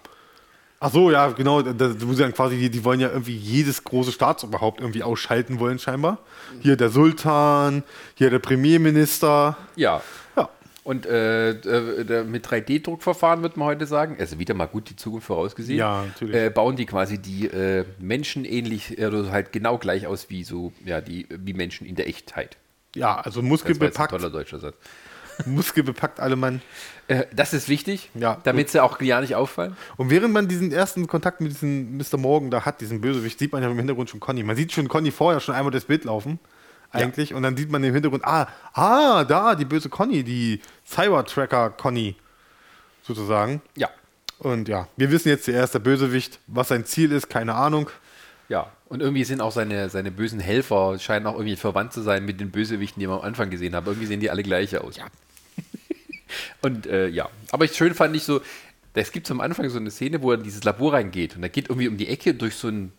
Ach 0.79 0.91
so, 0.91 1.09
ja, 1.09 1.29
genau. 1.29 1.61
Da, 1.61 1.73
da, 1.73 2.01
wo 2.01 2.13
sie 2.13 2.21
dann 2.21 2.33
quasi, 2.33 2.57
die, 2.57 2.69
die 2.69 2.83
wollen 2.83 2.99
ja 2.99 3.09
irgendwie 3.09 3.35
jedes 3.35 3.83
große 3.83 4.11
Staatsoberhaupt 4.11 4.79
irgendwie 4.79 5.03
ausschalten 5.03 5.59
wollen, 5.59 5.79
scheinbar. 5.79 6.19
Hier 6.61 6.77
der 6.77 6.89
Sultan, 6.89 7.83
hier 8.15 8.29
der 8.29 8.39
Premierminister. 8.39 9.57
Ja. 9.75 10.01
Ja. 10.35 10.49
Und 10.87 11.05
äh, 11.05 11.49
äh, 11.49 12.23
mit 12.23 12.47
3D-Druckverfahren 12.47 13.41
wird 13.43 13.57
man 13.57 13.67
heute 13.67 13.85
sagen, 13.85 14.15
also 14.19 14.39
wieder 14.39 14.53
mal 14.53 14.67
gut 14.67 14.89
die 14.89 14.95
Zukunft 14.95 15.27
vorausgesehen, 15.27 15.77
Ja. 15.77 16.05
Äh, 16.21 16.49
bauen 16.49 16.77
die 16.77 16.85
quasi 16.85 17.17
die 17.17 17.45
äh, 17.47 17.83
Menschen 17.99 18.45
ähnlich, 18.45 18.97
äh, 18.97 19.07
oder 19.07 19.29
halt 19.33 19.51
genau 19.51 19.77
gleich 19.79 20.07
aus 20.07 20.29
wie 20.29 20.45
so, 20.45 20.71
ja, 20.85 21.01
die, 21.01 21.27
wie 21.29 21.51
Menschen 21.51 21.85
in 21.85 21.95
der 21.95 22.07
Echtheit. 22.07 22.55
Ja, 22.95 23.15
also 23.17 23.25
Das 23.25 23.35
war 23.35 23.43
ein 23.43 23.47
muskelbepackt, 23.49 24.11
toller 24.11 24.29
deutscher 24.29 24.59
Satz. 24.59 24.75
muskelbepackt 25.45 26.21
alle 26.21 26.37
Mann. 26.37 26.61
Äh, 27.09 27.25
das 27.35 27.53
ist 27.53 27.67
wichtig, 27.67 28.09
Ja. 28.13 28.39
damit 28.45 28.69
sie 28.69 28.81
auch 28.81 29.01
ja 29.01 29.19
nicht 29.19 29.35
auffallen. 29.35 29.75
Und 29.97 30.09
während 30.09 30.33
man 30.33 30.47
diesen 30.47 30.71
ersten 30.71 31.05
Kontakt 31.07 31.41
mit 31.41 31.51
diesem 31.51 31.97
Mr. 31.97 32.15
Morgan 32.17 32.49
da 32.49 32.63
hat, 32.63 32.79
diesen 32.79 33.01
Bösewicht, 33.01 33.39
sieht 33.39 33.51
man 33.51 33.61
ja 33.61 33.69
im 33.69 33.75
Hintergrund 33.77 34.09
schon 34.09 34.21
Conny. 34.21 34.41
Man 34.41 34.55
sieht 34.55 34.71
schon 34.71 34.87
Conny 34.87 35.11
vorher 35.11 35.41
schon 35.41 35.53
einmal 35.53 35.71
das 35.71 35.83
Bild 35.83 36.05
laufen, 36.05 36.39
eigentlich. 36.91 37.33
Und 37.33 37.43
dann 37.43 37.57
sieht 37.57 37.71
man 37.71 37.83
im 37.83 37.93
Hintergrund, 37.93 38.25
ah, 38.25 38.47
ah, 38.73 39.23
da, 39.23 39.55
die 39.55 39.65
böse 39.65 39.89
Conny, 39.89 40.23
die 40.23 40.61
Cyber-Tracker 40.85 41.71
Conny, 41.71 42.15
sozusagen. 43.03 43.61
Ja. 43.75 43.89
Und 44.39 44.67
ja, 44.67 44.87
wir 44.97 45.11
wissen 45.11 45.29
jetzt, 45.29 45.47
er 45.47 45.63
ist 45.63 45.73
der 45.73 45.79
Bösewicht. 45.79 46.39
Was 46.47 46.67
sein 46.67 46.85
Ziel 46.85 47.11
ist, 47.11 47.29
keine 47.29 47.55
Ahnung. 47.55 47.89
Ja, 48.49 48.71
und 48.85 49.01
irgendwie 49.01 49.23
sind 49.23 49.41
auch 49.41 49.51
seine, 49.51 49.89
seine 49.89 50.11
bösen 50.11 50.39
Helfer, 50.39 50.97
scheinen 50.99 51.27
auch 51.27 51.33
irgendwie 51.33 51.55
verwandt 51.55 51.91
zu 51.91 52.01
sein 52.01 52.23
mit 52.23 52.39
den 52.39 52.51
Bösewichten, 52.51 52.99
die 52.99 53.07
wir 53.07 53.15
am 53.15 53.21
Anfang 53.21 53.49
gesehen 53.49 53.75
haben. 53.75 53.85
Irgendwie 53.85 54.05
sehen 54.05 54.19
die 54.19 54.29
alle 54.29 54.43
gleich 54.43 54.77
aus. 54.77 54.95
Ja. 54.97 55.07
und 56.61 56.85
äh, 56.85 57.07
ja, 57.07 57.29
aber 57.51 57.65
ich, 57.65 57.75
schön 57.75 57.93
fand 57.93 58.15
ich 58.15 58.23
so, 58.23 58.41
es 58.93 59.11
gibt 59.11 59.29
am 59.29 59.41
Anfang 59.41 59.69
so 59.69 59.77
eine 59.77 59.91
Szene, 59.91 60.21
wo 60.21 60.31
er 60.31 60.37
in 60.37 60.43
dieses 60.43 60.63
Labor 60.63 60.93
reingeht 60.93 61.35
und 61.35 61.43
er 61.43 61.49
geht 61.49 61.69
irgendwie 61.69 61.87
um 61.87 61.97
die 61.97 62.07
Ecke 62.07 62.33
durch 62.33 62.55
so 62.55 62.67
einen, 62.67 62.93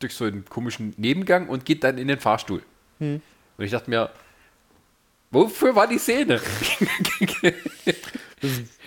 durch 0.00 0.14
so 0.14 0.24
einen 0.24 0.44
komischen 0.46 0.94
Nebengang 0.96 1.48
und 1.48 1.64
geht 1.64 1.84
dann 1.84 1.98
in 1.98 2.08
den 2.08 2.18
Fahrstuhl. 2.18 2.62
Und 3.56 3.64
ich 3.64 3.70
dachte 3.70 3.90
mir, 3.90 4.10
wofür 5.30 5.74
war 5.76 5.86
die 5.86 5.98
Szene? 5.98 6.40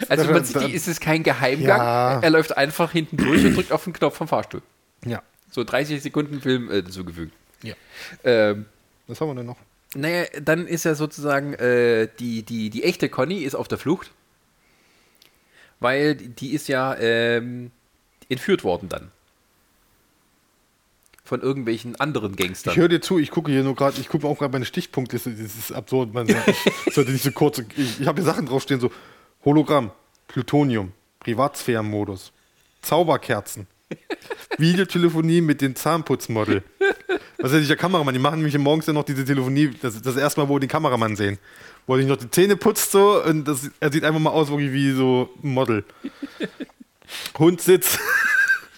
also 0.09 0.31
man 0.31 0.43
sieht, 0.43 0.61
die, 0.61 0.71
ist 0.71 0.87
es 0.87 0.99
kein 0.99 1.23
Geheimgang. 1.23 1.79
Ja. 1.79 2.19
Er 2.19 2.29
läuft 2.29 2.57
einfach 2.57 2.91
hinten 2.91 3.17
durch 3.17 3.45
und 3.45 3.55
drückt 3.55 3.71
auf 3.71 3.83
den 3.83 3.93
Knopf 3.93 4.17
vom 4.17 4.27
Fahrstuhl. 4.27 4.61
Ja. 5.05 5.21
So 5.51 5.63
30 5.63 6.01
Sekunden 6.01 6.41
Film 6.41 6.69
äh, 6.71 6.83
zugefügt. 6.83 7.33
ja. 7.63 7.75
Ähm, 8.23 8.65
Was 9.07 9.21
haben 9.21 9.29
wir 9.29 9.35
denn 9.35 9.45
noch? 9.45 9.57
naja, 9.95 10.25
dann 10.41 10.67
ist 10.67 10.83
ja 10.85 10.95
sozusagen 10.95 11.53
äh, 11.53 12.07
die, 12.19 12.43
die, 12.43 12.69
die 12.69 12.83
echte 12.83 13.09
Conny 13.09 13.39
ist 13.39 13.55
auf 13.55 13.67
der 13.67 13.77
Flucht. 13.77 14.11
Weil 15.79 16.15
die 16.15 16.29
die 16.29 16.53
ist 16.53 16.67
ja 16.67 16.95
ähm, 16.97 17.71
entführt 18.29 18.63
worden 18.63 18.89
dann. 18.89 19.11
Von 21.27 21.41
irgendwelchen 21.41 21.97
anderen 21.97 22.37
Gangstern. 22.37 22.71
Ich 22.71 22.79
höre 22.79 22.87
dir 22.87 23.01
zu, 23.01 23.19
ich 23.19 23.31
gucke 23.31 23.51
hier 23.51 23.61
nur 23.61 23.75
gerade, 23.75 23.99
ich 23.99 24.07
gucke 24.07 24.25
auch 24.25 24.39
gerade 24.39 24.53
meine 24.53 24.63
Stichpunktliste, 24.63 25.31
das 25.31 25.57
ist 25.57 25.73
absurd. 25.73 26.13
Man, 26.13 26.25
ich 26.29 26.35
sollte 26.93 27.11
nicht 27.11 27.21
so 27.21 27.31
kurz, 27.31 27.61
ich, 27.75 27.99
ich 27.99 28.07
habe 28.07 28.21
hier 28.21 28.31
Sachen 28.31 28.45
draufstehen, 28.45 28.79
so 28.79 28.89
Hologramm, 29.43 29.91
Plutonium, 30.29 30.93
Privatsphärenmodus, 31.19 32.31
Zauberkerzen, 32.81 33.67
Videotelefonie 34.57 35.41
mit 35.41 35.59
dem 35.59 35.75
Zahnputzmodel. 35.75 36.63
Was 37.39 37.51
ist 37.51 37.69
der 37.69 37.75
Kameramann? 37.75 38.13
Die 38.13 38.21
machen 38.21 38.37
nämlich 38.37 38.57
morgens 38.57 38.85
ja 38.85 38.93
noch 38.93 39.03
diese 39.03 39.25
Telefonie, 39.25 39.71
das 39.81 40.01
das 40.01 40.15
erste 40.15 40.39
Mal, 40.39 40.47
wo 40.47 40.55
wir 40.55 40.61
den 40.61 40.69
Kameramann 40.69 41.17
sehen. 41.17 41.39
Wo 41.87 41.95
er 41.95 41.99
sich 41.99 42.07
noch 42.07 42.15
die 42.15 42.31
Zähne 42.31 42.55
putzt 42.55 42.91
so 42.91 43.21
und 43.21 43.45
das, 43.45 43.69
er 43.81 43.91
sieht 43.91 44.05
einfach 44.05 44.21
mal 44.21 44.29
aus 44.29 44.47
wirklich 44.49 44.71
wie 44.71 44.91
so 44.91 45.29
ein 45.43 45.49
Model. 45.49 45.83
Hund 47.37 47.59
sitzt 47.59 47.99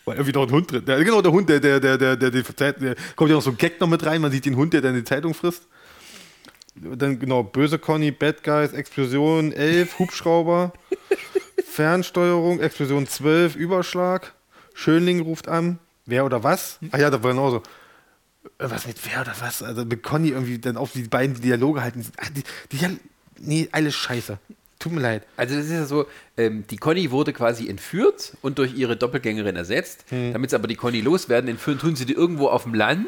weil 0.10 0.18
irgendwie 0.18 0.34
noch 0.34 0.47
ein 0.47 0.51
Hund 0.51 0.72
drin. 0.72 0.84
Der, 0.86 1.03
genau, 1.03 1.22
der 1.22 1.32
Hund, 1.32 1.47
der, 1.49 1.60
der, 1.60 1.80
der, 1.80 1.97
der, 1.97 2.16
der, 2.16 2.32
der, 2.32 2.74
der 2.74 2.95
kommt 3.16 3.30
ja 3.30 3.36
noch 3.36 3.43
so 3.43 3.51
ein 3.51 3.57
Gag 3.57 3.80
noch 3.80 3.88
mit 3.88 4.03
rein, 4.05 4.22
man 4.22 4.32
sieht 4.32 4.45
den 4.45 4.55
Hund, 4.55 4.74
der 4.74 4.82
dann 4.82 4.95
die 4.95 5.03
Zeitung 5.03 5.34
frisst. 5.34 5.68
Dann 6.76 7.20
genau, 7.20 7.43
böse 7.43 7.78
Conny, 7.78 8.12
Bad 8.12 8.43
Guys, 8.43 8.74
Explosion 8.74 9.51
11, 9.51 9.99
Hubschrauber, 9.99 10.74
Fernsteuerung, 11.66 12.60
Explosion 12.60 13.07
12, 13.07 13.55
Überschlag, 13.55 14.34
Schönling 14.74 15.22
ruft 15.22 15.47
an, 15.47 15.78
wer 16.05 16.26
oder 16.26 16.43
was? 16.43 16.80
Ach 16.91 16.97
ja, 16.97 17.10
da 17.10 17.22
war 17.22 17.32
genauso. 17.32 17.57
Äh, 18.57 18.70
was 18.70 18.88
mit 18.88 18.97
wer 19.05 19.22
oder 19.22 19.36
was? 19.39 19.62
Also 19.62 19.86
mit 19.86 20.01
Conny 20.01 20.30
irgendwie 20.30 20.57
dann 20.57 20.78
auf 20.78 20.93
die 20.93 21.03
beiden 21.03 21.39
Dialoge 21.39 21.84
halten. 21.84 22.03
Ach, 22.18 22.30
die, 22.30 22.43
die, 22.72 22.78
die, 22.78 22.99
nee, 23.38 23.70
alles 23.72 23.95
scheiße. 23.95 24.39
Tut 24.80 24.93
mir 24.93 25.01
leid. 25.01 25.23
Also 25.36 25.55
das 25.55 25.65
ist 25.65 25.71
ja 25.73 25.86
so, 25.86 26.05
ähm, 26.38 26.63
die 26.69 26.77
Conny 26.77 27.11
wurde 27.11 27.34
quasi 27.34 27.67
entführt 27.67 28.38
und 28.41 28.59
durch 28.59 28.73
ihre 28.73 28.95
Doppelgängerin 28.95 29.57
ersetzt. 29.57 30.05
Hm. 30.07 30.32
Damit 30.32 30.51
sie 30.51 30.55
aber 30.55 30.69
die 30.69 30.75
Conny 30.75 31.01
loswerden, 31.01 31.49
entführen 31.49 31.80
tun 31.80 31.97
sie 31.97 32.05
die 32.05 32.13
irgendwo 32.13 32.47
auf 32.47 32.63
dem 32.63 32.73
Land, 32.73 33.07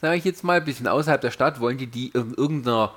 sage 0.00 0.16
ich 0.16 0.24
jetzt 0.24 0.44
mal, 0.44 0.56
ein 0.60 0.64
bisschen 0.64 0.88
außerhalb 0.88 1.20
der 1.20 1.30
Stadt, 1.30 1.60
wollen 1.60 1.76
die 1.76 1.88
die 1.88 2.08
in 2.08 2.32
irgendeiner, 2.32 2.94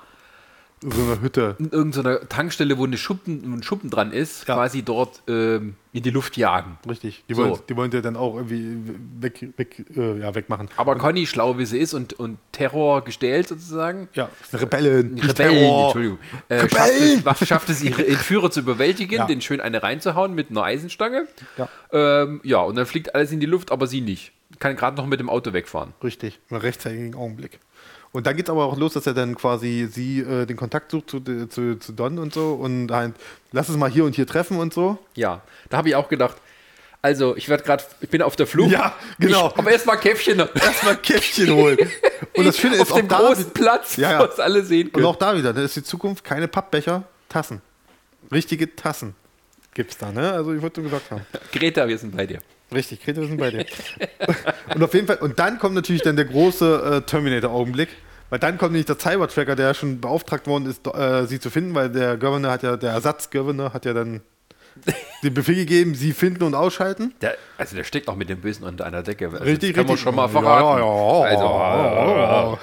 So 0.82 1.02
eine 1.02 1.22
Hütte. 1.22 1.56
in 1.58 1.70
irgendeiner 1.72 2.28
Tankstelle, 2.30 2.78
wo 2.78 2.86
eine 2.86 2.98
Schuppen, 2.98 3.56
ein 3.56 3.64
Schuppen 3.64 3.90
dran 3.90 4.12
ist, 4.12 4.48
Ja. 4.48 4.54
quasi 4.56 4.84
dort 4.84 5.24
ähm, 5.28 5.76
in 5.92 6.04
die 6.04 6.12
Luft 6.12 6.38
jagen. 6.38 6.78
Richtig. 6.88 7.24
Die 7.28 7.34
So. 7.34 7.42
wollen, 7.44 7.60
die 7.68 7.76
wollen 7.76 7.92
sie 7.92 8.02
dann 8.04 8.16
auch 8.16 8.36
irgendwie 8.36 8.78
weg, 9.20 9.48
weg, 9.58 9.84
äh, 9.96 10.20
ja, 10.20 10.36
wegmachen. 10.36 10.70
Aber 10.78 10.96
Conny, 10.98 11.26
schlau 11.26 11.58
wie 11.58 11.66
sie 11.66 11.80
ist 11.80 11.96
und, 11.96 12.14
und 12.14 12.38
Terror 12.52 13.04
gestellt 13.04 13.48
sozusagen, 13.48 14.08
Ja, 14.14 14.30
Rebellen. 14.54 15.16
Rebellen, 15.18 15.36
Terror. 15.36 15.84
Entschuldigung. 15.86 16.20
Äh, 16.50 16.60
schafft, 16.70 16.74
Rebellen! 16.76 17.24
es, 17.42 17.48
schafft 17.48 17.70
es, 17.70 17.82
ihre 17.84 18.06
Entführer 18.08 18.52
zu 18.52 18.60
überwältigen, 18.60 19.16
Ja. 19.18 19.26
den 19.26 19.42
schön 19.42 19.60
eine 19.62 19.82
reinzuhauen 19.82 20.36
mit 20.36 20.52
einer 20.52 20.62
Eisenstange. 20.64 21.28
Ja. 21.58 21.70
Ähm, 21.92 22.40
ja, 22.44 22.60
und 22.62 22.76
dann 22.76 22.86
fliegt 22.86 23.16
alles 23.16 23.32
in 23.32 23.40
die 23.40 23.48
Luft, 23.48 23.72
aber 23.72 23.88
sie 23.88 24.02
nicht. 24.02 24.32
Kann 24.60 24.76
gerade 24.76 24.96
noch 24.96 25.08
mit 25.08 25.20
dem 25.20 25.30
Auto 25.30 25.54
wegfahren. 25.54 25.94
Richtig, 26.04 26.40
im 26.50 26.58
rechtzeitigen 26.58 27.16
Augenblick. 27.16 27.60
Und 28.12 28.26
dann 28.26 28.36
geht 28.36 28.48
es 28.48 28.50
aber 28.50 28.66
auch 28.66 28.78
los, 28.78 28.94
dass 28.94 29.06
er 29.06 29.14
dann 29.14 29.36
quasi 29.36 29.88
sie 29.92 30.20
äh, 30.22 30.46
den 30.46 30.56
Kontakt 30.58 30.92
sucht 30.92 31.10
zu, 31.10 31.20
zu, 31.48 31.76
zu 31.78 31.92
Don 31.94 32.18
und 32.20 32.34
so 32.34 32.54
und 32.54 32.90
halt, 32.92 33.14
lass 33.52 33.70
es 33.70 33.78
mal 33.78 33.90
hier 33.90 34.06
und 34.06 34.16
hier 34.16 34.26
treffen 34.26 34.58
und 34.58 34.74
so. 34.74 34.98
Ja, 35.16 35.42
da 35.70 35.78
habe 35.78 35.90
ich 35.90 35.96
auch 35.96 36.08
gedacht, 36.10 36.38
also 37.02 37.36
ich 37.38 37.48
werde 37.48 37.64
gerade, 37.64 37.84
ich 38.02 38.10
bin 38.10 38.22
auf 38.22 38.36
der 38.36 38.48
Flucht. 38.48 38.72
Ja, 38.72 38.94
genau. 39.20 39.50
Ich, 39.50 39.58
aber 39.58 39.72
erstmal 39.72 39.98
Käffchen. 40.00 40.40
Erstmal 40.40 40.98
Käffchen 40.98 41.52
holen. 41.54 41.78
Und 42.36 42.46
das 42.46 42.58
Schöne 42.58 42.76
auf 42.82 42.88
ist 42.88 42.92
auch 42.92 42.98
dem 42.98 43.08
da, 43.08 43.18
großen 43.20 43.52
Platz, 43.52 43.98
Ja, 43.98 44.14
ja. 44.14 44.20
wo 44.20 44.24
es 44.26 44.40
alle 44.40 44.64
sehen 44.64 44.88
und 44.88 44.94
können. 44.94 45.06
auch 45.06 45.16
da 45.16 45.38
wieder, 45.38 45.54
da 45.54 45.62
ist 45.62 45.76
die 45.76 45.84
Zukunft 45.84 46.24
keine 46.24 46.48
Pappbecher, 46.48 47.04
Tassen. 47.30 47.62
Richtige 48.32 48.76
Tassen 48.76 49.16
gibt 49.74 49.92
es 49.92 49.98
da, 49.98 50.12
ne? 50.12 50.32
Also 50.34 50.54
ich 50.54 50.62
wollte 50.62 50.82
gesagt 50.82 51.12
haben. 51.12 51.22
Greta, 51.54 51.88
wir 51.88 51.98
sind 51.98 52.16
bei 52.18 52.26
dir. 52.26 52.40
Richtig, 52.74 53.04
Greta, 53.04 53.22
wir 53.22 53.28
sind 53.28 53.38
bei 53.38 53.52
dir. 53.52 53.66
und 54.76 54.84
auf 54.84 54.94
jeden 54.94 55.08
Fall, 55.08 55.18
und 55.18 55.40
dann 55.40 55.58
kommt 55.60 55.76
natürlich 55.76 56.02
dann 56.02 56.16
der 56.16 56.26
große 56.26 56.98
äh, 56.98 57.02
Terminator-Augenblick, 57.02 57.90
weil 58.30 58.40
dann 58.40 58.58
kommt 58.58 58.74
nämlich 58.74 58.86
der 58.88 59.00
Cyber-Tracker, 59.00 59.56
der 59.56 59.74
schon 59.74 60.02
beauftragt 60.02 60.48
worden 60.48 60.66
ist, 60.66 60.86
äh, 60.88 61.26
sie 61.28 61.40
zu 61.40 61.50
finden, 61.50 61.74
weil 61.76 61.90
der 61.90 62.18
Governor 62.18 62.52
hat 62.52 62.64
ja, 62.64 62.76
der 62.76 62.92
Ersatz-Governor 62.92 63.74
hat 63.74 63.86
ja 63.86 63.94
dann 63.94 64.22
den 65.24 65.34
Befehl 65.34 65.56
gegeben, 65.56 65.96
sie 65.96 66.12
finden 66.12 66.44
und 66.44 66.54
ausschalten. 66.56 67.14
Der, 67.22 67.36
also 67.58 67.76
der 67.76 67.84
steckt 67.86 68.10
auch 68.10 68.16
mit 68.16 68.30
dem 68.30 68.42
Bösen 68.42 68.64
unter 68.66 68.86
einer 68.86 69.02
Decke. 69.02 69.28
Also 69.28 69.38
Richtig, 69.44 69.74
kann 69.74 69.86
man 69.86 69.94
richtig. 69.94 70.04
schon 70.04 70.16
mal 70.16 70.24
Ja, 70.24 70.28
verraten. 70.30 70.80
ja, 70.82 71.26
ja. 71.26 72.50
Also, 72.52 72.60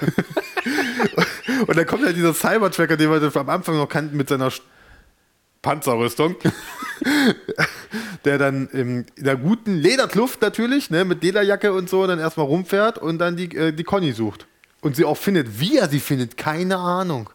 Und 1.67 1.77
dann 1.77 1.85
kommt 1.85 2.05
ja 2.05 2.11
dieser 2.11 2.33
Cyber-Tracker, 2.33 2.97
den 2.97 3.09
wir 3.11 3.35
am 3.35 3.49
Anfang 3.49 3.77
noch 3.77 3.89
kannten 3.89 4.15
mit 4.17 4.29
seiner 4.29 4.51
Panzerrüstung, 5.65 6.35
der 8.25 8.37
dann 8.37 8.67
in 8.67 9.07
der 9.17 9.35
guten 9.35 9.73
Lederkluft 9.73 10.43
natürlich, 10.43 10.91
ne, 10.91 11.05
mit 11.05 11.23
Lederjacke 11.23 11.73
und 11.73 11.89
so, 11.89 12.05
dann 12.05 12.19
erstmal 12.19 12.45
rumfährt 12.45 12.99
und 12.99 13.17
dann 13.17 13.35
die, 13.35 13.55
äh, 13.55 13.71
die 13.71 13.83
Conny 13.83 14.11
sucht. 14.11 14.45
Und 14.81 14.95
sie 14.95 15.05
auch 15.05 15.17
findet. 15.17 15.59
Wie 15.59 15.77
er 15.77 15.89
sie 15.89 15.99
findet, 15.99 16.37
keine 16.37 16.77
Ahnung. 16.77 17.31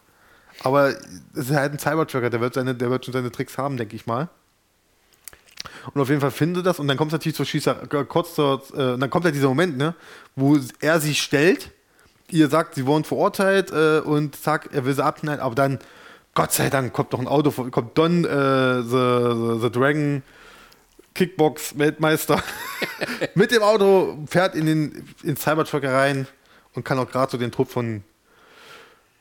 Aber 0.63 0.91
es 1.33 1.49
ist 1.49 1.51
halt 1.51 1.73
ein 1.73 1.79
Cybertrucker, 1.79 2.29
der 2.29 2.39
wird, 2.39 2.55
der 2.55 2.89
wird 2.89 3.03
schon 3.03 3.13
seine 3.13 3.31
Tricks 3.33 3.57
haben, 3.57 3.75
denke 3.75 3.97
ich 3.97 4.05
mal. 4.05 4.29
Und 5.93 5.99
auf 5.99 6.07
jeden 6.07 6.21
Fall 6.21 6.31
findet 6.31 6.65
das 6.65 6.79
und 6.79 6.87
dann 6.87 6.95
kommt 6.95 7.09
es 7.09 7.13
natürlich 7.13 7.35
zur 7.35 7.45
Schießer, 7.45 7.83
äh, 7.91 8.05
kurz 8.05 8.35
zur, 8.35 8.63
äh, 8.73 8.97
dann 8.97 9.09
kommt 9.09 9.25
ja 9.25 9.31
dieser 9.31 9.49
Moment, 9.49 9.77
ne, 9.77 9.93
wo 10.37 10.57
er 10.79 11.01
sie 11.01 11.15
stellt, 11.15 11.71
ihr 12.29 12.47
sagt, 12.47 12.75
sie 12.75 12.85
wurden 12.85 13.03
verurteilt 13.03 13.71
äh, 13.71 13.99
und 13.99 14.37
zack, 14.37 14.69
er 14.71 14.85
will 14.85 14.93
sie 14.93 15.03
abknallen, 15.03 15.41
aber 15.41 15.55
dann, 15.55 15.79
Gott 16.33 16.51
sei 16.53 16.69
Dank, 16.69 16.93
kommt 16.93 17.11
doch 17.13 17.19
ein 17.19 17.27
Auto, 17.27 17.51
kommt 17.69 17.97
Don, 17.97 18.23
äh, 18.23 18.81
the, 18.83 19.57
the, 19.57 19.59
the 19.61 19.69
Dragon, 19.71 20.23
Kickbox-Weltmeister, 21.13 22.41
mit 23.35 23.51
dem 23.51 23.61
Auto, 23.63 24.17
fährt 24.27 24.55
in 24.55 24.65
den 24.65 25.09
in 25.23 25.35
Cybertrucker 25.35 25.93
rein 25.93 26.27
und 26.73 26.83
kann 26.85 26.97
auch 26.99 27.09
gerade 27.09 27.31
so 27.31 27.37
den 27.37 27.51
Trupp 27.51 27.69
von 27.69 28.03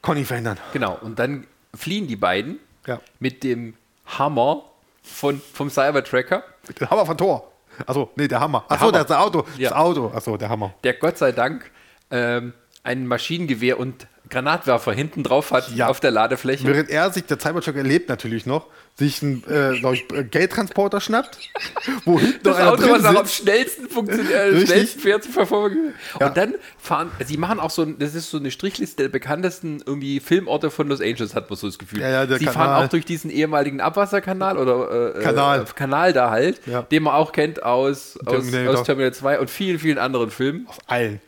Conny 0.02 0.24
verhindern. 0.24 0.58
genau, 0.72 0.98
und 1.02 1.18
dann 1.18 1.46
fliehen 1.74 2.06
die 2.06 2.16
beiden 2.16 2.58
Ja. 2.86 3.00
mit 3.18 3.42
dem 3.42 3.74
Hammer 4.06 4.64
von, 5.02 5.40
vom 5.52 5.68
Cybertracker, 5.68 6.44
Der 6.78 6.90
Hammer 6.90 7.06
von 7.06 7.18
Thor. 7.18 7.50
Achso, 7.86 8.10
nee, 8.16 8.28
der 8.28 8.40
Hammer. 8.40 8.64
Achso, 8.68 8.86
Hammer. 8.86 9.04
das 9.04 9.10
Auto. 9.16 9.44
Ja. 9.56 9.70
Das 9.70 9.78
Auto. 9.78 10.12
Achso, 10.14 10.36
der 10.36 10.48
Hammer. 10.48 10.74
der 10.84 10.94
Gott 10.94 11.16
sei 11.18 11.32
Dank 11.32 11.70
ähm, 12.10 12.52
ein 12.82 13.06
Maschinengewehr 13.06 13.78
und 13.78 14.06
Granatwerfer 14.30 14.92
hinten 14.92 15.22
drauf 15.22 15.50
hat 15.50 15.70
Ja. 15.74 15.88
auf 15.88 16.00
der 16.00 16.10
Ladefläche. 16.10 16.66
Während 16.66 16.88
er 16.88 17.10
sich, 17.12 17.24
der 17.24 17.38
Cybertruck 17.38 17.76
erlebt 17.76 18.08
natürlich 18.08 18.46
noch, 18.46 18.66
sich 18.96 19.22
einen 19.22 19.42
äh, 19.48 19.74
äh, 19.76 20.24
Geldtransporter 20.24 21.00
schnappt, 21.00 21.38
wo 22.04 22.18
hinten 22.20 22.40
das 22.42 22.58
Auto, 22.60 22.82
was 22.90 23.04
auch 23.04 23.14
am 23.20 23.26
schnellsten 23.26 23.88
funktioniert, 23.88 24.30
äh, 24.32 24.66
schnellsten 24.66 25.00
fährt 25.00 25.24
zu 25.24 25.30
verfolgen. 25.32 25.94
Ja. 26.18 26.28
Und 26.28 26.36
dann 26.36 26.54
fahren, 26.78 27.10
sie 27.24 27.36
machen 27.36 27.60
auch 27.60 27.70
so, 27.70 27.82
ein- 27.82 27.98
das 27.98 28.14
ist 28.14 28.30
so 28.30 28.36
eine 28.38 28.50
Strichliste 28.50 29.02
der 29.04 29.08
bekanntesten 29.08 29.82
irgendwie 29.86 30.20
Filmorte 30.20 30.70
von 30.70 30.88
Los 30.88 31.00
Angeles, 31.00 31.34
hat 31.34 31.48
man 31.50 31.56
so 31.58 31.66
das 31.66 31.78
Gefühl. 31.78 32.00
Ja, 32.00 32.26
sie 32.26 32.44
Kanal. 32.44 32.52
fahren 32.54 32.84
auch 32.84 32.88
durch 32.90 33.04
diesen 33.04 33.30
ehemaligen 33.30 33.80
Abwasserkanal 33.80 34.58
oder 34.58 35.16
äh, 35.16 35.22
Kanal. 35.22 35.60
Äh, 35.62 35.64
Kanal 35.74 36.12
da 36.12 36.30
halt, 36.30 36.60
den 36.90 37.02
man 37.02 37.14
auch 37.14 37.32
kennt 37.32 37.62
aus, 37.62 38.18
aus, 38.26 38.44
Terminator. 38.44 38.80
aus 38.80 38.86
Terminal 38.86 39.12
2 39.14 39.40
und 39.40 39.50
vielen, 39.50 39.78
vielen 39.78 39.98
anderen 39.98 40.30
Filmen. 40.30 40.66
Auf 40.68 40.78
allen. 40.86 41.20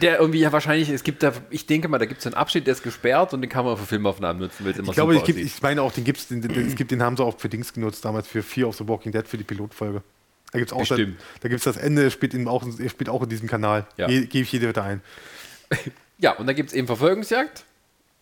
Der 0.00 0.18
irgendwie 0.20 0.40
ja 0.40 0.52
wahrscheinlich, 0.52 0.88
es 0.88 1.02
gibt 1.02 1.22
da, 1.22 1.32
ich 1.50 1.66
denke 1.66 1.88
mal, 1.88 1.98
da 1.98 2.06
gibt 2.06 2.20
es 2.20 2.26
einen 2.26 2.34
Abschnitt, 2.34 2.66
der 2.66 2.72
ist 2.72 2.82
gesperrt 2.82 3.32
und 3.34 3.40
den 3.42 3.50
kann 3.50 3.64
man 3.64 3.76
für 3.76 3.86
Filmaufnahmen 3.86 4.40
nutzen, 4.42 4.64
weil 4.64 4.72
es 4.72 4.78
immer 4.78 4.88
Ich 4.88 4.94
glaube, 4.94 5.14
ich, 5.16 5.24
gibt, 5.24 5.38
ich 5.38 5.62
meine 5.62 5.82
auch, 5.82 5.92
den 5.92 6.04
gibt's, 6.04 6.28
den, 6.28 6.40
den, 6.42 6.66
es 6.66 6.74
gibt, 6.76 6.90
den 6.90 7.02
haben 7.02 7.16
sie 7.16 7.24
auch 7.24 7.38
für 7.38 7.48
Dings 7.48 7.72
genutzt, 7.72 8.04
damals 8.04 8.26
für 8.28 8.42
Fear 8.42 8.68
of 8.68 8.76
the 8.76 8.86
Walking 8.88 9.12
Dead, 9.12 9.26
für 9.26 9.38
die 9.38 9.44
Pilotfolge. 9.44 10.02
Da 10.52 10.58
gibt 10.58 10.70
es 10.70 10.74
auch 10.76 10.80
Bestimmt. 10.80 11.20
da 11.40 11.48
gibt's 11.48 11.64
das 11.64 11.76
Ende, 11.76 12.10
spielt, 12.10 12.32
in, 12.34 12.46
auch, 12.48 12.64
spielt 12.88 13.08
auch 13.08 13.22
in 13.22 13.28
diesem 13.28 13.48
Kanal. 13.48 13.86
Ja. 13.96 14.08
Je- 14.08 14.26
Gebe 14.26 14.42
ich 14.44 14.52
jede 14.52 14.68
Wette 14.68 14.82
ein. 14.82 15.00
Ja, 16.18 16.32
und 16.32 16.46
dann 16.46 16.56
gibt 16.56 16.70
es 16.70 16.74
eben 16.74 16.86
Verfolgungsjagd. 16.86 17.64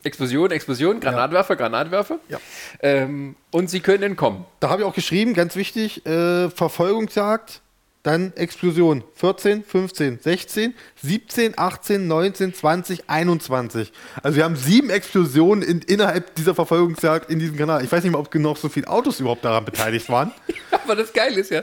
Explosion, 0.03 0.51
Explosion, 0.51 0.99
Granatwerfer, 0.99 1.55
Granatwerfer. 1.55 2.18
Ja. 2.29 2.39
Ähm, 2.83 3.37
und 3.53 3.70
sie 3.70 3.79
können 3.81 4.03
entkommen. 4.03 4.45
Da 4.59 4.68
habe 4.68 4.83
ich 4.83 4.89
auch 4.89 4.95
geschrieben, 4.95 5.33
ganz 5.33 5.55
wichtig, 5.55 6.05
äh, 6.05 6.51
Verfolgungsjagd, 6.51 7.61
dann 8.05 8.32
Explosion. 8.36 9.02
14, 9.14 9.64
15, 9.64 10.20
16, 10.20 10.74
17, 11.02 11.55
18, 11.57 12.07
19, 12.07 12.55
20, 12.55 13.05
21. 13.09 13.92
Also 14.22 14.36
wir 14.36 14.44
haben 14.44 14.57
sieben 14.57 14.90
Explosionen 14.90 15.62
in, 15.66 15.80
innerhalb 15.80 16.34
dieser 16.36 16.55
Verfolgungsjagd 16.55 17.30
in 17.30 17.38
diesem 17.40 17.57
Kanal. 17.57 17.82
Ich 17.82 17.90
weiß 17.90 18.05
nicht 18.05 18.12
mal, 18.12 18.18
ob 18.18 18.30
genug 18.30 18.59
so 18.59 18.68
viele 18.68 18.86
Autos 18.88 19.18
überhaupt 19.20 19.44
daran 19.44 19.64
beteiligt 19.64 20.09
waren. 20.11 20.32
Aber 20.70 20.94
das 20.94 21.12
Geile 21.12 21.40
ist 21.40 21.50
ja, 21.50 21.62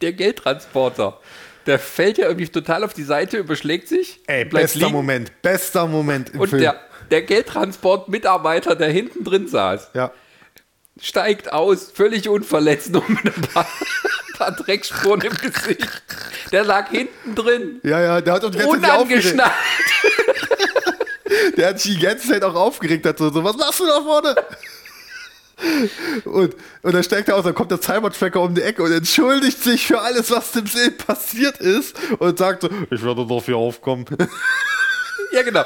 der 0.00 0.12
Geldtransporter, 0.12 1.18
der 1.66 1.80
fällt 1.80 2.18
ja 2.18 2.26
irgendwie 2.26 2.48
total 2.48 2.84
auf 2.84 2.94
die 2.94 3.02
Seite, 3.02 3.36
überschlägt 3.38 3.88
sich, 3.88 4.20
Ey, 4.28 4.44
bester 4.44 4.78
liegen. 4.78 4.92
Moment, 4.92 5.32
bester 5.42 5.86
Moment 5.88 6.30
im 6.30 6.40
Und 6.40 6.50
Film. 6.50 6.62
der, 6.62 6.80
der 7.10 7.22
Geldtransport-Mitarbeiter, 7.22 8.76
der 8.76 8.90
hinten 8.90 9.24
drin 9.24 9.48
saß, 9.48 9.90
ja. 9.94 10.12
Steigt 11.00 11.52
aus, 11.52 11.90
völlig 11.92 12.28
unverletzt, 12.28 12.90
nur 12.90 13.04
mit 13.08 13.24
ein 13.24 13.42
paar, 13.52 13.66
paar 14.38 14.52
Dreckspuren 14.52 15.20
im 15.20 15.34
Gesicht. 15.34 16.02
Der 16.52 16.64
lag 16.64 16.88
hinten 16.90 17.34
drin, 17.34 17.80
ja, 17.82 18.00
ja, 18.00 18.20
der 18.20 18.34
hat 18.34 18.42
Zeit 18.42 18.54
aufgeregt. 18.54 18.76
unangeschnallt. 18.76 19.52
Der 21.56 21.70
hat 21.70 21.80
sich 21.80 21.96
die 21.98 22.02
ganze 22.02 22.28
Zeit 22.28 22.44
auch 22.44 22.54
aufgeregt 22.54 23.04
dazu. 23.04 23.30
So, 23.30 23.42
was 23.42 23.56
machst 23.56 23.80
du 23.80 23.86
da 23.86 24.00
vorne? 24.00 24.34
Und, 26.24 26.54
und 26.82 26.94
dann 26.94 27.02
steigt 27.02 27.28
er 27.28 27.36
aus, 27.36 27.44
dann 27.44 27.54
kommt 27.54 27.70
der 27.70 27.80
Cybertracker 27.80 28.40
um 28.40 28.54
die 28.54 28.62
Ecke 28.62 28.82
und 28.82 28.92
entschuldigt 28.92 29.62
sich 29.62 29.86
für 29.86 30.00
alles, 30.00 30.30
was 30.30 30.52
dem 30.52 30.66
See 30.66 30.90
passiert 30.90 31.58
ist 31.58 31.96
und 32.18 32.38
sagt 32.38 32.62
so, 32.62 32.68
ich 32.90 33.02
werde 33.02 33.26
dafür 33.26 33.56
aufkommen. 33.56 34.04
Ja, 35.36 35.42
genau. 35.42 35.64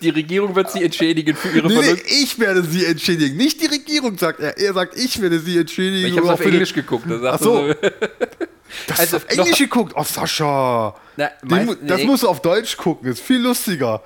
Die 0.00 0.10
Regierung 0.10 0.54
wird 0.54 0.70
sie 0.70 0.84
entschädigen 0.84 1.34
für 1.36 1.48
ihre 1.48 1.66
Nee, 1.68 1.74
nee, 1.74 1.82
Verluste. 1.82 2.06
ich 2.08 2.38
werde 2.38 2.62
sie 2.62 2.84
entschädigen. 2.86 3.36
Nicht 3.36 3.60
die 3.60 3.66
Regierung, 3.66 4.16
sagt 4.16 4.38
er. 4.40 4.56
Er 4.56 4.72
sagt, 4.74 4.96
ich 4.96 5.20
werde 5.20 5.40
sie 5.40 5.58
entschädigen. 5.58 6.06
Ich 6.08 6.12
habe 6.16 6.22
Oder 6.22 6.34
auf 6.34 6.38
für 6.38 6.44
den- 6.44 6.54
Englisch 6.54 6.72
geguckt. 6.72 7.04
Ach 7.24 7.38
so. 7.40 7.68
so, 7.68 7.74
Das 8.86 9.00
Also, 9.00 9.16
auf 9.18 9.24
Englisch 9.28 9.58
geguckt. 9.58 9.92
Oh, 9.96 10.04
Sascha. 10.04 10.94
Na, 11.16 11.30
Den, 11.42 11.66
meist- 11.66 11.78
das 11.82 11.98
nee. 11.98 12.06
musst 12.06 12.22
du 12.22 12.28
auf 12.28 12.40
Deutsch 12.40 12.76
gucken. 12.76 13.10
Ist 13.10 13.20
viel 13.20 13.40
lustiger. 13.40 14.02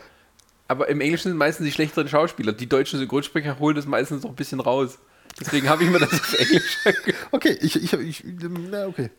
Aber 0.69 0.89
im 0.89 1.01
Englischen 1.01 1.29
sind 1.29 1.37
meistens 1.37 1.67
die 1.67 1.73
schlechteren 1.73 2.09
Schauspieler. 2.09 2.53
Die 2.53 2.67
deutschen 2.69 2.99
Synchronsprecher 2.99 3.59
holen 3.61 3.77
das 3.77 3.87
meistens 3.87 4.23
noch 4.25 4.31
ein 4.31 4.37
bisschen 4.37 4.59
raus. 4.61 4.99
Deswegen 5.39 5.69
habe 5.69 5.85
ich 5.85 5.91
mir 5.91 5.99
das 6.01 6.13
auf 6.13 6.35
Englisch. 6.39 6.79
Okay, 7.31 7.57
ich, 7.61 7.77
ich, 7.83 7.93
ich 7.93 8.25
na, 8.71 8.87
okay. 8.87 9.11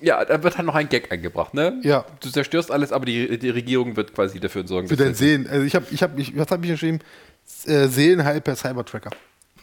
Ja, 0.00 0.24
da 0.24 0.42
wird 0.42 0.56
halt 0.58 0.66
noch 0.66 0.74
ein 0.74 0.88
Gag 0.88 1.10
eingebracht, 1.10 1.54
ne? 1.54 1.80
Ja. 1.82 2.04
Du 2.20 2.30
zerstörst 2.30 2.70
alles, 2.70 2.92
aber 2.92 3.06
die, 3.06 3.38
die 3.38 3.50
Regierung 3.50 3.96
wird 3.96 4.14
quasi 4.14 4.40
dafür 4.40 4.66
sorgen. 4.66 4.88
Für 4.88 4.96
dass 4.96 5.06
dein 5.06 5.14
Seelen. 5.14 5.46
Also 5.48 5.64
ich 5.64 5.74
habe, 5.74 5.86
ich 5.90 6.02
habe, 6.02 6.20
ich, 6.20 6.36
was 6.36 6.50
habe 6.50 6.64
ich 6.64 6.72
geschrieben? 6.72 7.00
Äh, 7.64 7.88
Seelenheil 7.88 8.40
per 8.40 8.56
Cybertracker. 8.56 9.10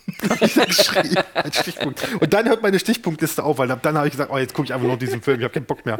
Hab 0.29 0.41
ich 0.41 0.53
da 0.53 0.65
geschrieben, 0.65 1.15
als 1.33 1.59
Stichpunkt. 1.59 2.05
Und 2.19 2.33
dann 2.33 2.47
hört 2.47 2.61
meine 2.61 2.77
Stichpunktliste 2.77 3.43
auf, 3.43 3.57
weil 3.57 3.71
ab 3.71 3.79
dann 3.83 3.95
habe 3.95 4.07
ich 4.07 4.11
gesagt, 4.11 4.31
oh, 4.33 4.37
jetzt 4.37 4.53
gucke 4.53 4.65
ich 4.65 4.73
einfach 4.73 4.87
noch 4.87 4.97
diesen 4.97 5.21
Film, 5.21 5.39
ich 5.39 5.43
habe 5.43 5.53
keinen 5.53 5.65
Bock 5.65 5.85
mehr. 5.85 5.97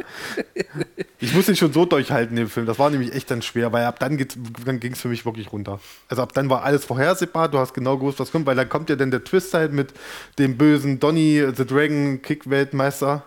Ich 1.20 1.34
muss 1.34 1.46
den 1.46 1.56
schon 1.56 1.72
so 1.72 1.86
durchhalten, 1.86 2.36
den 2.36 2.48
Film. 2.48 2.66
Das 2.66 2.78
war 2.78 2.90
nämlich 2.90 3.14
echt 3.14 3.30
dann 3.30 3.40
schwer, 3.40 3.72
weil 3.72 3.84
ab 3.84 3.98
dann, 3.98 4.18
dann 4.66 4.80
ging 4.80 4.92
es 4.92 5.00
für 5.00 5.08
mich 5.08 5.24
wirklich 5.24 5.52
runter. 5.52 5.80
Also 6.08 6.22
ab 6.22 6.32
dann 6.34 6.50
war 6.50 6.64
alles 6.64 6.84
vorhersehbar, 6.84 7.48
du 7.48 7.58
hast 7.58 7.72
genau 7.72 7.96
gewusst, 7.96 8.20
was 8.20 8.30
kommt, 8.30 8.44
weil 8.44 8.56
dann 8.56 8.68
kommt 8.68 8.90
ja 8.90 8.96
dann 8.96 9.10
der 9.10 9.24
Twist 9.24 9.54
halt 9.54 9.72
mit 9.72 9.94
dem 10.38 10.58
bösen 10.58 11.00
Donny, 11.00 11.42
The 11.54 11.64
Dragon, 11.64 12.20
Kick-Weltmeister, 12.20 13.22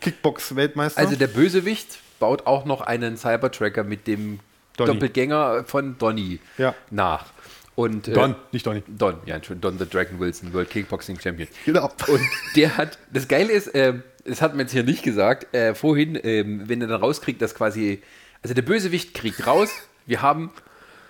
Kickbox-Weltmeister. 0.00 0.98
Also 1.00 1.16
der 1.16 1.26
Bösewicht 1.28 1.98
baut 2.18 2.46
auch 2.46 2.64
noch 2.64 2.80
einen 2.80 3.16
Cybertracker 3.16 3.84
mit 3.84 4.06
dem 4.06 4.40
Donny. 4.76 4.92
Doppelgänger 4.92 5.64
von 5.64 5.96
Donny 5.98 6.40
Ja. 6.58 6.74
nach. 6.90 7.26
Und, 7.74 8.08
äh, 8.08 8.12
Don, 8.12 8.34
nicht 8.52 8.66
Donny. 8.66 8.82
Don, 8.86 9.16
ja, 9.26 9.38
Don 9.38 9.78
the 9.78 9.86
Dragon 9.88 10.18
Wilson, 10.18 10.52
World 10.54 10.70
Kickboxing 10.70 11.20
Champion. 11.20 11.48
Genau. 11.66 11.90
Und 12.08 12.20
der 12.56 12.76
hat, 12.76 12.98
das 13.12 13.28
Geile 13.28 13.52
ist, 13.52 13.70
ähm, 13.74 14.02
das 14.24 14.40
hat 14.40 14.52
man 14.52 14.60
jetzt 14.60 14.72
hier 14.72 14.82
nicht 14.82 15.02
gesagt, 15.02 15.54
äh, 15.54 15.74
vorhin, 15.74 16.18
ähm, 16.22 16.62
wenn 16.68 16.80
er 16.80 16.88
dann 16.88 17.00
rauskriegt, 17.00 17.40
dass 17.42 17.54
quasi, 17.54 18.02
also 18.42 18.54
der 18.54 18.62
Bösewicht 18.62 19.12
kriegt 19.14 19.46
raus, 19.46 19.70
wir 20.06 20.22
haben 20.22 20.50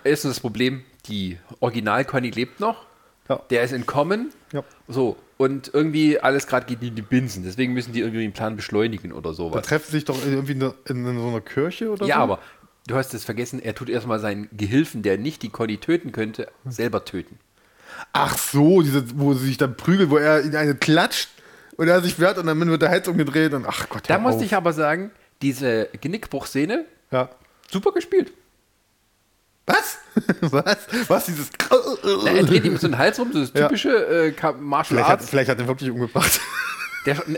erstens 0.03 0.33
das 0.35 0.41
Problem, 0.41 0.83
die 1.09 1.39
Original 1.61 2.05
Conny 2.05 2.31
lebt 2.31 2.59
noch, 2.59 2.85
Ja. 3.29 3.41
der 3.51 3.63
ist 3.63 3.73
entkommen, 3.73 4.33
Ja. 4.53 4.65
so, 4.89 5.17
und 5.39 5.71
irgendwie 5.75 6.19
alles 6.21 6.47
gerade 6.47 6.67
geht 6.67 6.83
in 6.83 6.95
die 6.95 7.03
Binsen, 7.03 7.45
deswegen 7.45 7.73
müssen 7.75 7.93
die 7.93 8.01
irgendwie 8.01 8.23
den 8.23 8.33
Plan 8.33 8.57
beschleunigen 8.57 9.13
oder 9.13 9.31
Da 9.31 9.35
sowas. 9.35 9.67
treffen 9.67 9.91
sich 9.91 10.05
doch 10.05 10.19
irgendwie 10.25 10.53
in, 10.53 10.61
in, 10.87 11.07
in 11.07 11.19
so 11.19 11.29
einer 11.29 11.41
Kirche 11.41 11.91
oder 11.91 12.07
Ja, 12.07 12.17
so? 12.17 12.23
aber 12.23 12.39
du 12.87 12.95
hast 12.97 13.13
es 13.15 13.25
vergessen, 13.25 13.61
er 13.63 13.75
tut 13.75 13.89
erstmal 13.89 14.19
seinen 14.19 14.49
Gehilfen, 14.57 15.03
der 15.03 15.19
nicht 15.19 15.43
die 15.43 15.51
Conny 15.51 15.79
töten 15.79 16.13
könnte, 16.13 16.49
selber 16.69 17.05
töten. 17.05 17.39
Ach 18.13 18.37
so, 18.37 18.83
diese, 18.83 19.19
wo 19.19 19.35
sie 19.35 19.47
sich 19.47 19.57
dann 19.59 19.77
prügelt, 19.77 20.11
wo 20.11 20.17
er 20.19 20.41
in 20.41 20.55
eine 20.57 20.75
klatscht 20.75 21.29
und 21.77 21.89
er 21.89 22.01
sich 22.03 22.19
wehrt 22.19 22.39
und 22.39 22.47
dann 22.47 22.59
wird 22.69 22.83
der 22.83 22.91
Hals 22.91 23.07
umgedreht 23.09 23.53
und 23.55 23.67
ach 23.67 23.89
Gott. 23.89 24.03
Da 24.09 24.19
musste 24.19 24.39
auf. 24.41 24.45
ich 24.47 24.55
aber 24.55 24.73
sagen, 24.73 25.11
diese 25.43 25.89
Genickbruchszene, 26.01 26.85
Ja. 27.11 27.29
super 27.71 27.93
gespielt. 27.93 28.33
Was? 29.67 29.99
Was? 30.53 30.77
Was? 31.09 31.27
Dieses. 31.27 31.51
Na, 32.25 32.31
er 32.31 32.43
dreht 32.45 32.65
ihm 32.65 32.77
so 32.77 32.87
den 32.89 32.97
Hals 32.99 33.19
rum, 33.19 33.33
so 33.33 33.41
das 33.41 33.53
Ja. 33.55 33.67
typische 33.69 33.91
äh, 33.91 34.33
Ka- 34.33 34.53
Martial 34.53 34.97
Vielleicht 34.99 35.09
hat, 35.09 35.21
Arts. 35.21 35.31
vielleicht 35.31 35.51
hat 35.51 35.59
er 35.59 35.67
wirklich 35.69 35.91
umgebracht. 35.91 36.41
Der, 37.07 37.15
du 37.15 37.35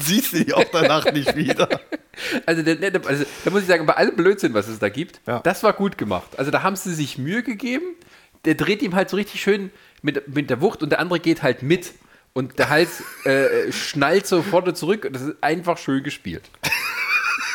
siehst 0.00 0.32
ihn 0.32 0.52
auch 0.52 0.64
danach 0.72 1.10
nicht 1.12 1.34
wieder. 1.34 1.68
also, 2.46 2.62
der, 2.62 2.76
der, 2.76 3.04
also, 3.04 3.24
da 3.44 3.50
muss 3.50 3.62
ich 3.62 3.66
sagen, 3.66 3.84
bei 3.84 3.94
allem 3.96 4.14
Blödsinn, 4.14 4.54
was 4.54 4.68
es 4.68 4.78
da 4.78 4.88
gibt, 4.90 5.20
Ja. 5.26 5.40
das 5.40 5.64
war 5.64 5.72
gut 5.72 5.98
gemacht. 5.98 6.38
Also 6.38 6.52
da 6.52 6.62
haben 6.62 6.76
sie 6.76 6.94
sich 6.94 7.18
Mühe 7.18 7.42
gegeben. 7.42 7.82
Der 8.44 8.54
dreht 8.54 8.80
ihm 8.80 8.94
halt 8.94 9.10
so 9.10 9.16
richtig 9.16 9.42
schön 9.42 9.70
mit, 10.02 10.32
mit 10.32 10.50
der 10.50 10.60
Wucht 10.60 10.84
und 10.84 10.90
der 10.90 11.00
andere 11.00 11.18
geht 11.18 11.42
halt 11.42 11.64
mit. 11.64 11.94
Und 12.32 12.60
der 12.60 12.68
Hals 12.68 13.02
äh, 13.24 13.72
schnallt 13.72 14.28
so 14.28 14.40
vor 14.42 14.62
und 14.64 14.76
zurück. 14.76 15.04
Und 15.04 15.14
das 15.14 15.22
ist 15.22 15.34
einfach 15.40 15.78
schön 15.78 16.04
gespielt. 16.04 16.48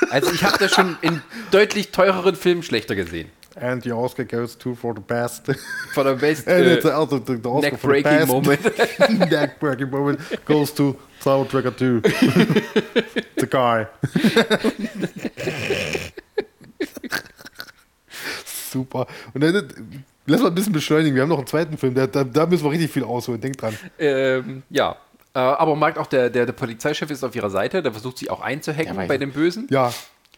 Also 0.10 0.34
ich 0.34 0.44
habe 0.44 0.58
das 0.58 0.74
schon 0.74 0.98
in 1.02 1.22
deutlich 1.52 1.92
teureren 1.92 2.36
Filmen 2.36 2.62
schlechter 2.62 2.96
gesehen. 2.96 3.30
And 3.60 3.84
the 3.84 3.92
Oscar 3.92 4.26
goes 4.26 4.56
to 4.58 4.76
for 4.76 4.94
the 4.94 5.02
best. 5.02 5.48
Von 5.94 6.06
der 6.06 6.14
Best 6.16 6.48
And 6.48 6.66
it's 6.66 6.86
äh, 6.86 6.90
also 6.90 7.18
the, 7.20 7.38
the 7.42 7.50
Oscar 7.50 7.78
for 7.78 7.96
the 7.96 8.02
best. 8.04 8.28
Moment. 8.28 8.62
Neck-breaking 9.32 9.90
moment 9.90 10.20
goes 10.46 10.74
to 10.74 10.96
Sour 11.20 11.48
Tracker 11.48 11.76
2. 11.76 12.02
the 13.38 13.48
guy. 13.50 13.88
Super. 18.46 19.08
Und 19.34 19.44
dann 19.44 19.70
lass 20.26 20.42
mal 20.42 20.48
ein 20.50 20.56
bisschen 20.56 20.74
beschleunigen. 20.74 21.16
Wir 21.16 21.24
haben 21.24 21.30
noch 21.30 21.40
einen 21.40 21.48
zweiten 21.48 21.78
Film, 21.78 21.96
da, 21.96 22.06
da, 22.06 22.24
da 22.24 22.46
müssen 22.46 22.64
wir 22.64 22.72
richtig 22.72 22.92
viel 22.92 23.04
ausholen. 23.04 23.42
Denk 23.42 23.58
dran. 23.58 23.76
Ähm, 23.98 24.64
ja. 24.70 24.96
Äh, 25.34 25.40
aber 25.40 25.72
man 25.72 25.80
merkt 25.80 25.98
auch, 25.98 26.08
der, 26.08 26.30
der, 26.30 26.46
der 26.46 26.54
Polizeichef 26.54 27.10
ist 27.12 27.24
auf 27.24 27.36
ihrer 27.36 27.50
Seite, 27.50 27.82
der 27.82 27.92
versucht 27.92 28.18
sie 28.18 28.30
auch 28.30 28.42
einzuhacken 28.42 29.08
bei 29.08 29.18
dem 29.18 29.32
Bösen. 29.32 29.68
Ja, 29.70 29.92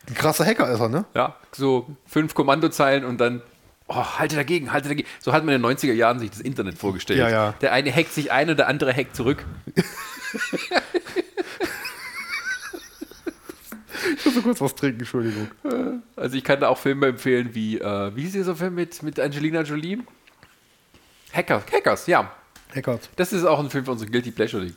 ein 0.10 0.16
krasser 0.16 0.45
Hacker 0.45 0.70
ist 0.72 0.80
er, 0.80 0.89
ne? 0.89 1.05
Ja, 1.14 1.36
so 1.51 1.88
fünf 2.05 2.34
Kommandozeilen 2.34 3.05
und 3.05 3.20
dann, 3.20 3.41
oh, 3.88 3.95
halte 4.18 4.36
dagegen, 4.36 4.72
halte 4.72 4.89
dagegen. 4.89 5.07
So 5.20 5.34
hat 5.34 5.45
man 5.45 5.55
in 5.55 5.62
den 5.62 5.72
90er 5.72 5.93
Jahren 5.93 6.20
sich 6.20 6.32
das 6.32 6.39
Internet 6.39 6.78
vorgestellt. 6.78 7.20
Ja, 7.20 7.30
ja. 7.30 7.51
Der 7.62 7.74
eine 7.74 7.93
hackt 7.93 8.14
sich 8.14 8.32
ein 8.32 8.49
und 8.49 8.57
der 8.57 8.68
andere 8.68 8.93
hackt 8.93 9.16
zurück. 9.16 9.45
Ich 14.18 14.26
muss 14.26 14.36
so 14.36 14.41
kurz 14.41 14.62
was 14.62 14.76
trinken, 14.76 14.99
Entschuldigung. 14.99 15.49
Also 16.16 16.38
ich 16.38 16.43
kann 16.43 16.60
da 16.60 16.70
auch 16.70 16.78
Filme 16.78 17.07
empfehlen 17.07 17.49
wie, 17.53 17.80
äh, 17.80 18.16
wie 18.16 18.24
hieß 18.24 18.34
dieser 18.34 18.55
Film 18.55 18.76
mit, 18.76 19.01
mit 19.03 19.20
Angelina 19.20 19.62
Jolie? 19.62 19.99
Hacker, 21.34 21.64
Hackers, 21.72 22.07
ja. 22.07 22.32
Hackers. 22.76 23.10
Das 23.16 23.34
ist 23.34 23.45
auch 23.45 23.60
ein 23.60 23.70
Film 23.70 23.86
für 23.86 23.91
unsere 23.91 24.10
Guilty 24.10 24.32
Pleasure 24.32 24.64
League. 24.64 24.76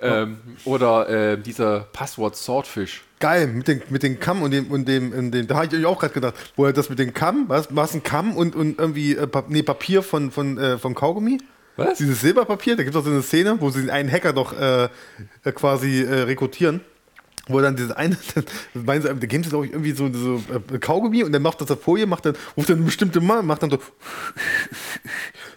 Ähm, 0.00 0.38
Oder 0.64 1.08
äh, 1.08 1.38
dieser 1.38 1.80
Passwort 1.80 2.36
Swordfish. 2.36 3.02
Geil, 3.22 3.46
mit 3.46 3.68
dem, 3.68 3.80
mit 3.88 4.02
dem 4.02 4.18
Kamm 4.18 4.42
und 4.42 4.50
dem, 4.50 4.68
und 4.68 4.88
dem, 4.88 5.12
und 5.12 5.30
dem 5.30 5.46
da 5.46 5.54
habe 5.54 5.76
ich 5.76 5.86
auch 5.86 6.00
gerade 6.00 6.12
gedacht, 6.12 6.34
wo 6.56 6.64
er 6.64 6.72
das 6.72 6.90
mit 6.90 6.98
dem 6.98 7.14
Kamm, 7.14 7.44
was, 7.46 7.68
was 7.70 7.94
ein 7.94 8.02
Kamm 8.02 8.34
und, 8.34 8.56
und 8.56 8.80
irgendwie 8.80 9.14
äh, 9.14 9.28
Pap 9.28 9.48
nee, 9.48 9.62
Papier 9.62 10.02
von, 10.02 10.32
von, 10.32 10.58
äh, 10.58 10.76
von 10.76 10.96
Kaugummi? 10.96 11.38
Was? 11.76 11.98
Dieses 11.98 12.20
Silberpapier, 12.20 12.74
da 12.74 12.82
gibt 12.82 12.96
es 12.96 13.00
auch 13.00 13.04
so 13.04 13.12
eine 13.12 13.22
Szene, 13.22 13.60
wo 13.60 13.70
sie 13.70 13.88
einen 13.92 14.10
Hacker 14.10 14.32
doch 14.32 14.58
äh, 14.58 14.88
äh, 15.44 15.52
quasi 15.52 16.02
äh, 16.02 16.22
rekrutieren. 16.22 16.80
Wo 17.46 17.60
dann 17.60 17.76
diese 17.76 17.96
eine, 17.96 18.16
meinen 18.74 19.02
sie, 19.02 19.08
da 19.08 19.14
geben 19.14 19.44
sie, 19.44 19.50
glaube 19.50 19.66
ich, 19.66 19.72
irgendwie 19.72 19.92
so, 19.92 20.12
so 20.12 20.42
äh, 20.72 20.78
Kaugummi 20.78 21.22
und 21.22 21.30
dann 21.30 21.42
macht 21.42 21.60
das 21.60 21.70
auf 21.70 21.80
Folie, 21.80 22.06
macht 22.06 22.26
dann, 22.26 22.34
ruft 22.56 22.70
dann 22.70 22.78
eine 22.78 22.86
bestimmte 22.86 23.20
Mann, 23.20 23.46
macht 23.46 23.62
dann 23.62 23.70
so, 23.70 23.78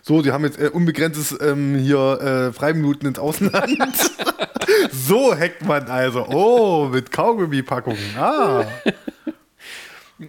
so, 0.08 0.22
die 0.22 0.32
haben 0.32 0.44
jetzt 0.46 0.60
äh, 0.60 0.68
unbegrenztes 0.68 1.36
ähm, 1.42 1.76
hier 1.78 2.22
äh, 2.22 2.54
Freiminuten 2.54 3.08
ins 3.08 3.18
Ausland. 3.18 3.56
so 4.92 5.36
hackt 5.36 5.66
man 5.66 5.88
also. 5.88 6.28
Oh, 6.28 6.90
mit 6.92 7.12
Kaugummi-Packungen. 7.12 8.16
Ah. 8.16 8.66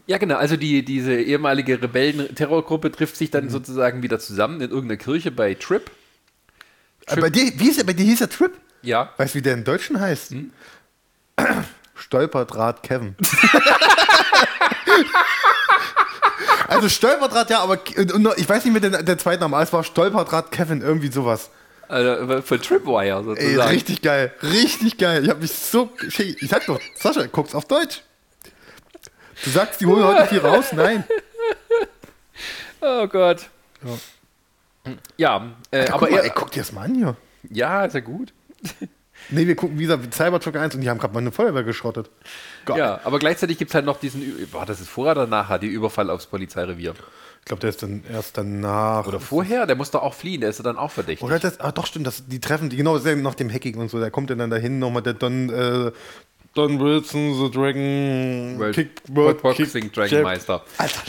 Ja, 0.07 0.17
genau. 0.17 0.37
Also 0.37 0.57
die, 0.57 0.83
diese 0.83 1.15
ehemalige 1.15 1.83
Rebellen-Terrorgruppe 1.83 2.91
trifft 2.91 3.19
sich 3.19 3.31
dann 3.31 3.51
sozusagen 3.51 4.03
wieder 4.03 4.19
zusammen 4.19 4.63
in 4.63 4.71
irgendeiner 4.71 4.97
Kirche 4.97 5.31
bei 5.31 5.53
Trip. 5.53 5.91
Äh, 7.07 7.21
Bei 7.21 7.29
dir, 7.29 7.53
wie 7.57 7.69
ist 7.69 7.85
bei 7.87 7.93
dir 7.93 8.07
hieß 8.07 8.21
der 8.21 8.31
Trip? 8.31 8.53
Ja. 8.81 9.13
Weißt 9.19 9.35
du, 9.35 9.39
wie 9.39 9.43
der 9.43 9.53
im 9.53 9.65
Deutschen 9.65 10.01
heißt? 10.01 10.35
Stolperdraht 11.95 12.83
Kevin. 12.83 13.15
also 16.69 16.89
Stolperdraht, 16.89 17.51
ja, 17.51 17.61
aber 17.61 17.79
ich 18.37 18.49
weiß 18.49 18.65
nicht 18.65 18.73
mehr 18.81 18.91
der, 18.91 19.03
der 19.03 19.19
zweite 19.19 19.41
Name, 19.43 19.61
es 19.63 19.73
war 19.73 19.85
Stolperdraht 19.85 20.51
Kevin, 20.51 20.83
irgendwie 20.83 21.09
sowas. 21.11 21.51
Also 21.89 22.43
von 22.43 22.61
Tripwire 22.61 23.19
Ey, 23.19 23.25
sozusagen. 23.25 23.71
richtig 23.71 24.03
geil, 24.03 24.33
richtig 24.43 24.99
geil. 24.99 25.23
Ich 25.23 25.31
hab 25.31 25.41
mich 25.41 25.53
so. 25.53 25.91
Ich 26.19 26.49
sag 26.49 26.67
doch, 26.67 26.81
Sascha, 26.97 27.27
guck's 27.31 27.55
auf 27.55 27.65
Deutsch. 27.67 28.03
Du 29.45 29.51
sagst, 29.51 29.81
die 29.81 29.87
holen 29.87 30.05
heute 30.05 30.27
viel 30.27 30.41
raus? 30.41 30.73
Nein. 30.73 31.05
Oh 32.81 33.07
Gott. 33.07 33.49
Ja, 35.17 35.53
äh, 35.71 35.87
Ja, 35.87 35.95
aber 35.95 36.07
guck 36.07 36.11
mal, 36.11 36.17
er, 36.19 36.25
ey, 36.25 36.33
guck 36.35 36.51
dir 36.51 36.61
das 36.61 36.73
mal 36.73 36.83
an 36.83 36.95
hier. 36.95 37.17
ja, 37.51 37.85
ist 37.85 37.95
ja 37.95 38.01
gut. 38.01 38.33
Nee, 39.31 39.47
wir 39.47 39.57
gucken 39.57 39.79
wieder 39.79 39.99
Cybertruck 40.13 40.57
1 40.57 40.75
und 40.75 40.81
die 40.83 40.89
haben 40.91 40.99
gerade 40.99 41.13
mal 41.15 41.21
eine 41.21 41.33
Feuerwehr 41.33 41.63
geschrottet. 41.65 42.11
Geil. 42.65 42.79
Ja, 42.79 43.01
aber 43.05 43.19
gleichzeitig 43.19 43.59
gibt 43.59 43.71
es 43.71 43.75
halt 43.75 43.85
noch 43.85 43.99
diesen, 43.99 44.23
boah, 44.53 44.65
das 44.67 44.81
ist 44.81 44.89
vorher 44.89 45.13
oder 45.17 45.27
nachher, 45.27 45.59
die 45.59 45.67
Überfall 45.67 46.11
aufs 46.11 46.27
Polizeirevier. 46.27 46.95
Ich 47.41 47.45
glaube, 47.47 47.61
der 47.61 47.71
ist 47.71 47.83
dann 47.83 48.03
erst 48.13 48.37
danach. 48.39 49.07
Oder 49.07 49.21
vorher, 49.21 49.67
der 49.67 49.77
muss 49.77 49.91
doch 49.91 50.03
auch 50.03 50.15
fliehen, 50.15 50.41
der 50.41 50.51
ist 50.51 50.65
dann 50.65 50.77
auch 50.77 50.91
verdächtig. 50.91 51.25
Oder 51.25 51.39
das, 51.39 51.61
ah, 51.61 51.71
doch, 51.73 51.87
stimmt, 51.87 52.07
das, 52.07 52.27
die 52.27 52.41
treffen, 52.41 52.71
die, 52.71 52.77
genau, 52.77 52.95
das 52.95 53.05
ist 53.05 53.09
ja 53.11 53.17
nach 53.17 53.35
dem 53.37 53.53
Hacking 53.53 53.77
und 53.79 53.89
so, 53.91 54.01
da 54.01 54.11
kommt 54.11 54.31
dann 54.31 54.51
dahin 54.51 54.79
nochmal 54.79 55.03
der 55.03 55.15
Don, 55.15 55.49
äh, 55.51 55.93
Don 56.55 56.81
Wilson, 56.81 57.35
The 57.35 57.51
Dragon, 57.51 58.59
World- 58.59 58.75
Kick, 58.75 58.91
World 59.09 59.43
World 59.45 59.57
Boxing 59.59 59.83
Kick, 59.85 59.93
Dragon 59.93 60.11
Jab. 60.13 60.23
Meister. 60.25 60.65
Alter. 60.79 61.03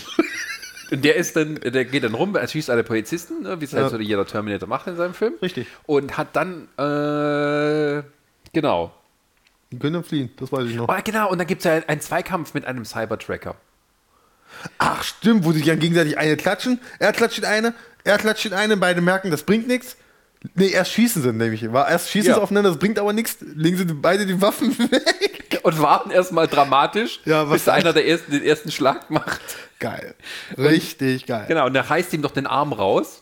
Und 0.92 1.04
der 1.04 1.16
ist 1.16 1.36
dann, 1.36 1.56
der 1.56 1.86
geht 1.86 2.04
dann 2.04 2.14
rum, 2.14 2.36
erschießt 2.36 2.70
alle 2.70 2.84
Polizisten, 2.84 3.44
ne, 3.44 3.60
wie 3.60 3.66
es 3.66 3.72
Ja. 3.72 3.82
halt 3.82 3.92
so 3.92 3.98
jeder 4.00 4.26
Terminator 4.26 4.68
macht 4.70 4.88
in 4.88 4.96
seinem 4.96 5.14
Film. 5.14 5.34
Richtig. 5.42 5.68
Und 5.86 6.18
hat 6.18 6.36
dann, 6.36 6.68
äh, 6.78 8.04
genau. 8.54 8.94
Die 9.72 9.80
können 9.80 9.94
dann 9.96 10.04
fliehen, 10.04 10.30
das 10.38 10.52
weiß 10.52 10.66
ich 10.70 10.76
noch. 10.76 10.88
Oh, 10.88 10.96
genau, 11.04 11.30
und 11.30 11.40
dann 11.40 11.48
gibt 11.48 11.60
es 11.60 11.66
ja 11.66 11.82
einen 11.88 12.00
Zweikampf 12.02 12.54
mit 12.54 12.66
einem 12.66 12.86
Cybertracker. 12.86 13.56
Ach, 14.78 15.04
stimmt, 15.04 15.44
wo 15.44 15.52
sich 15.52 15.66
dann 15.66 15.80
gegenseitig 15.80 16.18
eine 16.18 16.38
klatschen, 16.38 16.80
er 17.00 17.12
klatscht 17.12 17.40
in 17.40 17.46
eine, 17.46 17.74
er 18.06 18.18
klatscht 18.18 18.46
in 18.46 18.54
eine, 18.54 18.78
beide 18.78 19.02
merken, 19.02 19.30
das 19.30 19.44
bringt 19.44 19.68
nichts. 19.68 19.98
Nee, 20.56 20.70
erst 20.70 20.92
schießen 20.94 21.22
sie 21.22 21.34
nämlich. 21.34 21.70
War 21.74 21.90
erst 21.90 22.10
schießen 22.12 22.30
Ja. 22.30 22.36
sie 22.36 22.42
aufeinander, 22.42 22.70
das 22.70 22.80
bringt 22.80 22.98
aber 23.00 23.12
nichts. 23.12 23.38
Legen 23.42 23.76
sie 23.76 23.86
beide 23.86 24.26
die 24.26 24.40
Waffen 24.42 24.78
weg. 24.92 25.37
und 25.64 25.82
warten 25.82 26.12
erstmal 26.12 26.48
dramatisch, 26.48 27.20
Ja, 27.26 27.44
bis 27.46 27.68
einer 27.68 27.94
der 27.94 28.08
ersten 28.08 28.32
den 28.32 28.44
ersten 28.44 28.72
Schlag 28.72 29.10
macht. 29.10 29.42
Geil. 29.80 30.16
Richtig 30.58 31.26
geil. 31.26 31.46
Genau, 31.48 31.66
und 31.68 31.74
der 31.74 31.90
reißt 31.90 32.14
ihm 32.14 32.22
doch 32.22 32.32
den 32.32 32.48
Arm 32.48 32.74
raus. 32.74 33.22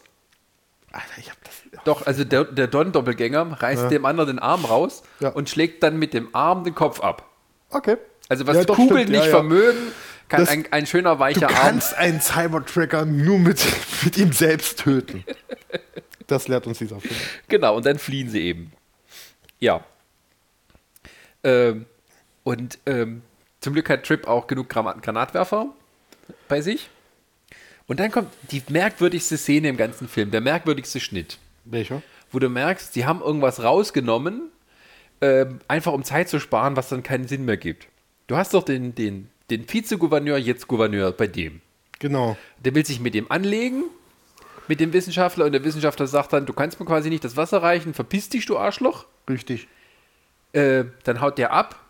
Alter, 0.92 1.06
ich 1.18 1.30
hab 1.30 1.38
das. 1.44 1.54
Doch, 1.84 2.06
also 2.08 2.24
der, 2.24 2.46
der 2.46 2.68
Don-Doppelgänger 2.68 3.62
reißt 3.62 3.92
dem 3.92 4.06
anderen 4.06 4.28
den 4.38 4.40
Arm 4.40 4.64
raus 4.66 5.04
Ja. 5.20 5.30
und 5.30 5.50
schlägt 5.50 5.84
dann 5.84 5.98
mit 5.98 6.14
dem 6.14 6.34
Arm 6.34 6.64
den 6.64 6.74
Kopf 6.74 7.02
ab. 7.02 7.30
Okay. 7.70 7.98
Also 8.30 8.48
was 8.48 8.58
Ja, 8.58 8.64
doch, 8.64 8.76
Kugeln 8.78 9.10
nicht 9.10 9.20
ja, 9.20 9.26
ja. 9.26 9.30
vermögen, 9.30 9.92
kann 10.30 10.40
Das- 10.40 10.50
ein, 10.50 10.66
ein 10.72 10.88
schöner 10.88 11.16
Du 11.16 11.20
weicher 11.20 11.48
Arm. 11.48 11.54
kannst 11.56 11.94
einen 11.96 12.22
Cybertracker 12.22 13.06
nur 13.06 13.38
mit, 13.38 13.62
mit 14.04 14.18
ihm 14.18 14.32
selbst 14.32 14.80
töten. 14.80 15.26
Das 16.28 16.48
lehrt 16.48 16.66
uns 16.66 16.80
dieser 16.80 17.00
Film. 17.02 17.14
Genau, 17.50 17.76
und 17.76 17.86
dann 17.86 18.00
fliehen 18.00 18.30
sie 18.30 18.42
eben. 18.44 18.72
Ja. 19.60 19.84
Ähm, 21.44 21.86
und 22.46 22.78
ähm, 22.86 23.24
zum 23.60 23.74
Glück 23.74 23.90
hat 23.90 24.06
Trip 24.06 24.28
auch 24.28 24.48
genug 24.48 24.70
Granatwerfer 24.70 25.68
bei 26.48 26.62
sich. 26.62 26.90
Und 27.88 28.00
dann 28.00 28.12
kommt 28.12 28.32
die 28.52 28.62
merkwürdigste 28.70 29.38
Szene 29.38 29.68
im 29.68 29.78
ganzen 29.78 30.08
Film, 30.08 30.32
der 30.32 30.42
merkwürdigste 30.42 31.00
Schnitt, 31.00 31.40
Welcher? 31.66 32.02
wo 32.32 32.40
du 32.40 32.48
merkst, 32.48 32.94
sie 32.94 33.06
haben 33.06 33.22
irgendwas 33.22 33.64
rausgenommen, 33.64 34.52
ähm, 35.22 35.60
einfach 35.68 35.94
um 35.94 36.04
Zeit 36.04 36.30
zu 36.30 36.40
sparen, 36.40 36.76
was 36.76 36.90
dann 36.90 37.04
keinen 37.04 37.28
Sinn 37.28 37.46
mehr 37.46 37.58
gibt. 37.58 37.88
Du 38.28 38.38
hast 38.38 38.54
doch 38.54 38.64
den, 38.64 38.94
den, 38.94 39.30
den 39.50 39.72
Vizegouverneur, 39.72 40.38
jetzt 40.38 40.68
Gouverneur 40.68 41.12
bei 41.12 41.28
dem. 41.28 41.62
Genau. 42.00 42.38
Der 42.60 42.76
will 42.76 42.86
sich 42.86 43.00
mit 43.00 43.16
dem 43.16 43.32
anlegen, 43.32 43.86
mit 44.68 44.80
dem 44.80 44.94
Wissenschaftler, 44.94 45.46
und 45.46 45.52
der 45.52 45.64
Wissenschaftler 45.64 46.06
sagt 46.06 46.34
dann, 46.34 46.46
du 46.46 46.54
kannst 46.54 46.80
mir 46.80 46.86
quasi 46.86 47.10
nicht 47.10 47.24
das 47.24 47.38
Wasser 47.38 47.64
reichen, 47.64 47.96
verpiss 47.96 48.30
dich, 48.30 48.46
du 48.46 48.58
Arschloch. 48.58 49.06
Richtig. 49.28 49.68
Äh, 50.54 50.86
dann 51.04 51.22
haut 51.22 51.38
der 51.40 51.52
ab, 51.52 51.85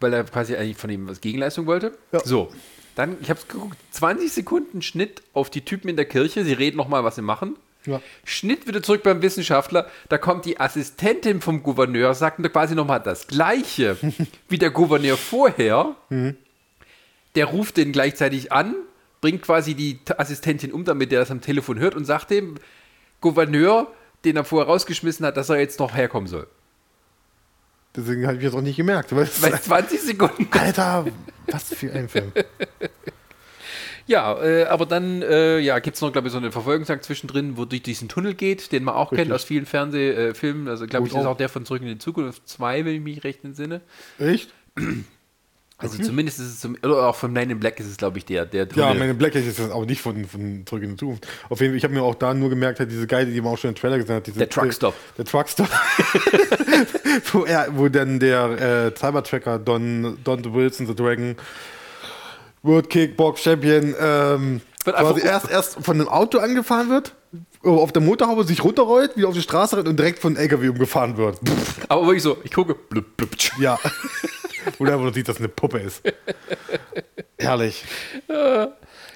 weil 0.00 0.12
er 0.12 0.24
quasi 0.24 0.56
eigentlich 0.56 0.76
von 0.76 0.90
ihm 0.90 1.08
was 1.08 1.20
Gegenleistung 1.20 1.66
wollte. 1.66 1.96
Ja. 2.12 2.20
So, 2.20 2.50
dann, 2.94 3.16
ich 3.20 3.30
habe 3.30 3.40
es 3.40 3.48
geguckt, 3.48 3.76
20 3.90 4.32
Sekunden 4.32 4.82
Schnitt 4.82 5.22
auf 5.32 5.50
die 5.50 5.62
Typen 5.62 5.88
in 5.88 5.96
der 5.96 6.04
Kirche, 6.04 6.44
sie 6.44 6.52
reden 6.52 6.76
nochmal, 6.76 7.04
was 7.04 7.16
sie 7.16 7.22
machen. 7.22 7.56
Ja. 7.86 8.00
Schnitt 8.24 8.66
wieder 8.66 8.82
zurück 8.82 9.02
beim 9.02 9.20
Wissenschaftler, 9.20 9.88
da 10.08 10.16
kommt 10.16 10.46
die 10.46 10.58
Assistentin 10.58 11.40
vom 11.40 11.62
Gouverneur, 11.62 12.14
sagt 12.14 12.42
quasi 12.52 12.74
nochmal 12.74 13.00
das 13.00 13.26
Gleiche 13.26 13.96
wie 14.48 14.58
der 14.58 14.70
Gouverneur 14.70 15.16
vorher. 15.16 15.94
Der 17.34 17.44
ruft 17.44 17.76
den 17.76 17.92
gleichzeitig 17.92 18.52
an, 18.52 18.74
bringt 19.20 19.42
quasi 19.42 19.74
die 19.74 19.98
Assistentin 20.16 20.72
um, 20.72 20.84
damit 20.84 21.12
der 21.12 21.20
das 21.20 21.30
am 21.30 21.40
Telefon 21.40 21.78
hört 21.78 21.94
und 21.94 22.04
sagt 22.04 22.30
dem 22.30 22.56
Gouverneur, 23.20 23.90
den 24.24 24.36
er 24.36 24.44
vorher 24.44 24.66
rausgeschmissen 24.66 25.26
hat, 25.26 25.36
dass 25.36 25.48
er 25.48 25.58
jetzt 25.58 25.78
noch 25.78 25.94
herkommen 25.94 26.28
soll. 26.28 26.46
Deswegen 27.96 28.26
habe 28.26 28.36
ich 28.36 28.44
das 28.44 28.54
auch 28.54 28.60
nicht 28.60 28.76
gemerkt. 28.76 29.14
Weil 29.14 29.24
es 29.24 29.40
Bei 29.40 29.50
20 29.50 30.00
Sekunden. 30.00 30.48
Alter, 30.58 31.06
was 31.46 31.74
für 31.74 31.92
ein 31.92 32.08
Film. 32.08 32.32
Ja, 34.06 34.38
äh, 34.42 34.64
aber 34.64 34.84
dann 34.84 35.22
äh, 35.22 35.58
ja, 35.60 35.78
gibt 35.78 35.96
es 35.96 36.02
noch, 36.02 36.12
glaube 36.12 36.28
ich, 36.28 36.32
so 36.32 36.38
eine 36.38 36.52
Verfolgungsjagd 36.52 37.04
zwischendrin, 37.04 37.56
wo 37.56 37.64
durch 37.64 37.82
diesen 37.82 38.08
Tunnel 38.08 38.34
geht, 38.34 38.70
den 38.70 38.84
man 38.84 38.94
auch 38.94 39.08
kennt 39.08 39.20
Richtig. 39.20 39.34
aus 39.34 39.44
vielen 39.44 39.64
Fernsehfilmen. 39.64 40.66
Äh, 40.66 40.70
also, 40.70 40.86
glaube 40.86 41.06
ich, 41.06 41.12
Gut 41.12 41.20
ist 41.22 41.26
auch. 41.26 41.32
auch 41.32 41.36
der 41.38 41.48
von 41.48 41.64
Zurück 41.64 41.80
in 41.80 41.88
die 41.88 41.98
Zukunft 41.98 42.46
2, 42.46 42.84
wenn 42.84 42.96
ich 42.96 43.00
mich 43.00 43.24
recht 43.24 43.44
entsinne. 43.44 43.80
Echt? 44.18 44.52
Also 45.76 46.00
zumindest 46.00 46.38
ist 46.38 46.46
es 46.46 46.60
zum, 46.60 46.76
oder 46.84 47.08
auch 47.08 47.16
von 47.16 47.32
Man 47.32 47.50
in 47.50 47.58
Black 47.58 47.80
ist 47.80 47.86
es, 47.86 47.96
glaube 47.96 48.18
ich, 48.18 48.24
der, 48.24 48.46
der 48.46 48.68
Tunnel. 48.68 48.88
Ja, 48.88 48.94
meine 48.94 49.12
Blacklight 49.12 49.44
ist 49.44 49.58
das 49.58 49.70
aber 49.70 49.84
nicht 49.86 50.00
von, 50.00 50.24
von 50.24 50.64
Zurück 50.66 50.84
in 50.84 50.90
die 50.90 50.96
Zukunft. 50.96 51.26
Auf 51.48 51.60
jeden 51.60 51.72
Fall, 51.72 51.78
ich 51.78 51.84
habe 51.84 51.92
mir 51.92 52.02
auch 52.02 52.14
da 52.14 52.32
nur 52.32 52.48
gemerkt, 52.48 52.78
halt 52.78 52.92
diese 52.92 53.08
Geile, 53.08 53.30
die 53.32 53.40
man 53.40 53.52
auch 53.52 53.58
schon 53.58 53.70
im 53.70 53.76
Trailer 53.76 53.98
gesehen 53.98 54.14
hat. 54.14 54.26
Diese, 54.26 54.38
Der 54.38 54.48
Truckstop. 54.48 54.94
Der 55.18 55.24
Truckstop. 55.24 55.68
wo, 57.32 57.44
er, 57.44 57.76
wo 57.76 57.88
dann 57.88 58.20
der 58.20 58.92
äh, 58.94 58.94
Cybertracker 58.96 59.58
Don, 59.58 60.16
Don 60.22 60.54
Wilson, 60.54 60.86
The 60.86 60.94
Dragon, 60.94 61.34
World 62.62 62.88
Kickbox 62.88 63.42
Champion, 63.42 63.94
ähm, 64.00 64.60
quasi 64.84 65.22
erst, 65.22 65.50
erst 65.50 65.84
von 65.84 66.00
einem 66.00 66.08
Auto 66.08 66.38
angefahren 66.38 66.88
wird, 66.88 67.14
auf 67.62 67.92
der 67.92 68.00
Motorhaube 68.02 68.44
sich 68.44 68.62
runterrollt, 68.62 69.16
wieder 69.16 69.28
auf 69.28 69.34
die 69.34 69.42
Straße 69.42 69.76
rennt 69.76 69.88
und 69.88 69.98
direkt 69.98 70.20
von 70.20 70.36
einem 70.36 70.42
LKW 70.44 70.68
umgefahren 70.68 71.16
wird. 71.16 71.40
Pff, 71.46 71.80
aber 71.88 72.02
wirklich 72.06 72.22
so, 72.22 72.36
ich 72.44 72.52
gucke, 72.52 72.74
blub, 72.74 73.16
blub, 73.16 73.36
tsch. 73.36 73.52
ja. 74.78 74.98
Wo 74.98 75.04
du 75.04 75.12
sieht, 75.12 75.28
dass 75.28 75.36
es 75.36 75.40
eine 75.40 75.48
Puppe 75.48 75.78
ist. 75.78 76.02
Herrlich. 77.38 77.84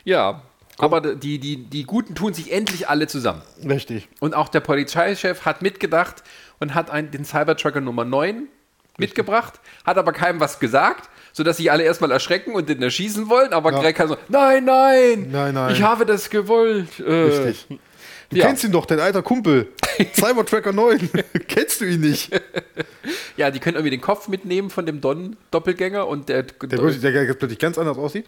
ja. 0.04 0.42
Aber 0.80 1.00
die, 1.00 1.40
die, 1.40 1.56
die 1.56 1.82
Guten 1.84 2.14
tun 2.14 2.32
sich 2.34 2.52
endlich 2.52 2.88
alle 2.88 3.08
zusammen. 3.08 3.42
Richtig. 3.68 4.08
Und 4.20 4.34
auch 4.36 4.48
der 4.48 4.60
Polizeichef 4.60 5.44
hat 5.44 5.60
mitgedacht 5.60 6.22
und 6.60 6.74
hat 6.74 6.90
einen, 6.90 7.10
den 7.10 7.24
Cybertrucker 7.24 7.80
Nummer 7.80 8.04
9 8.04 8.46
mitgebracht, 8.96 9.54
hat 9.84 9.98
aber 9.98 10.12
keinem 10.12 10.38
was 10.38 10.60
gesagt, 10.60 11.08
sodass 11.32 11.56
sich 11.56 11.70
alle 11.72 11.82
erstmal 11.82 12.12
erschrecken 12.12 12.52
und 12.52 12.68
den 12.68 12.80
erschießen 12.82 13.28
wollen, 13.28 13.52
aber 13.52 13.72
Ja. 13.72 13.80
Greg 13.80 13.96
kann 13.96 14.08
so, 14.08 14.16
nein, 14.28 14.64
nein, 14.64 15.28
Nein, 15.30 15.54
nein. 15.54 15.72
ich 15.72 15.82
habe 15.82 16.06
das 16.06 16.30
gewollt. 16.30 17.00
Äh, 17.00 17.12
Richtig. 17.12 17.66
Du 18.30 18.36
Ja. 18.36 18.46
kennst 18.46 18.62
ihn 18.64 18.72
doch, 18.72 18.84
dein 18.84 19.00
alter 19.00 19.22
Kumpel. 19.22 19.68
Cybertracker 20.14 20.72
9. 20.72 21.08
kennst 21.48 21.80
du 21.80 21.86
ihn 21.86 22.00
nicht? 22.00 22.30
Ja, 23.36 23.50
die 23.50 23.58
können 23.58 23.76
irgendwie 23.76 23.90
den 23.90 24.00
Kopf 24.02 24.28
mitnehmen 24.28 24.68
von 24.70 24.84
dem 24.84 25.00
Don-Doppelgänger 25.00 26.06
und 26.06 26.28
der, 26.28 26.42
Der, 26.42 26.70
wirklich- 26.78 27.00
der 27.00 27.10
jetzt 27.24 27.38
plötzlich 27.38 27.58
ganz 27.58 27.78
anders 27.78 27.96
aussieht. 27.96 28.26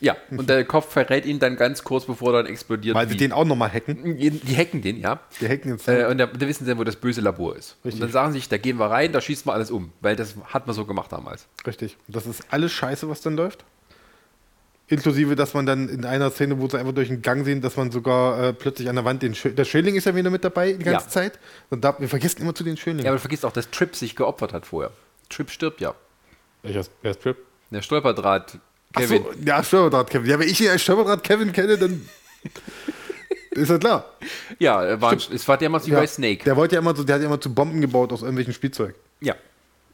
ja, 0.00 0.16
und 0.30 0.48
der 0.50 0.64
Kopf 0.64 0.92
verrät 0.92 1.26
ihn 1.26 1.38
dann 1.38 1.56
ganz 1.56 1.84
kurz, 1.84 2.06
bevor 2.06 2.34
er 2.34 2.42
dann 2.42 2.52
explodiert. 2.52 2.96
Weil 2.96 3.08
sie 3.08 3.16
den 3.16 3.32
auch 3.32 3.44
nochmal 3.44 3.72
hacken. 3.72 4.16
die 4.18 4.56
hacken 4.56 4.82
den, 4.82 4.98
ja. 5.00 5.20
Die 5.40 5.48
hacken 5.48 5.72
jetzt. 5.72 5.86
Äh, 5.88 6.06
und 6.06 6.18
da, 6.18 6.26
da 6.26 6.48
wissen 6.48 6.64
sie 6.64 6.70
dann, 6.70 6.78
wo 6.78 6.84
das 6.84 6.96
böse 6.96 7.20
Labor 7.20 7.54
ist. 7.56 7.76
Richtig. 7.84 7.94
Und 7.94 8.00
dann 8.00 8.10
sagen 8.12 8.32
sie 8.32 8.40
sich, 8.40 8.48
da 8.48 8.58
gehen 8.58 8.78
wir 8.78 8.86
rein, 8.86 9.12
da 9.12 9.20
schießt 9.20 9.46
man 9.46 9.54
alles 9.54 9.70
um, 9.70 9.92
weil 10.00 10.16
das 10.16 10.34
hat 10.44 10.66
man 10.66 10.74
so 10.74 10.84
gemacht 10.86 11.12
damals. 11.12 11.46
Richtig. 11.66 11.96
Das 12.08 12.26
ist 12.26 12.42
alles 12.50 12.72
scheiße, 12.72 13.08
was 13.08 13.20
dann 13.20 13.36
läuft. 13.36 13.64
Inklusive, 14.90 15.36
dass 15.36 15.54
man 15.54 15.66
dann 15.66 15.88
in 15.88 16.04
einer 16.04 16.30
Szene, 16.30 16.60
wo 16.60 16.68
sie 16.68 16.78
einfach 16.78 16.92
durch 16.92 17.08
den 17.08 17.22
Gang 17.22 17.44
sehen, 17.44 17.60
dass 17.60 17.76
man 17.76 17.90
sogar 17.92 18.42
äh, 18.42 18.52
plötzlich 18.52 18.88
an 18.88 18.96
der 18.96 19.04
Wand 19.04 19.22
den 19.22 19.34
Schö 19.34 19.50
der 19.50 19.64
Schönling 19.64 19.94
ist 19.94 20.04
ja 20.04 20.14
wieder 20.16 20.30
mit 20.30 20.44
dabei 20.44 20.72
die 20.72 20.84
ganze 20.84 21.06
Ja. 21.06 21.10
Zeit. 21.10 21.38
Und 21.70 21.84
da, 21.84 21.94
wir 21.98 22.08
vergessen 22.08 22.42
immer 22.42 22.54
zu 22.54 22.64
den 22.64 22.76
Schönlingen. 22.76 23.04
Ja, 23.04 23.10
aber 23.12 23.16
du 23.18 23.20
vergisst 23.20 23.44
auch, 23.44 23.52
dass 23.52 23.70
Trip 23.70 23.94
sich 23.94 24.16
geopfert 24.16 24.52
hat 24.52 24.66
vorher. 24.66 24.90
Trip 25.28 25.48
stirbt 25.50 25.80
ja. 25.80 25.94
Welcher 26.62 26.80
ist, 26.80 26.90
wer 27.02 27.12
ist 27.12 27.22
Trip? 27.22 27.36
Der 27.70 27.82
Stolperdraht, 27.82 28.58
Ach 28.94 29.00
Kevin. 29.00 29.22
So, 29.22 29.30
ja, 29.46 29.62
Stolperdraht 29.62 30.10
Kevin. 30.10 30.28
Ja, 30.28 30.38
wenn 30.40 30.48
ich 30.48 30.60
ihn 30.60 30.68
als 30.70 30.82
Stolperdraht 30.82 31.22
Kevin 31.22 31.52
kenne, 31.52 31.78
dann 31.78 32.08
ist 33.52 33.68
ja 33.70 33.78
klar. 33.78 34.04
Ja, 34.58 34.82
er 34.84 35.00
war, 35.00 35.12
es 35.12 35.46
war 35.48 35.56
damals 35.56 35.86
wie 35.86 35.92
Ja, 35.92 36.00
bei 36.00 36.06
Snake. 36.08 36.42
Der 36.44 36.56
wollte 36.56 36.74
ja 36.74 36.80
immer 36.80 36.96
so, 36.96 37.04
der 37.04 37.14
hat 37.14 37.22
ja 37.22 37.28
immer 37.28 37.40
zu 37.40 37.54
Bomben 37.54 37.80
gebaut 37.80 38.12
aus 38.12 38.22
irgendwelchen 38.22 38.54
Spielzeug. 38.54 38.94
ja. 39.20 39.34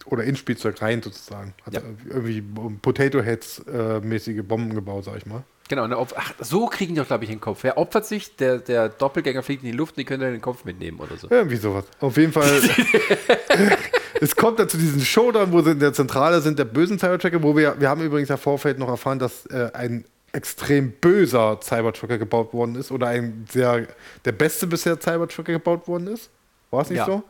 Oder 0.06 0.24
in 0.24 0.36
Spielzeug 0.36 0.80
rein 0.82 1.02
sozusagen. 1.02 1.54
Hat 1.64 1.74
Ja. 1.74 1.80
irgendwie 2.08 2.42
Potato 2.82 3.20
Heads 3.20 3.60
äh, 3.72 4.00
mäßige 4.00 4.42
Bomben 4.44 4.74
gebaut, 4.74 5.04
sag 5.04 5.16
ich 5.16 5.26
mal. 5.26 5.42
Genau, 5.68 5.82
opf- 6.00 6.14
ach, 6.16 6.32
so 6.38 6.66
kriegen 6.66 6.94
die 6.94 7.00
doch, 7.00 7.08
glaube 7.08 7.24
ich, 7.24 7.30
den 7.30 7.40
Kopf. 7.40 7.64
Er 7.64 7.76
opfert 7.76 8.06
sich, 8.06 8.36
der, 8.36 8.58
der 8.58 8.88
Doppelgänger 8.88 9.42
fliegt 9.42 9.64
in 9.64 9.72
die 9.72 9.76
Luft 9.76 9.94
und 9.94 9.98
die 9.98 10.04
können 10.04 10.20
dann 10.20 10.30
den 10.32 10.40
Kopf 10.40 10.64
mitnehmen 10.64 11.00
oder 11.00 11.16
so. 11.16 11.28
Irgendwie 11.28 11.56
sowas. 11.56 11.84
Auf 11.98 12.16
jeden 12.16 12.32
Fall. 12.32 12.48
es 14.20 14.36
kommt 14.36 14.58
dann 14.58 14.68
zu 14.68 14.76
diesem 14.78 15.00
Showdown, 15.00 15.52
wo 15.52 15.60
sie 15.62 15.72
in 15.72 15.80
der 15.80 15.92
Zentrale 15.92 16.40
sind, 16.40 16.58
der 16.58 16.64
bösen 16.64 16.98
Cybertracker, 16.98 17.42
wo 17.42 17.56
wir, 17.56 17.80
wir 17.80 17.88
haben 17.88 18.00
übrigens 18.02 18.30
im 18.30 18.38
Vorfeld 18.38 18.78
noch 18.78 18.88
erfahren, 18.88 19.18
dass 19.18 19.46
äh, 19.46 19.70
ein 19.74 20.04
extrem 20.32 20.92
böser 20.92 21.58
Cybertrucker 21.62 22.18
gebaut 22.18 22.52
worden 22.52 22.74
ist 22.76 22.90
oder 22.92 23.08
ein 23.08 23.46
sehr, 23.50 23.86
der 24.24 24.32
beste 24.32 24.66
bisher 24.66 25.00
Cybertrucker 25.00 25.52
gebaut 25.52 25.88
worden 25.88 26.08
ist. 26.08 26.30
War 26.70 26.82
es 26.82 26.90
nicht 26.90 26.98
Ja. 26.98 27.06
so? 27.06 27.22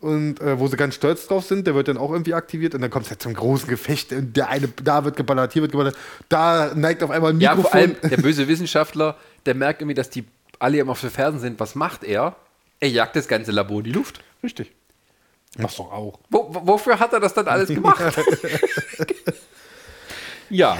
Und 0.00 0.40
äh, 0.40 0.60
wo 0.60 0.68
sie 0.68 0.76
ganz 0.76 0.94
stolz 0.94 1.26
drauf 1.26 1.44
sind, 1.44 1.66
der 1.66 1.74
wird 1.74 1.88
dann 1.88 1.96
auch 1.96 2.12
irgendwie 2.12 2.32
aktiviert 2.34 2.72
und 2.74 2.82
dann 2.82 2.90
kommt 2.90 3.06
es 3.06 3.10
halt 3.10 3.20
zum 3.20 3.34
großen 3.34 3.68
Gefecht. 3.68 4.12
Und 4.12 4.36
der 4.36 4.48
eine, 4.48 4.68
da 4.68 5.04
wird 5.04 5.16
geballert, 5.16 5.52
hier 5.52 5.62
wird 5.62 5.72
geballert, 5.72 5.96
da 6.28 6.72
neigt 6.74 7.02
auf 7.02 7.10
einmal 7.10 7.32
ein 7.32 7.40
Ja, 7.40 7.56
Mikrofon. 7.56 7.70
vor 7.70 7.80
allem 7.80 8.10
der 8.10 8.16
böse 8.18 8.46
Wissenschaftler, 8.48 9.16
der 9.44 9.54
merkt 9.56 9.80
irgendwie, 9.82 9.94
dass 9.94 10.08
die 10.10 10.24
alle 10.60 10.78
immer 10.78 10.92
auf 10.92 11.00
den 11.00 11.10
Fersen 11.10 11.40
sind. 11.40 11.58
Was 11.58 11.74
macht 11.74 12.04
er? 12.04 12.36
Er 12.78 12.88
jagt 12.90 13.16
das 13.16 13.26
ganze 13.26 13.50
Labor 13.50 13.78
in 13.78 13.84
die 13.84 13.92
Luft. 13.92 14.20
Richtig. 14.44 14.70
Machst 15.56 15.80
doch 15.80 15.90
auch. 15.90 16.20
Wo, 16.30 16.46
wo- 16.54 16.66
wofür 16.68 17.00
hat 17.00 17.12
er 17.12 17.18
das 17.18 17.34
dann 17.34 17.48
alles 17.48 17.68
gemacht? 17.68 18.00
ja, 20.50 20.78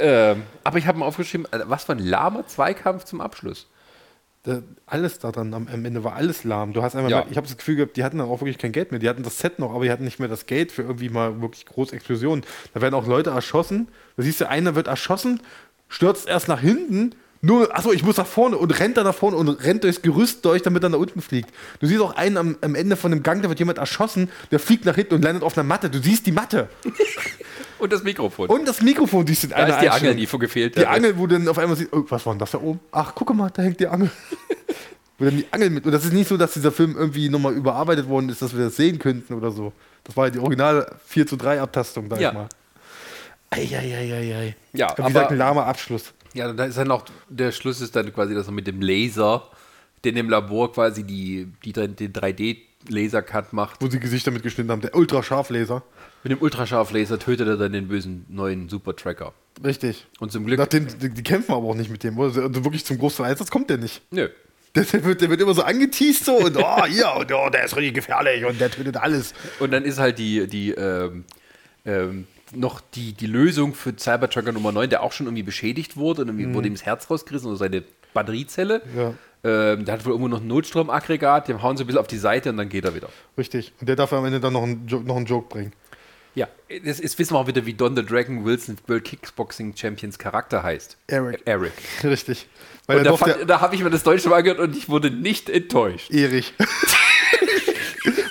ähm, 0.00 0.44
aber 0.64 0.78
ich 0.78 0.86
habe 0.86 0.98
mal 0.98 1.06
aufgeschrieben, 1.06 1.46
äh, 1.52 1.60
was 1.64 1.84
für 1.84 1.92
ein 1.92 1.98
lahmer 1.98 2.46
Zweikampf 2.46 3.04
zum 3.04 3.20
Abschluss. 3.20 3.66
Alles 4.86 5.20
da 5.20 5.30
dann 5.30 5.54
am, 5.54 5.68
Ende 5.68 6.02
war 6.02 6.14
alles 6.14 6.42
lahm. 6.42 6.72
Du 6.72 6.82
hast 6.82 6.96
einmal, 6.96 7.12
Ja. 7.12 7.24
ich 7.30 7.36
habe 7.36 7.46
das 7.46 7.56
Gefühl 7.56 7.76
gehabt, 7.76 7.96
die 7.96 8.02
hatten 8.02 8.18
dann 8.18 8.28
auch 8.28 8.40
wirklich 8.40 8.58
kein 8.58 8.72
Geld 8.72 8.90
mehr. 8.90 8.98
Die 8.98 9.08
hatten 9.08 9.22
das 9.22 9.38
Set 9.38 9.60
noch, 9.60 9.72
aber 9.72 9.84
die 9.84 9.90
hatten 9.92 10.02
nicht 10.04 10.18
mehr 10.18 10.28
das 10.28 10.46
Geld 10.46 10.72
für 10.72 10.82
irgendwie 10.82 11.10
mal 11.10 11.40
wirklich 11.40 11.64
große 11.64 11.94
Explosionen. 11.94 12.44
Da 12.74 12.80
werden 12.80 12.94
auch 12.94 13.06
Leute 13.06 13.30
erschossen. 13.30 13.86
Da 14.16 14.24
siehst 14.24 14.40
du, 14.40 14.48
einer 14.48 14.74
wird 14.74 14.88
erschossen, 14.88 15.40
stürzt 15.88 16.26
erst 16.26 16.48
nach 16.48 16.60
hinten. 16.60 17.14
Nur, 17.44 17.76
achso, 17.76 17.90
ich 17.92 18.04
muss 18.04 18.18
nach 18.18 18.26
vorne 18.26 18.56
und 18.56 18.70
rennt 18.78 18.96
dann 18.96 19.04
nach 19.04 19.14
vorne 19.16 19.36
und 19.36 19.48
rennt 19.48 19.82
durchs 19.82 20.00
Gerüst 20.00 20.44
durch, 20.44 20.62
damit 20.62 20.84
er 20.84 20.90
nach 20.90 20.98
unten 20.98 21.20
fliegt. 21.20 21.50
Du 21.80 21.88
siehst 21.88 22.00
auch 22.00 22.14
einen 22.14 22.36
am, 22.36 22.56
am 22.60 22.76
Ende 22.76 22.94
von 22.94 23.10
dem 23.10 23.24
Gang, 23.24 23.42
da 23.42 23.48
wird 23.48 23.58
jemand 23.58 23.78
erschossen, 23.78 24.30
der 24.52 24.60
fliegt 24.60 24.84
nach 24.84 24.94
hinten 24.94 25.14
und 25.14 25.22
landet 25.24 25.42
auf 25.42 25.58
einer 25.58 25.64
Matte. 25.64 25.90
Du 25.90 25.98
siehst 26.00 26.24
die 26.26 26.32
Matte. 26.32 26.68
Und 27.80 27.92
das 27.92 28.04
Mikrofon. 28.04 28.48
Und 28.48 28.68
das 28.68 28.80
Mikrofon 28.80 29.26
siehst 29.26 29.42
du 29.42 29.46
in 29.48 29.50
da 29.50 29.56
einer 29.56 29.74
ist 29.74 29.80
die 29.82 29.88
Einstellung. 29.88 30.10
Angel, 30.12 30.20
die 30.20 30.26
vor 30.28 30.38
gefehlt 30.38 30.76
Die 30.76 30.80
hat. 30.86 30.86
Angel, 30.96 31.18
wo 31.18 31.26
du 31.26 31.36
dann 31.36 31.48
auf 31.48 31.58
einmal 31.58 31.76
siehst, 31.76 31.92
oh, 31.92 32.04
was 32.08 32.24
war 32.24 32.32
denn 32.32 32.38
das 32.38 32.52
da 32.52 32.58
oben? 32.58 32.78
Ach, 32.92 33.12
guck 33.12 33.34
mal, 33.34 33.50
da 33.50 33.62
hängt 33.62 33.80
die 33.80 33.88
Angel. 33.88 34.08
Wo 35.18 35.24
dann 35.24 35.36
die 35.36 35.46
Angel 35.50 35.68
mit. 35.70 35.84
Und 35.84 35.90
das 35.90 36.04
ist 36.04 36.12
nicht 36.12 36.28
so, 36.28 36.36
dass 36.36 36.52
dieser 36.52 36.70
Film 36.70 36.94
irgendwie 36.96 37.28
nochmal 37.28 37.54
überarbeitet 37.54 38.08
worden 38.08 38.28
ist, 38.28 38.40
dass 38.40 38.56
wir 38.56 38.66
das 38.66 38.76
sehen 38.76 39.00
könnten 39.00 39.34
oder 39.34 39.50
so. 39.50 39.72
Das 40.04 40.16
war 40.16 40.26
ja 40.26 40.30
die 40.30 40.38
originale 40.38 40.94
4 41.06 41.26
zu 41.26 41.36
3 41.36 41.60
Abtastung, 41.60 42.06
sag 42.08 42.20
Ja. 42.20 42.28
ich 42.28 42.34
mal. 42.34 42.48
Eieieiei. 43.50 44.54
Ja, 44.72 44.86
Aber 44.90 44.98
wie 44.98 45.02
aber- 45.02 45.08
gesagt, 45.10 45.30
ein 45.32 45.38
lahmer 45.38 45.66
Abschluss. 45.66 46.12
Ja, 46.34 46.52
da 46.52 46.64
ist 46.64 46.78
dann 46.78 46.90
auch, 46.90 47.04
der 47.28 47.52
Schluss 47.52 47.80
ist 47.80 47.94
dann 47.96 48.12
quasi, 48.12 48.34
dass 48.34 48.46
er 48.46 48.52
mit 48.52 48.66
dem 48.66 48.80
Laser, 48.80 49.48
den 50.04 50.16
im 50.16 50.30
Labor 50.30 50.72
quasi 50.72 51.04
die, 51.04 51.48
die, 51.64 51.72
den 51.72 51.96
3D-Laser-Cut 51.96 53.52
macht. 53.52 53.80
Wo 53.80 53.88
sie 53.88 54.00
Gesichter 54.00 54.30
mitgeschnitten 54.30 54.70
haben. 54.70 54.80
Der 54.80 54.94
Ultrascharflaser. 54.94 55.82
Mit 56.24 56.32
dem 56.32 56.40
Ultrascharf-Laser 56.40 57.18
tötet 57.18 57.48
er 57.48 57.56
dann 57.56 57.72
den 57.72 57.88
bösen 57.88 58.26
neuen 58.28 58.68
Super-Tracker. 58.68 59.32
Richtig. 59.64 60.06
Und 60.18 60.32
zum 60.32 60.46
Glück. 60.46 60.58
Nachdem, 60.58 60.86
die, 60.86 61.10
die 61.10 61.22
kämpfen 61.22 61.52
aber 61.52 61.68
auch 61.68 61.74
nicht 61.74 61.90
mit 61.90 62.02
dem. 62.02 62.18
oder? 62.18 62.42
Also 62.42 62.64
wirklich 62.64 62.84
zum 62.84 62.98
großen 62.98 63.24
Einsatz 63.24 63.50
kommt 63.50 63.70
der 63.70 63.78
nicht. 63.78 64.02
Nö. 64.10 64.28
Der, 64.74 65.04
wird, 65.04 65.20
der 65.20 65.28
wird 65.28 65.40
immer 65.40 65.52
so 65.52 65.62
angeteased 65.62 66.24
so 66.24 66.36
und 66.36 66.56
oh, 66.56 66.86
ja, 66.86 67.12
und 67.12 67.30
oh, 67.30 67.50
der 67.50 67.64
ist 67.66 67.76
richtig 67.76 67.94
gefährlich 67.94 68.42
und 68.46 68.58
der 68.58 68.70
tötet 68.70 68.96
alles. 68.96 69.34
Und 69.60 69.70
dann 69.70 69.84
ist 69.84 69.98
halt 69.98 70.18
die, 70.18 70.46
die, 70.46 70.70
ähm, 70.70 71.24
ähm, 71.84 72.26
noch 72.54 72.80
die, 72.94 73.12
die 73.12 73.26
Lösung 73.26 73.74
für 73.74 73.94
Cybertrucker 73.98 74.52
Nummer 74.52 74.72
9, 74.72 74.90
der 74.90 75.02
auch 75.02 75.12
schon 75.12 75.26
irgendwie 75.26 75.42
beschädigt 75.42 75.96
wurde 75.96 76.22
und 76.22 76.28
irgendwie 76.28 76.54
wurde 76.54 76.68
ihm 76.68 76.74
das 76.74 76.84
Herz 76.84 77.08
rausgerissen 77.10 77.48
oder 77.48 77.56
seine 77.58 77.82
Batteriezelle. 78.14 78.82
Ja. 78.96 79.14
Ähm, 79.44 79.84
der 79.84 79.94
hat 79.94 80.04
wohl 80.04 80.12
irgendwo 80.12 80.28
noch 80.28 80.40
ein 80.40 80.46
Notstromaggregat, 80.46 81.48
dem 81.48 81.62
hauen 81.62 81.76
sie 81.76 81.82
ein 81.84 81.86
bisschen 81.86 82.00
auf 82.00 82.06
die 82.06 82.18
Seite 82.18 82.50
und 82.50 82.56
dann 82.58 82.68
geht 82.68 82.84
er 82.84 82.94
wieder. 82.94 83.08
Richtig. 83.36 83.72
Und 83.80 83.88
der 83.88 83.96
darf 83.96 84.12
am 84.12 84.24
Ende 84.24 84.38
dann 84.38 84.52
noch 84.52 84.62
einen, 84.62 84.86
Jo- 84.86 85.00
noch 85.00 85.16
einen 85.16 85.26
Joke 85.26 85.48
bringen. 85.48 85.72
Ja, 86.34 86.48
das 86.84 86.98
ist, 87.00 87.18
wissen 87.18 87.34
wir 87.34 87.38
auch 87.40 87.46
wieder, 87.46 87.66
wie 87.66 87.74
Don 87.74 87.94
the 87.94 88.04
Dragon 88.06 88.44
Wilson 88.44 88.78
World 88.86 89.04
Kickboxing 89.04 89.76
Champions 89.76 90.18
Charakter 90.18 90.62
heißt. 90.62 90.96
Eric. 91.08 91.42
Eric. 91.44 91.72
Richtig. 92.04 92.46
Weil 92.86 92.98
Und 92.98 93.04
da, 93.04 93.16
fand- 93.16 93.36
da 93.50 93.60
habe 93.60 93.74
ich 93.74 93.82
mir 93.82 93.90
das 93.90 94.02
Deutsche 94.02 94.28
mal 94.30 94.36
angehört 94.36 94.60
und 94.60 94.76
ich 94.76 94.88
wurde 94.88 95.10
nicht 95.10 95.50
enttäuscht. 95.50 96.10
Erich. 96.10 96.54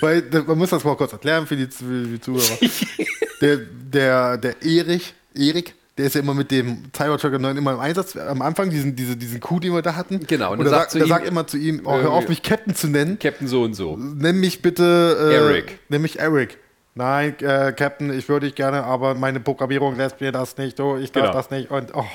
Weil 0.02 0.24
man 0.48 0.58
muss 0.58 0.72
das 0.72 0.84
mal 0.84 0.96
kurz 0.96 1.14
erklären 1.14 1.46
für 1.46 1.56
die, 1.56 1.68
für 1.68 2.04
die 2.06 2.20
Zuhörer. 2.20 2.58
der, 3.42 3.58
der, 3.58 4.38
der 4.38 4.62
Erich, 4.64 5.14
Erik, 5.36 5.76
der 5.98 6.06
ist 6.06 6.16
ja 6.16 6.22
immer 6.22 6.34
mit 6.34 6.52
dem 6.52 6.84
Cybertrucker 6.96 7.38
9 7.38 7.58
immer 7.58 7.74
im 7.74 7.80
Einsatz. 7.80 8.16
Am 8.16 8.42
Anfang, 8.42 8.70
diesen, 8.70 8.96
diese, 8.96 9.18
diesen 9.18 9.40
Coup, 9.40 9.60
den 9.60 9.74
wir 9.74 9.82
da 9.82 9.96
hatten. 9.96 10.26
Genau, 10.26 10.54
und 10.54 10.60
Und, 10.60 10.66
er 10.68 10.72
er 10.72 10.80
sagt 10.80 10.94
der 10.94 11.02
ihm, 11.02 11.08
sagt 11.10 11.28
immer 11.28 11.46
zu 11.48 11.58
ihm, 11.58 11.82
oh, 11.84 11.94
hör 12.00 12.12
auf, 12.12 12.26
äh, 12.26 12.30
mich 12.30 12.42
Captain 12.44 12.74
zu 12.74 12.88
nennen. 12.88 13.20
Captain 13.20 13.48
so 13.48 13.64
und 13.64 13.74
so. 13.74 13.98
Nenn 13.98 14.40
mich 14.40 14.62
bitte 14.62 15.18
äh, 15.20 15.36
Eric. 15.36 15.80
Nenn 15.90 16.02
mich 16.02 16.20
Eric. 16.20 16.58
Nein, 16.96 17.36
äh, 17.40 17.74
Captain, 17.74 18.12
ich 18.18 18.28
würde 18.30 18.48
dich 18.48 18.56
gerne, 18.56 18.84
aber 18.84 19.16
meine 19.16 19.40
Programmierung 19.40 19.96
lässt 19.96 20.20
mir 20.22 20.32
das 20.32 20.58
nicht. 20.58 20.78
So, 20.78 20.98
ich 20.98 21.12
darf 21.12 21.24
Genau. 21.24 21.34
das 21.34 21.50
nicht. 21.50 21.72
Und 21.72 21.94
oh. 21.94 22.00
Und 22.00 22.08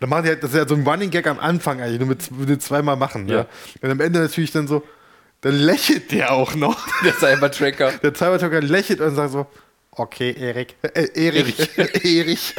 dann 0.00 0.10
machen 0.10 0.24
die 0.24 0.30
halt, 0.30 0.42
das 0.42 0.50
ist 0.50 0.56
ja 0.56 0.68
so 0.68 0.74
ein 0.74 0.86
Running 0.86 1.10
Gag 1.10 1.26
am 1.26 1.38
Anfang 1.38 1.80
eigentlich, 1.80 2.00
nur 2.00 2.08
mit, 2.08 2.30
mit 2.30 2.62
zweimal 2.62 2.96
machen. 2.96 3.28
Ja. 3.28 3.38
Ne? 3.38 3.46
Und 3.80 3.90
am 3.90 4.00
Ende 4.00 4.20
natürlich 4.20 4.50
dann 4.50 4.66
so, 4.66 4.82
dann 5.40 5.54
lächelt 5.54 6.10
der 6.10 6.32
auch 6.32 6.54
noch. 6.54 6.78
Der 7.04 7.12
Cybertracker. 7.12 7.92
Der 8.02 8.14
Cybertrucker 8.14 8.60
lächelt 8.60 9.00
und 9.00 9.14
sagt 9.14 9.32
so, 9.32 9.46
okay, 9.96 10.34
Erik, 10.38 10.76
äh, 10.82 11.08
Erich, 11.14 11.56
Erich. 12.04 12.54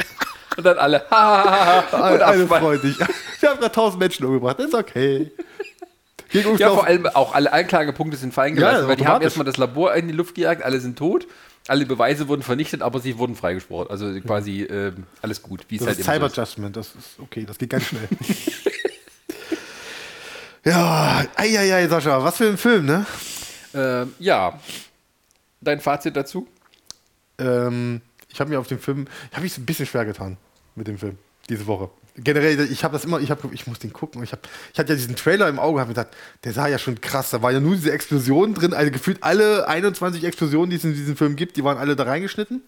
Und 0.56 0.64
dann 0.64 0.78
alle. 0.78 1.02
Und 1.02 1.12
Alle 2.22 2.46
freuen 2.46 2.80
sich. 2.80 2.96
Wir 3.40 3.50
haben 3.50 3.60
gerade 3.60 3.74
tausend 3.74 4.00
Menschen 4.00 4.24
umgebracht, 4.24 4.58
ist 4.58 4.74
okay. 4.74 5.30
Gegen 6.30 6.50
uns 6.50 6.60
Ja, 6.60 6.70
vor 6.70 6.86
allem 6.86 7.06
auch 7.06 7.34
alle 7.34 7.52
Anklagepunkte 7.52 8.16
sind 8.16 8.34
fallen 8.34 8.54
gelassen, 8.54 8.82
Ja, 8.82 8.88
weil 8.88 8.96
die 8.96 9.06
haben 9.06 9.22
erstmal 9.22 9.44
das 9.44 9.58
Labor 9.58 9.94
in 9.94 10.08
die 10.08 10.14
Luft 10.14 10.34
gejagt, 10.34 10.62
alle 10.62 10.80
sind 10.80 10.98
tot, 10.98 11.26
alle 11.68 11.86
Beweise 11.86 12.28
wurden 12.28 12.42
vernichtet, 12.42 12.82
aber 12.82 13.00
sie 13.00 13.18
wurden 13.18 13.36
freigesprochen. 13.36 13.90
Also 13.90 14.12
quasi 14.20 14.62
ähm, 14.62 15.04
alles 15.22 15.42
gut, 15.42 15.66
wie 15.68 15.76
es 15.76 15.80
Das 15.80 15.88
halt 15.88 15.98
ist 15.98 16.06
Cyber 16.06 16.30
so 16.30 16.68
das 16.70 16.88
ist 16.88 17.20
okay, 17.20 17.44
das 17.46 17.58
geht 17.58 17.70
ganz 17.70 17.84
schnell. 17.84 18.08
ja, 20.64 21.24
eieiei, 21.36 21.86
Sascha, 21.86 22.24
was 22.24 22.38
für 22.38 22.48
ein 22.48 22.58
Film, 22.58 22.86
ne? 22.86 23.06
Ähm, 23.74 24.14
ja, 24.18 24.58
dein 25.60 25.80
Fazit 25.80 26.16
dazu? 26.16 26.48
Ähm, 27.38 28.00
ich 28.28 28.40
habe 28.40 28.50
mir 28.50 28.60
auf 28.60 28.68
dem 28.68 28.78
Film, 28.78 29.06
ich 29.30 29.32
habe 29.32 29.42
mich 29.42 29.54
so 29.54 29.60
ein 29.60 29.66
bisschen 29.66 29.86
schwer 29.86 30.04
getan 30.04 30.36
mit 30.74 30.86
dem 30.86 30.98
Film 30.98 31.18
diese 31.48 31.66
Woche. 31.66 31.90
Generell, 32.16 32.60
ich 32.70 32.82
habe 32.82 32.94
das 32.94 33.04
immer, 33.04 33.20
ich 33.20 33.30
habe, 33.30 33.48
ich 33.52 33.66
muss 33.66 33.78
den 33.78 33.92
gucken. 33.92 34.22
Ich, 34.22 34.32
hab, 34.32 34.48
ich 34.72 34.78
hatte 34.78 34.92
ja 34.92 34.96
diesen 34.96 35.16
Trailer 35.16 35.48
im 35.48 35.58
Auge, 35.58 35.80
habe 35.80 35.88
mir 35.88 35.94
gedacht, 35.94 36.16
der 36.44 36.52
sah 36.52 36.66
ja 36.66 36.78
schon 36.78 37.00
krass. 37.00 37.30
Da 37.30 37.42
war 37.42 37.52
ja 37.52 37.60
nur 37.60 37.74
diese 37.74 37.92
Explosion 37.92 38.54
drin, 38.54 38.72
also 38.72 38.90
gefühlt 38.90 39.22
alle 39.22 39.68
21 39.68 40.24
Explosionen, 40.24 40.70
die 40.70 40.76
es 40.76 40.84
in 40.84 40.94
diesem 40.94 41.16
Film 41.16 41.36
gibt, 41.36 41.56
die 41.56 41.64
waren 41.64 41.76
alle 41.76 41.94
da 41.94 42.04
reingeschnitten. 42.04 42.62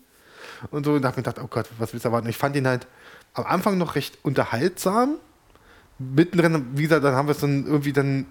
Und 0.71 0.85
so, 0.85 0.93
und 0.93 1.03
da 1.03 1.09
habe 1.09 1.21
ich 1.21 1.25
mir 1.25 1.31
gedacht, 1.31 1.45
oh 1.45 1.49
Gott, 1.49 1.67
was 1.79 1.93
willst 1.93 2.05
du 2.05 2.09
erwarten? 2.09 2.29
Ich 2.29 2.37
fand 2.37 2.57
ihn 2.57 2.67
halt 2.67 2.87
am 3.35 3.47
Anfang 3.47 3.79
noch 3.79 3.95
recht 3.95 4.19
unterhaltsam. 4.23 5.17
Mittendrin, 5.99 6.67
wie 6.75 6.83
gesagt, 6.83 7.05
dann 7.05 7.15
haben 7.15 7.27
wir 7.29 7.33
es 7.33 7.41
dann 7.41 7.67
irgendwie 7.67 7.93
dann 7.93 8.27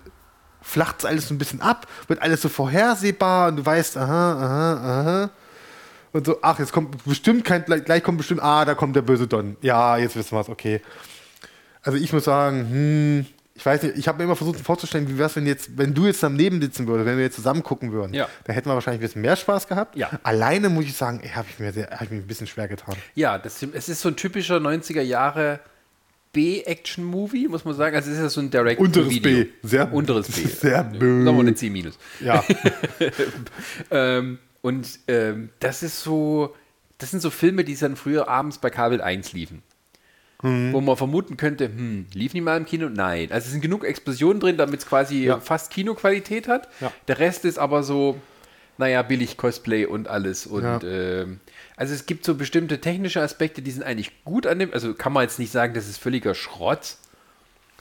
flacht 0.62 1.00
es 1.00 1.06
alles 1.06 1.28
so 1.28 1.34
ein 1.34 1.38
bisschen 1.38 1.62
ab, 1.62 1.88
wird 2.08 2.22
alles 2.22 2.42
so 2.42 2.50
vorhersehbar 2.50 3.50
und 3.50 3.58
du 3.58 3.66
weißt, 3.66 3.98
aha, 3.98 4.34
aha, 4.34 4.74
aha. 4.74 5.30
Und 6.14 6.26
so, 6.26 6.38
ach, 6.42 6.60
jetzt 6.60 6.72
kommt 6.72 7.04
bestimmt 7.06 7.44
kein, 7.46 7.66
gleich 7.66 8.04
kommt 8.04 8.18
bestimmt, 8.18 8.42
ah, 8.42 8.66
da 8.66 8.76
kommt 8.76 8.96
der 8.96 9.02
böse 9.02 9.28
Don. 9.28 9.58
Ja, 9.62 9.98
jetzt 9.98 10.16
wissen 10.16 10.36
wir 10.36 10.42
es, 10.42 10.50
okay. 10.50 10.82
Also 11.82 11.98
ich 11.98 12.12
muss 12.12 12.24
sagen, 12.24 12.70
hm, 12.70 13.26
ich 13.56 13.66
weiß 13.66 13.84
nicht, 13.84 13.98
ich 13.98 14.08
habe 14.08 14.20
mir 14.20 14.26
immer 14.26 14.36
versucht 14.36 14.60
vorzustellen, 14.60 15.10
wie 15.10 15.18
wäre 15.18 15.30
es, 15.30 15.36
wenn 15.36 15.48
jetzt, 15.48 15.78
wenn 15.78 15.94
du 15.94 16.06
jetzt 16.06 16.22
daneben 16.22 16.62
sitzen 16.62 16.88
würdest, 16.88 17.08
wenn 17.08 17.18
wir 17.18 17.24
jetzt 17.24 17.36
zusammen 17.36 17.64
gucken 17.64 17.92
würden. 17.92 18.14
Ja. 18.14 18.28
Da 18.44 18.54
hätten 18.54 18.70
wir 18.70 18.76
wahrscheinlich 18.76 19.00
ein 19.02 19.08
bisschen 19.08 19.22
mehr 19.24 19.36
Spaß 19.36 19.68
gehabt. 19.68 19.96
Ja. 19.96 20.12
Alleine 20.24 20.70
muss 20.70 20.86
ich 20.86 20.94
sagen, 20.96 21.22
habe 21.36 21.48
ich 21.50 21.60
mir 21.60 21.74
sehr, 21.74 21.90
hab 21.90 22.04
ich 22.04 22.12
mir 22.12 22.18
ein 22.18 22.28
bisschen 22.28 22.48
schwer 22.48 22.68
getan. 22.68 22.96
Ja, 23.16 23.38
das, 23.40 23.62
es 23.64 23.90
ist 23.90 24.02
so 24.02 24.10
ein 24.10 24.16
typischer 24.16 24.58
90er 24.58 25.02
Jahre 25.02 25.60
B-Action-Movie, 26.34 27.48
muss 27.48 27.66
man 27.66 27.74
sagen. 27.74 27.96
Also 27.96 28.12
es 28.12 28.18
ist 28.18 28.22
ja 28.24 28.30
so 28.30 28.42
ein 28.42 28.52
direct 28.52 28.80
Unteres 28.80 29.10
Video. 29.10 29.46
B. 29.46 29.48
Sehr- 29.64 29.92
Unteres 29.92 30.28
B. 30.28 30.46
sehr 30.46 30.84
bö. 30.84 31.24
Sagen 31.26 31.38
wir 31.38 31.42
eine 31.42 31.56
C. 31.56 31.92
Ja. 32.22 32.44
Ähm, 33.92 34.38
und 34.68 35.00
ähm, 35.08 35.50
das 35.60 35.82
ist 35.84 36.02
so, 36.02 36.54
das 36.98 37.12
sind 37.12 37.22
so 37.22 37.30
Filme, 37.30 37.64
die 37.64 37.76
dann 37.76 37.96
früher 37.96 38.28
abends 38.28 38.58
bei 38.58 38.70
Kabel 38.70 39.02
1 39.02 39.34
liefen. 39.34 39.62
Mhm. 40.44 40.74
Wo 40.74 40.82
man 40.82 40.96
vermuten 40.98 41.36
könnte, 41.38 41.66
hm, 41.66 42.06
lief 42.14 42.34
die 42.34 42.42
mal 42.42 42.58
im 42.58 42.66
Kino? 42.66 42.90
Nein. 42.90 43.32
Also 43.32 43.46
es 43.46 43.52
sind 43.54 43.62
genug 43.62 43.84
Explosionen 43.84 44.40
drin, 44.40 44.58
damit 44.58 44.82
es 44.82 44.86
quasi 44.86 45.26
Ja. 45.26 45.40
fast 45.40 45.72
Kinoqualität 45.72 46.48
hat. 46.48 46.68
Ja. 46.80 46.92
Der 47.08 47.18
Rest 47.20 47.44
ist 47.46 47.58
aber 47.58 47.82
so, 47.82 48.20
naja, 48.78 49.02
billig 49.02 49.38
Cosplay 49.38 49.86
und 49.86 50.08
alles. 50.08 50.46
Und 50.46 50.64
Ja. 50.64 50.80
ähm, 50.84 51.40
also 51.76 51.94
es 51.96 52.06
gibt 52.06 52.24
so 52.26 52.36
bestimmte 52.36 52.80
technische 52.82 53.22
Aspekte, 53.22 53.62
die 53.64 53.72
sind 53.72 53.84
eigentlich 53.84 54.12
gut 54.26 54.46
an 54.46 54.60
dem, 54.60 54.72
also 54.74 54.94
kann 54.94 55.12
man 55.14 55.24
jetzt 55.24 55.40
nicht 55.40 55.52
sagen, 55.52 55.74
das 55.74 55.88
ist 55.88 55.98
völliger 55.98 56.36
Schrott, 56.36 56.98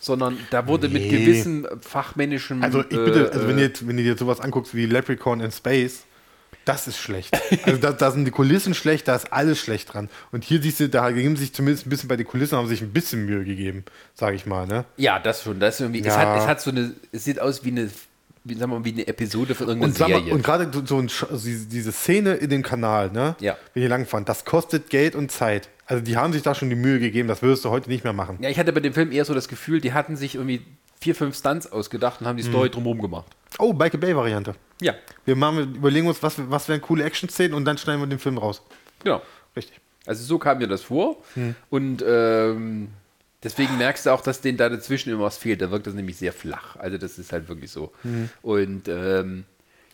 sondern 0.01 0.39
da 0.51 0.67
wurde 0.67 0.89
mit 0.89 1.03
Nee. 1.03 1.09
gewissem 1.11 1.67
fachmännischen 1.81 2.63
Also 2.63 2.81
ich 2.81 2.89
bitte, 2.89 3.31
also 3.33 3.49
wenn, 3.49 3.59
äh, 3.59 3.63
jetzt, 3.63 3.87
wenn 3.87 3.97
du 3.99 4.03
dir 4.03 4.17
sowas 4.17 4.41
anguckst 4.41 4.75
wie 4.75 4.87
Leprechaun 4.87 5.41
in 5.41 5.51
Space, 5.51 6.05
das 6.67 6.87
ist 6.89 6.99
schlecht. 6.99 7.31
Also 7.65 7.79
da, 7.81 7.93
da 7.93 8.11
sind 8.11 8.27
die 8.27 8.31
Kulissen 8.31 8.75
schlecht, 8.75 9.09
da 9.09 9.17
ist 9.17 9.33
alles 9.33 9.59
schlecht 9.59 9.95
dran. 9.95 10.11
Und 10.33 10.45
hier 10.45 10.61
siehst 10.61 10.81
du, 10.81 10.89
da 10.91 11.11
geben 11.11 11.37
sich 11.37 11.55
zumindest 11.55 11.87
ein 11.87 11.91
bisschen 11.91 12.09
bei 12.09 12.17
den 12.17 12.27
Kulissen, 12.27 12.59
haben 12.59 12.69
sich 12.69 12.83
ein 12.83 12.93
bisschen 12.93 13.25
Mühe 13.25 13.45
gegeben, 13.45 13.85
sage 14.15 14.37
ich 14.37 14.45
mal. 14.47 14.67
Ne? 14.67 14.85
Ja, 14.99 15.19
das 15.19 15.43
schon. 15.43 15.59
Das 15.61 15.77
ist 15.77 15.81
irgendwie, 15.81 16.01
es, 16.01 16.07
Ja. 16.07 16.17
hat, 16.19 16.39
es 16.43 16.47
hat 16.47 16.61
so 16.61 16.71
eine, 16.71 16.93
es 17.13 17.25
sieht 17.25 17.41
aus 17.41 17.65
wie 17.65 17.71
eine, 17.71 17.89
wie, 18.45 18.55
sagen 18.55 18.71
wir 18.71 18.79
mal, 18.81 18.85
wie 18.85 18.93
eine 18.93 19.07
Episode 19.07 19.55
von 19.55 19.69
irgendeiner 19.69 19.93
Und, 19.93 19.97
sag 19.99 20.09
mal, 20.09 20.19
Serie. 20.19 20.35
und 20.35 20.43
gerade 20.45 20.71
so, 20.87 20.99
ein, 20.99 21.09
also 21.31 21.49
diese 21.49 21.91
Szene 21.93 22.35
in 22.35 22.51
dem 22.51 22.63
Kanal, 22.63 23.11
ne? 23.11 23.35
Ja. 23.41 23.57
wenn 23.75 23.83
ihr 23.83 23.89
langfahren, 23.89 24.25
das 24.25 24.45
kostet 24.45 24.91
Geld 24.91 25.15
und 25.15 25.33
Zeit. 25.33 25.69
Also 25.87 26.03
die 26.03 26.17
haben 26.17 26.33
sich 26.33 26.43
da 26.43 26.55
schon 26.55 26.69
die 26.69 26.77
Mühe 26.77 26.99
gegeben, 26.99 27.29
das 27.29 27.43
würdest 27.43 27.65
du 27.65 27.71
heute 27.71 27.89
nicht 27.89 28.03
mehr 28.05 28.13
machen. 28.13 28.39
ja, 28.41 28.49
ich 28.51 28.59
hatte 28.59 28.73
bei 28.73 28.81
dem 28.81 28.93
Film 28.93 29.13
eher 29.13 29.25
so 29.25 29.35
das 29.35 29.47
Gefühl, 29.49 29.81
die 29.81 29.93
hatten 29.93 30.17
sich 30.17 30.35
irgendwie 30.35 30.63
vier, 31.01 31.15
fünf 31.15 31.37
Stunts 31.37 31.71
ausgedacht 31.71 32.21
und 32.21 32.27
haben 32.27 32.37
die 32.37 32.43
Mhm. 32.43 32.49
Story 32.51 32.71
drumherum 32.71 33.01
gemacht. 33.01 33.27
Oh, 33.59 33.73
Michael 33.73 34.01
Bay-Variante. 34.01 34.55
Ja, 34.81 34.95
Wir 35.25 35.37
machen, 35.37 35.75
überlegen 35.77 36.07
uns, 36.07 36.23
was, 36.23 36.35
was 36.51 36.69
wären 36.69 36.81
coole 36.83 37.05
Action-Szenen 37.05 37.55
und 37.55 37.65
dann 37.65 37.79
schneiden 37.79 38.01
wir 38.01 38.07
den 38.07 38.19
Film 38.19 38.39
raus. 38.39 38.63
genau. 39.03 39.23
Richtig. 39.57 39.81
Also 40.05 40.23
so 40.23 40.39
kam 40.39 40.59
mir 40.59 40.69
das 40.69 40.83
vor. 40.83 41.17
Hm. 41.35 41.55
Und 41.71 42.05
ähm, 42.07 42.89
deswegen 43.43 43.79
merkst 43.79 44.05
du 44.05 44.11
auch, 44.11 44.21
dass 44.21 44.43
denen 44.43 44.59
da 44.59 44.69
dazwischen 44.69 45.11
immer 45.11 45.23
was 45.23 45.39
fehlt. 45.39 45.63
Da 45.63 45.71
wirkt 45.71 45.87
das 45.87 45.95
nämlich 45.95 46.19
sehr 46.19 46.35
flach. 46.35 46.77
Also 46.77 46.99
das 46.99 47.19
ist 47.19 47.33
halt 47.33 47.49
wirklich 47.49 47.71
so. 47.71 47.93
Hm. 48.03 48.29
Und 48.43 48.87
ähm, 48.89 49.45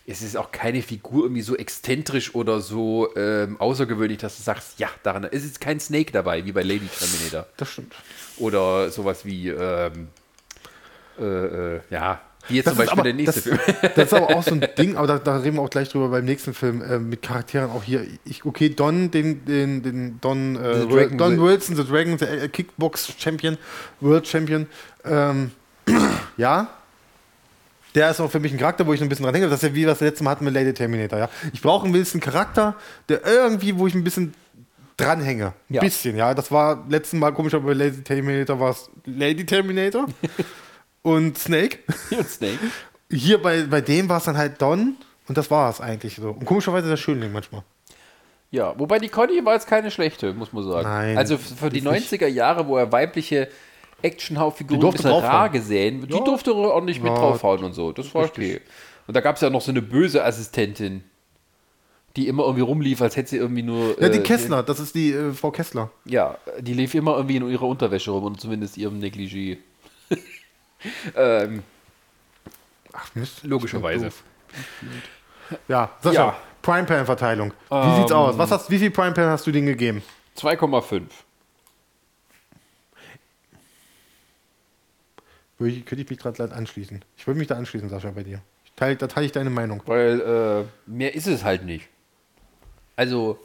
es 0.04 0.20
ist 0.20 0.36
auch 0.36 0.50
keine 0.50 0.82
Figur 0.82 1.26
irgendwie 1.26 1.42
so 1.42 1.56
exzentrisch 1.56 2.34
oder 2.34 2.60
so 2.60 3.14
ähm, 3.14 3.60
außergewöhnlich, 3.60 4.18
dass 4.18 4.36
du 4.36 4.42
sagst, 4.42 4.80
ja, 4.80 4.88
daran 5.04 5.24
es 5.24 5.44
ist 5.44 5.60
kein 5.60 5.78
Snake 5.78 6.10
dabei, 6.10 6.44
wie 6.44 6.50
bei 6.52 6.62
Lady 6.62 6.88
Terminator. 6.88 7.46
Das 7.56 7.70
stimmt. 7.70 7.94
Oder 8.38 8.90
sowas 8.90 9.24
wie, 9.24 9.48
ähm, 9.48 10.08
äh, 11.20 11.24
äh, 11.76 11.80
ja, 11.90 12.20
jetzt 12.48 12.66
Das 12.66 12.74
zum 12.74 12.78
Beispiel 12.78 12.92
aber- 12.92 13.02
der 13.04 13.14
nächste 13.14 13.50
das, 13.50 13.60
Film. 13.62 13.76
Das 13.94 14.04
ist 14.06 14.14
aber 14.14 14.36
auch 14.36 14.42
so 14.42 14.52
ein 14.54 14.66
Ding, 14.78 14.96
aber 14.96 15.06
da, 15.06 15.18
da 15.18 15.36
reden 15.38 15.56
wir 15.56 15.62
auch 15.62 15.70
gleich 15.70 15.88
drüber 15.88 16.08
beim 16.08 16.24
nächsten 16.24 16.54
Film 16.54 16.82
äh, 16.82 16.98
mit 16.98 17.22
Charakteren 17.22 17.70
auch 17.70 17.82
hier. 17.82 18.06
Ich, 18.24 18.44
okay, 18.44 18.68
Don, 18.70 19.10
den, 19.10 19.44
den, 19.44 19.82
den 19.82 20.18
Don, 20.20 20.56
äh, 20.56 20.86
Dragon 20.86 21.18
Don 21.18 21.32
Wil- 21.38 21.54
Wilson, 21.54 21.76
The 21.76 21.84
Dragon, 21.84 22.16
der 22.16 22.42
äh, 22.44 22.48
Kickbox 22.48 23.12
Champion, 23.18 23.56
World 24.00 24.26
Champion. 24.26 24.66
Ähm, 25.04 25.50
ja, 26.36 26.68
der 27.94 28.10
ist 28.10 28.20
auch 28.20 28.30
für 28.30 28.40
mich 28.40 28.52
ein 28.52 28.58
Charakter, 28.58 28.86
wo 28.86 28.92
ich 28.94 29.02
ein 29.02 29.08
bisschen 29.08 29.24
dran 29.24 29.34
denke. 29.34 29.48
Das 29.50 29.62
ist 29.62 29.68
ja 29.68 29.74
wie 29.74 29.80
wir 29.80 29.86
das 29.88 30.00
letzte 30.00 30.24
Mal 30.24 30.30
hatten 30.30 30.44
mit 30.44 30.54
Lady 30.54 30.72
Terminator. 30.72 31.18
Ja? 31.18 31.28
Ich 31.52 31.60
brauche 31.60 31.86
ein 31.86 31.92
bisschen 31.92 32.20
Charakter, 32.20 32.74
der 33.08 33.24
irgendwie, 33.26 33.76
wo 33.78 33.86
ich 33.86 33.94
ein 33.94 34.02
bisschen 34.04 34.32
dranhänge. 34.96 35.52
Ein 35.68 35.74
Ja. 35.74 35.80
bisschen, 35.82 36.16
ja. 36.16 36.32
Das 36.32 36.50
war 36.50 36.84
letzten 36.88 37.18
Mal 37.18 37.32
komisch, 37.32 37.52
aber 37.54 37.66
bei 37.66 37.72
Lady 37.74 38.02
Terminator 38.02 38.58
war 38.60 38.70
es 38.70 38.88
Lady 39.04 39.44
Terminator. 39.44 40.06
und 41.02 41.38
Snake. 41.38 41.78
Und 42.10 42.28
Snake. 42.28 42.58
Hier 43.10 43.40
bei, 43.42 43.62
bei 43.64 43.80
dem 43.80 44.08
war 44.08 44.18
es 44.18 44.24
dann 44.24 44.36
halt 44.36 44.60
Don 44.62 44.96
und 45.28 45.36
das 45.36 45.50
war 45.50 45.68
es 45.68 45.80
eigentlich 45.80 46.16
so. 46.16 46.30
Und 46.30 46.44
komischerweise 46.46 46.88
der 46.88 46.96
Schönling 46.96 47.32
manchmal. 47.32 47.62
Ja, 48.50 48.78
wobei 48.78 48.98
die 48.98 49.08
Conny 49.08 49.44
war 49.44 49.54
jetzt 49.54 49.66
keine 49.66 49.90
schlechte, 49.90 50.32
muss 50.34 50.52
man 50.52 50.62
sagen. 50.64 50.88
Nein, 50.88 51.18
also 51.18 51.36
für 51.38 51.70
die 51.70 51.80
die 51.80 51.88
ist 51.88 52.12
90er 52.12 52.26
Jahre, 52.26 52.66
wo 52.66 52.76
er 52.76 52.90
weibliche 52.92 53.48
durfte 54.02 54.64
bisschen 54.64 55.10
rar 55.10 55.48
gesehen, 55.48 56.06
die 56.08 56.14
Ja. 56.14 56.20
durfte 56.24 56.54
ordentlich 56.54 57.00
mit 57.00 57.12
Ja, 57.12 57.18
draufhauen 57.18 57.64
und 57.64 57.72
so. 57.72 57.92
Das 57.92 58.14
war 58.14 58.24
richtig. 58.24 58.56
okay. 58.56 58.60
Und 59.06 59.16
da 59.16 59.20
gab 59.20 59.36
es 59.36 59.42
ja 59.42 59.50
noch 59.50 59.60
so 59.60 59.70
eine 59.70 59.82
böse 59.82 60.24
Assistentin, 60.24 61.04
die 62.16 62.28
immer 62.28 62.42
irgendwie 62.44 62.62
rumlief, 62.62 63.00
als 63.00 63.16
hätte 63.16 63.30
sie 63.30 63.36
irgendwie 63.36 63.62
nur. 63.62 64.00
Ja, 64.00 64.08
die 64.08 64.18
äh, 64.18 64.22
Kessler, 64.22 64.62
das 64.62 64.80
ist 64.80 64.94
die 64.94 65.12
äh, 65.12 65.32
Frau 65.32 65.50
Kessler. 65.50 65.90
Ja, 66.04 66.36
die 66.60 66.74
lief 66.74 66.94
immer 66.94 67.16
irgendwie 67.16 67.36
in 67.36 67.48
ihrer 67.48 67.66
Unterwäsche 67.66 68.10
rum 68.10 68.24
und 68.24 68.40
zumindest 68.40 68.76
ihrem 68.76 68.98
Negligé. 69.00 69.58
ähm, 71.16 71.62
Ach 72.92 73.14
Mist. 73.14 73.42
logischerweise. 73.44 74.10
Ja, 75.68 75.90
Sascha, 76.00 76.14
Ja. 76.14 76.36
Prime 76.62 76.84
Pan 76.84 77.04
Verteilung. 77.06 77.52
Wie 77.68 77.74
Ähm, 77.74 77.96
sieht's 77.96 78.12
aus? 78.12 78.38
Was 78.38 78.50
hast, 78.50 78.70
wie 78.70 78.78
viel 78.78 78.90
Prime 78.90 79.12
Pan 79.12 79.26
hast 79.28 79.46
du 79.46 79.50
denen 79.52 79.66
gegeben? 79.66 80.02
2,5. 80.36 81.02
Würde 85.58 85.74
ich- 85.74 85.84
Könnte 85.86 86.02
ich 86.02 86.10
mich 86.10 86.18
gerade 86.18 86.52
anschließen. 86.52 87.04
Ich 87.16 87.26
würde 87.26 87.38
mich 87.38 87.48
da 87.48 87.56
anschließen, 87.56 87.88
Sascha, 87.88 88.10
bei 88.10 88.22
dir. 88.22 88.40
Ich 88.64 88.72
teil, 88.74 88.96
da 88.96 89.06
teile 89.06 89.26
ich 89.26 89.32
deine 89.32 89.50
Meinung. 89.50 89.82
Weil 89.86 90.20
äh, 90.20 90.90
mehr 90.90 91.14
ist 91.14 91.26
es 91.26 91.44
halt 91.44 91.64
nicht. 91.64 91.88
Also, 92.96 93.38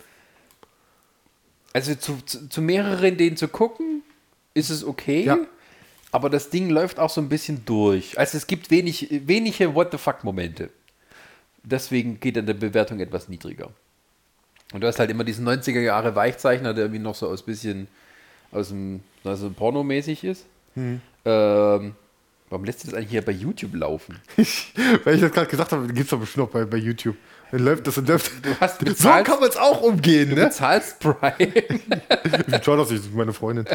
also 1.73 1.95
zu, 1.95 2.17
zu, 2.25 2.49
zu 2.49 2.61
mehreren 2.61 3.17
denen 3.17 3.37
zu 3.37 3.47
gucken, 3.47 4.03
ist 4.53 4.69
es 4.69 4.83
okay. 4.83 5.23
Ja. 5.23 5.37
Aber 6.17 6.31
das 6.31 6.49
Ding 6.49 6.71
läuft 6.71 6.97
auch 6.99 7.11
so 7.11 7.21
ein 7.21 7.29
bisschen 7.29 7.63
durch. 7.63 8.17
Also 8.17 8.37
es 8.39 8.47
gibt 8.47 8.71
wenig, 8.71 9.07
wenige 9.27 9.75
What 9.75 9.91
the 9.91 9.99
fuck-Momente. 9.99 10.71
Deswegen 11.61 12.19
geht 12.19 12.37
dann 12.37 12.47
die 12.47 12.53
Bewertung 12.55 12.99
etwas 12.99 13.29
niedriger. 13.29 13.69
Und 14.73 14.81
du 14.81 14.87
hast 14.87 14.97
halt 14.97 15.11
immer 15.11 15.23
diesen 15.23 15.47
90er 15.47 15.79
Jahre 15.79 16.15
Weichzeichner, 16.15 16.73
der 16.73 16.85
irgendwie 16.85 17.03
noch 17.03 17.13
so 17.13 17.27
aus 17.27 17.43
bisschen 17.43 17.87
aus 18.51 18.69
dem, 18.69 19.01
also 19.23 19.51
pornomäßig 19.51 20.23
ist. 20.23 20.45
Hm. 20.73 21.01
Ähm, 21.23 21.93
warum 22.49 22.65
lässt 22.65 22.83
du 22.83 22.87
das 22.87 22.95
eigentlich 22.97 23.11
hier 23.11 23.21
bei 23.23 23.33
YouTube 23.33 23.75
laufen? 23.75 24.17
Weil 25.03 25.13
ich 25.15 25.21
das 25.21 25.31
gerade 25.31 25.47
gesagt 25.51 25.71
habe, 25.71 25.85
gibt 25.85 25.99
es 25.99 26.07
doch 26.09 26.19
bestimmt 26.19 26.47
noch 26.47 26.51
bei, 26.51 26.65
bei 26.65 26.77
YouTube. 26.77 27.15
Dann 27.51 27.63
läuft 27.63 27.85
das 27.85 27.99
und 27.99 28.09
läuft. 28.09 28.31
hast 28.59 28.79
so 28.79 28.85
bezahlt- 28.87 29.27
kann 29.27 29.39
man 29.39 29.49
es 29.49 29.55
auch 29.55 29.81
umgehen, 29.81 30.31
Du 30.31 30.35
ne? 30.35 30.45
bezahlst 30.45 30.99
Prime. 30.99 31.35
Schau 32.65 32.75
das 32.75 32.89
nicht, 32.89 33.03
das 33.03 33.09
ist 33.09 33.13
meine 33.13 33.33
Freundin. 33.33 33.65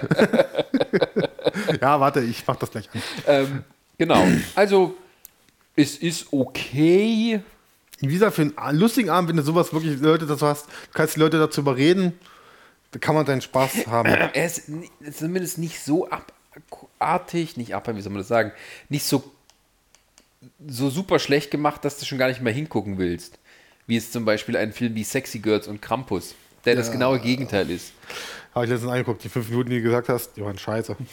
Ja, 1.80 2.00
warte, 2.00 2.20
ich 2.20 2.46
mach 2.46 2.56
das 2.56 2.70
gleich 2.70 2.88
an. 2.92 3.02
ähm, 3.26 3.64
genau. 3.98 4.26
Also, 4.54 4.96
es 5.76 5.96
ist 5.96 6.32
okay. 6.32 7.40
Wie 8.00 8.12
gesagt, 8.12 8.34
für 8.34 8.52
einen 8.56 8.78
lustigen 8.78 9.10
Abend, 9.10 9.30
wenn 9.30 9.36
du 9.36 9.42
sowas 9.42 9.72
wirklich 9.72 10.00
Leute 10.00 10.26
dazu 10.26 10.46
hast, 10.46 10.66
du 10.66 10.92
kannst 10.92 11.16
die 11.16 11.20
Leute 11.20 11.38
dazu 11.38 11.60
überreden, 11.60 12.18
da 12.90 12.98
kann 12.98 13.14
man 13.14 13.26
seinen 13.26 13.40
Spaß 13.40 13.86
haben. 13.86 14.08
Er 14.08 14.44
ist 14.44 14.64
zumindest 15.16 15.58
nicht 15.58 15.80
so 15.80 16.08
abartig, 16.98 17.56
nicht 17.56 17.74
ab, 17.74 17.88
wie 17.94 18.00
soll 18.00 18.12
man 18.12 18.20
das 18.20 18.28
sagen, 18.28 18.52
nicht 18.88 19.04
so, 19.04 19.22
so 20.66 20.90
super 20.90 21.18
schlecht 21.18 21.50
gemacht, 21.50 21.84
dass 21.84 21.98
du 21.98 22.04
schon 22.04 22.18
gar 22.18 22.28
nicht 22.28 22.40
mehr 22.40 22.52
hingucken 22.52 22.98
willst. 22.98 23.38
Wie 23.86 23.96
es 23.96 24.10
zum 24.10 24.24
Beispiel 24.24 24.56
ein 24.56 24.72
Film 24.72 24.94
wie 24.94 25.04
Sexy 25.04 25.38
Girls 25.38 25.66
und 25.66 25.80
Krampus, 25.82 26.34
der 26.64 26.76
das 26.76 26.92
genaue 26.92 27.18
Gegenteil 27.18 27.68
ist. 27.70 27.92
Habe 28.54 28.66
ich 28.66 28.70
letztens 28.70 28.90
angeguckt, 28.92 29.24
die 29.24 29.28
fünf 29.28 29.48
Minuten, 29.48 29.70
die 29.70 29.76
du 29.76 29.82
gesagt 29.82 30.08
hast, 30.08 30.36
die 30.36 30.42
waren 30.42 30.58
scheiße. 30.58 30.96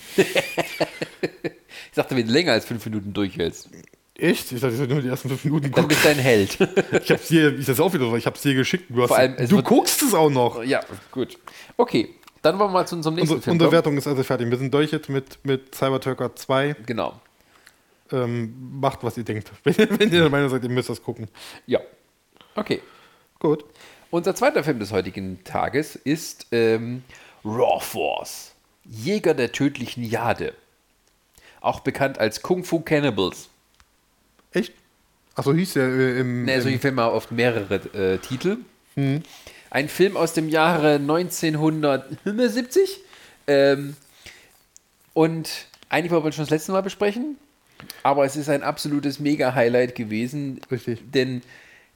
Ich 1.92 1.96
sagte, 1.96 2.16
wenn 2.16 2.28
du 2.28 2.32
länger 2.34 2.52
als 2.54 2.66
fünf 2.66 2.86
Minuten 2.86 3.14
durchhältst, 3.14 3.70
Echt? 4.16 4.52
Ich 4.52 4.60
dachte, 4.62 4.76
ich 4.76 4.90
nur 4.90 5.02
die 5.02 5.08
ersten 5.08 5.30
fünf 5.30 5.44
Minuten 5.46 5.64
dann 5.64 5.72
gucken. 5.72 5.88
bist 5.88 6.04
du 6.04 6.10
ein 6.10 6.18
Held. 6.20 6.58
Ich 7.04 7.10
hab's 7.12 7.30
dir, 7.30 7.58
ich 7.58 7.66
das 7.66 7.80
auch 7.80 7.94
wieder 7.94 8.14
ich 8.16 8.26
hab's 8.26 8.42
dir 8.42 8.54
geschickt. 8.54 8.86
Du, 8.90 9.02
hast, 9.02 9.08
Vor 9.10 9.18
allem, 9.18 9.36
du 9.48 9.64
guckst 9.64 10.02
es 10.04 10.14
auch 10.14 10.30
noch. 10.30 10.62
ja, 10.64 10.82
gut. 11.12 11.38
Okay, 11.78 12.10
dann 12.42 12.60
wollen 12.60 12.70
wir 12.70 12.74
mal 12.74 12.86
zu 12.86 12.96
unserem 12.98 13.16
nächsten 13.16 13.36
Unsere, 13.36 13.42
Film 13.44 13.54
unsere. 13.56 13.72
Wertung 13.72 13.98
ist 13.98 14.08
also 14.08 14.22
fertig. 14.24 14.50
Wir 14.52 14.58
sind 14.58 14.74
durch 14.74 14.92
jetzt 14.92 15.08
mit, 15.10 15.40
mit 15.44 15.74
Cybertrucker 15.74 16.36
2. 16.36 16.76
Genau. 16.86 17.20
Ähm, 18.12 18.54
macht, 18.80 19.04
was 19.04 19.18
ihr 19.18 19.24
denkt. 19.24 19.50
Wenn, 19.64 19.76
ihr- 19.78 19.90
wenn 20.00 20.12
ihr 20.12 20.22
der 20.22 20.30
Meinung 20.30 20.50
seid, 20.50 20.64
ihr 20.64 20.70
müsst 20.70 20.90
das 20.90 21.02
gucken. 21.02 21.28
Ja. 21.66 21.80
Okay. 22.56 22.82
Gut. 23.40 23.64
Unser 24.12 24.36
zweiter 24.36 24.64
Film 24.66 24.80
des 24.80 24.92
heutigen 24.92 25.44
Tages 25.46 25.96
ist 25.96 26.48
ähm, 26.52 27.04
Raw 27.44 27.80
Force. 27.80 28.54
Jäger 28.86 29.34
der 29.34 29.52
tödlichen 29.52 30.04
Jade. 30.04 30.54
Auch 31.62 31.80
bekannt 31.82 32.20
als 32.20 32.42
Kung 32.42 32.64
Fu 32.64 32.80
Cannibals. 32.80 33.50
Echt? 34.52 34.74
Achso, 35.36 35.54
hieß 35.54 35.74
der 35.74 35.88
äh, 35.88 36.20
im. 36.20 36.46
Ne, 36.46 36.60
solche 36.62 36.80
Filme 36.80 37.04
haben 37.04 37.14
oft 37.14 37.32
mehrere 37.32 37.76
äh, 37.94 38.18
Titel. 38.18 38.58
Hm. 38.96 39.22
Ein 39.70 39.88
Film 39.88 40.18
aus 40.18 40.34
dem 40.34 40.50
Jahre 40.50 40.96
1970. 40.96 43.00
Ähm, 43.48 43.96
und 45.14 45.68
eigentlich 45.90 46.12
wollten 46.12 46.26
wir 46.26 46.32
schon 46.32 46.46
das 46.46 46.50
letzte 46.50 46.72
Mal 46.72 46.82
besprechen. 46.82 47.38
Aber 48.04 48.26
es 48.26 48.36
ist 48.36 48.50
ein 48.50 48.64
absolutes 48.64 49.20
Mega-Highlight 49.20 49.94
gewesen. 49.96 50.60
Richtig. 50.72 51.00
Denn 51.12 51.44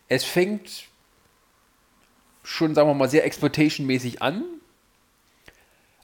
es 0.08 0.24
fängt 0.24 0.86
schon, 2.44 2.76
sagen 2.76 2.88
wir 2.89 2.94
mal, 2.94 3.10
sehr 3.10 3.26
exploitation-mäßig 3.26 4.22
an. 4.22 4.44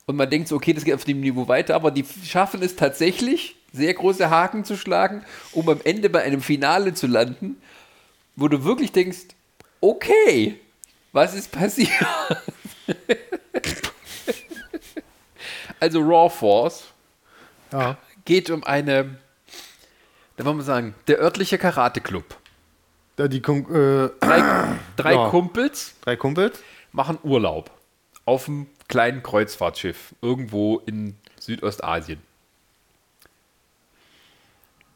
Und 0.10 0.16
man 0.16 0.28
denkt 0.28 0.48
so, 0.48 0.56
okay, 0.56 0.74
das 0.74 0.86
geht 0.86 0.96
auf 0.96 1.04
dem 1.04 1.20
Niveau 1.20 1.48
weiter, 1.48 1.76
aber 1.76 1.92
die 1.92 2.04
schaffen 2.26 2.64
es 2.64 2.76
tatsächlich, 2.76 3.56
sehr 3.72 3.94
große 3.94 4.28
Haken 4.32 4.66
zu 4.66 4.76
schlagen, 4.76 5.24
um 5.52 5.70
am 5.70 5.82
Ende 5.84 6.10
bei 6.10 6.24
einem 6.24 6.42
Finale 6.42 6.96
zu 6.96 7.06
landen, 7.06 7.62
wo 8.36 8.48
du 8.48 8.64
wirklich 8.64 8.92
denkst, 8.92 9.28
okay, 9.82 10.60
was 11.12 11.36
ist 11.36 11.52
passiert? 11.52 11.92
also 15.80 16.00
Raw 16.00 16.32
Force 16.32 16.86
ja. 17.72 17.96
geht 18.26 18.50
um 18.50 18.64
eine, 18.64 19.20
da 20.38 20.46
wollen 20.46 20.58
wir 20.58 20.64
sagen, 20.64 20.96
der 21.08 21.20
örtliche 21.20 21.60
Karate-Club. 21.60 22.36
Da 23.16 23.28
die 23.28 23.44
Kon 23.44 23.60
äh, 23.66 24.10
Drei, 24.20 24.76
drei 24.96 25.14
Ja. 25.14 25.30
Kumpels 25.30 25.94
drei 26.02 26.16
Kumpels. 26.16 26.64
machen 26.94 27.20
Urlaub 27.22 27.70
auf 28.26 28.48
einem 28.48 28.66
kleinen 28.90 29.24
Kreuzfahrtschiff 29.24 30.14
irgendwo 30.22 30.80
in 30.86 31.16
Südostasien. 31.40 32.20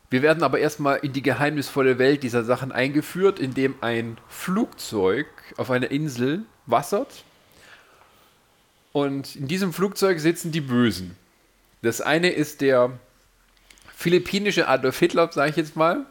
Wir 0.09 0.21
werden 0.21 0.43
aber 0.43 0.59
erstmal 0.59 0.97
in 0.97 1.13
die 1.13 1.23
geheimnisvolle 1.23 1.97
Welt 1.97 2.21
dieser 2.21 2.43
Sachen 2.43 2.71
eingeführt, 2.71 3.39
indem 3.39 3.75
ein 3.81 4.17
Flugzeug 4.27 5.25
auf 5.57 5.71
einer 5.71 5.89
Insel 5.89 6.43
wassert. 6.67 7.23
Und 8.91 9.35
in 9.35 9.47
diesem 9.47 9.73
Flugzeug 9.73 10.19
sitzen 10.19 10.51
die 10.51 10.61
Bösen. 10.61 11.17
Das 11.81 11.99
eine 11.99 12.29
ist 12.29 12.61
der 12.61 12.91
philippinische 13.95 14.67
Adolf 14.67 14.99
Hitler, 14.99 15.31
sage 15.31 15.49
ich 15.49 15.55
jetzt 15.55 15.75
mal. 15.75 16.05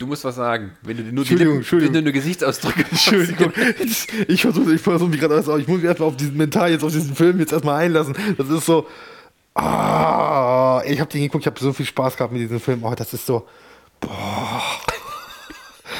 Du 0.00 0.06
musst 0.06 0.24
was 0.24 0.36
sagen, 0.36 0.72
wenn 0.80 0.96
du 0.96 1.02
nur 1.02 1.18
Entschuldigung, 1.18 1.38
Lippen, 1.56 1.56
Entschuldigung. 1.58 1.94
wenn 1.94 2.04
du 2.04 2.10
nur 2.10 2.12
Gesichtsausdrücke 2.14 2.86
Entschuldigung. 2.90 3.52
Ich 4.28 4.40
versuche 4.40 4.72
ich 4.74 4.80
versuch 4.80 5.08
mich 5.08 5.20
gerade 5.20 5.34
alles 5.34 5.46
auf. 5.46 5.58
Ich 5.58 5.68
muss 5.68 5.76
mich 5.76 5.84
erstmal 5.84 6.08
auf 6.08 6.16
diesen 6.16 6.38
Mental 6.38 6.70
jetzt 6.70 6.82
auf 6.82 6.90
diesen 6.90 7.14
Film 7.14 7.38
jetzt 7.38 7.52
erstmal 7.52 7.84
einlassen. 7.84 8.16
Das 8.38 8.48
ist 8.48 8.64
so. 8.64 8.86
Ah, 9.54 10.82
ich 10.86 10.98
habe 11.00 11.10
den 11.10 11.20
geguckt, 11.20 11.42
ich 11.42 11.46
habe 11.46 11.60
so 11.60 11.74
viel 11.74 11.84
Spaß 11.84 12.16
gehabt 12.16 12.32
mit 12.32 12.40
diesem 12.40 12.60
Film. 12.60 12.82
Oh, 12.82 12.94
das 12.96 13.12
ist 13.12 13.26
so. 13.26 13.46
Boah. 14.00 14.62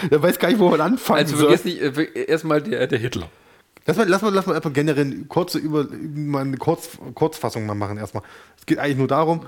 Der 0.11 0.23
weiß 0.23 0.39
gar 0.39 0.49
nicht, 0.49 0.59
wo 0.59 0.71
man 0.71 0.81
anfangen 0.81 1.19
Also 1.19 1.37
soll. 1.37 1.55
vergiss 1.55 1.67
nicht, 1.67 1.83
äh, 1.83 2.25
erstmal 2.25 2.63
der, 2.63 2.87
der 2.87 2.99
Hitler. 2.99 3.29
Lass 3.85 3.99
mal, 3.99 4.09
lass 4.09 4.23
mal, 4.23 4.33
lass 4.33 4.47
mal 4.47 4.57
einfach 4.57 4.73
generell 4.73 5.05
eine 5.05 5.25
kurze 5.27 5.59
über, 5.59 5.87
mal 6.15 6.41
eine 6.41 6.57
Kurz, 6.57 6.97
Kurzfassung 7.15 7.67
mal 7.67 7.75
machen 7.75 7.99
erstmal. 7.99 8.23
Es 8.59 8.65
geht 8.65 8.79
eigentlich 8.79 8.97
nur 8.97 9.09
darum, 9.09 9.45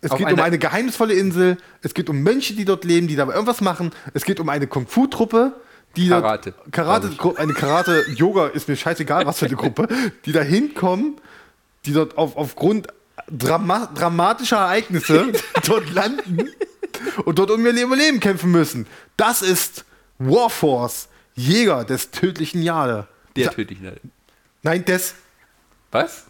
es 0.00 0.10
geht 0.16 0.32
um 0.32 0.40
eine- 0.40 0.58
geheimnisvolle 0.58 1.14
Insel, 1.14 1.56
es 1.82 1.94
geht 1.94 2.08
um 2.08 2.22
Mönche, 2.22 2.54
die 2.54 2.64
dort 2.64 2.84
leben, 2.84 3.06
die 3.08 3.16
da 3.16 3.26
irgendwas 3.28 3.60
machen, 3.60 3.90
es 4.14 4.24
geht 4.24 4.40
um 4.40 4.48
eine 4.48 4.66
Kung-Fu-Truppe, 4.66 5.52
die 5.96 6.08
dort- 6.08 6.22
Karate, 6.22 6.54
Karate, 6.70 7.08
glaub 7.10 7.38
eine 7.38 7.52
Karate-Yoga 7.52 8.48
ist 8.48 8.68
mir 8.68 8.76
scheißegal, 8.76 9.26
was 9.26 9.38
für 9.40 9.46
eine 9.46 9.56
Gruppe, 9.56 9.88
die 10.24 10.32
da 10.32 10.40
hinkommen, 10.42 11.16
die 11.84 11.92
dort 11.92 12.16
auf, 12.18 12.36
aufgrund 12.36 12.88
Drama 13.30 13.86
dramatischer 13.94 14.56
Ereignisse 14.56 15.32
dort 15.66 15.90
landen 15.92 16.48
und 17.24 17.38
dort 17.38 17.50
um 17.50 17.64
ihr 17.64 17.72
Überleben 17.82 18.18
kämpfen 18.20 18.50
müssen. 18.50 18.86
Das 19.16 19.42
ist 19.42 19.84
Warforce, 20.18 21.08
Jäger 21.34 21.84
des 21.84 22.10
tödlichen 22.10 22.62
Jade. 22.62 23.06
Der 23.36 23.46
Sa- 23.46 23.50
tödlichen 23.52 23.84
Jade. 23.84 24.00
Nein, 24.62 24.84
des. 24.84 25.14
Was? 25.92 26.24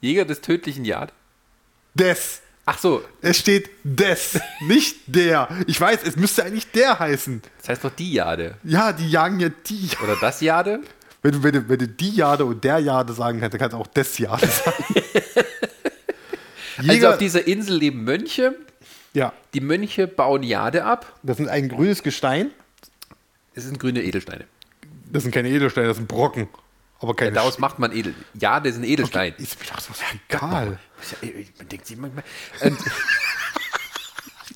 Jäger 0.00 0.24
des 0.24 0.40
tödlichen 0.40 0.84
Jade? 0.84 1.12
Des. 1.94 2.40
Ach 2.70 2.76
so, 2.78 3.02
Es 3.22 3.38
steht 3.38 3.70
des, 3.82 4.38
nicht 4.60 4.96
der. 5.06 5.48
Ich 5.66 5.80
weiß, 5.80 6.00
es 6.04 6.16
müsste 6.16 6.44
eigentlich 6.44 6.70
der 6.70 6.98
heißen. 6.98 7.40
das 7.60 7.68
heißt 7.70 7.84
doch 7.84 7.92
die 7.94 8.12
Jade. 8.12 8.56
Ja, 8.62 8.92
die 8.92 9.08
jagen 9.10 9.40
ja 9.40 9.48
die. 9.48 9.88
Oder 10.04 10.16
das 10.20 10.42
Jade? 10.42 10.80
Wenn 11.22 11.32
du, 11.32 11.42
wenn 11.42 11.52
du, 11.52 11.68
wenn 11.68 11.78
du 11.78 11.88
die 11.88 12.10
Jade 12.14 12.44
und 12.44 12.62
der 12.62 12.78
Jade 12.80 13.14
sagen 13.14 13.40
kannst, 13.40 13.54
dann 13.54 13.60
kannst 13.60 13.72
du 13.72 13.78
auch 13.78 13.86
des 13.86 14.18
Jade 14.18 14.46
sagen. 14.46 14.84
Also 16.76 16.92
Jäger, 16.92 17.10
auf 17.10 17.18
dieser 17.18 17.44
Insel 17.48 17.76
leben 17.76 18.04
Mönche. 18.04 18.54
ja, 19.12 19.32
Die 19.52 19.60
Mönche 19.60 20.06
bauen 20.06 20.44
Jade 20.44 20.84
ab. 20.84 21.12
das 21.24 21.40
ist 21.40 21.48
ein 21.48 21.68
grünes 21.68 22.04
Gestein. 22.04 22.52
Es 23.54 23.64
sind 23.64 23.80
grüne 23.80 24.00
Edelsteine. 24.04 24.44
Das 25.10 25.24
sind 25.24 25.32
keine 25.32 25.48
Edelsteine, 25.48 25.88
das 25.88 25.96
sind 25.96 26.06
Brocken. 26.06 26.46
Aber 27.00 27.14
keine 27.14 27.32
Daraus 27.32 27.58
macht 27.58 27.78
man 27.78 27.92
Edel. 27.92 28.14
Jade 28.34 28.68
ist 28.68 28.76
ein 28.76 28.84
Edelstein. 28.84 29.32
Sch- 29.34 29.40
Ist 29.42 29.60
mir 29.60 29.66
doch 29.66 29.80
so 29.80 29.92
egal. 30.28 30.78
Man 31.58 31.68
denkt 31.68 31.86
sich 31.86 31.96
manchmal. 31.96 32.24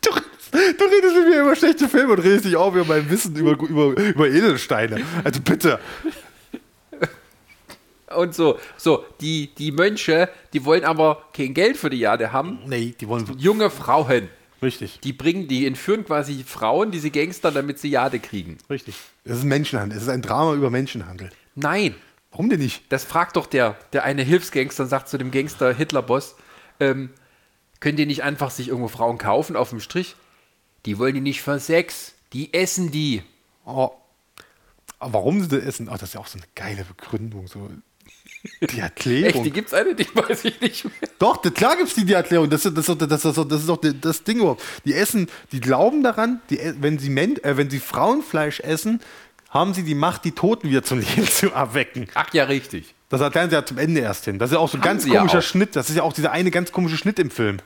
Du, 0.01 0.11
du 0.11 0.85
redest 0.85 1.15
mit 1.17 1.29
mir 1.29 1.41
über 1.43 1.57
schlechte 1.57 1.89
Filme 1.89 2.13
und 2.15 2.19
redest 2.19 2.45
dich 2.45 2.57
auf 2.57 2.75
über 2.75 2.85
mein 2.85 3.09
Wissen 3.09 3.35
über, 3.37 3.53
über, 3.53 3.97
über 3.99 4.29
Edelsteine. 4.29 5.03
Also 5.25 5.41
bitte. 5.41 5.79
und 8.15 8.35
so, 8.35 8.59
so, 8.77 9.05
die, 9.21 9.55
die 9.57 9.73
Mönche, 9.73 10.29
die 10.53 10.65
wollen 10.65 10.85
aber 10.85 11.25
kein 11.33 11.55
Geld 11.55 11.77
für 11.79 11.89
die 11.89 11.99
Jade 12.01 12.33
haben. 12.33 12.59
Nee, 12.67 12.95
die 13.01 13.09
wollen. 13.09 13.27
Junge 13.39 13.71
Frauen. 13.71 14.29
Richtig. 14.61 15.01
Die 15.01 15.13
bringen, 15.13 15.49
die 15.49 15.67
entführen 15.67 16.05
quasi 16.05 16.45
Frauen, 16.47 16.91
diese 16.91 17.11
Gangster, 17.11 17.51
damit 17.51 17.79
sie 17.79 17.89
Jade 17.91 18.19
kriegen. 18.19 18.59
Richtig. 18.69 18.95
Das 19.25 19.39
ist 19.39 19.45
Menschenhandel. 19.45 19.97
Es 19.97 20.05
ist 20.05 20.11
ein 20.11 20.23
Drama 20.23 20.55
über 20.55 20.69
Menschenhandel. 20.71 21.31
Nein, 21.55 21.95
Warum 22.33 22.49
denn 22.51 22.61
nicht? 22.61 22.83
das 22.91 23.05
fragt 23.05 23.37
doch 23.37 23.47
der, 23.47 23.77
der 23.93 24.05
eine 24.05 24.23
Hilfsgangster 24.23 24.83
und 24.85 24.89
sagt 24.89 25.09
zu 25.09 25.19
dem 25.19 25.31
Gangster 25.31 25.73
Hitlerboss, 25.75 26.35
ähm, 26.81 27.11
könnt 27.81 27.99
ihr 28.01 28.07
nicht 28.07 28.23
einfach 28.23 28.51
sich 28.51 28.69
irgendwo 28.69 28.89
Frauen 28.89 29.19
kaufen 29.19 29.55
auf 29.55 29.71
dem 29.71 29.81
Strich? 29.81 30.17
Die 30.87 30.99
wollen 30.99 31.15
die 31.15 31.21
nicht 31.21 31.43
für 31.43 31.61
Sex, 31.61 32.15
die 32.33 32.53
essen 32.55 32.91
die. 32.91 33.23
Oh. 33.65 33.91
Warum 34.99 35.41
sie 35.43 35.49
das 35.49 35.63
essen? 35.65 35.89
Oh, 35.89 35.93
das 35.93 36.03
ist 36.05 36.15
ja 36.15 36.21
auch 36.21 36.27
so 36.27 36.39
eine 36.39 36.47
geile 36.55 36.85
Begründung. 36.85 37.47
So. 37.49 37.69
Die 38.71 38.79
Erklärung. 38.81 39.35
Echt, 39.35 39.45
die 39.47 39.51
gibt's 39.51 39.75
eine, 39.75 39.95
die 39.95 40.07
weiß 40.15 40.45
ich 40.45 40.61
nicht 40.61 40.85
mehr. 40.85 41.11
Doch, 41.19 41.37
das, 41.39 41.53
klar 41.55 41.77
gibt 41.77 41.89
es 41.89 41.95
die, 41.95 42.05
die 42.05 42.13
Erklärung. 42.15 42.49
Das, 42.51 42.65
ist- 42.65 42.77
das, 42.77 42.87
das, 42.87 43.25
ist 43.25 43.37
doch- 43.37 43.45
das 43.49 43.61
ist 43.61 43.69
doch 43.69 43.77
das, 43.77 43.95
das 44.01 44.25
Ding 44.25 44.39
überhaupt. 44.39 44.63
Die 44.85 44.95
essen, 44.95 45.29
die 45.53 45.61
glauben 45.61 46.03
daran, 46.03 46.41
die, 46.51 46.59
wenn, 46.81 46.99
sie 46.99 47.11
Men 47.11 47.37
äh, 47.45 47.57
wenn 47.57 47.69
sie 47.71 47.79
Frauenfleisch 47.81 48.61
essen, 48.61 49.01
haben 49.53 49.75
sie 49.75 49.83
die 49.83 49.95
Macht, 49.95 50.25
die 50.25 50.33
Toten 50.33 50.69
wieder 50.69 50.83
zum 50.83 50.99
Leben 51.01 51.27
zu 51.27 51.53
erwecken. 51.53 52.09
Ach 52.15 52.33
ja, 52.33 52.45
richtig. 52.45 52.95
Das 53.09 53.21
erklären 53.21 53.51
sie 53.51 53.57
ja 53.57 53.65
zum 53.65 53.79
Ende 53.79 54.01
erst 54.01 54.25
hin. 54.25 54.39
Das 54.39 54.51
ist 54.51 54.55
ja 54.55 54.61
auch 54.61 54.69
so 54.69 54.79
ein 54.79 54.81
Haben 54.81 54.89
ganz 54.89 55.03
sie 55.05 55.13
ja 55.13 55.19
komischer 55.19 55.39
auch. 55.39 55.43
Schnitt. 55.43 55.77
Das 55.77 55.91
ist 55.91 55.97
ja 55.97 56.03
auch 56.03 56.15
dieser 56.15 56.33
eine 56.33 56.51
ganz 56.51 56.73
komische 56.73 56.97
Schnitt 56.97 57.19
im 57.19 57.31
Film. 57.31 57.59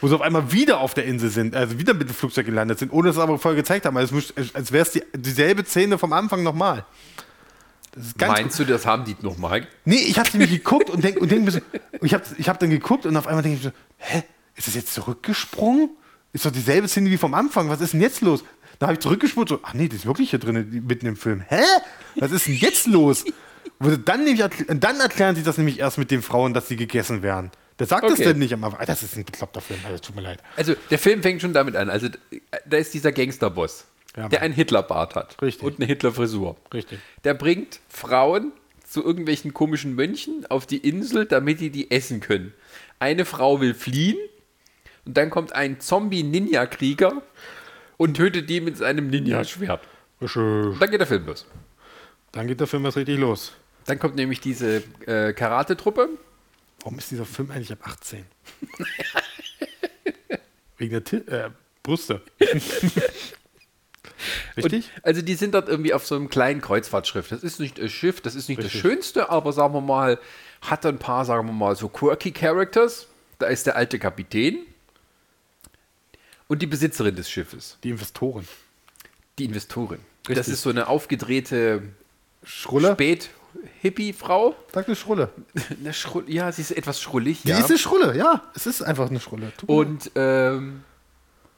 Wo 0.00 0.08
sie 0.08 0.14
auf 0.14 0.22
einmal 0.22 0.50
wieder 0.50 0.80
auf 0.80 0.94
der 0.94 1.04
Insel 1.04 1.30
sind, 1.30 1.54
also 1.54 1.78
wieder 1.78 1.94
mit 1.94 2.08
dem 2.08 2.14
Flugzeug 2.14 2.46
gelandet 2.46 2.78
sind, 2.78 2.90
ohne 2.92 3.08
dass 3.08 3.16
sie 3.16 3.22
aber 3.22 3.38
vorher 3.38 3.60
gezeigt 3.60 3.84
haben. 3.84 3.96
Also, 3.98 4.16
als 4.54 4.72
wäre 4.72 4.82
es 4.82 4.92
die, 4.92 5.02
dieselbe 5.14 5.64
Szene 5.64 5.98
vom 5.98 6.12
Anfang 6.12 6.42
nochmal. 6.42 6.84
Meinst 8.18 8.58
du, 8.58 8.64
das 8.64 8.86
haben 8.86 9.04
die 9.04 9.16
nochmal? 9.20 9.66
Nee, 9.84 9.96
ich 9.96 10.18
habe 10.18 10.28
nämlich 10.32 10.50
geguckt 10.50 10.90
und 10.90 11.04
denk, 11.04 11.20
und 11.20 11.30
denk 11.30 11.44
mir 11.44 11.50
so, 11.50 11.60
ich 12.02 12.14
habe 12.14 12.24
ich 12.38 12.48
hab 12.48 12.58
dann 12.58 12.70
geguckt 12.70 13.04
und 13.04 13.16
auf 13.16 13.26
einmal 13.26 13.42
denke 13.42 13.58
ich 13.58 13.64
so, 13.64 13.72
hä, 13.98 14.22
ist 14.56 14.68
das 14.68 14.74
jetzt 14.74 14.94
zurückgesprungen? 14.94 15.90
Ist 16.32 16.46
doch 16.46 16.52
dieselbe 16.52 16.86
Szene 16.88 17.10
wie 17.10 17.16
vom 17.16 17.34
Anfang, 17.34 17.68
was 17.68 17.80
ist 17.80 17.92
denn 17.92 18.00
jetzt 18.00 18.20
los? 18.20 18.44
Da 18.80 18.86
habe 18.86 18.94
ich 18.94 19.00
zurückgespult, 19.00 19.48
so, 19.48 19.60
ach 19.62 19.74
nee, 19.74 19.88
die 19.88 19.96
ist 19.96 20.06
wirklich 20.06 20.30
hier 20.30 20.38
drin, 20.38 20.82
mitten 20.88 21.06
im 21.06 21.14
Film. 21.16 21.42
Hä? 21.46 21.60
Was 22.16 22.32
ist 22.32 22.46
denn 22.48 22.54
jetzt 22.54 22.86
los? 22.86 23.24
Und 23.78 24.08
dann, 24.08 24.24
nämlich, 24.24 24.42
dann 24.68 24.98
erklären 25.00 25.36
sie 25.36 25.42
das 25.42 25.58
nämlich 25.58 25.78
erst 25.78 25.98
mit 25.98 26.10
den 26.10 26.22
Frauen, 26.22 26.54
dass 26.54 26.66
sie 26.68 26.76
gegessen 26.76 27.22
werden. 27.22 27.50
Der 27.78 27.86
sagt 27.86 28.04
das 28.04 28.12
Okay. 28.14 28.24
denn 28.24 28.38
nicht 28.38 28.52
am 28.54 28.64
Anfang. 28.64 28.84
Das 28.86 29.02
ist 29.02 29.16
ein 29.16 29.24
bekloppter 29.26 29.60
Film, 29.60 29.80
also 29.84 29.98
tut 29.98 30.16
mir 30.16 30.22
leid. 30.22 30.42
Also, 30.56 30.74
der 30.90 30.98
Film 30.98 31.22
fängt 31.22 31.40
schon 31.42 31.52
damit 31.52 31.76
an. 31.76 31.88
Also, 31.90 32.08
da 32.66 32.76
ist 32.78 32.92
dieser 32.94 33.12
Gangsterboss, 33.12 33.84
Ja, 34.16 34.28
der 34.30 34.40
einen 34.42 34.54
Hitlerbart 34.54 35.14
hat. 35.14 35.40
Richtig. 35.42 35.62
Und 35.62 35.76
eine 35.78 35.84
Hitlerfrisur. 35.86 36.56
Richtig. 36.72 36.98
Der 37.24 37.34
bringt 37.34 37.80
Frauen 37.88 38.52
zu 38.86 39.04
irgendwelchen 39.04 39.52
komischen 39.54 39.94
Mönchen 39.94 40.46
auf 40.48 40.66
die 40.66 40.78
Insel, 40.78 41.26
damit 41.26 41.60
die 41.60 41.68
die 41.70 41.90
essen 41.90 42.20
können. 42.20 42.54
Eine 42.98 43.24
Frau 43.26 43.60
will 43.60 43.74
fliehen 43.74 44.16
und 45.04 45.16
dann 45.18 45.28
kommt 45.30 45.52
ein 45.54 45.80
Zombie-Ninja-Krieger 45.80 47.22
und 48.00 48.14
tötet 48.14 48.48
die 48.48 48.62
mit 48.62 48.78
seinem 48.78 49.08
Ninja-Schwert. 49.08 49.82
Dann 50.20 50.90
geht 50.90 51.00
der 51.00 51.06
Film 51.06 51.26
los. 51.26 51.44
Dann 52.32 52.46
geht 52.46 52.58
der 52.58 52.66
Film 52.66 52.86
erst 52.86 52.96
richtig 52.96 53.18
los. 53.18 53.52
Dann 53.84 53.98
kommt 53.98 54.16
nämlich 54.16 54.40
diese 54.40 54.82
äh, 55.04 55.34
Karate-Truppe. 55.34 56.08
Warum 56.80 56.98
ist 56.98 57.10
dieser 57.10 57.26
Film 57.26 57.50
eigentlich 57.50 57.72
ab 57.72 57.80
18? 57.82 58.24
Wegen 60.78 60.92
der 60.92 61.04
Ti 61.04 61.16
äh, 61.16 61.50
Brüste. 61.82 62.22
Richtig? 64.56 64.90
Und, 64.96 65.04
also 65.04 65.20
die 65.20 65.34
sind 65.34 65.52
dort 65.52 65.68
irgendwie 65.68 65.92
auf 65.92 66.06
so 66.06 66.14
einem 66.14 66.30
kleinen 66.30 66.62
Kreuzfahrtschiff. 66.62 67.28
Das 67.28 67.42
ist 67.42 67.60
nicht 67.60 67.78
das 67.78 67.92
Schiff, 67.92 68.22
das 68.22 68.34
ist 68.34 68.48
nicht 68.48 68.60
Richtig. 68.60 68.80
das 68.80 68.80
Schönste, 68.80 69.28
aber 69.28 69.52
sagen 69.52 69.74
wir 69.74 69.82
mal, 69.82 70.18
hat 70.62 70.86
ein 70.86 70.96
paar, 70.96 71.26
sagen 71.26 71.46
wir 71.46 71.52
mal, 71.52 71.76
so 71.76 71.90
quirky 71.90 72.30
Characters. 72.32 73.08
Da 73.38 73.48
ist 73.48 73.66
der 73.66 73.76
alte 73.76 73.98
Kapitän 73.98 74.64
und 76.50 76.60
die 76.60 76.66
Besitzerin 76.66 77.14
des 77.16 77.30
Schiffes, 77.30 77.78
Die 77.84 77.90
Investoren. 77.90 78.46
die 79.38 79.44
Investorin. 79.46 80.00
Das 80.24 80.36
Richtig. 80.38 80.54
ist 80.54 80.62
so 80.62 80.70
eine 80.70 80.88
aufgedrehte 80.88 81.82
Schrulle? 82.42 82.92
Spät-Hippie-Frau. 82.92 84.54
Sag 84.74 84.86
eine 84.86 84.96
Schrulle. 84.96 85.30
Eine 85.80 85.92
Schrull- 85.94 86.24
Ja, 86.28 86.50
sie 86.52 86.62
ist 86.62 86.72
etwas 86.72 87.00
schrullig. 87.00 87.42
Die 87.42 87.48
Ja. 87.50 87.58
ist 87.58 87.70
eine 87.70 87.78
Schrulle, 87.78 88.16
ja. 88.16 88.42
Es 88.54 88.66
ist 88.66 88.82
einfach 88.82 89.08
eine 89.08 89.20
Schrulle. 89.20 89.52
Tut. 89.56 89.68
Und 89.68 90.10
ähm, 90.14 90.82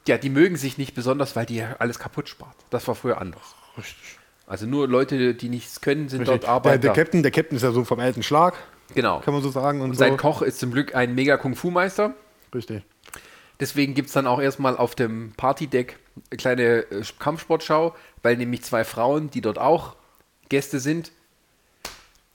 ja, 0.06 0.18
die 0.18 0.30
mögen 0.30 0.56
sich 0.56 0.78
nicht 0.78 0.94
besonders, 0.94 1.34
weil 1.36 1.46
die 1.46 1.62
alles 1.62 1.98
kaputt 1.98 2.28
spart. 2.28 2.54
Das 2.70 2.86
war 2.86 2.94
früher 2.94 3.20
anders. 3.20 3.42
Richtig. 3.76 4.18
Also 4.46 4.66
nur 4.66 4.86
Leute, 4.88 5.34
die 5.34 5.48
nichts 5.48 5.80
können, 5.80 6.08
sind 6.08 6.28
dort 6.28 6.42
der, 6.42 6.50
Arbeiter. 6.50 6.78
der, 6.78 6.92
Captain, 6.92 7.22
der 7.22 7.32
Captain 7.32 7.56
ist 7.56 7.62
ja 7.62 7.72
so 7.72 7.84
vom 7.84 7.98
alten 8.00 8.22
Schlag, 8.22 8.54
genau. 8.94 9.20
kann 9.20 9.32
man 9.32 9.42
so 9.42 9.50
sagen. 9.50 9.80
Und 9.80 9.94
Sein 9.94 10.10
so. 10.12 10.16
Koch 10.18 10.42
ist 10.42 10.58
zum 10.58 10.72
Glück 10.72 10.94
ein 10.94 11.14
mega 11.14 11.36
Kung-Fu-Meister. 11.38 12.14
Richtig. 12.54 12.82
Deswegen 13.62 13.94
gibt 13.94 14.08
es 14.08 14.14
dann 14.14 14.26
auch 14.26 14.40
erstmal 14.40 14.76
auf 14.76 14.96
dem 14.96 15.34
Partydeck 15.36 15.96
eine 16.32 16.36
kleine 16.36 16.62
äh, 16.90 17.04
Kampfsportschau, 17.20 17.94
weil 18.20 18.36
nämlich 18.36 18.64
zwei 18.64 18.82
Frauen, 18.82 19.30
die 19.30 19.40
dort 19.40 19.56
auch 19.56 19.94
Gäste 20.48 20.80
sind, 20.80 21.12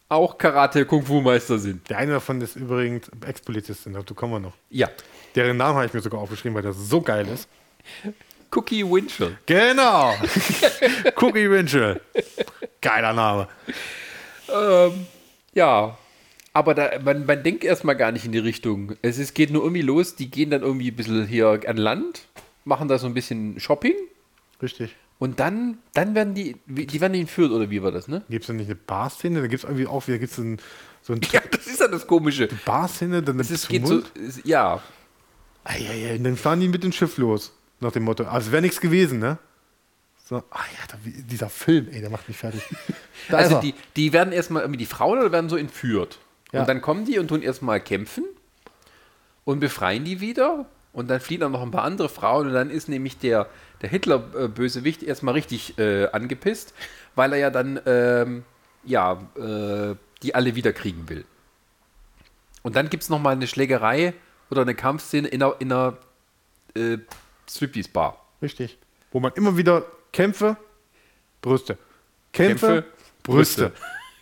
auch 0.08 0.38
Karate-Kung-Fu-Meister 0.38 1.60
sind. 1.60 1.90
Der 1.90 1.98
eine 1.98 2.14
davon 2.14 2.40
ist 2.40 2.56
übrigens 2.56 3.12
Ex-Polizistin, 3.28 3.92
dazu 3.92 4.16
kommen 4.16 4.32
wir 4.36 4.40
noch. 4.40 4.54
Ja. 4.70 4.88
Deren 5.36 5.58
Namen 5.58 5.76
habe 5.76 5.88
ich 5.88 5.94
mir 5.94 6.00
sogar 6.00 6.22
aufgeschrieben, 6.22 6.56
weil 6.56 6.64
das 6.64 6.78
so 6.78 7.02
geil 7.02 7.28
ist. 7.28 7.50
Cookie 8.56 8.90
Winchell. 8.90 9.38
Genau! 9.48 10.14
Cookie 11.18 11.52
Winchell. 11.52 12.00
Geiler 12.80 13.12
Name. 13.12 13.50
Ja. 15.54 15.98
Aber 16.58 16.74
da, 16.74 16.90
man, 17.04 17.28
man 17.28 17.44
denkt 17.44 17.64
erstmal 17.64 17.96
gar 17.96 18.12
nicht 18.12 18.26
in 18.26 18.32
die 18.32 18.40
Richtung. 18.40 18.96
Es 19.04 19.20
ist, 19.20 19.36
geht 19.36 19.52
nur 19.52 19.62
irgendwie 19.62 19.84
los, 19.84 20.16
die 20.16 20.32
gehen 20.32 20.50
dann 20.50 20.64
irgendwie 20.64 20.90
ein 20.90 20.96
bisschen 20.96 21.28
hier 21.28 21.60
an 21.68 21.78
Land, 21.78 22.22
machen 22.66 22.88
da 22.88 22.98
so 22.98 23.06
ein 23.06 23.14
bisschen 23.14 23.60
Shopping 23.60 23.94
Richtig. 24.60 24.96
und 25.20 25.40
dann, 25.40 25.78
dann 25.94 26.16
werden 26.16 26.34
die, 26.34 26.56
die 26.66 27.00
werden 27.00 27.14
entführt 27.14 27.52
oder 27.52 27.70
wie 27.70 27.84
war 27.84 27.92
das, 27.92 28.08
ne? 28.08 28.24
Gibt 28.28 28.42
es 28.42 28.48
da 28.48 28.54
nicht 28.54 28.66
eine 28.66 28.76
Bar-Szene? 28.76 29.42
Da 29.42 29.46
gibt 29.46 29.64
es 29.64 29.70
irgendwie 29.70 29.86
auch 29.86 30.08
wieder 30.08 30.18
gibt's 30.18 30.40
ein, 30.40 30.58
so 31.04 31.14
eine 31.14 31.22
Ja, 31.32 31.42
das 31.52 31.68
ist 31.68 31.80
ja 31.80 31.88
das 31.90 32.08
Komische. 32.08 32.48
Bar-Szene, 32.66 33.22
dann 33.22 33.40
Es 33.40 33.52
ist, 33.52 33.70
geht 33.70 33.86
so, 33.86 34.02
es- 34.28 34.42
ja, 34.44 34.82
Eieiei, 35.64 36.16
und 36.16 36.24
dann 36.24 36.38
fahren 36.38 36.60
die 36.60 36.70
mit 36.70 36.84
dem 36.84 36.92
Schiff 36.92 37.18
los. 37.20 37.54
Nach 37.82 37.92
dem 37.92 38.02
Motto. 38.04 38.24
Also 38.24 38.52
wäre 38.52 38.64
nichts 38.64 38.82
gewesen, 38.82 39.20
ne? 39.20 39.38
So, 40.26 40.38
ah 40.38 40.64
ja, 40.74 40.98
dieser 41.06 41.50
Film, 41.50 41.88
ey, 41.92 42.02
der 42.02 42.10
macht 42.10 42.28
mich 42.28 42.38
fertig. 42.38 42.64
Also 43.30 43.60
die, 43.60 43.74
die 43.96 44.14
werden 44.14 44.32
erstmal 44.32 44.62
irgendwie 44.64 44.78
die 44.78 44.86
Frauen 44.86 45.20
oder 45.20 45.32
werden 45.32 45.50
so 45.50 45.58
entführt. 45.58 46.18
Ja. 46.58 46.62
Und 46.62 46.70
dann 46.70 46.82
kommen 46.82 47.06
die 47.06 47.20
und 47.20 47.28
tun 47.28 47.42
erstmal 47.42 47.80
kämpfen 47.80 48.26
und 49.46 49.60
befreien 49.60 50.04
die 50.04 50.20
wieder. 50.20 50.66
Und 50.92 51.10
dann 51.10 51.20
fliehen 51.20 51.42
dann 51.42 51.52
noch 51.52 51.62
ein 51.62 51.70
paar 51.70 51.84
andere 51.84 52.10
Frauen 52.10 52.48
und 52.48 52.54
dann 52.54 52.72
ist 52.72 52.90
nämlich 52.90 53.20
der, 53.20 53.48
der 53.82 53.90
Hitler-Bösewicht 53.90 55.04
erstmal 55.04 55.36
richtig 55.36 55.78
äh, 55.78 56.08
angepisst, 56.08 56.74
weil 57.14 57.34
er 57.34 57.38
ja 57.38 57.50
dann 57.52 57.80
ähm, 57.86 58.44
ja, 58.84 59.14
äh, 59.36 59.96
die 60.24 60.34
alle 60.34 60.56
wiederkriegen 60.56 61.08
will. 61.10 61.26
Und 62.64 62.76
dann 62.76 62.90
gibt 62.90 63.04
es 63.04 63.10
nochmal 63.10 63.34
eine 63.34 63.46
Schlägerei 63.46 64.14
oder 64.50 64.64
eine 64.64 64.74
Kampfszene 64.74 65.28
in 65.28 65.44
einer, 65.44 65.56
in 65.60 65.72
einer 65.72 65.98
äh, 66.76 66.98
Striptease-Bar. 67.48 68.20
Richtig. 68.42 68.80
Wo 69.12 69.20
man 69.20 69.34
immer 69.34 69.56
wieder 69.56 69.86
Kämpfe, 70.12 70.58
Brüste. 71.42 71.78
Kämpfe, 72.34 72.68
Kämpfe, 72.68 72.86
Brüste. 73.24 73.72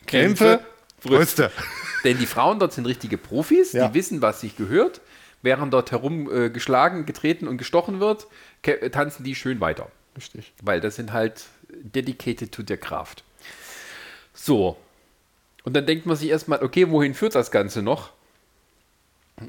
Kämpfe, 0.05 0.59
Brüste. 1.06 1.51
Denn 2.03 2.18
die 2.18 2.26
Frauen 2.26 2.60
dort 2.60 2.74
sind 2.74 2.86
richtige 2.86 3.18
Profis, 3.18 3.72
Ja. 3.74 3.88
die 3.88 3.93
wissen, 3.93 4.22
was 4.22 4.41
sich 4.41 4.56
gehört. 4.56 5.01
Während 5.41 5.74
dort 5.74 5.91
herum 5.91 6.32
äh, 6.32 6.49
geschlagen, 6.49 7.06
getreten 7.06 7.47
und 7.47 7.58
gestochen 7.58 7.99
wird, 7.99 8.28
tanzen 8.91 9.24
die 9.24 9.36
schön 9.36 9.60
weiter. 9.60 9.89
Richtig. 10.18 10.53
Weil 10.62 10.82
das 10.82 10.95
sind 10.95 11.14
halt 11.14 11.43
dedicated 11.70 12.51
to 12.51 12.64
their 12.64 12.78
Craft. 12.78 13.18
So. 14.34 14.78
Und 15.64 15.76
dann 15.76 15.86
denkt 15.86 16.06
man 16.06 16.16
sich 16.16 16.30
erstmal, 16.30 16.64
okay, 16.64 16.89
wohin 16.89 17.14
führt 17.14 17.36
das 17.36 17.51
Ganze 17.51 17.82
noch? 17.82 18.12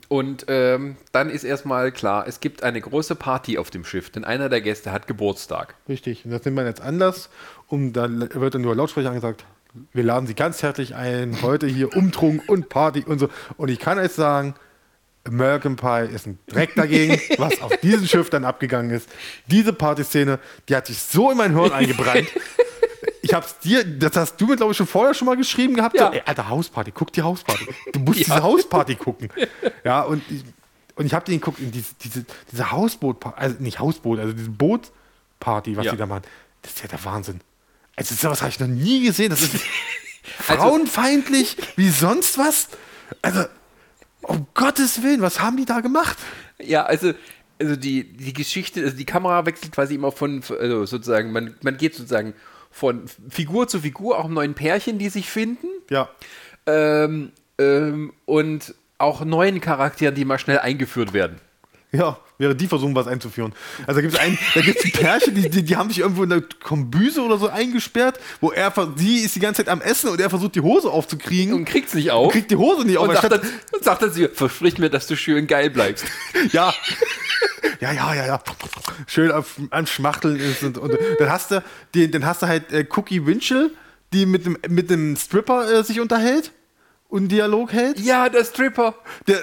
Und 0.09 0.47
ähm, 0.49 0.97
dann 1.13 1.31
ist 1.31 1.45
erstmal 1.45 1.93
klar, 1.93 2.27
es 2.27 2.41
gibt 2.41 2.63
eine 2.65 2.81
große 2.81 3.15
Party 3.15 3.57
auf 3.57 3.71
dem 3.71 3.85
Schiff, 3.85 4.11
denn 4.11 4.25
einer 4.25 4.49
der 4.49 4.61
Gäste 4.61 4.91
hat 4.91 5.07
Geburtstag. 5.07 5.77
Richtig. 5.89 6.25
Und 6.25 6.33
das 6.33 6.45
nimmt 6.45 6.57
man 6.57 6.67
jetzt 6.67 6.81
Anlass. 6.81 7.31
Und 7.69 7.93
dann 7.93 8.29
wird 8.35 8.55
dann 8.55 8.63
nur 8.63 8.75
Lautsprecher 8.75 9.09
angesagt, 9.09 9.45
wir 9.93 10.03
laden 10.05 10.27
Sie 10.27 10.35
ganz 10.35 10.63
herzlich 10.63 10.95
ein, 10.95 11.41
heute 11.43 11.67
hier 11.67 11.95
Umtrunk 11.97 12.49
und 12.49 12.69
Party 12.69 13.05
und 13.05 13.19
so. 13.19 13.29
Und 13.57 13.69
ich 13.71 13.79
kann 13.79 13.99
euch 13.99 14.13
sagen, 14.13 14.55
American 15.25 15.77
Pie 15.77 16.07
ist 16.15 16.27
ein 16.27 16.39
Dreck 16.47 16.75
dagegen, 16.77 17.21
was 17.39 17.61
auf 17.61 17.77
diesem 17.79 18.07
Schiff 18.07 18.31
dann 18.31 18.45
abgegangen 18.45 18.91
ist. 18.91 19.09
Diese 19.47 19.73
Partyszene, 19.73 20.39
die 20.69 20.77
hat 20.77 20.87
sich 20.87 20.99
so 21.01 21.31
in 21.31 21.37
mein 21.37 21.53
Hirn 21.59 21.73
eingebrannt. 21.73 22.29
Ich 23.23 23.35
hab's 23.35 23.59
dir, 23.59 23.85
das 23.85 24.15
hast 24.17 24.37
du 24.41 24.47
mir, 24.47 24.55
glaube 24.57 24.71
ich, 24.71 24.79
schon 24.79 24.87
vorher 24.87 25.13
schon 25.13 25.27
mal 25.27 25.37
geschrieben 25.37 25.75
gehabt. 25.75 25.97
Ja. 25.97 26.07
So, 26.09 26.13
ey, 26.13 26.23
Alter, 26.25 26.49
Hausparty, 26.49 26.93
guck 26.93 27.13
die 27.13 27.23
Hausparty. 27.23 27.67
Du 27.93 27.99
musst 28.01 28.21
Ja. 28.29 28.35
diese 28.37 28.43
Hausparty 28.45 28.95
gucken. 28.95 29.29
Ja, 29.85 30.03
und 30.03 30.23
ich, 30.31 30.45
und 30.95 31.07
ich 31.07 31.13
habe 31.13 31.25
den 31.25 31.41
geguckt, 31.41 31.59
diese, 31.61 31.95
diese, 32.03 32.25
diese 32.53 32.71
Hausboot, 32.71 33.17
also 33.35 33.57
nicht 33.59 33.81
Hausboot, 33.81 34.21
also 34.21 34.33
diese 34.33 34.51
Bootparty, 34.51 35.77
was 35.77 35.87
Ja. 35.87 35.93
die 35.93 35.99
da 35.99 36.07
machen. 36.07 36.23
Das 36.63 36.73
ist 36.75 36.83
ja 36.83 36.89
der 36.89 37.05
Wahnsinn. 37.05 37.41
Also 37.97 38.15
sowas 38.15 38.43
habe 38.43 38.51
ich 38.51 38.61
noch 38.61 38.67
nie 38.69 39.03
gesehen. 39.05 39.31
Das 39.31 39.43
ist 39.43 39.55
Also- 40.49 40.63
frauenfeindlich 40.63 41.57
wie 41.77 41.89
sonst 41.89 42.37
was. 42.39 42.69
Also, 43.23 43.45
um 44.23 44.47
Gottes 44.55 45.03
Willen, 45.03 45.21
was 45.23 45.41
haben 45.41 45.57
die 45.57 45.65
da 45.65 45.81
gemacht? 45.81 46.19
Ja, 46.59 46.85
also, 46.85 47.13
also 47.61 47.77
die, 47.77 48.05
die 48.05 48.33
Geschichte, 48.33 48.83
also 48.83 48.97
die 48.97 49.05
Kamera 49.07 49.47
wechselt 49.47 49.73
quasi 49.73 49.95
immer 49.95 50.11
von, 50.13 50.43
also 50.59 50.85
sozusagen, 50.85 51.31
man, 51.33 51.55
man 51.63 51.77
geht 51.77 51.95
sozusagen 51.95 52.35
von 52.71 53.05
Figur 53.31 53.69
zu 53.69 53.81
Figur, 53.81 54.19
auch 54.19 54.29
neuen 54.29 54.55
Pärchen, 54.55 54.99
die 54.99 55.09
sich 55.09 55.31
finden. 55.31 55.69
Ja. 55.91 56.09
Ähm, 56.67 57.33
ähm, 57.59 58.13
und 58.27 58.75
auch 58.99 59.25
neuen 59.25 59.61
Charakteren, 59.61 60.15
die 60.15 60.25
mal 60.25 60.39
schnell 60.39 60.59
eingeführt 60.59 61.13
werden. 61.13 61.41
Ja, 61.93 62.19
wäre 62.39 62.55
die 62.55 62.67
versuchen, 62.67 62.95
was 62.95 63.07
einzuführen. 63.07 63.53
Also 63.87 63.95
da 63.95 64.01
gibt 64.03 64.15
es 64.15 64.21
ein, 64.21 64.39
da 64.55 64.61
gibt's 64.61 64.85
ein 64.85 64.93
Pärchen, 64.93 65.35
die, 65.35 65.49
die, 65.49 65.63
die 65.63 65.77
haben 65.77 65.89
sich 65.89 66.01
irgendwo 66.01 66.23
in 66.23 66.31
der 66.31 66.43
Kombüse 66.63 67.23
oder 67.23 67.39
so 67.39 67.49
eingesperrt, 67.49 68.19
wo 68.41 68.51
er, 68.51 68.73
sie 68.97 69.21
ist 69.21 69.35
die 69.35 69.41
ganze 69.41 69.65
Zeit 69.65 69.73
am 69.73 69.81
Essen 69.81 70.11
und 70.11 70.21
er 70.21 70.31
versucht 70.31 70.55
die 70.55 70.61
Hose 70.61 70.91
aufzukriegen 70.91 71.55
Und 71.55 71.65
kriegt's 71.65 71.95
nicht 71.95 72.11
auf. 72.11 72.33
kriegt 72.33 72.51
die 72.51 72.57
Hose 72.57 72.87
nicht 72.87 72.99
auf. 72.99 73.09
und 73.09 73.15
sagt 73.15 73.33
dann, 73.33 73.41
und 73.73 73.85
sagt 73.85 74.03
dann 74.03 74.13
sie, 74.13 74.29
versprich 74.29 74.79
mir, 74.79 74.91
dass 74.91 75.07
du 75.07 75.17
schön 75.17 75.47
geil 75.47 75.71
bleibst. 75.71 76.05
Ja. 76.53 76.73
Ja, 77.81 77.93
ja, 77.93 78.15
ja, 78.15 78.27
ja. 78.27 78.43
Schön 79.07 79.31
auf, 79.33 79.57
am 79.71 79.87
Schmachteln 79.87 80.37
ist 80.39 80.63
und, 80.63 80.79
und 80.79 80.97
dann 81.19 81.29
hast 81.31 81.51
du, 81.51 81.63
den, 81.95 82.11
dann 82.11 82.25
hast 82.25 82.43
du 82.43 82.47
halt 82.47 82.73
äh, 82.73 82.87
Cookie 82.95 83.27
Winchell, 83.27 83.71
die 84.13 84.27
mit 84.27 84.47
dem, 84.47 84.57
mit 84.69 84.91
dem 84.91 85.17
Stripper 85.17 85.71
äh, 85.71 85.83
sich 85.85 86.01
unterhält 86.01 86.53
und 87.09 87.29
Dialog 87.29 87.73
hält. 87.73 88.01
ja, 88.01 88.29
der 88.29 88.45
Stripper, 88.45 88.95
Der, 89.27 89.41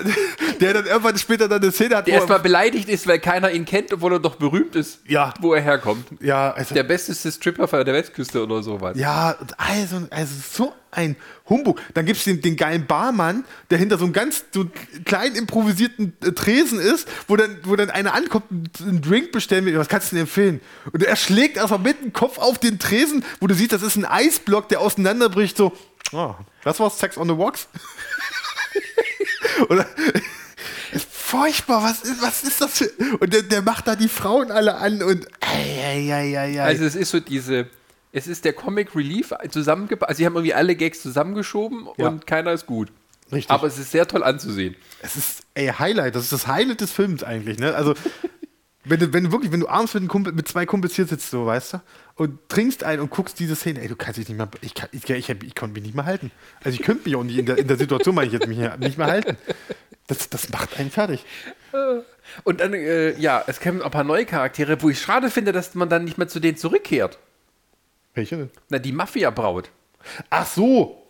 der 0.60 0.74
dann 0.74 0.86
irgendwann 0.86 1.18
später 1.18 1.48
dann 1.48 1.62
eine 1.62 1.72
Szene 1.72 1.96
hat, 1.98 2.08
der 2.08 2.14
er- 2.16 2.20
erstmal 2.20 2.40
beleidigt 2.40 2.90
ist, 2.90 3.08
weil 3.08 3.20
keiner 3.20 3.52
ihn 3.52 3.66
kennt, 3.66 3.94
obwohl 3.94 4.14
er 4.14 4.20
doch 4.20 4.36
berühmt 4.36 4.76
ist, 4.76 5.00
Ja. 5.08 5.34
wo 5.40 5.54
er 5.54 5.62
herkommt. 5.62 6.06
ja, 6.22 6.52
also, 6.52 6.74
Der 6.76 6.84
besteste 6.84 7.32
Stripper 7.32 7.68
von 7.68 7.84
der 7.86 7.94
Westküste 7.94 8.44
oder 8.44 8.62
sowas. 8.64 8.98
ja, 8.98 9.36
also, 9.58 10.02
also 10.10 10.34
so 10.52 10.74
ein 10.92 11.16
Humbug. 11.50 11.82
Dann 11.96 12.06
gibt 12.06 12.20
es 12.20 12.26
den, 12.26 12.40
den 12.42 12.56
geilen 12.56 12.86
Barmann, 12.86 13.46
der 13.72 13.80
hinter 13.80 13.98
so 13.98 14.04
einem 14.04 14.14
ganz 14.14 14.46
so 14.54 14.66
kleinen 15.06 15.36
improvisierten 15.36 16.14
äh, 16.24 16.32
Tresen 16.34 16.80
ist, 16.80 17.08
wo 17.28 17.36
dann, 17.36 17.58
wo 17.64 17.76
dann 17.76 17.90
einer 17.90 18.14
ankommt 18.14 18.44
und 18.52 18.70
einen 18.82 19.02
Drink 19.02 19.32
bestellen 19.32 19.66
will. 19.66 19.78
Was 19.80 19.88
kannst 19.90 20.12
du 20.12 20.16
denn 20.18 20.26
empfehlen? 20.26 20.62
Und 20.92 21.02
er 21.02 21.16
schlägt 21.16 21.58
erstmal 21.58 21.80
mit 21.80 22.00
dem 22.02 22.14
Kopf 22.14 22.38
auf 22.38 22.60
den 22.60 22.78
Tresen, 22.78 23.26
wo 23.40 23.48
du 23.48 23.56
siehst, 23.56 23.72
das 23.74 23.82
ist 23.82 23.96
ein 23.96 24.06
Eisblock, 24.06 24.70
der 24.70 24.82
auseinanderbricht, 24.82 25.58
so, 25.58 25.74
oh, 26.14 26.36
das 26.64 26.80
war 26.80 26.90
Sex 26.90 27.18
on 27.18 27.28
the 27.28 27.34
Rocks. 27.34 27.68
Oder, 29.70 29.88
ist 30.92 31.08
furchtbar, 31.12 31.84
was 31.84 32.02
ist, 32.02 32.22
was 32.22 32.44
ist 32.44 32.62
das 32.62 32.78
für, 32.78 32.90
und 33.20 33.34
der, 33.34 33.44
der 33.44 33.62
macht 33.62 33.88
da 33.88 33.96
die 33.96 34.08
Frauen 34.08 34.52
alle 34.52 34.76
an 34.76 35.02
und, 35.04 35.28
ei, 35.42 36.14
ei, 36.14 36.40
ei. 36.40 36.62
Also 36.62 36.86
es 36.86 36.96
ist 36.96 37.12
so 37.12 37.20
diese, 37.20 37.68
es 38.12 38.28
ist 38.28 38.46
der 38.46 38.54
Comic 38.54 38.96
Relief 38.96 39.34
zusammengepackt, 39.50 40.10
also 40.10 40.18
sie 40.18 40.26
haben 40.26 40.36
irgendwie 40.36 40.54
alle 40.54 40.76
Gags 40.76 41.02
zusammengeschoben 41.02 41.88
Ja. 41.98 42.08
und 42.08 42.28
keiner 42.28 42.52
ist 42.52 42.66
gut. 42.66 42.92
Richtig. 43.32 43.50
Aber 43.50 43.68
es 43.68 43.80
ist 43.80 43.92
sehr 43.92 44.08
toll 44.08 44.24
anzusehen. 44.24 44.76
Es 45.02 45.16
ist, 45.16 45.42
ey, 45.56 45.68
Highlight. 45.68 46.14
Das 46.16 46.24
ist 46.24 46.34
das 46.34 46.46
Highlight 46.46 46.82
des 46.82 46.92
Films 46.92 47.24
eigentlich, 47.24 47.58
ne? 47.58 47.74
Also, 47.74 47.96
wenn 48.84 49.00
du, 49.00 49.14
wenn 49.14 49.24
du 49.24 49.32
wirklich, 49.32 49.52
wenn 49.52 49.62
du 49.62 49.68
abends 49.68 49.94
mit, 49.94 50.02
einem 50.02 50.10
Kumpel, 50.10 50.34
mit 50.34 50.48
zwei 50.48 50.66
Kumpels 50.68 50.96
hier 50.96 51.08
sitzt, 51.08 51.32
so, 51.32 51.46
weißt 51.48 51.74
du, 51.74 51.82
und 52.16 52.38
trinkst 52.48 52.84
ein 52.84 53.00
und 53.00 53.10
guckst 53.10 53.40
diese 53.40 53.56
Szene, 53.56 53.82
ey, 53.82 53.88
du 53.88 53.96
kannst 53.96 54.20
dich 54.20 54.28
nicht 54.30 54.38
mehr, 54.38 54.50
ich, 54.62 54.74
kann, 54.74 54.90
ich, 54.92 55.10
ich, 55.10 55.30
ich, 55.30 55.56
konnte 55.56 55.74
mich 55.74 55.84
nicht 55.84 55.96
mehr 55.96 56.06
halten. 56.06 56.32
Also, 56.64 56.78
ich 56.80 56.86
könnte 56.86 57.08
mich 57.08 57.16
auch 57.16 57.24
nicht, 57.24 57.38
in 57.38 57.46
der, 57.46 57.58
in 57.58 57.68
der 57.68 57.78
Situation, 57.78 58.14
meine 58.14 58.28
ich 58.28 58.34
jetzt, 58.34 58.48
mich 58.48 58.58
nicht 58.58 58.98
mehr 58.98 59.08
halten. 59.08 59.38
Das, 60.08 60.30
das 60.30 60.50
macht 60.50 60.78
einen 60.80 60.92
fertig. 60.92 61.24
Und 62.44 62.60
dann, 62.60 62.74
äh, 62.74 63.18
ja, 63.20 63.44
es 63.48 63.60
kämen 63.60 63.82
ein 63.82 63.92
paar 63.92 64.04
neue 64.04 64.26
Charaktere, 64.26 64.82
wo 64.82 64.90
ich 64.90 65.02
schade 65.02 65.32
finde, 65.32 65.52
dass 65.52 65.76
man 65.76 65.90
dann 65.90 66.04
nicht 66.04 66.18
mehr 66.18 66.28
zu 66.28 66.40
denen 66.40 66.58
zurückkehrt. 66.58 67.18
Welche 68.14 68.38
denn? 68.38 68.52
Na, 68.70 68.80
die 68.80 68.92
Mafia-Braut. 68.92 69.70
Ach 70.30 70.46
so. 70.46 71.04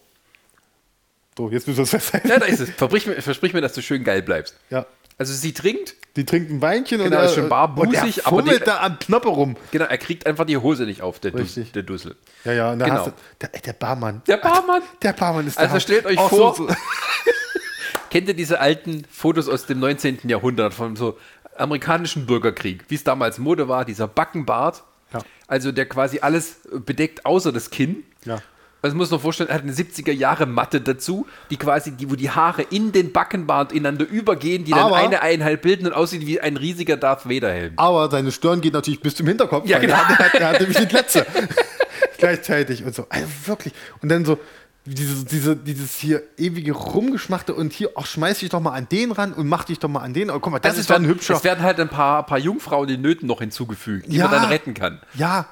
So, 1.38 1.50
jetzt 1.50 1.68
müssen 1.68 1.80
wir 1.80 1.84
es 1.84 1.90
festhalten. 1.90 2.28
Ja, 2.28 2.40
da 2.40 2.46
ist 2.46 2.60
es. 2.60 2.70
Versprich 2.70 3.08
mir, 3.08 3.22
versprich 3.22 3.54
mir, 3.54 3.62
dass 3.62 3.74
du 3.74 3.82
schön 3.82 4.04
geil 4.04 4.22
bleibst. 4.22 4.56
Ja. 4.70 4.86
Also 5.18 5.34
sie 5.34 5.54
trinkt, 5.54 5.96
Die 6.16 6.26
trinkt 6.26 6.52
ein 6.52 6.62
Weinchen 6.62 7.02
Genau, 7.02 7.18
und 7.20 7.26
ist 7.26 7.34
schon 7.34 7.50
barbusig, 7.50 8.00
und 8.02 8.18
er 8.18 8.28
aber 8.28 8.42
die- 8.44 8.60
da 8.66 8.82
am 8.82 9.00
Knoppe 9.00 9.30
rum. 9.30 9.58
genau, 9.72 9.86
er 9.86 9.98
kriegt 9.98 10.28
einfach 10.28 10.46
die 10.46 10.58
Hose 10.58 10.84
nicht 10.86 11.02
auf, 11.02 11.20
der, 11.20 11.32
Dus, 11.32 11.42
Richtig. 11.42 11.72
der 11.72 11.82
Dussel. 11.84 12.16
Ja, 12.46 12.54
ja, 12.54 12.72
und 12.72 12.80
da 12.80 12.86
Genau. 12.86 12.98
hast 13.00 13.08
du, 13.08 13.12
der, 13.42 13.50
der 13.50 13.74
Barmann. 13.74 14.22
Der 14.28 14.38
Barmann. 14.38 14.82
Der 15.02 15.14
Barmann 15.14 15.48
ist 15.48 15.58
Also 15.58 15.74
der 15.74 15.80
stellt 15.80 16.06
euch 16.06 16.18
Auch 16.20 16.30
vor- 16.30 16.56
so, 16.56 16.68
so, 16.68 16.76
Kennt 18.12 18.28
ihr 18.28 18.36
diese 18.36 18.60
alten 18.60 19.06
Fotos 19.12 19.50
aus 19.50 19.66
dem 19.66 19.80
19. 19.80 20.20
Jahrhundert 20.26 20.74
von 20.76 20.96
so 20.96 21.18
amerikanischen 21.58 22.26
Bürgerkrieg, 22.28 22.84
wie 22.90 22.96
es 22.96 23.04
damals 23.04 23.40
Mode 23.40 23.68
war, 23.68 23.84
dieser 23.86 24.08
Backenbart, 24.08 24.84
Ja. 25.14 25.20
also 25.48 25.72
der 25.72 25.88
quasi 25.88 26.20
alles 26.20 26.58
bedeckt 26.72 27.26
außer 27.26 27.52
das 27.52 27.72
Kinn. 27.72 28.04
Ja. 28.26 28.38
Also 28.84 28.96
muss 28.98 29.10
noch 29.12 29.22
vorstellen, 29.22 29.50
er 29.50 29.56
hat 29.56 29.64
eine 29.64 29.72
70er 29.72 30.12
Jahre 30.12 30.46
Matte 30.46 30.82
dazu, 30.82 31.26
die 31.50 31.56
quasi, 31.58 31.92
die, 31.92 32.12
wo 32.12 32.16
die 32.16 32.30
Haare 32.30 32.64
in 32.64 32.92
den 32.92 33.14
Backenbart 33.14 33.72
ineinander 33.72 34.06
übergehen, 34.06 34.66
die 34.66 34.72
dann 34.72 34.82
Aber- 34.82 34.98
eine 34.98 35.22
Einheit 35.22 35.62
bilden 35.62 35.88
und 35.88 35.94
aussieht 35.94 36.28
wie 36.28 36.42
ein 36.42 36.58
riesiger 36.58 36.98
Darth 36.98 37.26
Vader 37.28 37.50
Helm. 37.52 37.74
Aber 37.78 38.12
seine 38.12 38.32
Stirn 38.34 38.60
geht 38.60 38.74
natürlich 38.74 39.00
bis 39.00 39.16
zum 39.16 39.26
Hinterkopf. 39.28 39.66
Ja, 39.68 39.80
genau. 39.80 39.94
Er 39.96 40.08
hat, 40.20 40.34
er 40.36 40.48
hat, 40.50 40.60
nämlich 40.60 40.78
die 40.78 40.86
Glatze. 40.90 41.26
Gleichzeitig 42.18 42.84
und 42.84 42.94
so. 42.94 43.06
Also 43.10 43.26
wirklich. 43.46 43.74
Und 44.02 44.10
dann 44.10 44.26
so 44.26 44.38
diese, 44.86 45.24
diese, 45.26 45.56
dieses 45.56 45.96
hier 45.96 46.22
ewige 46.38 46.74
Rumgeschmachte 46.74 47.54
und 47.54 47.72
hier, 47.72 47.92
ach, 47.96 48.06
schmeiß 48.06 48.40
dich 48.40 48.50
doch 48.50 48.60
mal 48.60 48.72
an 48.74 48.88
den 48.92 49.12
ran 49.14 49.32
und 49.32 49.48
mach 49.48 49.64
dich 49.64 49.80
doch 49.80 49.88
mal 49.90 50.02
an 50.02 50.14
den. 50.14 50.30
Oh, 50.30 50.40
guck 50.40 50.52
mal, 50.52 50.60
das, 50.60 50.78
ist 50.78 50.90
doch 50.90 50.96
ein 50.98 51.06
hübscher. 51.06 51.36
Es 51.36 51.44
werden 51.46 51.64
halt 51.64 51.80
ein 51.80 51.88
paar, 51.90 52.26
paar 52.26 52.38
Jungfrauen 52.40 52.90
in 52.90 53.02
Nöten 53.02 53.28
noch 53.28 53.40
hinzugefügt, 53.40 54.12
die 54.12 54.18
Ja. 54.18 54.26
man 54.28 54.42
dann 54.42 54.46
retten 54.50 54.74
kann. 54.74 55.00
Ja, 55.14 55.46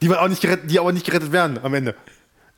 die, 0.00 0.08
man 0.08 0.16
auch 0.18 0.28
nicht 0.28 0.40
gerettet, 0.40 0.70
die 0.70 0.78
aber 0.80 0.92
nicht 0.92 1.04
gerettet 1.04 1.32
werden 1.32 1.58
am 1.62 1.74
Ende. 1.74 1.94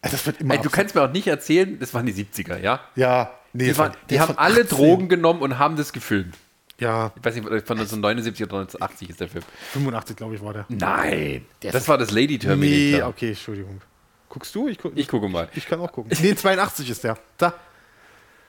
Also 0.05 0.17
das 0.17 0.27
wird 0.27 0.41
immer 0.41 0.55
Ey, 0.55 0.61
du 0.61 0.71
kannst 0.71 0.95
mir 0.95 1.03
auch 1.03 1.11
nicht 1.11 1.27
erzählen, 1.27 1.79
das 1.79 1.95
waren 1.95 2.05
die 2.07 2.13
70er, 2.13 2.59
ja? 2.61 2.81
Ja, 2.95 3.33
nee. 3.53 3.65
Die, 3.65 3.69
das 3.71 3.79
waren, 3.79 3.93
war- 3.93 3.99
die 4.11 4.21
haben 4.21 4.37
alle 4.39 4.63
18. 4.63 4.69
Drogen 4.77 5.09
genommen 5.09 5.41
und 5.43 5.59
haben 5.59 5.77
das 5.77 5.93
gefilmt. 5.93 6.35
Ja, 6.79 7.13
Ich 7.17 7.25
weiß 7.25 7.35
nicht, 7.37 7.45
von 7.47 7.53
1979 7.55 8.45
oder 8.47 8.59
1980 8.59 9.11
ist 9.11 9.21
der 9.21 9.29
Film. 9.29 9.45
85, 9.73 10.17
glaube 10.17 10.35
ich, 10.35 10.43
war 10.43 10.53
der. 10.53 10.67
Nein, 10.69 11.47
das 11.61 11.87
war 11.89 11.97
das 11.99 12.11
Lady 12.11 12.35
Nee, 12.35 12.39
Terminator. 12.39 13.09
okay, 13.09 13.29
Entschuldigung. 13.31 13.81
Guckst 14.29 14.55
du? 14.55 14.67
Ich, 14.69 14.77
guck, 14.79 14.93
Ich 14.97 15.07
gucke 15.09 15.29
mal. 15.29 15.49
ich 15.55 15.67
kann 15.67 15.79
auch 15.81 15.93
gucken. 15.93 16.11
Nee, 16.21 16.35
82 16.35 16.91
ist 16.91 17.05
der. 17.05 17.17
Da. 17.39 17.55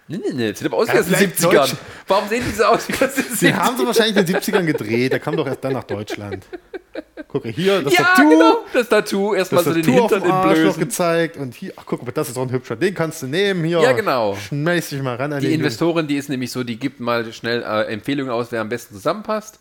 Nee, 0.07 0.17
nee, 0.17 0.33
nee, 0.33 0.53
sieht 0.53 0.65
aber 0.67 0.77
aus 0.77 0.87
wie 0.89 0.93
Ja, 0.93 0.99
aus 1.01 1.05
den 1.07 1.15
vielleicht 1.15 1.37
70ern. 1.39 1.51
Deutsch. 1.51 1.73
Warum 2.07 2.27
sehen 2.29 2.43
die 2.47 2.51
so 2.55 2.63
aus 2.65 2.87
wie 2.89 2.93
aus 2.93 3.13
den 3.15 3.23
70ern? 3.25 3.39
Den 3.41 3.57
haben 3.57 3.77
sie 3.77 3.85
wahrscheinlich 3.85 4.17
in 4.17 4.25
den 4.25 4.35
70ern 4.35 4.65
gedreht. 4.65 5.11
Der 5.13 5.19
kam 5.19 5.35
doch 5.37 5.45
erst 5.47 5.63
dann 5.63 5.73
nach 5.73 5.83
Deutschland. 5.83 6.45
Guck 7.27 7.45
mal, 7.45 7.53
hier, 7.53 7.81
das 7.81 7.93
ja, 7.93 8.03
Tattoo. 8.03 8.29
genau, 8.29 8.57
das 8.73 8.89
Tattoo. 8.89 9.33
Erstmal 9.33 9.63
so 9.63 9.73
den 9.73 9.83
Hintern 9.83 10.23
dem 10.23 10.31
Arsch 10.31 10.59
noch 10.59 10.79
gezeigt. 10.79 11.37
Und 11.37 11.53
hier, 11.53 11.73
ach 11.75 11.83
guck 11.85 12.05
mal, 12.05 12.11
das 12.11 12.29
ist 12.29 12.37
doch 12.37 12.43
ein 12.43 12.51
hübscher. 12.51 12.75
Den 12.75 12.93
kannst 12.93 13.21
du 13.21 13.27
nehmen. 13.27 13.63
Hier. 13.63 13.81
Ja, 13.81 13.91
genau. 13.91 14.35
Schmeiß 14.35 14.89
dich 14.89 15.01
mal 15.01 15.15
ran 15.15 15.33
an 15.33 15.41
Die 15.41 15.53
Investorin, 15.53 16.07
die 16.07 16.15
ist 16.15 16.29
nämlich 16.29 16.51
so, 16.51 16.63
die 16.63 16.77
gibt 16.77 16.99
mal 16.99 17.31
schnell 17.33 17.63
äh, 17.63 17.91
Empfehlungen 17.91 18.31
aus, 18.31 18.51
wer 18.51 18.61
am 18.61 18.69
besten 18.69 18.95
zusammenpasst. 18.95 19.59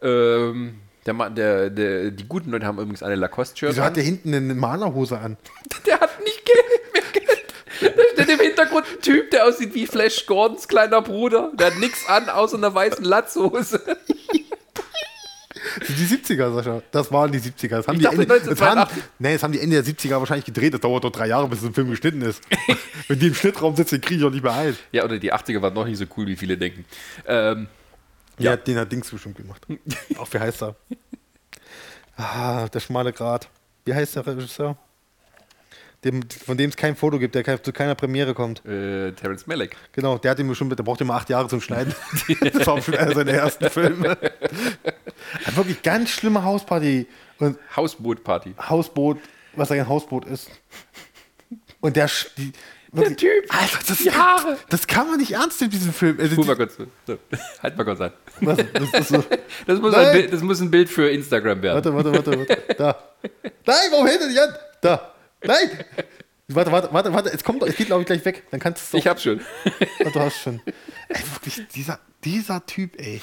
Ähm, 0.00 0.74
der, 1.06 1.30
der, 1.30 1.70
der, 1.70 2.10
die 2.10 2.28
guten 2.28 2.50
Leute 2.50 2.66
haben 2.66 2.78
übrigens 2.78 3.02
alle 3.02 3.16
Lacoste-Shirts 3.16 3.76
Wieso 3.76 3.84
hat 3.84 3.96
der 3.96 4.04
hinten 4.04 4.34
eine 4.34 4.54
Malerhose 4.54 5.18
an? 5.18 5.36
Der 5.86 5.98
hat 5.98 6.22
nicht 6.22 6.44
Geld 6.44 6.92
mehr 6.92 7.02
Geld. 7.12 7.96
Da 7.96 8.02
steht 8.12 8.28
im 8.28 8.40
Hintergrund 8.40 8.86
ein 8.86 9.02
Typ, 9.02 9.30
der 9.32 9.46
aussieht 9.46 9.74
wie 9.74 9.86
Flash 9.86 10.26
Gordons 10.26 10.68
kleiner 10.68 11.02
Bruder. 11.02 11.50
Der 11.54 11.68
hat 11.68 11.78
nichts 11.78 12.06
an, 12.08 12.28
außer 12.28 12.56
einer 12.56 12.72
weißen 12.72 13.04
Latzhose. 13.04 13.82
Die 15.88 15.92
70er, 16.06 16.52
Sascha. 16.54 16.82
Das 16.90 17.12
waren 17.12 17.30
die 17.32 17.38
70er. 17.40 17.68
Das 17.68 17.86
haben 17.88 17.94
Ich 17.94 18.00
die 18.00 18.04
dachte 18.04 18.22
Ende, 18.22 18.26
das 18.26 18.60
haben, 18.60 18.78
1982. 18.78 19.02
nee, 19.18 19.32
das 19.34 19.42
haben 19.42 19.52
die 19.52 19.60
Ende 19.60 19.82
der 19.82 19.94
70er 19.94 20.18
wahrscheinlich 20.18 20.44
gedreht. 20.44 20.74
Das 20.74 20.80
dauert 20.80 21.04
doch 21.04 21.10
drei 21.12 21.28
Jahre, 21.28 21.48
bis 21.48 21.60
so 21.60 21.66
ein 21.68 21.74
Film 21.74 21.90
geschnitten 21.90 22.20
ist. 22.22 22.42
Wenn 23.08 23.18
die 23.18 23.28
im 23.28 23.34
Schnittraum 23.34 23.76
sitzen, 23.76 24.00
kriege 24.00 24.20
ich 24.20 24.26
auch 24.26 24.30
nicht 24.30 24.42
mehr 24.42 24.52
ein. 24.54 24.76
Ja, 24.90 25.04
oder 25.04 25.18
die 25.18 25.32
80er 25.32 25.62
waren 25.62 25.74
noch 25.74 25.84
nicht 25.86 25.98
so 25.98 26.04
cool, 26.16 26.26
wie 26.26 26.36
viele 26.36 26.56
denken. 26.58 26.84
Ähm, 27.26 27.68
Ja. 28.38 28.56
Den 28.56 28.76
hat 28.78 28.90
Dings 28.90 29.10
bestimmt 29.10 29.36
gemacht. 29.36 29.62
Auch 30.18 30.26
wie 30.32 30.38
heißt 30.38 30.62
er? 30.62 30.74
Ah, 32.16 32.66
der 32.68 32.80
schmale 32.80 33.12
Grat. 33.12 33.48
Wie 33.84 33.94
heißt 33.94 34.16
der 34.16 34.26
Regisseur? 34.26 34.76
Dem, 36.04 36.20
von 36.28 36.56
dem 36.56 36.70
es 36.70 36.76
kein 36.76 36.96
Foto 36.96 37.18
gibt, 37.20 37.36
der 37.36 37.62
zu 37.62 37.72
keiner 37.72 37.94
Premiere 37.94 38.34
kommt. 38.34 38.64
äh, 38.66 39.12
Terence 39.12 39.46
Malick. 39.46 39.76
Genau, 39.92 40.18
der 40.18 40.32
hat 40.32 40.38
ihm 40.40 40.52
schon, 40.54 40.68
der 40.68 40.82
braucht 40.82 41.00
immer 41.00 41.14
acht 41.14 41.30
Jahre 41.30 41.46
zum 41.48 41.60
Schneiden. 41.60 41.94
das 42.40 42.66
war 42.66 42.76
einer 42.76 43.14
seiner 43.14 43.32
ersten 43.32 43.70
Filme. 43.70 44.18
Hat 45.44 45.56
wirklich 45.56 45.80
ganz 45.82 46.10
schlimme 46.10 46.42
Hausparty 46.42 47.06
und 47.38 47.56
Hausbootparty. 47.76 48.54
Hausboot, 48.68 49.18
was 49.54 49.70
eigentlich 49.70 49.82
ein 49.82 49.88
Hausboot 49.88 50.24
ist. 50.24 50.50
Und 51.80 51.94
der, 51.96 52.10
die, 52.36 52.52
Der 52.92 53.16
Typ. 53.16 53.44
Alter, 53.48 53.78
das, 53.86 53.98
die 53.98 54.10
Haare. 54.10 54.58
das 54.68 54.86
kann 54.86 55.08
man 55.08 55.18
nicht 55.18 55.32
ernst 55.32 55.60
nehmen, 55.60 55.70
diesen 55.70 55.92
Film. 55.92 56.18
Also, 56.20 56.36
Guck 56.36 56.46
mal 56.46 56.56
kurz. 56.56 56.76
So. 57.06 57.18
Halt 57.62 57.76
mal 57.76 57.84
kurz 57.84 58.00
an. 58.00 58.12
was, 58.40 58.58
das 58.92 59.08
so. 59.08 59.24
Das 59.66 59.80
muss, 59.80 59.94
ein 59.94 60.12
Bild, 60.12 60.32
das 60.32 60.42
muss 60.42 60.60
ein 60.60 60.70
Bild 60.70 60.88
für 60.88 61.08
Instagram 61.10 61.62
werden. 61.62 61.76
Warte, 61.76 61.94
warte, 61.94 62.12
warte, 62.12 62.38
warte. 62.38 62.74
Da. 62.76 62.98
Nein, 63.66 63.76
warum 63.92 64.06
hält 64.06 64.20
er 64.20 64.28
dich 64.28 64.40
an? 64.40 64.54
Da. 64.80 65.12
Nein. 65.44 65.70
Warte, 66.48 66.72
warte, 66.72 66.92
warte, 66.92 67.12
warte. 67.12 67.30
Es 67.32 67.44
kommt 67.44 67.62
doch, 67.62 67.66
es 67.66 67.76
geht 67.76 67.86
glaube 67.86 68.02
ich 68.02 68.06
gleich 68.06 68.24
weg. 68.24 68.44
Dann 68.50 68.60
kannst 68.60 68.92
du. 68.92 68.98
Ich 68.98 69.06
hab 69.06 69.20
schon. 69.20 69.40
Du 70.12 70.20
hast 70.20 70.42
schon. 70.42 70.60
Ey, 71.08 71.22
wirklich, 71.34 71.66
dieser, 71.74 71.98
dieser 72.24 72.64
Typ, 72.66 72.98
ey. 72.98 73.20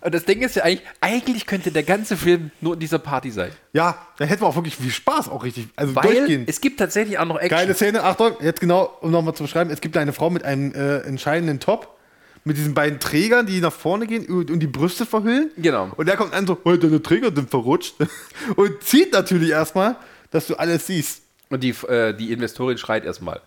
Und 0.00 0.14
das 0.14 0.24
Ding 0.24 0.42
ist 0.42 0.54
ja 0.54 0.62
eigentlich, 0.62 0.86
eigentlich 1.00 1.46
könnte 1.46 1.72
der 1.72 1.82
ganze 1.82 2.16
Film 2.16 2.52
nur 2.60 2.74
in 2.74 2.80
dieser 2.80 3.00
Party 3.00 3.32
sein. 3.32 3.50
Ja, 3.72 4.06
da 4.16 4.24
hätten 4.26 4.42
wir 4.42 4.46
auch 4.46 4.54
wirklich 4.54 4.76
viel 4.76 4.92
Spaß, 4.92 5.28
auch 5.28 5.42
richtig. 5.42 5.68
Also 5.74 5.94
Weil 5.96 6.14
durchgehend. 6.14 6.48
es 6.48 6.60
gibt 6.60 6.78
tatsächlich 6.78 7.18
auch 7.18 7.24
noch 7.24 7.36
Action. 7.36 7.50
Geile 7.50 7.74
Szene, 7.74 8.04
Achtung, 8.04 8.36
jetzt 8.40 8.60
genau, 8.60 8.96
um 9.00 9.10
nochmal 9.10 9.34
zu 9.34 9.42
beschreiben, 9.42 9.70
es 9.70 9.80
gibt 9.80 9.96
eine 9.96 10.12
Frau 10.12 10.30
mit 10.30 10.44
einem 10.44 10.72
äh, 10.72 10.98
entscheidenden 10.98 11.58
Top, 11.58 11.98
mit 12.44 12.56
diesen 12.56 12.74
beiden 12.74 13.00
Trägern, 13.00 13.46
die 13.46 13.60
nach 13.60 13.72
vorne 13.72 14.06
gehen 14.06 14.24
und, 14.26 14.52
und 14.52 14.60
die 14.60 14.68
Brüste 14.68 15.04
verhüllen. 15.04 15.50
Genau. 15.56 15.90
Und 15.96 16.06
der 16.06 16.16
kommt 16.16 16.32
an 16.32 16.46
so, 16.46 16.58
heute 16.64 16.86
deine 16.86 17.02
Träger 17.02 17.34
sind 17.34 17.50
verrutscht. 17.50 17.96
Und 18.56 18.82
zieht 18.82 19.12
natürlich 19.12 19.50
erstmal, 19.50 19.96
dass 20.30 20.46
du 20.46 20.56
alles 20.56 20.86
siehst. 20.86 21.22
Und 21.50 21.62
die, 21.62 21.70
äh, 21.70 22.12
die 22.14 22.32
Investorin 22.32 22.76
schreit 22.78 23.04
erstmal. 23.04 23.40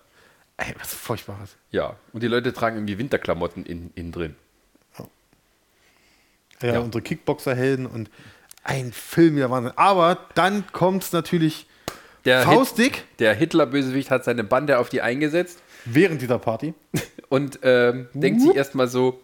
Ey, 0.57 0.73
was 0.79 0.93
Furchtbares. 0.93 1.55
Ja. 1.71 1.95
Und 2.13 2.23
die 2.23 2.27
Leute 2.27 2.53
tragen 2.53 2.77
irgendwie 2.77 2.97
Winterklamotten 2.97 3.65
in, 3.65 3.91
innen 3.95 4.11
drin. 4.11 4.35
Ja, 6.61 6.73
Ja. 6.73 6.79
unsere 6.79 7.01
Kickboxer-Helden 7.01 7.85
und 7.87 8.09
ein 8.63 8.91
Film, 8.93 9.35
der 9.37 9.49
Wahnsinn. 9.49 9.73
Aber 9.75 10.17
dann 10.35 10.65
kommt 10.71 11.03
es 11.03 11.11
natürlich 11.11 11.65
Der, 12.25 12.39
Hit, 12.47 12.53
faustdick 12.53 13.05
der 13.17 13.33
Hitler-Bösewicht 13.33 14.11
hat 14.11 14.23
seine 14.23 14.43
Bande 14.43 14.77
auf 14.77 14.89
die 14.89 15.01
eingesetzt 15.01 15.59
während 15.85 16.21
dieser 16.21 16.37
Party. 16.37 16.73
und 17.29 17.59
ähm, 17.63 18.07
denkt 18.13 18.41
sich 18.41 18.53
erstmal 18.55 18.87
so, 18.87 19.19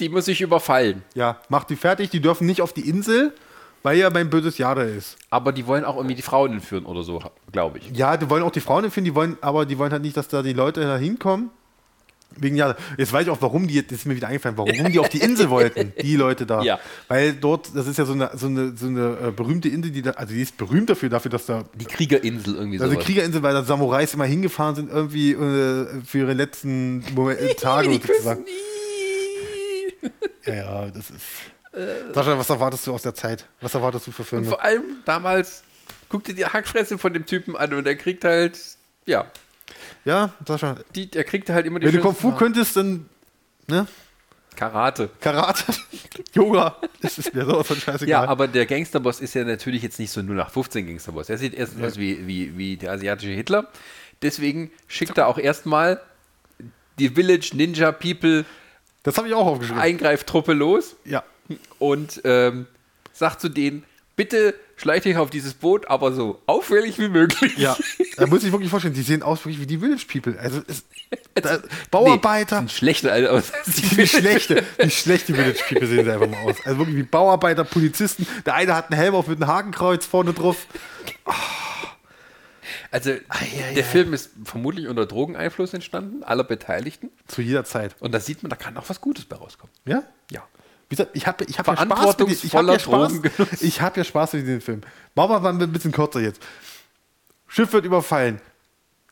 die 0.00 0.08
muss 0.08 0.26
ich 0.28 0.40
überfallen. 0.40 1.02
Ja, 1.14 1.40
macht 1.48 1.70
die 1.70 1.76
fertig, 1.76 2.10
die 2.10 2.20
dürfen 2.20 2.46
nicht 2.46 2.62
auf 2.62 2.72
die 2.72 2.88
Insel, 2.88 3.32
weil 3.82 3.98
ja 3.98 4.10
mein 4.10 4.30
böses 4.30 4.58
Jahr 4.58 4.74
da 4.74 4.82
ist. 4.82 5.16
Aber 5.30 5.52
die 5.52 5.66
wollen 5.66 5.84
auch 5.84 5.96
irgendwie 5.96 6.14
die 6.14 6.22
Frauen 6.22 6.52
entführen 6.52 6.86
oder 6.86 7.02
so, 7.02 7.20
glaube 7.52 7.78
ich. 7.78 7.90
Ja, 7.96 8.16
die 8.16 8.28
wollen 8.28 8.42
auch 8.42 8.50
die 8.50 8.60
Frauen 8.60 8.84
empfinden, 8.84 9.06
die 9.06 9.14
wollen, 9.14 9.36
aber 9.40 9.66
die 9.66 9.78
wollen 9.78 9.92
halt 9.92 10.02
nicht, 10.02 10.16
dass 10.16 10.28
da 10.28 10.42
die 10.42 10.52
Leute 10.52 10.80
da 10.80 10.96
hinkommen. 10.96 11.50
Wegen 12.36 12.56
ja, 12.56 12.76
jetzt 12.98 13.12
weiß 13.12 13.24
ich 13.24 13.30
auch, 13.30 13.40
warum 13.40 13.66
die, 13.66 13.74
jetzt 13.74 13.90
ist 13.90 14.04
mir 14.04 14.14
wieder 14.14 14.28
eingefallen, 14.28 14.56
warum 14.58 14.92
die 14.92 14.98
auf 14.98 15.08
die 15.08 15.18
Insel 15.18 15.48
wollten, 15.50 15.94
die 16.00 16.14
Leute 16.14 16.44
da. 16.44 16.62
Ja. 16.62 16.78
Weil 17.08 17.32
dort, 17.32 17.74
das 17.74 17.86
ist 17.86 17.98
ja 17.98 18.04
so 18.04 18.12
eine, 18.12 18.30
so 18.34 18.46
eine, 18.46 18.76
so 18.76 18.86
eine 18.86 19.16
äh, 19.28 19.30
berühmte 19.30 19.68
Insel, 19.68 19.90
die 19.90 20.02
da, 20.02 20.10
also 20.10 20.34
die 20.34 20.42
ist 20.42 20.56
berühmt 20.56 20.90
dafür, 20.90 21.08
dafür, 21.08 21.30
dass 21.30 21.46
da, 21.46 21.64
Die 21.74 21.86
Kriegerinsel 21.86 22.54
irgendwie 22.54 22.78
also 22.80 22.92
sowas. 22.92 23.04
Kriegerinsel, 23.06 23.42
weil 23.42 23.54
da 23.54 23.64
Samurais 23.64 24.12
immer 24.12 24.26
hingefahren 24.26 24.74
sind, 24.74 24.90
irgendwie 24.90 25.32
äh, 25.32 25.86
für 26.04 26.18
ihre 26.18 26.34
letzten 26.34 27.02
Moment, 27.14 27.40
Tage 27.60 27.92
sozusagen. 27.94 28.44
Ja, 30.44 30.54
ja, 30.54 30.86
das 30.86 31.10
ist. 31.10 31.24
Sascha, 32.12 32.38
was 32.38 32.50
erwartest 32.50 32.86
du 32.86 32.94
aus 32.94 33.02
der 33.02 33.14
Zeit? 33.14 33.46
Was 33.60 33.74
erwartest 33.74 34.06
du 34.06 34.12
für 34.12 34.24
Filme? 34.24 34.46
Vor 34.46 34.62
allem 34.62 34.82
damals, 35.04 35.62
guck 36.08 36.24
dir 36.24 36.34
die 36.34 36.44
Hackfresse 36.44 36.98
von 36.98 37.12
dem 37.12 37.26
Typen 37.26 37.56
an 37.56 37.72
und 37.74 37.86
er 37.86 37.96
kriegt 37.96 38.24
halt, 38.24 38.58
ja, 39.06 39.26
Ja, 40.04 40.32
Sascha. 40.46 40.76
die, 40.94 41.10
er 41.14 41.24
kriegt 41.24 41.48
halt 41.50 41.66
immer 41.66 41.78
die 41.78 41.86
Wenn 41.86 41.94
du 41.94 42.00
Kung 42.00 42.14
Fu 42.14 42.32
könntest, 42.32 42.76
dann. 42.76 43.08
Ne? 43.66 43.86
Karate. 44.56 45.08
Karate, 45.20 45.72
Yoga, 46.32 46.76
das 47.00 47.18
ist 47.18 47.32
mir 47.32 47.44
sowas 47.44 47.66
von 47.68 47.76
scheißegal. 47.76 48.24
Ja, 48.24 48.28
aber 48.28 48.48
der 48.48 48.66
Gangsterboss 48.66 49.20
ist 49.20 49.34
ja 49.34 49.44
natürlich 49.44 49.82
jetzt 49.84 50.00
nicht 50.00 50.10
so 50.10 50.20
nur 50.20 50.34
nach 50.34 50.50
15 50.50 50.84
Gangsterboss. 50.84 51.28
Er 51.28 51.38
sieht 51.38 51.54
erstens 51.54 51.84
aus 51.84 51.96
wie, 51.96 52.26
wie, 52.26 52.58
wie 52.58 52.76
der 52.76 52.90
asiatische 52.92 53.30
Hitler. 53.30 53.68
Deswegen 54.20 54.72
schickt 54.88 55.16
er 55.16 55.28
auch 55.28 55.38
erstmal 55.38 56.00
die 56.98 57.10
Village 57.10 57.50
Ninja 57.54 57.92
People 57.92 58.44
das 59.04 59.16
habe 59.16 59.28
ich 59.28 59.34
auch 59.34 59.46
aufgeschrieben. 59.46 59.80
Eingreiftruppe 59.80 60.52
los 60.52 60.96
ja. 61.04 61.22
Und 61.78 62.20
ähm, 62.24 62.66
sagt 63.12 63.40
zu 63.40 63.48
denen, 63.48 63.84
bitte 64.16 64.54
schleicht 64.76 65.06
euch 65.06 65.16
auf 65.16 65.30
dieses 65.30 65.54
Boot, 65.54 65.88
aber 65.88 66.12
so 66.12 66.42
auffällig 66.46 66.98
wie 66.98 67.08
möglich. 67.08 67.56
Ja, 67.56 67.76
da 68.16 68.26
muss 68.26 68.44
ich 68.44 68.52
wirklich 68.52 68.68
vorstellen, 68.68 68.94
die 68.94 69.02
sehen 69.02 69.22
aus 69.22 69.40
wirklich 69.40 69.60
wie 69.60 69.66
die 69.66 69.78
Village 69.78 70.04
People. 70.10 70.38
Also 70.38 70.60
es, 70.66 70.84
da, 71.34 71.60
Bauarbeiter, 71.90 72.58
Sind 72.58 72.72
schlechter 72.72 73.12
als 73.12 73.52
die 73.66 73.96
wie 73.96 74.06
schlechte, 74.06 74.64
wie 74.78 74.90
schlechte 74.90 75.34
Village 75.34 75.60
People 75.68 75.86
sehen 75.86 76.04
sie 76.04 76.10
einfach 76.10 76.28
mal 76.28 76.50
aus. 76.50 76.56
Also 76.64 76.78
wirklich 76.78 76.96
wie 76.96 77.02
Bauarbeiter, 77.04 77.64
Polizisten. 77.64 78.26
Der 78.44 78.54
eine 78.54 78.74
hat 78.74 78.90
einen 78.90 79.00
Helm 79.00 79.14
auf 79.14 79.28
mit 79.28 79.40
einem 79.40 79.50
Hakenkreuz 79.50 80.04
vorne 80.04 80.32
drauf. 80.32 80.66
Also 82.90 83.12
der 83.76 83.84
Film 83.84 84.14
ist 84.14 84.30
vermutlich 84.44 84.88
unter 84.88 85.06
Drogeneinfluss 85.06 85.74
entstanden, 85.74 86.24
aller 86.24 86.44
Beteiligten. 86.44 87.10
Zu 87.26 87.42
jeder 87.42 87.64
Zeit. 87.64 87.94
Und 88.00 88.12
da 88.12 88.20
sieht 88.20 88.42
man, 88.42 88.50
da 88.50 88.56
kann 88.56 88.76
auch 88.78 88.88
was 88.88 89.00
Gutes 89.00 89.26
bei 89.26 89.36
rauskommen. 89.36 89.72
Ja? 89.84 90.02
Ja. 90.30 90.42
Wie 90.88 90.96
gesagt, 90.96 91.10
ich 91.14 91.26
habe 91.26 91.44
ich 91.44 91.58
hab 91.58 91.66
ja 91.66 91.76
Spaß 91.76 92.18
mit 92.18 92.44
ich 92.44 92.54
hab 92.54 92.66
ja 92.66 92.78
Spaß, 92.78 93.12
Drogengenuss. 93.12 93.62
ich 93.62 93.80
hab 93.80 93.96
ja 93.96 94.04
Spaß 94.04 94.32
mit 94.34 94.46
diesem 94.46 94.60
Film. 94.60 94.80
Machen 95.14 95.30
wir 95.30 95.40
mal 95.40 95.62
ein 95.62 95.72
bisschen 95.72 95.92
kürzer 95.92 96.20
jetzt. 96.20 96.42
Schiff 97.46 97.72
wird 97.72 97.84
überfallen. 97.84 98.40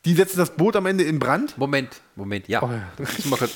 Die 0.05 0.13
setzen 0.13 0.37
das 0.37 0.55
Boot 0.55 0.75
am 0.75 0.85
Ende 0.85 1.03
in 1.03 1.19
Brand. 1.19 1.57
Moment, 1.57 2.01
Moment, 2.15 2.47
ja. 2.47 2.63
Oh 2.63 2.69
ja. 2.71 3.37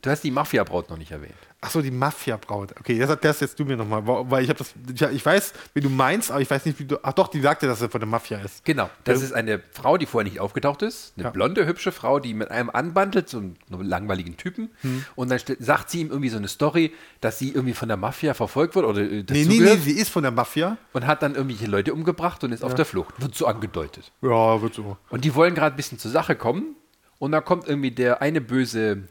Du, 0.00 0.10
hast 0.10 0.24
die 0.24 0.30
Mafia-Braut 0.30 0.88
noch 0.88 0.96
nicht 0.96 1.10
erwähnt. 1.10 1.34
Achso, 1.60 1.82
die 1.82 1.90
Mafia-Braut. 1.90 2.72
Okay, 2.80 2.98
das 2.98 3.10
erklärst 3.10 3.40
jetzt 3.42 3.58
du 3.60 3.64
mir 3.64 3.76
nochmal. 3.76 4.02
Weil 4.04 4.42
ich 4.42 4.48
habe 4.48 4.58
das. 4.58 4.72
Ich, 5.12 5.24
weiß, 5.24 5.52
wie 5.74 5.80
du 5.80 5.90
meinst, 5.90 6.30
aber 6.30 6.40
ich 6.40 6.50
weiß 6.50 6.64
nicht, 6.64 6.78
wie 6.80 6.86
du. 6.86 6.96
Ach 7.02 7.12
doch, 7.12 7.28
die 7.28 7.40
sagte, 7.40 7.66
dass 7.66 7.82
er 7.82 7.90
von 7.90 8.00
der 8.00 8.08
Mafia 8.08 8.38
ist. 8.40 8.64
Genau. 8.64 8.88
Das 9.04 9.22
ist 9.22 9.32
eine 9.32 9.60
Frau, 9.72 9.98
die 9.98 10.06
vorher 10.06 10.28
nicht 10.28 10.40
aufgetaucht 10.40 10.82
ist. 10.82 11.12
Eine 11.16 11.24
Ja. 11.26 11.30
blonde, 11.30 11.66
hübsche 11.66 11.92
Frau, 11.92 12.18
die 12.20 12.32
mit 12.34 12.50
einem 12.50 12.70
anbandelt, 12.70 13.28
so 13.28 13.38
einen 13.38 13.56
langweiligen 13.68 14.36
Typen. 14.36 14.70
Hm. 14.80 15.04
Und 15.14 15.30
dann 15.30 15.38
sagt 15.58 15.90
sie 15.90 16.00
ihm 16.00 16.08
irgendwie 16.08 16.30
so 16.30 16.38
eine 16.38 16.48
Story, 16.48 16.92
dass 17.20 17.38
sie 17.38 17.50
irgendwie 17.50 17.74
von 17.74 17.88
der 17.88 17.96
Mafia 17.98 18.34
verfolgt 18.34 18.74
wird 18.74 18.86
oder 18.86 19.00
äh, 19.02 19.24
Nee, 19.30 19.44
nee, 19.44 19.60
nee, 19.60 19.76
sie 19.76 19.92
ist 19.92 20.08
von 20.08 20.22
der 20.22 20.32
Mafia. 20.32 20.78
und 20.94 21.06
hat 21.06 21.22
dann 21.22 21.34
irgendwelche 21.34 21.66
Leute 21.66 21.92
umgebracht 21.94 22.42
und 22.44 22.52
ist 22.52 22.64
auf 22.64 22.74
der 22.74 22.86
Flucht. 22.86 23.20
Wird 23.20 23.34
so 23.34 23.46
angedeutet. 23.46 24.10
Ja, 24.22 24.60
wird 24.62 24.74
so. 24.74 24.96
Und 25.10 25.24
die 25.24 25.34
wollen 25.34 25.54
gerade 25.54 25.74
ein 25.74 25.76
bisschen 25.76 25.98
zur 25.98 26.10
Sache 26.10 26.34
kommen. 26.34 26.76
Und 27.18 27.30
da 27.32 27.40
kommt 27.40 27.68
irgendwie 27.68 27.92
der 27.92 28.20
eine 28.20 28.40
böse 28.40 29.04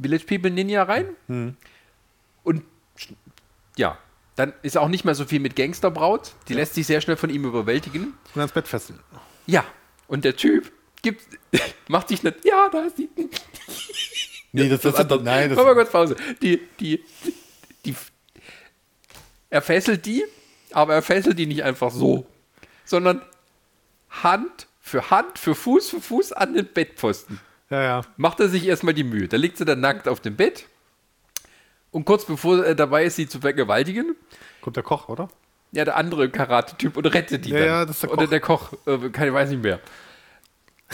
Village 0.00 0.24
People 0.26 0.50
Ninja 0.50 0.82
rein. 0.82 1.06
Hm. 1.28 1.56
Und 2.42 2.62
ja, 3.76 3.98
dann 4.36 4.52
ist 4.62 4.76
auch 4.76 4.88
nicht 4.88 5.04
mehr 5.04 5.14
so 5.14 5.24
viel 5.24 5.40
mit 5.40 5.56
Gangsterbraut. 5.56 6.32
Die 6.48 6.54
lässt 6.54 6.74
sich 6.74 6.86
sehr 6.86 7.00
schnell 7.00 7.16
von 7.16 7.30
ihm 7.30 7.44
überwältigen. 7.44 8.14
Und 8.34 8.40
ans 8.40 8.52
Bett 8.52 8.68
fesseln. 8.68 8.98
Ja, 9.46 9.64
und 10.08 10.24
der 10.24 10.36
Typ 10.36 10.72
gibt, 11.02 11.22
macht 11.88 12.08
sich 12.08 12.22
nicht. 12.22 12.44
Ja, 12.44 12.68
da 12.70 12.82
ist 12.82 12.98
die. 12.98 13.08
Nee, 14.52 14.68
das, 14.68 14.80
das, 14.82 14.94
andere. 14.96 15.22
nein, 15.22 15.50
das, 15.50 15.56
Mach 15.56 15.64
mal 15.64 15.74
kurz 15.74 15.90
Pause. 15.90 16.16
Die, 16.42 16.60
die, 16.80 17.04
die, 17.84 17.94
er 19.50 19.62
fesselt 19.62 20.04
die, 20.06 20.24
aber 20.72 20.94
er 20.94 21.02
fesselt 21.02 21.38
die 21.38 21.46
nicht 21.46 21.62
einfach 21.62 21.92
so, 21.92 22.26
sondern 22.84 23.22
Hand 24.10 24.66
für 24.80 25.10
Hand, 25.10 25.38
für 25.38 25.54
Fuß 25.54 25.90
für 25.90 26.00
Fuß 26.00 26.32
an 26.32 26.54
den 26.54 26.66
Bettpfosten. 26.66 27.40
Ja, 27.74 27.82
ja. 27.82 28.00
Macht 28.16 28.40
er 28.40 28.48
sich 28.48 28.66
erstmal 28.66 28.94
die 28.94 29.04
Mühe. 29.04 29.28
Da 29.28 29.36
liegt 29.36 29.56
sie 29.58 29.64
dann 29.64 29.80
nackt 29.80 30.08
auf 30.08 30.20
dem 30.20 30.36
Bett. 30.36 30.66
Und 31.90 32.04
kurz 32.04 32.24
bevor 32.24 32.64
er 32.64 32.74
dabei 32.74 33.04
ist, 33.04 33.16
sie 33.16 33.28
zu 33.28 33.40
vergewaltigen, 33.40 34.16
Kommt 34.60 34.76
der 34.76 34.82
Koch, 34.82 35.08
oder? 35.08 35.28
ja, 35.72 35.84
der 35.84 35.96
andere 35.96 36.28
Karate-Typ 36.30 36.96
und 36.96 37.06
rettet 37.06 37.44
die 37.44 37.50
Ja, 37.50 37.58
dann. 37.58 37.66
ja, 37.66 37.84
das 37.84 37.96
ist 37.96 38.02
der 38.04 38.12
Oder 38.12 38.22
Koch. 38.24 38.30
der 38.30 38.40
Koch, 38.40 38.72
äh, 39.04 39.08
keine, 39.10 39.32
weiß 39.34 39.50
nicht 39.50 39.62
mehr. 39.62 39.80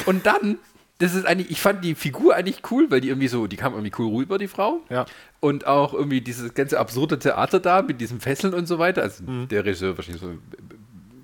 Und 0.06 0.26
dann, 0.26 0.58
das 0.98 1.14
ist 1.14 1.26
eigentlich, 1.26 1.50
ich 1.50 1.60
fand 1.60 1.84
die 1.84 1.94
Figur 1.94 2.34
eigentlich 2.34 2.62
cool, 2.70 2.90
weil 2.90 3.00
die 3.00 3.08
irgendwie 3.08 3.28
so, 3.28 3.46
die 3.46 3.56
kam 3.56 3.72
irgendwie 3.74 3.92
cool 3.98 4.14
rüber, 4.14 4.38
die 4.38 4.48
Frau. 4.48 4.80
Ja. 4.90 5.06
Und 5.40 5.66
auch 5.66 5.94
irgendwie 5.94 6.20
dieses 6.20 6.52
ganze 6.54 6.78
absurde 6.78 7.18
Theater 7.18 7.60
da 7.60 7.82
mit 7.82 8.00
diesen 8.00 8.20
Fesseln 8.20 8.52
und 8.54 8.66
so 8.66 8.78
weiter. 8.78 9.02
Also 9.02 9.24
Mhm. 9.24 9.48
der 9.48 9.64
Regisseur 9.64 9.96
wahrscheinlich 9.96 10.20
so 10.22 10.32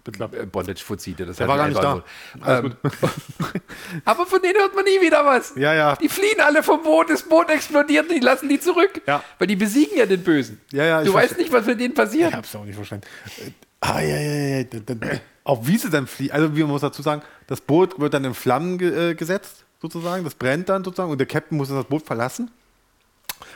äh, 0.08 0.46
Bondage-Fuzzi, 0.46 1.14
der 1.14 1.26
das 1.26 1.36
Der 1.36 1.46
halt 1.48 1.58
war 1.58 1.68
gar 1.70 2.02
nicht 2.02 2.04
will. 2.34 2.74
Ähm, 2.74 2.76
aber 4.04 4.26
von 4.26 4.40
denen 4.42 4.54
hört 4.56 4.74
man 4.74 4.84
nie 4.84 5.00
wieder 5.00 5.24
was. 5.24 5.54
Ja, 5.56 5.74
ja. 5.74 5.96
Die 5.96 6.08
fliehen 6.08 6.40
alle 6.40 6.62
vom 6.62 6.82
Boot, 6.82 7.10
das 7.10 7.22
Boot 7.22 7.50
explodiert, 7.50 8.10
die 8.10 8.20
lassen 8.20 8.48
die 8.48 8.60
zurück. 8.60 9.00
Ja. 9.06 9.22
Weil 9.38 9.46
die 9.48 9.56
besiegen 9.56 9.96
ja 9.98 10.06
den 10.06 10.22
Bösen. 10.22 10.60
Ja, 10.72 10.84
ja, 10.84 11.02
Du 11.02 11.12
weißt 11.14 11.38
nicht, 11.38 11.52
was 11.52 11.66
mit 11.66 11.80
denen 11.80 11.94
passiert. 11.94 12.30
Ich 12.30 12.36
hab's 12.36 12.54
auch 12.56 12.64
nicht 12.64 12.76
verstanden. 12.76 13.06
Äh, 13.38 13.50
Ah, 13.80 14.00
ja, 14.00 14.16
ja, 14.18 14.56
ja. 14.58 14.64
da- 14.64 14.94
da- 14.94 15.06
Auch 15.44 15.66
wie 15.66 15.76
sie 15.76 15.90
dann 15.90 16.06
fliegen. 16.06 16.32
Also, 16.32 16.56
wie 16.56 16.62
man 16.62 16.70
muss 16.70 16.80
dazu 16.80 17.02
sagen, 17.02 17.20
das 17.46 17.60
Boot 17.60 18.00
wird 18.00 18.14
dann 18.14 18.24
in 18.24 18.32
Flammen 18.34 18.78
ge 18.78 19.10
äh, 19.10 19.14
gesetzt, 19.14 19.64
sozusagen. 19.82 20.24
Das 20.24 20.34
brennt 20.34 20.68
dann 20.70 20.82
sozusagen 20.82 21.10
und 21.10 21.18
der 21.18 21.26
Captain 21.26 21.56
muss 21.58 21.68
das 21.68 21.84
Boot 21.84 22.04
verlassen. 22.04 22.50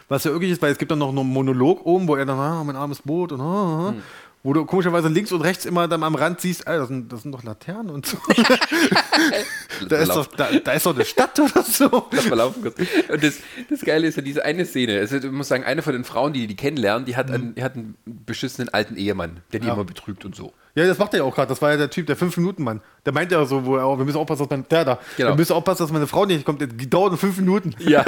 Was 0.08 0.24
ja 0.24 0.30
irgendwie 0.30 0.50
ist, 0.52 0.60
weil 0.60 0.72
es 0.72 0.78
gibt 0.78 0.90
dann 0.90 0.98
noch 0.98 1.08
einen 1.08 1.26
Monolog 1.26 1.84
oben, 1.86 2.06
wo 2.06 2.16
er 2.16 2.26
dann, 2.26 2.38
ah, 2.38 2.62
mein 2.62 2.76
armes 2.76 3.00
Boot 3.00 3.32
und, 3.32 3.40
ah, 3.40 3.88
ah. 3.88 3.94
Wo 4.42 4.54
du 4.54 4.64
komischerweise 4.64 5.08
links 5.08 5.32
und 5.32 5.42
rechts 5.42 5.66
immer 5.66 5.86
dann 5.86 6.02
am 6.02 6.14
Rand 6.14 6.40
siehst, 6.40 6.66
Alter, 6.66 6.78
das 6.80 6.88
sind, 6.88 7.12
das 7.12 7.22
sind 7.22 7.32
doch 7.32 7.42
Laternen 7.42 7.90
und 7.90 8.06
so. 8.06 8.16
da, 9.88 9.96
ist 9.96 10.08
doch, 10.08 10.26
da, 10.28 10.48
da 10.64 10.72
ist 10.72 10.86
doch 10.86 10.94
eine 10.94 11.04
Stadt 11.04 11.38
oder 11.38 11.62
so. 11.62 12.06
Lass 12.10 12.28
mal 12.30 12.36
laufen 12.36 12.62
kurz. 12.62 12.76
Und 13.10 13.22
das, 13.22 13.34
das 13.68 13.80
Geile 13.82 14.06
ist 14.06 14.16
ja 14.16 14.22
diese 14.22 14.42
eine 14.42 14.64
Szene. 14.64 14.98
Also, 14.98 15.16
ich 15.16 15.24
muss 15.30 15.48
sagen, 15.48 15.64
eine 15.64 15.82
von 15.82 15.92
den 15.92 16.04
Frauen, 16.04 16.32
die 16.32 16.46
die 16.46 16.56
kennenlernen, 16.56 17.04
die 17.04 17.16
hat, 17.16 17.30
einen, 17.30 17.54
die 17.54 17.62
hat 17.62 17.74
einen 17.74 17.96
beschissenen 18.06 18.70
alten 18.72 18.96
Ehemann, 18.96 19.40
der 19.52 19.60
die 19.60 19.66
Ja. 19.66 19.74
immer 19.74 19.84
betrügt 19.84 20.24
und 20.24 20.34
so. 20.34 20.54
Ja, 20.74 20.86
das 20.86 20.96
macht 20.96 21.12
er 21.12 21.18
ja 21.18 21.24
auch 21.24 21.34
gerade. 21.34 21.48
Das 21.48 21.60
war 21.60 21.72
ja 21.72 21.76
der 21.76 21.90
Typ, 21.90 22.06
der 22.06 22.16
5-Minuten-Mann. 22.16 22.80
Der 23.04 23.12
meinte 23.12 23.34
ja 23.34 23.44
so, 23.44 23.66
wo 23.66 23.76
er 23.76 23.98
wir 23.98 24.04
müssen 24.06 24.16
aufpassen, 24.16 24.44
dass 24.44 24.50
mein, 24.50 24.66
der 24.70 24.84
da, 24.86 24.98
Genau. 25.18 25.30
wir 25.30 25.36
müssen 25.36 25.52
aufpassen, 25.52 25.82
dass 25.82 25.92
meine 25.92 26.06
Frau 26.06 26.24
nicht 26.24 26.46
kommt. 26.46 26.62
Die 26.62 26.88
dauert 26.88 27.10
nur 27.10 27.18
5 27.18 27.36
Minuten. 27.38 27.74
Ja. 27.80 28.04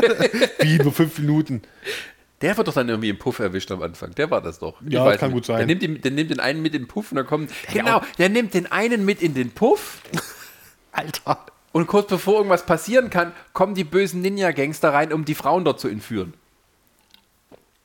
Wie, 0.60 0.78
nur 0.78 0.92
5 0.92 1.18
Minuten? 1.18 1.62
Der 2.42 2.54
wird 2.56 2.68
doch 2.68 2.74
dann 2.74 2.88
irgendwie 2.88 3.08
im 3.08 3.18
Puff 3.18 3.38
erwischt 3.38 3.70
am 3.72 3.80
Anfang. 3.82 4.14
Der 4.14 4.30
war 4.30 4.42
das 4.42 4.58
doch. 4.58 4.80
Ich 4.82 4.92
Ja, 4.92 5.04
weiß 5.06 5.18
kann 5.18 5.32
gut 5.32 5.46
sein. 5.46 5.56
Der 5.56 5.66
nimmt, 5.66 5.82
den, 5.82 6.00
der 6.02 6.10
nimmt 6.10 6.30
den 6.30 6.40
einen 6.40 6.60
mit 6.60 6.74
in 6.74 6.82
den 6.82 6.88
Puff 6.88 7.10
und 7.10 7.16
dann 7.16 7.26
kommt. 7.26 7.50
Genau, 7.72 8.02
der 8.18 8.28
nimmt 8.28 8.52
den 8.52 8.70
einen 8.70 9.04
mit 9.06 9.22
in 9.22 9.32
den 9.32 9.50
Puff 9.52 10.02
Alter. 10.92 11.46
und 11.72 11.86
kurz 11.86 12.08
bevor 12.08 12.36
irgendwas 12.36 12.66
passieren 12.66 13.08
kann, 13.08 13.32
kommen 13.54 13.74
die 13.74 13.84
bösen 13.84 14.20
Ninja-Gangster 14.20 14.92
rein, 14.92 15.12
um 15.14 15.24
die 15.24 15.34
Frauen 15.34 15.64
dort 15.64 15.80
zu 15.80 15.88
entführen. 15.88 16.34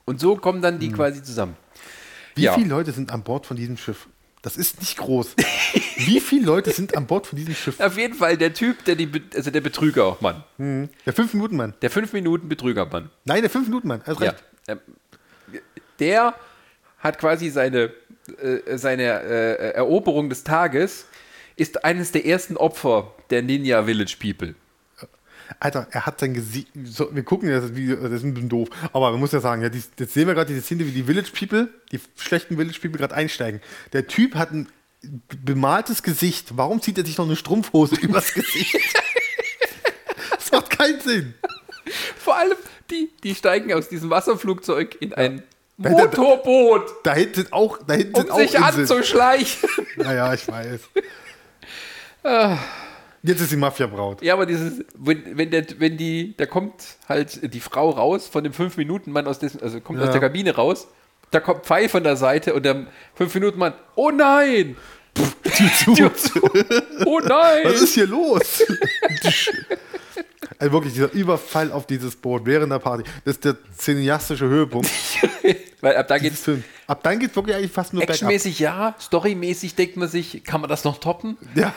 Und 0.05 0.19
so 0.19 0.35
kommen 0.35 0.61
dann 0.61 0.79
die 0.79 0.91
quasi 0.91 1.23
zusammen. 1.23 1.55
Wie 2.35 2.43
Ja. 2.43 2.53
viele 2.53 2.67
Leute 2.69 2.91
sind 2.91 3.11
an 3.11 3.23
Bord 3.23 3.45
von 3.45 3.55
diesem 3.55 3.77
Schiff? 3.77 4.07
Das 4.41 4.57
ist 4.57 4.79
nicht 4.79 4.97
groß. 4.97 5.35
Wie 5.97 6.19
viele 6.19 6.45
Leute 6.47 6.71
sind 6.71 6.97
an 6.97 7.05
Bord 7.05 7.27
von 7.27 7.37
diesem 7.37 7.53
Schiff? 7.53 7.79
Auf 7.79 7.95
jeden 7.97 8.15
Fall 8.15 8.37
der 8.37 8.53
Typ, 8.53 8.83
der 8.85 8.95
die, 8.95 9.05
Be- 9.05 9.21
also 9.35 9.51
der 9.51 9.61
Betrügermann. 9.61 10.43
Der 10.57 11.13
5-Minuten-Mann. 11.13 11.75
Der 11.81 11.91
5 11.91 12.13
Minuten 12.13 12.49
Betrügermann. 12.49 13.11
Nein, 13.25 13.41
der 13.43 13.51
5-Minuten-Mann. 13.51 14.01
Hast 14.05 14.19
Ja. 14.19 14.31
recht. 14.31 14.43
Ähm, 14.67 14.79
Der 15.99 16.33
hat 16.97 17.19
quasi 17.19 17.49
seine, 17.49 17.91
äh, 18.41 18.77
seine 18.77 19.03
äh, 19.03 19.73
Eroberung 19.73 20.29
des 20.29 20.43
Tages, 20.43 21.05
ist 21.55 21.83
eines 21.85 22.11
der 22.11 22.25
ersten 22.25 22.57
Opfer 22.57 23.13
der 23.29 23.43
Ninja 23.43 23.83
Village 23.83 24.15
People. 24.19 24.55
Alter, 25.59 25.87
er 25.91 26.05
hat 26.05 26.19
sein 26.19 26.33
Gesicht. 26.33 26.67
So, 26.85 27.13
wir 27.13 27.23
gucken 27.23 27.49
ja 27.49 27.59
das 27.59 27.75
Video, 27.75 27.95
das 27.97 28.11
ist 28.13 28.23
ein 28.23 28.33
bisschen 28.33 28.49
doof. 28.49 28.69
Aber 28.93 29.11
man 29.11 29.19
muss 29.19 29.31
ja 29.31 29.39
sagen, 29.39 29.61
ja, 29.61 29.69
dies, 29.69 29.89
jetzt 29.99 30.13
sehen 30.13 30.27
wir 30.27 30.33
gerade 30.33 30.53
diese 30.53 30.61
Szene, 30.65 30.85
wie 30.85 30.91
die 30.91 31.03
Village 31.03 31.31
People, 31.37 31.69
die 31.91 31.99
schlechten 32.15 32.57
Village 32.57 32.79
People 32.79 32.97
gerade 32.99 33.15
einsteigen. 33.15 33.61
Der 33.93 34.07
Typ 34.07 34.35
hat 34.35 34.51
ein 34.51 34.67
bemaltes 35.43 36.03
Gesicht. 36.03 36.57
Warum 36.57 36.81
zieht 36.81 36.97
er 36.97 37.05
sich 37.05 37.17
noch 37.17 37.25
eine 37.25 37.35
Strumpfhose 37.35 37.95
übers 38.01 38.33
Gesicht? 38.33 38.75
das 40.31 40.51
macht 40.51 40.69
keinen 40.69 41.01
Sinn. 41.01 41.33
Vor 42.17 42.35
allem, 42.37 42.57
die, 42.89 43.09
die 43.23 43.35
steigen 43.35 43.73
aus 43.73 43.89
diesem 43.89 44.09
Wasserflugzeug 44.09 44.97
in 45.01 45.13
ein 45.13 45.43
Motorboot, 45.77 46.83
Da 47.03 47.15
hinten 47.15 47.35
sind 47.35 47.53
auch, 47.53 47.79
da 47.87 47.95
hinten 47.95 48.13
um 48.13 48.21
sind 48.21 48.31
auch 48.31 48.37
sich 48.37 48.53
Inseln. 48.53 48.63
anzuschleichen. 48.81 49.69
Naja, 49.95 50.33
ich 50.33 50.47
weiß. 50.47 50.81
Jetzt 53.23 53.41
ist 53.41 53.51
die 53.51 53.55
Mafia 53.57 53.85
braut. 53.87 54.21
Ja, 54.23 54.33
aber 54.33 54.45
dieses, 54.47 54.83
wenn, 54.97 55.37
wenn, 55.37 55.51
der, 55.51 55.65
wenn 55.77 55.95
die, 55.97 56.35
da 56.37 56.45
kommt 56.47 56.73
halt 57.07 57.53
die 57.53 57.59
Frau 57.59 57.91
raus 57.91 58.27
von 58.27 58.43
dem 58.43 58.53
5-Minuten-Mann 58.53 59.27
aus 59.27 59.37
dessen, 59.39 59.61
also 59.61 59.79
kommt 59.79 59.99
Ja. 59.99 60.05
aus 60.05 60.11
der 60.11 60.21
Kabine 60.21 60.55
raus, 60.55 60.87
da 61.29 61.39
kommt 61.39 61.65
Pfeil 61.65 61.87
von 61.87 62.03
der 62.03 62.15
Seite 62.15 62.53
und 62.55 62.63
der 62.65 62.87
5-Minuten-Mann, 63.19 63.73
oh 63.95 64.09
nein! 64.11 64.75
Tür 65.93 66.15
zu. 66.15 66.39
Oh 67.05 67.19
nein! 67.19 67.61
Was 67.65 67.81
ist 67.81 67.93
hier 67.93 68.07
los? 68.07 68.63
also 70.61 70.71
wirklich, 70.73 70.93
dieser 70.93 71.11
Überfall 71.11 71.71
auf 71.71 71.85
dieses 71.87 72.15
Boot 72.15 72.45
während 72.45 72.71
der 72.71 72.79
Party, 72.79 73.03
das 73.25 73.35
ist 73.35 73.45
der 73.45 73.57
cineastische 73.77 74.45
Höhepunkt 74.47 74.89
Weil 75.81 75.97
ab 75.97 76.07
da 76.07 76.19
geht's 76.19 76.41
Films. 76.41 76.63
Ab 76.85 77.01
dann 77.01 77.17
geht 77.17 77.31
es 77.31 77.35
wirklich 77.35 77.55
eigentlich 77.55 77.71
fast 77.71 77.91
nur 77.93 78.03
actionmäßig 78.03 78.59
ja, 78.59 78.95
storymäßig 79.01 79.73
denkt 79.73 79.97
man 79.97 80.07
sich, 80.07 80.43
kann 80.43 80.61
man 80.61 80.69
das 80.69 80.83
noch 80.83 80.99
toppen? 80.99 81.37
Ja, 81.55 81.73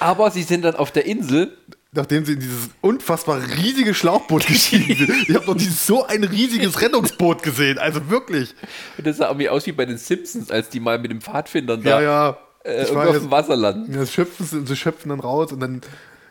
Aber 0.00 0.30
sie 0.32 0.42
sind 0.42 0.64
dann 0.64 0.74
auf 0.74 0.90
der 0.90 1.06
Insel. 1.06 1.56
nachdem 1.92 2.24
sie 2.24 2.32
in 2.32 2.40
dieses 2.40 2.68
unfassbar 2.80 3.40
riesige 3.62 3.94
Schlauchboot 3.94 4.46
gestiegen 4.48 4.92
sind. 5.06 5.28
Ich 5.28 5.34
habe 5.36 5.46
noch 5.46 5.54
nie 5.54 5.64
so 5.66 6.04
ein 6.04 6.24
riesiges 6.24 6.80
Rettungsboot 6.80 7.44
gesehen. 7.44 7.78
Also 7.78 8.10
wirklich. 8.10 8.54
Und 8.96 9.06
das 9.06 9.18
sah 9.18 9.28
irgendwie 9.28 9.48
aus 9.48 9.64
wie 9.66 9.72
bei 9.72 9.86
den 9.86 9.98
Simpsons, 9.98 10.50
als 10.50 10.68
die 10.68 10.80
mal 10.80 10.98
mit 10.98 11.12
dem 11.12 11.20
Pfadfindern 11.20 11.82
Ja, 11.84 12.00
da 12.00 12.02
ja. 12.02 12.38
äh, 12.64 12.82
Ich 12.82 12.88
irgendwo 12.88 13.08
auf 13.10 13.18
dem 13.18 13.30
Wasser 13.30 13.54
landen. 13.54 13.92
Das 13.92 14.12
schöpfen 14.12 14.66
sie 14.66 14.76
schöpfen 14.76 15.10
dann 15.10 15.20
raus 15.20 15.52
und 15.52 15.60
dann, 15.60 15.80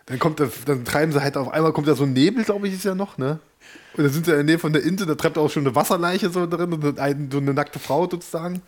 dann 0.08 0.20
kommt 0.20 0.40
das, 0.40 0.50
dann 0.66 0.84
treiben 0.84 1.12
sie 1.12 1.22
halt 1.22 1.38
auf 1.38 1.50
einmal 1.54 1.72
kommt 1.74 1.88
da 1.88 1.96
so 1.96 2.04
ein 2.04 2.14
Nebel, 2.14 2.44
glaube 2.44 2.68
ich, 2.68 2.74
ist 2.74 2.84
ja 2.86 2.96
noch, 2.96 3.18
ne? 3.18 3.40
Und 3.96 4.04
dann 4.04 4.12
sind 4.12 4.26
sie 4.26 4.32
in 4.32 4.38
der 4.38 4.44
Nähe 4.46 4.60
von 4.60 4.74
der 4.74 4.84
Insel, 4.84 5.06
da 5.08 5.16
treibt 5.16 5.38
auch 5.38 5.50
schon 5.50 5.66
eine 5.66 5.76
Wasserleiche 5.76 6.30
so 6.30 6.46
drin 6.48 6.74
und 6.74 7.00
ein, 7.00 7.30
so 7.32 7.38
eine 7.38 7.54
nackte 7.54 7.80
Frau 7.80 8.10
sozusagen. 8.10 8.62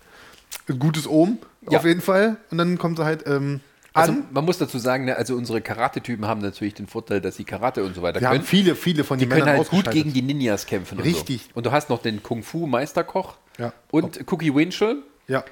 Ein 0.67 0.79
gutes 0.79 1.07
Ohm, 1.07 1.37
Ja. 1.69 1.79
auf 1.79 1.85
jeden 1.85 2.01
Fall. 2.01 2.37
Und 2.51 2.57
dann 2.57 2.77
kommt 2.77 2.97
sie 2.97 3.05
halt 3.05 3.25
ähm, 3.27 3.59
Also 3.93 4.11
an. 4.13 4.23
man 4.31 4.45
muss 4.45 4.57
dazu 4.57 4.79
sagen, 4.79 5.05
ne, 5.05 5.15
also 5.15 5.35
unsere 5.35 5.61
Karate-Typen 5.61 6.25
haben 6.27 6.41
natürlich 6.41 6.73
den 6.73 6.87
Vorteil, 6.87 7.21
dass 7.21 7.35
sie 7.35 7.43
Karate 7.43 7.83
und 7.83 7.95
so 7.95 8.01
weiter 8.01 8.19
Wir 8.19 8.27
haben 8.27 8.37
können. 8.37 8.45
viele, 8.45 8.75
viele 8.75 9.03
von 9.03 9.17
Die 9.19 9.25
den 9.25 9.29
können 9.29 9.45
Männern 9.45 9.57
halt 9.59 9.69
gut 9.69 9.89
gegen 9.91 10.11
die 10.11 10.21
Ninjas 10.23 10.65
kämpfen. 10.65 10.99
Richtig. 10.99 11.41
Und, 11.41 11.47
so. 11.47 11.51
und 11.57 11.65
du 11.67 11.71
hast 11.71 11.89
noch 11.89 12.01
den 12.01 12.21
Kung-Fu-Meisterkoch 12.23 13.37
Ja. 13.59 13.71
und 13.91 14.19
Cookie 14.31 14.53
Winchell. 14.53 14.97
Ja. 15.27 15.43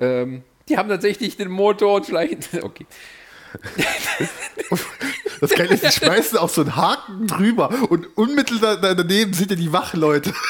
Ähm, 0.00 0.42
die 0.68 0.76
haben 0.78 0.88
tatsächlich 0.88 1.36
den 1.36 1.50
Motor 1.50 1.96
und 1.96 2.06
schleichen. 2.06 2.38
Okay. 2.62 2.86
Das 5.40 5.50
Geile 5.50 5.74
ist, 5.74 5.84
die 5.84 5.92
schmeißen 5.92 6.38
auch 6.38 6.48
so 6.48 6.62
einen 6.62 6.76
Haken 6.76 7.26
drüber 7.26 7.68
und 7.90 8.06
unmittelbar 8.16 8.78
daneben 8.78 9.34
sind 9.34 9.50
ja 9.50 9.56
die 9.56 9.70
Wachleute. 9.72 10.32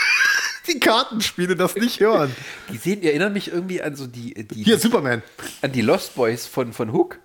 Die 0.69 0.81
Kartenspiele 0.81 1.55
das 1.55 1.77
nicht 1.77 2.01
hören. 2.01 2.35
Die 2.73 2.77
sehen, 2.77 3.01
die 3.01 3.07
erinnern 3.09 3.33
mich 3.33 3.53
irgendwie 3.53 3.81
an 3.83 3.95
so 3.95 4.09
die, 4.09 4.35
die 4.35 4.65
Hier, 4.65 4.81
Superman. 4.81 5.23
an 5.63 5.71
die 5.71 5.81
Lost 5.81 6.17
Boys 6.17 6.45
von, 6.47 6.73
von 6.73 6.93
Hook. 6.93 7.19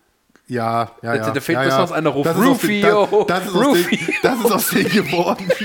Ja, 0.47 0.91
ja, 1.01 1.15
ja. 1.15 1.31
da 1.31 1.41
fehlt 1.41 1.57
ja, 1.57 1.67
ja. 1.67 1.81
noch 1.81 1.89
einer 1.89 2.11
Ruf. 2.11 2.23
Das 2.23 2.37
ist 2.37 2.45
Rufio, 2.45 3.25
Das, 3.27 3.43
das, 3.45 3.47
ist 3.47 3.55
Rufio. 3.55 3.99
das 4.21 4.39
ist 4.39 4.51
aus 4.51 4.67
dem 4.69 4.89
geworden. 4.89 5.51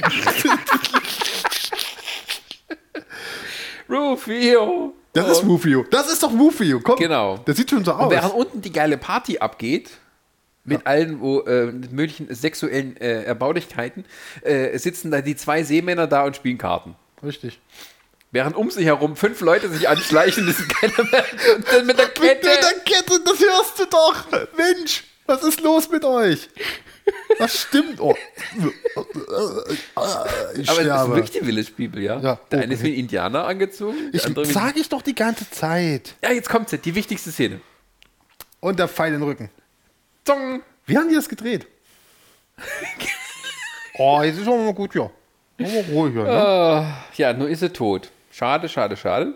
Rufio! 3.91 4.95
Das 5.13 5.29
ist 5.29 5.45
Rufio. 5.45 5.85
Das 5.91 6.11
ist 6.13 6.23
doch 6.23 6.33
Rufio. 6.33 6.81
Komm. 6.81 6.97
Genau. 6.97 7.39
Das 7.45 7.57
sieht 7.57 7.71
schon 7.71 7.85
so 7.85 7.93
Und 7.95 8.01
aus. 8.01 8.11
während 8.11 8.35
unten 8.35 8.63
die 8.63 8.73
geile 8.73 8.99
Party 8.99 9.39
abgeht, 9.39 9.91
mit 10.67 10.87
allen 10.87 11.21
wo, 11.21 11.41
äh, 11.43 11.67
mit 11.67 11.93
möglichen 11.93 12.33
sexuellen 12.35 12.97
äh, 12.99 13.23
Erbaulichkeiten, 13.25 14.05
äh, 14.43 14.77
sitzen 14.79 15.11
da 15.11 15.21
die 15.21 15.37
zwei 15.37 15.63
Seemänner 15.63 16.07
da 16.07 16.25
und 16.25 16.37
spielen 16.37 16.59
Karten. 16.59 16.95
Richtig. 17.23 17.59
Während 18.33 18.57
um 18.57 18.71
sich 18.71 18.85
herum 18.85 19.17
fünf 19.17 19.41
Leute 19.41 19.69
sich 19.71 19.89
anschleichen, 19.89 20.47
das 20.47 20.59
ist 20.59 20.69
keiner 20.69 21.05
mehr. 21.11 21.25
Und 21.57 21.67
dann 21.73 21.87
mit 21.87 21.97
der 21.99 22.07
Mit 22.07 22.15
Kette. 22.17 22.41
der 22.47 22.81
Kette, 22.85 23.21
das 23.25 23.39
hörst 23.41 23.79
du 23.79 23.85
doch. 23.87 24.25
Mensch, 24.59 25.05
was 25.27 25.43
ist 25.45 25.61
los 25.63 25.89
mit 25.91 26.05
euch? 26.05 26.49
Was 27.39 27.63
stimmt? 27.63 28.01
Oh. 28.01 28.15
Ich 28.59 29.89
Aber 29.95 30.17
es 30.53 30.59
ist 30.59 30.71
sterbe. 30.73 31.15
wirklich 31.15 31.31
die 31.31 31.45
Village 31.45 31.71
People, 31.77 32.03
ja? 32.03 32.19
Ja. 32.19 32.39
Der 32.51 32.63
eine 32.63 32.75
ist 32.75 32.83
wie 32.83 32.89
ein 32.89 32.95
Indianer 32.95 33.45
angezogen. 33.47 33.97
Ich, 34.13 34.25
andere 34.27 34.47
wie- 34.49 34.53
sag 34.53 34.77
ich 34.77 34.89
doch 34.89 35.03
die 35.03 35.15
ganze 35.15 35.49
Zeit. 35.51 36.15
ja, 36.23 36.33
jetzt 36.33 36.49
kommt 36.49 36.69
sie, 36.69 36.79
die 36.79 36.95
wichtigste 36.95 37.31
Szene. 37.31 37.61
Und 38.61 38.79
der 38.79 38.89
Pfeil 38.89 39.13
in 39.15 39.21
den 39.21 39.23
Rücken. 39.23 39.51
Zong. 40.27 40.61
Wie 40.87 40.99
haben 40.99 41.09
die 41.09 41.15
das 41.15 41.29
gedreht? 41.29 41.67
oh, 43.99 44.21
jetzt 44.23 44.39
ist 44.39 44.49
auch 44.49 44.57
mal 44.57 44.75
gut, 44.75 44.95
ja. 44.95 45.09
Wir 45.57 45.85
ruhig, 45.87 46.15
ja. 46.17 46.25
Ne? 46.25 46.95
Ja, 47.17 47.33
nur 47.33 47.49
ist 47.49 47.61
sie 47.61 47.73
tot. 47.73 48.11
Schade, 48.33 48.69
schade, 48.69 48.97
schade. 48.97 49.35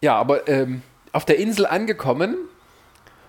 Ja, 0.00 0.16
aber 0.16 0.48
ähm, 0.48 0.82
auf 1.12 1.24
der 1.24 1.38
Insel 1.38 1.66
angekommen, 1.66 2.36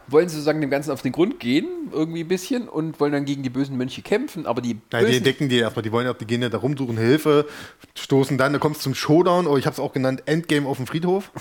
wollen 0.08 0.28
sie 0.30 0.36
sozusagen 0.36 0.62
dem 0.62 0.70
Ganzen 0.70 0.92
auf 0.92 1.04
den 1.04 1.12
Grund 1.12 1.40
gehen, 1.40 1.68
irgendwie 1.92 2.24
ein 2.24 2.28
bisschen, 2.28 2.68
und 2.68 3.00
wollen 3.00 3.14
dann 3.14 3.26
gegen 3.26 3.44
die 3.44 3.50
bösen 3.50 3.78
Mönche 3.78 4.02
kämpfen, 4.02 4.46
aber 4.46 4.62
die 4.62 4.82
Nein, 4.92 5.06
die 5.06 5.18
entdecken 5.18 5.48
die 5.48 5.60
erstmal, 5.60 5.84
die 5.84 5.92
wollen 5.92 6.08
ja, 6.08 6.14
die 6.14 6.26
gehen 6.26 6.42
ja 6.42 6.50
da 6.50 6.58
rum, 6.58 6.76
suchen 6.76 6.98
Hilfe, 6.98 7.48
stoßen 7.96 8.38
dann, 8.38 8.52
da 8.54 8.60
kommt 8.60 8.78
es 8.78 8.82
zum 8.82 8.96
Showdown, 8.96 9.48
oder 9.48 9.60
ich 9.60 9.66
habe 9.66 9.74
es 9.74 9.80
auch 9.80 9.94
genannt, 9.94 10.24
Endgame 10.26 10.68
auf 10.68 10.78
dem 10.78 10.88
Friedhof. 10.88 11.32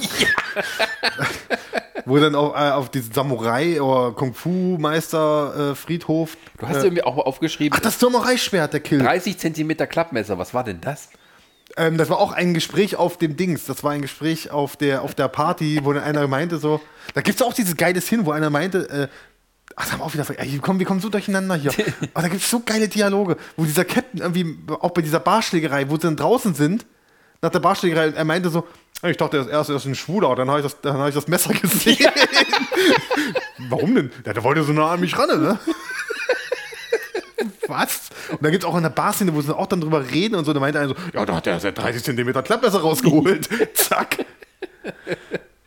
Wo 2.06 2.16
dann 2.18 2.34
auch 2.34 2.54
äh, 2.54 2.70
auf 2.70 2.88
diesen 2.90 3.12
Samurai 3.12 3.80
oder 3.82 4.12
Kung-Fu-Meister 4.12 5.70
äh, 5.72 5.74
Friedhof. 5.74 6.36
du 6.58 6.68
hast 6.68 6.76
äh, 6.78 6.84
irgendwie 6.84 7.02
auch 7.02 7.16
aufgeschrieben, 7.18 7.76
ach, 7.76 7.82
das 7.82 7.98
Samurai-Schwert, 8.00 8.72
der 8.72 8.80
Kill. 8.80 9.00
30 9.00 9.38
Zentimeter 9.38 9.86
Klappmesser, 9.86 10.38
was 10.38 10.54
war 10.54 10.64
denn 10.64 10.80
das? 10.80 11.08
Ähm, 11.76 11.98
das 11.98 12.08
war 12.10 12.18
auch 12.18 12.32
ein 12.32 12.54
Gespräch 12.54 12.96
auf 12.96 13.18
dem 13.18 13.36
Dings. 13.36 13.64
Das 13.66 13.82
war 13.84 13.92
ein 13.92 14.02
Gespräch 14.02 14.50
auf 14.50 14.76
der, 14.76 15.02
auf 15.02 15.14
der 15.14 15.28
Party, 15.28 15.80
wo 15.82 15.92
dann 15.92 16.02
einer 16.04 16.26
meinte 16.28 16.58
so, 16.58 16.80
da 17.14 17.20
gibt 17.20 17.40
es 17.40 17.46
auch 17.46 17.52
dieses 17.52 17.76
geiles 17.76 18.08
Hin, 18.08 18.24
wo 18.24 18.30
einer 18.30 18.50
meinte, 18.50 18.88
äh, 18.88 19.08
ach, 19.74 19.84
das 19.84 19.92
haben 19.92 20.00
wir 20.00 20.04
auch 20.04 20.14
wieder, 20.14 20.24
ver- 20.24 20.38
ey, 20.38 20.52
wir 20.52 20.60
kommen, 20.60 20.78
wir 20.78 20.86
kommen 20.86 21.00
so 21.00 21.08
durcheinander 21.08 21.56
hier. 21.56 21.72
Aber 22.14 22.22
da 22.22 22.28
gibt 22.28 22.42
es 22.42 22.48
so 22.50 22.60
geile 22.64 22.88
Dialoge, 22.88 23.36
wo 23.56 23.64
dieser 23.64 23.84
Captain 23.84 24.20
irgendwie, 24.20 24.56
auch 24.80 24.90
bei 24.90 25.02
dieser 25.02 25.20
Barschlägerei, 25.20 25.90
wo 25.90 25.96
sie 25.96 26.02
dann 26.02 26.16
draußen 26.16 26.54
sind, 26.54 26.86
nach 27.46 27.52
der 27.52 27.60
Barschlägerei, 27.60 28.08
er 28.08 28.24
meinte 28.24 28.50
so, 28.50 28.66
ich 29.02 29.16
dachte 29.16 29.36
erst, 29.36 29.50
erst 29.50 29.70
er 29.70 29.76
ist 29.76 29.84
ein 29.84 29.94
Schwuler, 29.94 30.34
dann 30.34 30.48
habe 30.50 30.58
ich, 30.60 30.64
das- 30.64 30.80
dann 30.80 30.98
hab 30.98 31.08
ich 31.08 31.14
das 31.14 31.28
Messer 31.28 31.54
gesehen. 31.54 31.96
Warum 33.68 33.94
denn? 33.94 34.10
Ja, 34.24 34.32
der 34.32 34.42
wollte 34.42 34.62
so 34.64 34.72
nah 34.72 34.90
an 34.92 35.00
mich 35.00 35.16
ran, 35.16 35.28
ne? 35.40 35.58
Was? 37.68 38.10
Und 38.30 38.42
da 38.44 38.50
gibt 38.50 38.62
es 38.64 38.68
auch 38.68 38.76
in 38.76 38.82
der 38.82 38.90
Barszene, 38.90 39.34
wo 39.34 39.40
sie 39.40 39.54
auch 39.56 39.66
dann 39.66 39.80
drüber 39.80 40.08
reden 40.10 40.34
und 40.36 40.44
so, 40.44 40.52
da 40.52 40.60
meinte 40.60 40.78
einer 40.78 40.88
so, 40.90 40.94
ja, 41.12 41.24
da 41.26 41.34
hat 41.36 41.46
er 41.46 41.58
seit 41.60 41.76
30 41.78 42.02
Zentimeter 42.02 42.42
Klappmesser 42.42 42.80
rausgeholt. 42.80 43.48
Zack. 43.74 44.24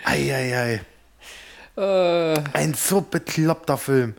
Eieiei. 0.04 0.82
Äh, 1.78 2.40
Ein 2.54 2.74
so 2.74 3.02
bekloppter 3.02 3.78
Film. 3.78 4.16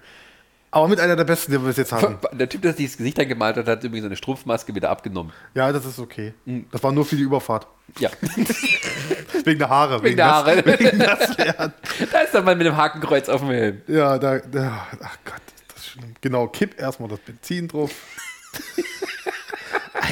Aber 0.72 0.86
mit 0.86 1.00
einer 1.00 1.16
der 1.16 1.24
besten, 1.24 1.50
die 1.50 1.58
wir 1.60 1.66
bis 1.66 1.76
jetzt 1.78 1.90
hatten. 1.92 2.16
der 2.32 2.48
Typ, 2.48 2.62
der 2.62 2.72
sich 2.74 2.86
das 2.86 2.96
Gesicht 2.96 3.18
angemalt 3.18 3.56
hat, 3.56 3.66
hat 3.66 3.82
übrigens 3.82 4.04
seine 4.04 4.16
Strumpfmaske 4.16 4.72
wieder 4.74 4.88
abgenommen. 4.90 5.32
Ja, 5.54 5.72
das 5.72 5.84
ist 5.84 5.98
okay. 5.98 6.32
Das 6.70 6.82
war 6.84 6.92
nur 6.92 7.04
für 7.04 7.16
die 7.16 7.22
Überfahrt. 7.22 7.66
Ja, 7.98 8.10
Wegen 9.44 9.58
der 9.58 9.68
Haare. 9.68 10.00
wegen 10.02 10.16
der 10.16 10.26
Haare. 10.26 10.62
Das, 10.62 10.78
wegen 10.80 10.98
das, 11.00 11.36
da 11.36 12.18
ist 12.20 12.32
der 12.34 12.42
Mann 12.42 12.56
mit 12.56 12.66
dem 12.68 12.76
Hakenkreuz 12.76 13.28
auf 13.28 13.40
dem 13.40 13.50
Helm. 13.50 13.82
ja, 13.88 14.16
da, 14.18 14.38
da, 14.38 14.86
ach 15.02 15.18
Gott, 15.24 15.42
das 15.74 15.78
ist 15.78 15.86
schlimm. 15.90 16.14
Genau, 16.20 16.46
kipp 16.46 16.78
erstmal 16.80 17.08
das 17.08 17.18
Benzin 17.18 17.66
drauf. 17.66 17.90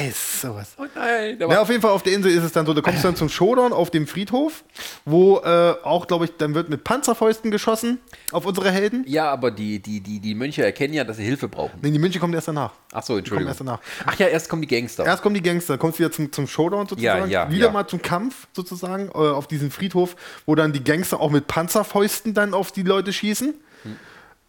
Eis, 0.07 0.41
sowas. 0.41 0.73
Oh 0.77 0.85
nein, 0.95 1.37
da 1.39 1.45
Ja, 1.45 1.51
war, 1.51 1.61
auf 1.61 1.69
jeden 1.69 1.81
Fall 1.81 1.91
auf 1.91 2.03
der 2.03 2.13
Insel 2.13 2.31
ist 2.31 2.43
es 2.43 2.51
dann 2.51 2.65
so, 2.65 2.73
du 2.73 2.81
kommst 2.81 3.03
dann 3.03 3.15
zum 3.15 3.29
Showdown 3.29 3.73
auf 3.73 3.89
dem 3.91 4.07
Friedhof, 4.07 4.63
wo 5.05 5.39
äh, 5.39 5.75
auch, 5.83 6.07
glaube 6.07 6.25
ich, 6.25 6.31
dann 6.37 6.53
wird 6.55 6.69
mit 6.69 6.83
Panzerfäusten 6.83 7.51
geschossen 7.51 7.99
auf 8.31 8.45
unsere 8.45 8.71
Helden. 8.71 9.03
ja 9.07 9.29
aber 9.31 9.51
die, 9.51 9.79
die, 9.79 9.99
die, 9.99 10.19
die 10.19 10.35
Mönche 10.35 10.63
erkennen 10.63 10.93
ja, 10.93 11.03
dass 11.03 11.17
sie 11.17 11.23
Hilfe 11.23 11.47
brauchen. 11.47 11.79
Nee, 11.81 11.91
die 11.91 11.99
München 11.99 12.19
kommen 12.21 12.33
erst 12.33 12.47
danach. 12.47 12.71
Ach 12.91 13.03
so, 13.03 13.13
Kommen 13.13 13.19
Entschuldigung. 13.19 13.47
erst 13.49 13.59
danach. 13.61 13.79
Ach 14.05 14.15
ja, 14.17 14.27
erst 14.27 14.49
kommen 14.49 14.61
die 14.61 14.67
Gangster. 14.67 15.05
Erst 15.05 15.21
kommen 15.21 15.35
die 15.35 15.41
Gangster, 15.41 15.73
dann 15.73 15.79
kommst 15.79 15.99
du 15.99 16.03
wieder 16.03 16.11
zum, 16.11 16.31
zum 16.31 16.47
Showdown 16.47 16.87
sozusagen. 16.87 17.29
Ja, 17.29 17.45
ja, 17.45 17.51
wieder 17.51 17.67
ja. 17.67 17.71
mal 17.71 17.87
zum 17.87 18.01
Kampf 18.01 18.47
sozusagen 18.53 19.07
äh, 19.09 19.11
auf 19.11 19.47
diesen 19.47 19.69
Friedhof, 19.71 20.15
wo 20.45 20.55
dann 20.55 20.73
die 20.73 20.83
Gangster 20.83 21.19
auch 21.19 21.29
mit 21.31 21.47
Panzerfäusten 21.47 22.33
dann 22.33 22.53
auf 22.53 22.71
die 22.71 22.83
Leute 22.83 23.11
schießen. 23.13 23.53
Hm. 23.83 23.95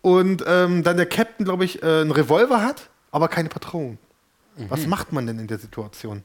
Und 0.03 0.45
ähm, 0.47 0.83
dann 0.83 0.97
der 0.97 1.07
Captain, 1.07 1.45
glaube 1.45 1.65
ich, 1.65 1.83
äh, 1.83 1.87
einen 1.87 2.11
Revolver 2.11 2.63
hat, 2.63 2.89
aber 3.11 3.29
keine 3.29 3.49
Patronen. 3.51 3.99
Was 4.69 4.81
Mhm. 4.81 4.89
macht 4.91 5.13
man 5.13 5.27
denn 5.27 5.39
in 5.39 5.47
der 5.47 5.59
Situation? 5.59 6.23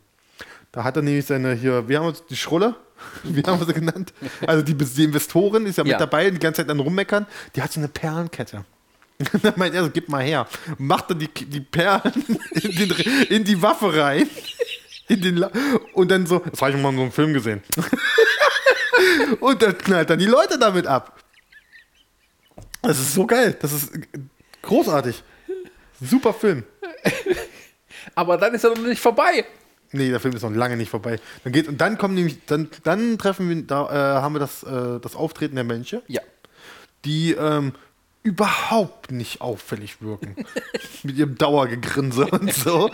Da 0.71 0.83
hat 0.83 0.95
er 0.97 1.01
nämlich 1.03 1.25
seine 1.25 1.53
hier, 1.53 1.87
wir 1.87 1.99
haben 1.99 2.07
uns 2.07 2.23
die 2.25 2.35
Schrulle, 2.35 2.75
wie 3.23 3.41
haben 3.43 3.59
wir 3.59 3.65
sie 3.67 3.73
genannt? 3.73 4.13
Also 4.45 4.61
die, 4.63 4.73
die 4.75 5.03
Investorin 5.03 5.65
ist 5.65 5.77
ja, 5.77 5.85
Ja. 5.85 5.93
mit 5.93 6.01
dabei, 6.01 6.29
die 6.29 6.39
ganze 6.39 6.61
Zeit 6.61 6.69
dann 6.69 6.79
rummeckern. 6.79 7.25
Die 7.55 7.61
hat 7.61 7.71
so 7.71 7.79
eine 7.79 7.87
Perlenkette. 7.87 8.65
dann 9.43 9.53
meint 9.55 9.73
er 9.75 9.83
so, 9.85 9.89
gib 9.89 10.09
mal 10.09 10.21
her. 10.23 10.47
Macht 10.77 11.09
dann 11.11 11.19
die, 11.19 11.27
die 11.29 11.61
Perlen 11.61 12.11
in, 12.51 12.71
den, 12.75 12.91
in 13.29 13.43
die 13.45 13.61
Waffe 13.61 13.95
rein. 13.97 14.27
In 15.07 15.21
den 15.21 15.37
La 15.37 15.51
und 15.93 16.09
dann 16.09 16.25
so, 16.25 16.39
das 16.39 16.61
habe 16.61 16.71
ich 16.71 16.77
mal 16.81 16.89
in 16.89 16.95
so 16.95 17.01
einem 17.03 17.11
Film 17.11 17.31
gesehen. 17.33 17.61
und 19.39 19.61
dann 19.61 19.77
knallt 19.77 20.09
dann 20.09 20.19
die 20.19 20.25
Leute 20.25 20.57
damit 20.57 20.87
ab. 20.87 21.19
Das 22.81 22.99
ist 22.99 23.13
so 23.13 23.25
geil. 23.27 23.55
Das 23.61 23.71
ist 23.71 23.91
großartig. 24.63 25.23
Super 26.01 26.33
Film. 26.33 26.63
Aber 28.13 28.37
dann 28.37 28.53
ist 28.53 28.63
er 28.63 28.71
noch 28.71 28.77
nicht 28.85 29.01
vorbei. 29.01 29.45
Nee, 29.91 30.09
der 30.09 30.19
Film 30.19 30.35
ist 30.35 30.41
noch 30.41 30.51
lange 30.51 30.77
nicht 30.77 30.89
vorbei. 30.89 31.19
Dann 31.43 31.53
geht, 31.53 31.67
und 31.67 31.79
dann 31.79 31.97
kommen 31.97 32.15
nämlich, 32.15 32.45
dann, 32.45 32.69
dann 32.83 33.17
treffen 33.17 33.49
wir, 33.49 33.63
da 33.63 33.85
äh, 34.17 34.21
haben 34.21 34.35
wir 34.35 34.39
das, 34.39 34.63
äh, 34.63 34.99
das 34.99 35.15
Auftreten 35.15 35.55
der 35.55 35.63
Mönche, 35.63 36.01
Ja. 36.07 36.21
die 37.05 37.31
ähm, 37.33 37.73
überhaupt 38.23 39.11
nicht 39.11 39.39
auffällig 39.41 40.01
wirken. 40.01 40.35
mit 41.03 41.15
ihrem 41.15 41.37
Dauergegrinse 41.37 42.25
und 42.25 42.51
so. 42.53 42.89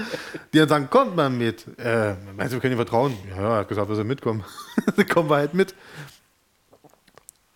Die 0.54 0.60
dann 0.60 0.68
sagen, 0.70 0.90
kommt 0.90 1.16
mal 1.16 1.30
mit. 1.30 1.66
Äh, 1.80 2.16
meinst 2.36 2.52
du, 2.52 2.58
wir 2.58 2.60
können 2.60 2.74
ihr 2.74 2.78
vertrauen? 2.78 3.16
Ja, 3.30 3.38
er 3.38 3.56
hat 3.60 3.70
gesagt, 3.70 3.88
wir 3.88 3.96
sollen 3.96 4.08
mitkommen. 4.08 4.44
dann 4.96 5.08
kommen 5.08 5.30
wir 5.30 5.38
halt 5.38 5.54
mit. 5.54 5.74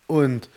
Und 0.06 0.48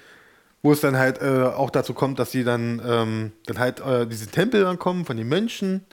wo 0.62 0.72
es 0.72 0.82
dann 0.82 0.98
halt 0.98 1.22
äh, 1.22 1.44
auch 1.44 1.70
dazu 1.70 1.94
kommt, 1.94 2.20
dass 2.20 2.32
sie 2.32 2.44
dann, 2.44 2.82
ähm, 2.86 3.32
dann 3.46 3.60
halt 3.60 3.80
äh, 3.82 4.06
diese 4.08 4.28
Tempel 4.28 4.64
dann 4.64 4.80
kommen 4.80 5.06
von 5.06 5.18
den 5.18 5.28
Mönchen 5.28 5.86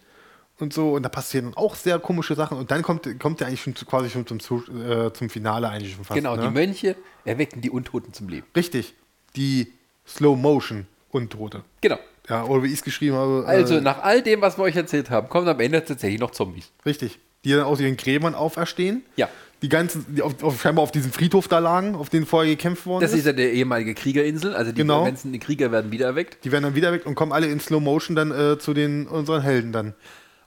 und 0.58 0.72
so 0.72 0.92
und 0.92 1.02
da 1.02 1.08
passieren 1.08 1.52
auch 1.54 1.74
sehr 1.74 1.98
komische 1.98 2.34
Sachen 2.34 2.56
und 2.58 2.70
dann 2.70 2.82
kommt, 2.82 3.18
kommt 3.20 3.40
der 3.40 3.46
eigentlich 3.48 3.60
schon 3.62 3.76
zu, 3.76 3.84
quasi 3.84 4.08
schon 4.10 4.26
zum, 4.26 4.40
Zu- 4.40 4.64
äh, 4.72 5.12
zum 5.12 5.28
Finale 5.30 5.68
eigentlich 5.68 5.94
schon 5.94 6.04
fast. 6.04 6.16
Genau, 6.16 6.36
ne? 6.36 6.42
die 6.42 6.50
Mönche 6.50 6.96
erwecken 7.24 7.60
die 7.60 7.70
Untoten 7.70 8.12
zum 8.12 8.28
Leben. 8.28 8.46
Richtig, 8.56 8.94
die 9.36 9.72
Slow 10.06 10.36
Motion 10.36 10.86
Untote. 11.10 11.62
Genau. 11.80 11.98
Ja, 12.28 12.44
oder 12.44 12.62
wie 12.64 12.68
ich 12.68 12.74
es 12.74 12.82
geschrieben 12.82 13.14
habe. 13.16 13.44
Also 13.46 13.76
äh, 13.76 13.80
nach 13.80 14.02
all 14.02 14.20
dem, 14.22 14.40
was 14.40 14.58
wir 14.58 14.64
euch 14.64 14.76
erzählt 14.76 15.10
haben, 15.10 15.28
kommen 15.28 15.46
am 15.48 15.60
Ende 15.60 15.84
tatsächlich 15.84 16.20
noch 16.20 16.32
Zombies. 16.32 16.72
richtig, 16.84 17.18
die 17.44 17.52
dann 17.52 17.62
aus 17.62 17.78
ihren 17.80 17.96
Gräbern 17.96 18.34
auferstehen. 18.34 19.04
Ja. 19.16 19.28
Die 19.62 19.68
ganzen, 19.70 20.04
die 20.14 20.20
auf, 20.22 20.42
auf, 20.42 20.60
scheinbar 20.60 20.82
auf 20.82 20.90
diesem 20.92 21.12
Friedhof 21.12 21.48
da 21.48 21.60
lagen, 21.60 21.94
auf 21.94 22.10
den 22.10 22.26
vorher 22.26 22.50
gekämpft 22.54 22.84
worden 22.84 23.00
Das 23.02 23.12
ist. 23.12 23.20
ist 23.20 23.26
ja 23.26 23.32
der 23.32 23.52
ehemalige 23.52 23.94
Kriegerinsel, 23.94 24.54
also 24.54 24.70
die 24.72 24.78
Genau. 24.82 25.04
ganzen 25.04 25.38
Krieger 25.40 25.72
werden 25.72 25.90
wiedererweckt. 25.92 26.44
Die 26.44 26.52
werden 26.52 26.64
dann 26.64 26.74
wieder 26.74 26.92
weg 26.92 27.06
und 27.06 27.14
kommen 27.14 27.32
alle 27.32 27.46
in 27.46 27.58
Slow 27.60 27.80
Motion 27.82 28.16
dann 28.16 28.32
äh, 28.32 28.58
zu 28.58 28.74
den 28.74 29.06
unseren 29.06 29.40
Helden 29.42 29.72
dann. 29.72 29.94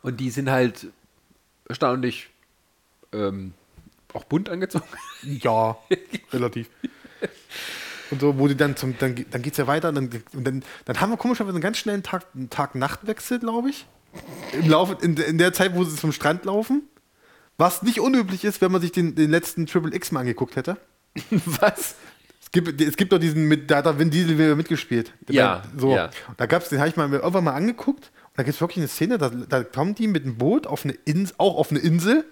Und 0.01 0.19
die 0.19 0.29
sind 0.29 0.49
halt 0.49 0.87
erstaunlich 1.67 2.29
ähm, 3.13 3.53
auch 4.13 4.23
bunt 4.23 4.49
angezogen. 4.49 4.85
Ja, 5.23 5.77
relativ. 6.33 6.69
Und 8.11 8.21
so, 8.21 8.39
wo 8.39 8.47
die 8.47 8.55
dann 8.57 8.75
zum, 8.75 8.97
dann, 8.97 9.23
dann 9.29 9.41
geht 9.41 9.53
es 9.53 9.57
ja 9.57 9.67
weiter, 9.67 9.91
dann, 9.91 10.09
und 10.33 10.43
dann, 10.47 10.63
dann 10.85 10.99
haben 11.01 11.11
wir 11.11 11.17
komischerweise 11.17 11.55
einen 11.55 11.61
ganz 11.61 11.77
schnellen 11.77 12.01
Tag, 12.01 12.25
Tag-Nacht-Wechsel, 12.49 13.39
glaube 13.39 13.69
ich. 13.69 13.85
Im 14.53 14.67
Laufe, 14.69 14.97
in, 15.05 15.15
der- 15.15 15.27
in 15.27 15.37
der 15.37 15.53
Zeit, 15.53 15.75
wo 15.75 15.83
sie 15.83 15.95
zum 15.95 16.11
Strand 16.11 16.45
laufen. 16.45 16.83
Was 17.57 17.83
nicht 17.83 17.99
unüblich 17.99 18.45
ist, 18.45 18.61
wenn 18.61 18.71
man 18.71 18.81
sich 18.81 18.91
den, 18.91 19.13
den 19.15 19.29
letzten 19.29 19.65
Triple 19.67 19.93
X 19.93 20.11
mal 20.11 20.21
angeguckt 20.21 20.55
hätte. 20.55 20.77
Was? 21.29 21.95
Es 22.41 22.49
gibt, 22.51 22.81
es 22.81 22.95
gibt 22.97 23.11
doch 23.11 23.19
diesen, 23.19 23.47
mit, 23.47 23.69
da 23.69 23.83
hat 23.83 23.99
Vin 23.99 24.09
Diesel 24.09 24.39
wieder 24.39 24.55
mitgespielt. 24.55 25.13
Ja, 25.29 25.61
So. 25.77 25.93
ja. 25.95 26.09
Da 26.37 26.47
gab 26.47 26.63
es, 26.63 26.69
den 26.69 26.79
habe 26.79 26.89
ich 26.89 26.95
mal 26.95 27.11
irgendwann 27.11 27.43
mal 27.43 27.53
angeguckt. 27.53 28.11
Da 28.39 28.43
gibt 28.43 28.55
es 28.55 28.61
wirklich 28.61 28.77
eine 28.77 28.87
Szene, 28.87 29.17
da, 29.17 29.27
da 29.27 29.65
kommen 29.65 29.95
die 29.95 30.07
mit 30.07 30.23
einem 30.23 30.37
Boot 30.37 30.65
auf 30.65 30.85
eine 30.85 30.93
Insel, 31.03 31.35
auch 31.39 31.57
auf 31.57 31.71
eine 31.71 31.79
Insel. 31.81 32.23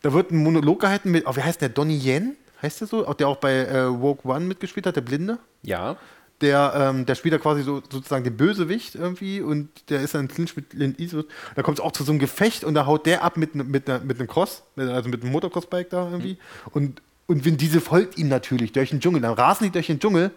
Da 0.00 0.14
wird 0.14 0.30
ein 0.30 0.42
Monolog 0.42 0.80
gehalten 0.80 1.10
mit, 1.10 1.26
oh, 1.26 1.36
wie 1.36 1.42
heißt 1.42 1.60
der, 1.60 1.68
Donnie 1.68 1.98
Yen? 1.98 2.34
Heißt 2.62 2.80
der 2.80 2.88
so? 2.88 3.06
Auch 3.06 3.12
der 3.12 3.28
auch 3.28 3.36
bei 3.36 3.52
äh, 3.52 3.80
Rogue 3.80 4.20
One 4.24 4.46
mitgespielt 4.46 4.86
hat, 4.86 4.96
der 4.96 5.02
Blinde. 5.02 5.36
Ja. 5.62 5.98
Der, 6.40 6.72
ähm, 6.74 7.04
der 7.04 7.14
spielt 7.14 7.34
da 7.34 7.38
quasi 7.38 7.62
so, 7.62 7.82
sozusagen 7.92 8.24
den 8.24 8.38
Bösewicht 8.38 8.94
irgendwie 8.94 9.42
und 9.42 9.68
der 9.90 10.00
ist 10.00 10.14
dann 10.14 10.22
in 10.22 10.28
Clinch 10.28 10.56
mit 10.56 10.70
Clint 10.70 10.98
Eastwood. 10.98 11.26
Da 11.56 11.62
kommt 11.62 11.78
es 11.78 11.84
auch 11.84 11.92
zu 11.92 12.02
so 12.02 12.12
einem 12.12 12.18
Gefecht 12.18 12.64
und 12.64 12.72
da 12.72 12.86
haut 12.86 13.04
der 13.04 13.22
ab 13.22 13.36
mit, 13.36 13.54
mit, 13.54 13.68
mit 13.68 13.88
einem 13.90 14.28
Cross, 14.28 14.62
mit- 14.76 14.88
also 14.88 15.10
mit 15.10 15.22
einem 15.22 15.30
Motocross-Bike 15.32 15.90
da 15.90 16.06
irgendwie. 16.10 16.38
Und, 16.70 17.02
und 17.26 17.44
Vin 17.44 17.58
Diesel 17.58 17.82
folgt 17.82 18.16
ihm 18.16 18.28
natürlich 18.28 18.72
durch 18.72 18.88
den 18.88 19.00
Dschungel. 19.00 19.20
Dann 19.20 19.34
rasen 19.34 19.64
die 19.64 19.70
durch 19.72 19.88
den 19.88 20.00
Dschungel 20.00 20.30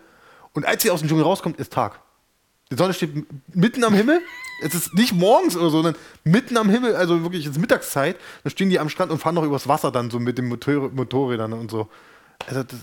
und 0.51 0.65
als 0.65 0.83
sie 0.83 0.91
aus 0.91 0.99
dem 0.99 1.07
Dschungel 1.07 1.23
rauskommt, 1.23 1.57
ist 1.61 1.71
Tag. 1.71 2.01
Die 2.71 2.75
Sonne 2.75 2.93
steht 2.93 3.11
mitten 3.55 3.83
am 3.83 3.93
Himmel. 3.93 4.21
Es 4.61 4.75
ist 4.75 4.93
nicht 4.93 5.13
morgens 5.13 5.55
oder 5.55 5.69
so, 5.69 5.81
sondern 5.81 5.95
mitten 6.23 6.57
am 6.57 6.69
Himmel, 6.69 6.95
also 6.95 7.23
wirklich 7.23 7.45
ist 7.45 7.57
Mittagszeit. 7.57 8.17
Dann 8.43 8.51
stehen 8.51 8.69
die 8.69 8.79
am 8.79 8.89
Strand 8.89 9.11
und 9.11 9.19
fahren 9.19 9.35
noch 9.35 9.43
übers 9.43 9.67
Wasser 9.67 9.91
dann 9.91 10.11
so 10.11 10.19
mit 10.19 10.37
den 10.37 10.47
Motor 10.47 10.89
Motorrädern 10.89 11.53
und 11.53 11.71
so. 11.71 11.89
Also 12.45 12.63
das, 12.63 12.79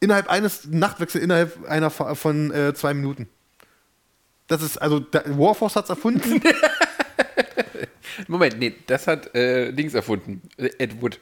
innerhalb 0.00 0.28
eines 0.28 0.66
Nachtwechsel, 0.66 1.20
innerhalb 1.20 1.68
einer 1.68 1.90
von 1.90 2.50
äh, 2.52 2.74
zwei 2.74 2.94
Minuten. 2.94 3.28
Das 4.46 4.62
ist, 4.62 4.78
also 4.78 5.04
Warforce 5.12 5.76
hat 5.76 5.84
es 5.84 5.90
erfunden. 5.90 6.40
Moment, 8.28 8.58
nee, 8.58 8.74
das 8.86 9.06
hat 9.06 9.34
äh, 9.34 9.72
Dings 9.72 9.94
erfunden. 9.94 10.42
Ed 10.56 11.02
Wood. 11.02 11.20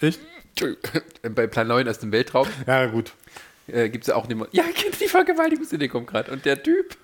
Echt? 0.00 0.20
Bei 1.34 1.46
Plan 1.46 1.66
9 1.68 1.88
aus 1.88 1.98
dem 1.98 2.12
Weltraum 2.12 2.46
Ja, 2.66 2.86
gut. 2.86 3.14
Äh, 3.66 3.88
gibt 3.88 4.04
es 4.04 4.08
ja 4.08 4.16
auch 4.16 4.26
nicht 4.28 4.36
mehr. 4.36 4.48
Ja, 4.52 4.64
die 5.00 5.08
Vergewaltigungsidee 5.08 5.88
kommt 5.88 6.08
gerade. 6.08 6.30
Und 6.32 6.44
der 6.44 6.62
Typ, 6.62 6.96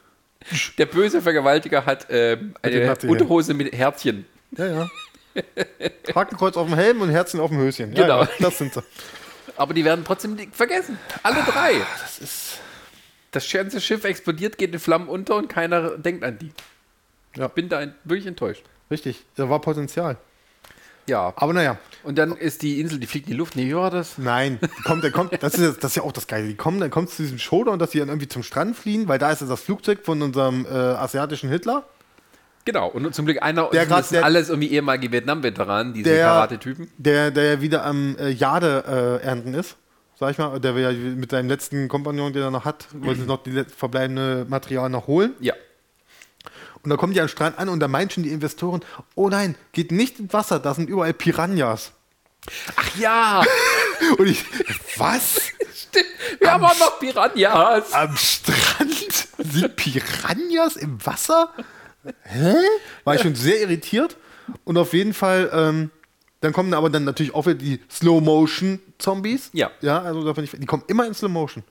der 0.79 0.87
böse 0.87 1.23
Vergewaltiger, 1.23 1.85
hat 1.87 2.07
ähm, 2.11 2.55
eine 2.63 2.97
Unterhose 3.07 3.55
mit 3.55 3.73
Herzchen. 3.73 4.27
Ja, 4.57 4.67
ja. 4.67 4.91
Hakenkreuz 6.15 6.57
auf 6.57 6.67
dem 6.67 6.75
Helm 6.75 7.01
und 7.01 7.11
Herzen 7.11 7.41
auf 7.41 7.51
dem 7.51 7.59
Höschen. 7.59 7.95
Ja, 7.95 8.03
Genau. 8.03 8.23
Ja, 8.23 8.29
das 8.41 8.59
sind 8.59 8.75
sie. 8.75 8.83
Aber 9.57 9.75
die 9.75 9.85
werden 9.85 10.05
trotzdem 10.05 10.37
vergessen. 10.53 10.99
Alle 11.23 11.43
drei. 11.43 11.75
Das 12.03 12.19
ist. 12.19 12.61
Das 13.31 13.51
ganze 13.53 13.81
Schiff 13.81 14.05
explodiert, 14.05 14.57
geht 14.57 14.73
in 14.73 14.79
Flammen 14.81 15.07
unter 15.09 15.37
und 15.37 15.49
keiner 15.49 15.99
denkt 15.99 16.25
an 16.25 16.39
die. 16.39 16.51
Ja. 17.37 17.47
Ich 17.47 17.53
bin 17.53 17.69
da 17.69 17.87
wirklich 18.05 18.27
enttäuscht. 18.27 18.65
Richtig, 18.91 19.23
da 19.37 19.51
war 19.51 19.61
Potenzial. 19.61 20.17
Ja. 21.09 21.33
Aber 21.37 21.53
naja, 21.53 21.79
Und 22.05 22.17
dann 22.17 22.37
ist 22.37 22.63
die 22.63 22.81
Insel, 22.81 22.99
die 23.01 23.07
fliegt 23.07 23.27
in 23.27 23.33
die 23.33 23.37
Luft. 23.39 23.57
Nee, 23.57 23.67
wie 23.67 23.75
war 23.75 23.91
das? 23.91 24.17
nein, 24.19 24.59
die 24.63 24.83
kommt, 24.83 25.03
der 25.03 25.11
kommt, 25.11 25.33
das, 25.43 25.55
ist, 25.55 25.61
jetzt- 25.61 25.83
das 25.85 25.93
ist 25.93 25.97
ja 25.97 26.03
auch 26.05 26.13
das 26.13 26.27
Geile. 26.27 26.47
Die 26.47 26.55
kommen, 26.55 26.79
dann 26.81 26.91
kommt 26.91 27.09
es 27.09 27.17
zu 27.17 27.23
diesem 27.23 27.39
Showdown, 27.39 27.79
dass 27.79 27.91
sie 27.91 27.99
dann 27.99 28.09
irgendwie 28.09 28.29
zum 28.29 28.43
Strand 28.43 28.77
fliehen, 28.77 29.09
weil 29.09 29.19
da 29.19 29.31
ist 29.33 29.41
ja 29.41 29.47
das 29.49 29.61
Flugzeug 29.63 30.01
von 30.05 30.23
unserem 30.23 30.65
äh, 30.67 30.69
asiatischen 30.69 31.51
Hitler. 31.51 31.85
Genau. 32.65 32.89
Und 32.89 33.15
zum 33.15 33.25
Glück 33.25 33.43
einer, 33.43 33.69
Der 33.71 33.87
grad- 33.87 34.01
das 34.01 34.09
sind 34.11 34.17
der- 34.17 34.25
alles 34.27 34.49
irgendwie 34.51 34.69
ehemalige 34.71 35.11
Vietnam-Veteranen, 35.11 35.95
diese 35.95 36.11
Der, 36.11 36.27
Karate-Typen. 36.27 36.91
der, 36.99 37.31
der 37.31 37.45
ja 37.55 37.61
wieder 37.63 37.85
am 37.85 38.17
äh, 38.19 38.29
Jade 38.31 39.21
äh, 39.23 39.27
ernten 39.27 39.55
ist, 39.55 39.77
sag 40.21 40.33
ich 40.33 40.39
mal, 40.39 40.59
der 40.61 40.75
will 40.75 40.83
ja 40.83 40.93
mit 40.93 41.31
seinem 41.31 41.49
letzten 41.49 41.89
Kompagnon, 41.89 42.33
den 42.33 42.43
er 42.43 42.51
noch 42.51 42.65
hat, 42.67 42.87
wollte 42.93 43.23
noch 43.27 43.43
die 43.43 43.65
verbleibende 43.65 44.45
Material 44.49 44.91
noch 44.91 45.07
holen. 45.07 45.33
Ja. 45.41 45.55
Und 46.83 46.91
da 46.91 46.97
kommen 46.97 47.13
die 47.13 47.21
am 47.21 47.29
Strand 47.29 47.59
an 47.59 47.69
und 47.69 47.81
da 47.81 47.89
meinen 47.89 48.11
schon 48.11 48.23
die 48.23 48.31
Investoren, 48.31 48.83
oh 49.15 49.29
nein, 49.29 49.55
geht 49.73 49.93
nicht 49.93 50.19
ins 50.19 50.33
Wasser, 50.33 50.59
da 50.59 50.75
sind 50.75 50.89
überall 50.89 51.13
Piranhas. 51.13 51.93
Ach 52.77 52.97
ja, 52.97 53.45
Und 54.19 54.27
ich, 54.27 54.45
was? 54.97 55.53
stimmt. 55.75 56.07
Wir 56.39 56.53
haben 56.53 56.65
auch 56.65 56.79
noch 56.79 56.99
Piranhas. 56.99 57.93
Am 57.93 58.17
Strand 58.17 59.29
sind 59.39 59.77
Piranhas 59.77 60.77
im 60.77 61.05
Wasser? 61.05 61.53
Hä? 62.23 62.55
War 63.05 63.15
ich 63.15 63.23
schon 63.23 63.35
sehr 63.35 63.61
irritiert. 63.61 64.17
Und 64.65 64.79
auf 64.79 64.93
jeden 64.93 65.13
Fall 65.15 65.51
ähm, 65.53 65.91
Dann 66.41 66.53
kommen 66.53 66.73
aber 66.73 66.89
dann 66.91 67.05
natürlich 67.05 67.35
auch 67.35 67.47
wieder 67.47 67.57
die 67.57 67.81
Slow-Motion-Zombies. 67.91 69.51
Ja. 69.53 69.71
Ja, 69.81 70.01
also 70.03 70.25
davon 70.25 70.43
nicht, 70.43 70.55
die 70.57 70.67
kommen 70.67 70.85
immer 70.87 71.07
in 71.07 71.15
Slow-Motion. 71.15 71.65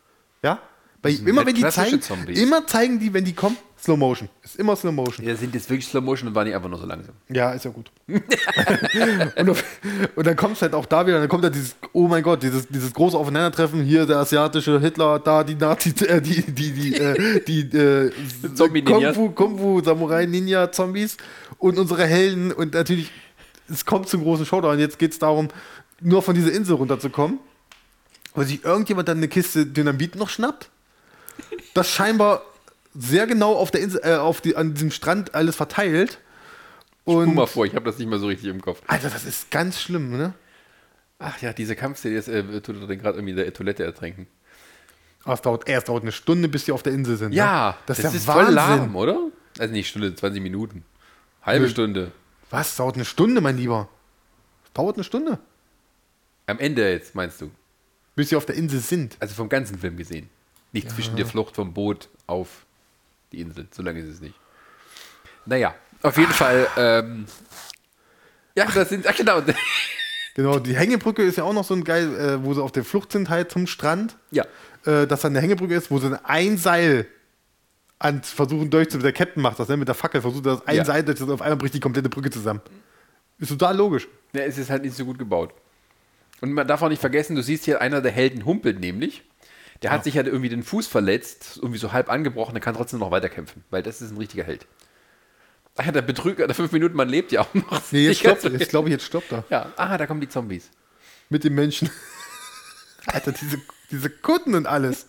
Ja? 0.44 0.60
Weil 1.02 1.14
sind 1.14 1.28
immer 1.28 1.46
wenn 1.46 1.56
die 1.56 1.68
zeigen, 1.70 2.02
Zombies. 2.02 2.40
immer 2.40 2.68
zeigen 2.68 3.00
die, 3.00 3.14
wenn 3.14 3.24
die 3.24 3.34
kommen, 3.34 3.58
Slow-Motion. 3.80 4.28
Ist 4.44 4.56
immer 4.56 4.76
Slow-Motion. 4.76 5.26
Ja, 5.26 5.36
sind 5.36 5.54
jetzt 5.54 5.70
wirklich 5.70 5.88
Slow 5.88 6.04
Motion 6.04 6.30
und 6.30 6.36
waren 6.36 6.46
nicht 6.46 6.56
einfach 6.56 6.70
nur 6.70 6.80
so 6.80 6.86
langsam. 6.86 7.14
Ja, 7.30 7.52
ist 7.52 7.66
ja 7.66 7.72
gut. 7.72 7.92
und, 8.08 9.50
auf, 9.50 9.64
und 10.16 10.26
dann 10.26 10.36
kommt 10.36 10.56
es 10.56 10.62
halt 10.64 10.74
auch 10.74 10.86
da 10.86 11.06
wieder, 11.06 11.20
dann 11.20 11.30
kommt 11.30 11.44
da 11.44 11.50
dieses, 11.50 11.76
oh 11.94 12.08
mein 12.08 12.24
Gott, 12.24 12.42
dieses, 12.42 12.68
dieses 12.68 12.92
große 12.92 13.16
Aufeinandertreffen, 13.16 13.84
hier 13.84 14.06
der 14.06 14.18
asiatische 14.18 14.80
Hitler, 14.80 15.20
da 15.20 15.44
die 15.44 15.56
Nazi, 15.56 15.94
äh, 16.06 16.22
die, 16.22 16.42
die, 16.42 16.72
die, 16.72 16.96
äh, 16.96 17.42
die 17.46 17.62
äh. 17.78 18.12
Kung 18.84 19.14
Fu, 19.14 19.30
Kung 19.30 19.60
Fu, 19.60 19.82
Samurai, 19.84 20.26
Ninja, 20.26 20.72
Zombies 20.72 21.18
und 21.60 21.78
unsere 21.78 22.06
Helden 22.06 22.52
und 22.52 22.74
natürlich, 22.74 23.12
es 23.70 23.86
kommt 23.86 24.10
zum 24.10 24.24
großen 24.24 24.46
Showdown. 24.46 24.80
Jetzt 24.80 24.98
geht 24.98 25.12
es 25.12 25.20
darum, 25.20 25.50
nur 26.02 26.24
von 26.24 26.34
dieser 26.34 26.52
Insel 26.52 26.76
runterzukommen, 26.76 27.40
weil 28.34 28.46
sich 28.46 28.64
irgendjemand 28.64 29.08
dann 29.08 29.18
eine 29.18 29.28
Kiste 29.28 29.68
Dynamit 29.68 30.16
noch 30.16 30.30
schnappt, 30.30 30.70
das 31.76 31.90
scheinbar 31.90 32.42
sehr 32.98 33.28
genau 33.28 33.54
auf 33.54 33.72
der 33.72 33.82
Insel, 33.82 34.02
äh, 34.04 34.16
auf 34.16 34.42
die, 34.42 34.56
an 34.56 34.74
diesem 34.74 34.92
Strand 34.92 35.36
alles 35.36 35.56
verteilt. 35.56 36.20
Und 37.06 37.36
mal 37.36 37.48
vor, 37.48 37.66
ich 37.66 37.76
habe 37.76 37.86
das 37.86 37.98
nicht 37.98 38.10
mehr 38.10 38.20
so 38.20 38.28
richtig 38.28 38.50
im 38.50 38.62
Kopf. 38.62 38.82
Alter, 38.88 39.10
das 39.10 39.24
ist 39.26 39.50
ganz 39.52 39.80
schlimm, 39.80 40.18
ne? 40.18 40.34
Ach 41.20 41.42
ja, 41.42 41.54
diese 41.54 41.76
Kampfszene, 41.76 42.16
jetzt 42.16 42.28
äh, 42.28 42.62
tut 42.62 42.80
er 42.82 42.88
den 42.88 43.00
gerade 43.00 43.18
irgendwie 43.18 43.32
in 43.32 43.38
der 43.38 43.54
Toilette 43.54 43.84
ertränken. 43.84 44.28
Aber 45.24 45.34
es 45.34 45.42
dauert, 45.42 45.68
erst 45.68 45.90
dauert 45.90 46.04
eine 46.04 46.12
Stunde, 46.12 46.48
bis 46.48 46.66
die 46.66 46.72
auf 46.72 46.84
der 46.84 46.94
Insel 46.94 47.18
sind. 47.18 47.34
Ja, 47.34 47.72
ne? 47.72 47.76
das, 47.86 47.98
das, 47.98 48.14
ist, 48.14 48.22
ist, 48.22 48.28
ja 48.28 48.34
voll 48.34 48.44
Wahnsinn. 48.44 48.56
lahm, 48.56 48.96
oder? 48.96 49.20
Also 49.58 49.74
nicht 49.74 49.90
Stunde, 49.90 50.14
20 50.14 50.42
Minuten. 50.42 50.84
Halbe 51.42 51.66
Nö. 51.66 51.72
Stunde. 51.72 52.12
Was? 52.50 52.76
Dauert 52.76 52.96
eine 52.96 53.06
Stunde, 53.06 53.42
mein 53.42 53.58
Lieber. 53.58 53.90
Dauert 54.74 54.96
eine 54.96 55.04
Stunde, 55.04 55.40
Am 56.46 56.60
Ende 56.60 56.90
jetzt, 56.92 57.16
meinst 57.16 57.42
du? 57.42 57.50
bis 58.16 58.30
sie 58.30 58.36
auf 58.36 58.46
der 58.46 58.56
Insel 58.56 58.80
sind. 58.80 59.18
Also 59.20 59.36
vom 59.36 59.50
ganzen 59.50 59.80
Film 59.80 59.98
gesehen. 59.98 60.30
Nicht 60.72 60.90
zwischen 60.92 61.16
der 61.16 61.26
Flucht 61.26 61.56
vom 61.56 61.74
Boot 61.74 62.10
auf 62.26 62.66
die 63.32 63.42
Insel. 63.42 63.68
So 63.72 63.84
lange 63.84 64.00
ist 64.00 64.08
es 64.16 64.22
nicht. 64.22 64.36
Naja, 65.46 65.76
auf 66.02 66.18
jeden 66.18 66.32
Fall. 66.34 66.68
Ähm, 66.78 67.26
ja, 68.56 68.66
das 68.74 68.90
sind. 68.90 69.06
Ach, 69.08 69.16
genau. 69.16 69.42
Genau, 70.36 70.60
die 70.60 70.76
Hängebrücke 70.76 71.24
ist 71.24 71.38
ja 71.38 71.46
auch 71.46 71.54
noch 71.54 71.64
so 71.64 71.74
ein 71.74 71.84
geil, 71.84 72.16
äh, 72.16 72.44
wo 72.46 72.54
sie 72.54 72.62
auf 72.62 72.72
der 72.72 72.84
Flucht 72.84 73.12
sind, 73.12 73.28
halt 73.28 73.50
zum 73.52 73.66
Strand. 73.66 74.18
ja. 74.30 74.46
Äh, 74.86 75.08
dass 75.08 75.22
dann 75.22 75.32
eine 75.32 75.42
Hängebrücke 75.42 75.74
ist, 75.74 75.90
wo 75.90 75.98
sie 75.98 76.16
ein 76.24 76.58
Seil 76.60 77.08
an 77.98 78.22
versuchen 78.22 78.70
durchzu. 78.70 79.00
Der 79.00 79.14
Captain 79.14 79.42
macht 79.42 79.58
das, 79.60 79.68
ne? 79.68 79.78
Mit 79.78 79.88
der 79.88 79.96
Fackel 79.96 80.22
versucht 80.22 80.46
er 80.46 80.58
das 80.58 80.68
ein 80.68 80.76
Ja. 80.76 80.86
Seil 80.86 81.02
durch, 81.04 81.20
auf 81.20 81.42
einmal 81.42 81.58
bricht 81.58 81.74
die 81.74 81.80
komplette 81.80 82.08
Brücke 82.08 82.30
zusammen. 82.30 82.62
Ist 83.40 83.48
total 83.50 83.76
logisch. 83.76 84.08
ja. 84.34 84.42
Es 84.44 84.60
ist 84.60 84.70
halt 84.70 84.84
nicht 84.84 84.96
so 84.96 85.06
gut 85.06 85.18
gebaut. 85.18 85.56
Und 86.40 86.54
man 86.54 86.68
darf 86.68 86.84
auch 86.84 86.90
nicht 86.90 87.00
vergessen, 87.02 87.36
du 87.36 87.42
siehst 87.42 87.66
hier 87.66 87.82
einer 87.82 88.00
der 88.02 88.12
Helden 88.12 88.46
humpelt 88.46 88.80
nämlich. 88.80 89.24
Der 89.84 89.92
hat 89.92 90.04
sich 90.04 90.18
halt 90.18 90.28
irgendwie 90.28 90.50
den 90.50 90.64
Fuß 90.64 90.88
verletzt, 90.88 91.58
irgendwie 91.62 91.78
so 91.78 91.92
halb 91.92 92.10
angebrochen, 92.10 92.54
der 92.54 92.62
kann 92.62 92.76
trotzdem 92.76 93.00
noch 93.00 93.12
weiterkämpfen, 93.12 93.64
weil 93.70 93.84
das 93.84 94.02
ist 94.02 94.12
ein 94.12 94.18
richtiger 94.18 94.44
Held. 94.44 94.66
Ach 95.78 95.86
ja, 95.86 95.92
der 95.92 96.02
Betrüger, 96.02 96.48
der 96.48 96.56
fünf 96.56 96.72
Minuten, 96.72 96.96
man 96.96 97.08
lebt 97.08 97.32
ja 97.32 97.42
auch 97.42 97.54
noch. 97.54 97.82
Nee, 97.92 98.08
jetzt 98.08 98.20
stoppt, 98.20 98.44
jetzt 98.44 98.70
glaube 98.70 98.90
ich, 98.90 98.94
jetzt 98.94 99.06
stoppt 99.06 99.32
er. 99.32 99.44
Ja, 99.50 99.72
aha, 99.76 99.98
da 99.98 100.08
kommen 100.08 100.22
die 100.22 100.30
Zombies. 100.30 100.72
Mit 101.30 101.44
den 101.44 101.54
Menschen. 101.54 101.90
Alter, 103.06 103.32
diese, 103.32 103.62
diese 103.92 104.10
Kutten 104.10 104.56
und 104.56 104.66
alles. 104.66 105.08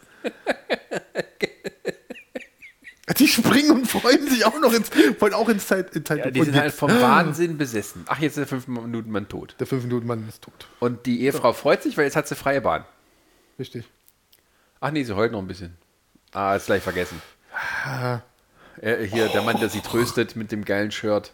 Die 3.18 3.26
springen 3.26 3.70
und 3.70 3.86
freuen 3.86 4.28
sich 4.28 4.44
auch 4.44 4.60
noch 4.60 4.72
ins, 4.72 4.90
wollen 5.18 5.32
auch 5.32 5.48
ins 5.48 5.66
Zeit, 5.66 5.96
in 5.96 6.04
Zeit 6.04 6.18
Ja, 6.18 6.30
die 6.30 6.44
sind 6.44 6.54
halt 6.54 6.74
vom 6.74 6.90
Wahnsinn 6.90 7.56
besessen. 7.56 8.04
Ach, 8.06 8.18
jetzt 8.18 8.32
ist 8.32 8.38
der 8.38 8.46
fünf 8.46 8.68
Minuten 8.68 9.10
Mann 9.10 9.28
tot. 9.28 9.56
Der 9.58 9.66
5 9.66 9.84
Minuten 9.84 10.06
Mann 10.06 10.28
ist 10.28 10.42
tot. 10.42 10.68
Und 10.78 11.06
die 11.06 11.22
Ehefrau 11.22 11.52
freut 11.54 11.82
sich, 11.82 11.96
weil 11.96 12.04
jetzt 12.04 12.16
hat 12.16 12.28
sie 12.28 12.36
freie 12.36 12.60
Bahn. 12.60 12.84
Richtig. 13.58 13.88
Ach 14.80 14.90
nee, 14.90 15.02
sie 15.04 15.14
heult 15.14 15.32
noch 15.32 15.40
ein 15.40 15.46
bisschen. 15.48 15.76
Ah, 16.32 16.54
ist 16.54 16.66
gleich 16.66 16.82
vergessen. 16.82 17.20
Äh, 18.80 19.04
hier, 19.06 19.28
der 19.28 19.42
Mann, 19.42 19.58
der 19.58 19.68
sie 19.68 19.80
tröstet 19.80 20.36
mit 20.36 20.52
dem 20.52 20.64
geilen 20.64 20.90
Shirt. 20.92 21.32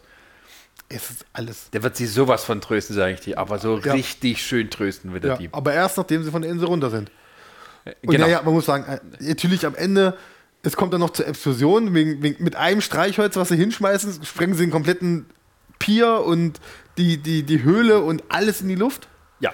Es 0.89 1.09
ist 1.09 1.25
alles. 1.33 1.69
Der 1.71 1.83
wird 1.83 1.95
sie 1.95 2.05
sowas 2.07 2.43
von 2.43 2.61
trösten, 2.61 2.95
sage 2.95 3.13
ich 3.13 3.19
dir. 3.19 3.37
Aber 3.37 3.59
so 3.59 3.77
Ja. 3.79 3.93
richtig 3.93 4.43
schön 4.43 4.69
trösten 4.69 5.13
wird 5.13 5.23
er 5.25 5.31
Ja, 5.31 5.37
die. 5.37 5.49
aber 5.51 5.73
erst 5.73 5.97
nachdem 5.97 6.23
sie 6.23 6.31
von 6.31 6.41
der 6.41 6.51
Insel 6.51 6.67
runter 6.67 6.89
sind. 6.89 7.11
Und 7.85 8.11
Genau. 8.11 8.25
naja, 8.25 8.41
man 8.43 8.53
muss 8.53 8.65
sagen, 8.65 8.83
äh, 8.85 8.99
natürlich 9.19 9.65
am 9.65 9.75
Ende, 9.75 10.17
es 10.63 10.75
kommt 10.75 10.93
dann 10.93 11.01
noch 11.01 11.11
zur 11.11 11.27
Explosion. 11.27 11.93
Wegen, 11.93 12.23
wegen, 12.23 12.43
mit 12.43 12.55
einem 12.55 12.81
Streichholz, 12.81 13.35
was 13.35 13.49
sie 13.49 13.57
hinschmeißen, 13.57 14.23
sprengen 14.23 14.55
sie 14.55 14.63
den 14.65 14.71
kompletten 14.71 15.27
Pier 15.77 16.21
und 16.23 16.59
die, 16.97 17.17
die, 17.17 17.43
die 17.43 17.61
Höhle 17.63 17.99
und 18.01 18.23
alles 18.29 18.61
in 18.61 18.69
die 18.69 18.75
Luft. 18.75 19.07
ja. 19.39 19.51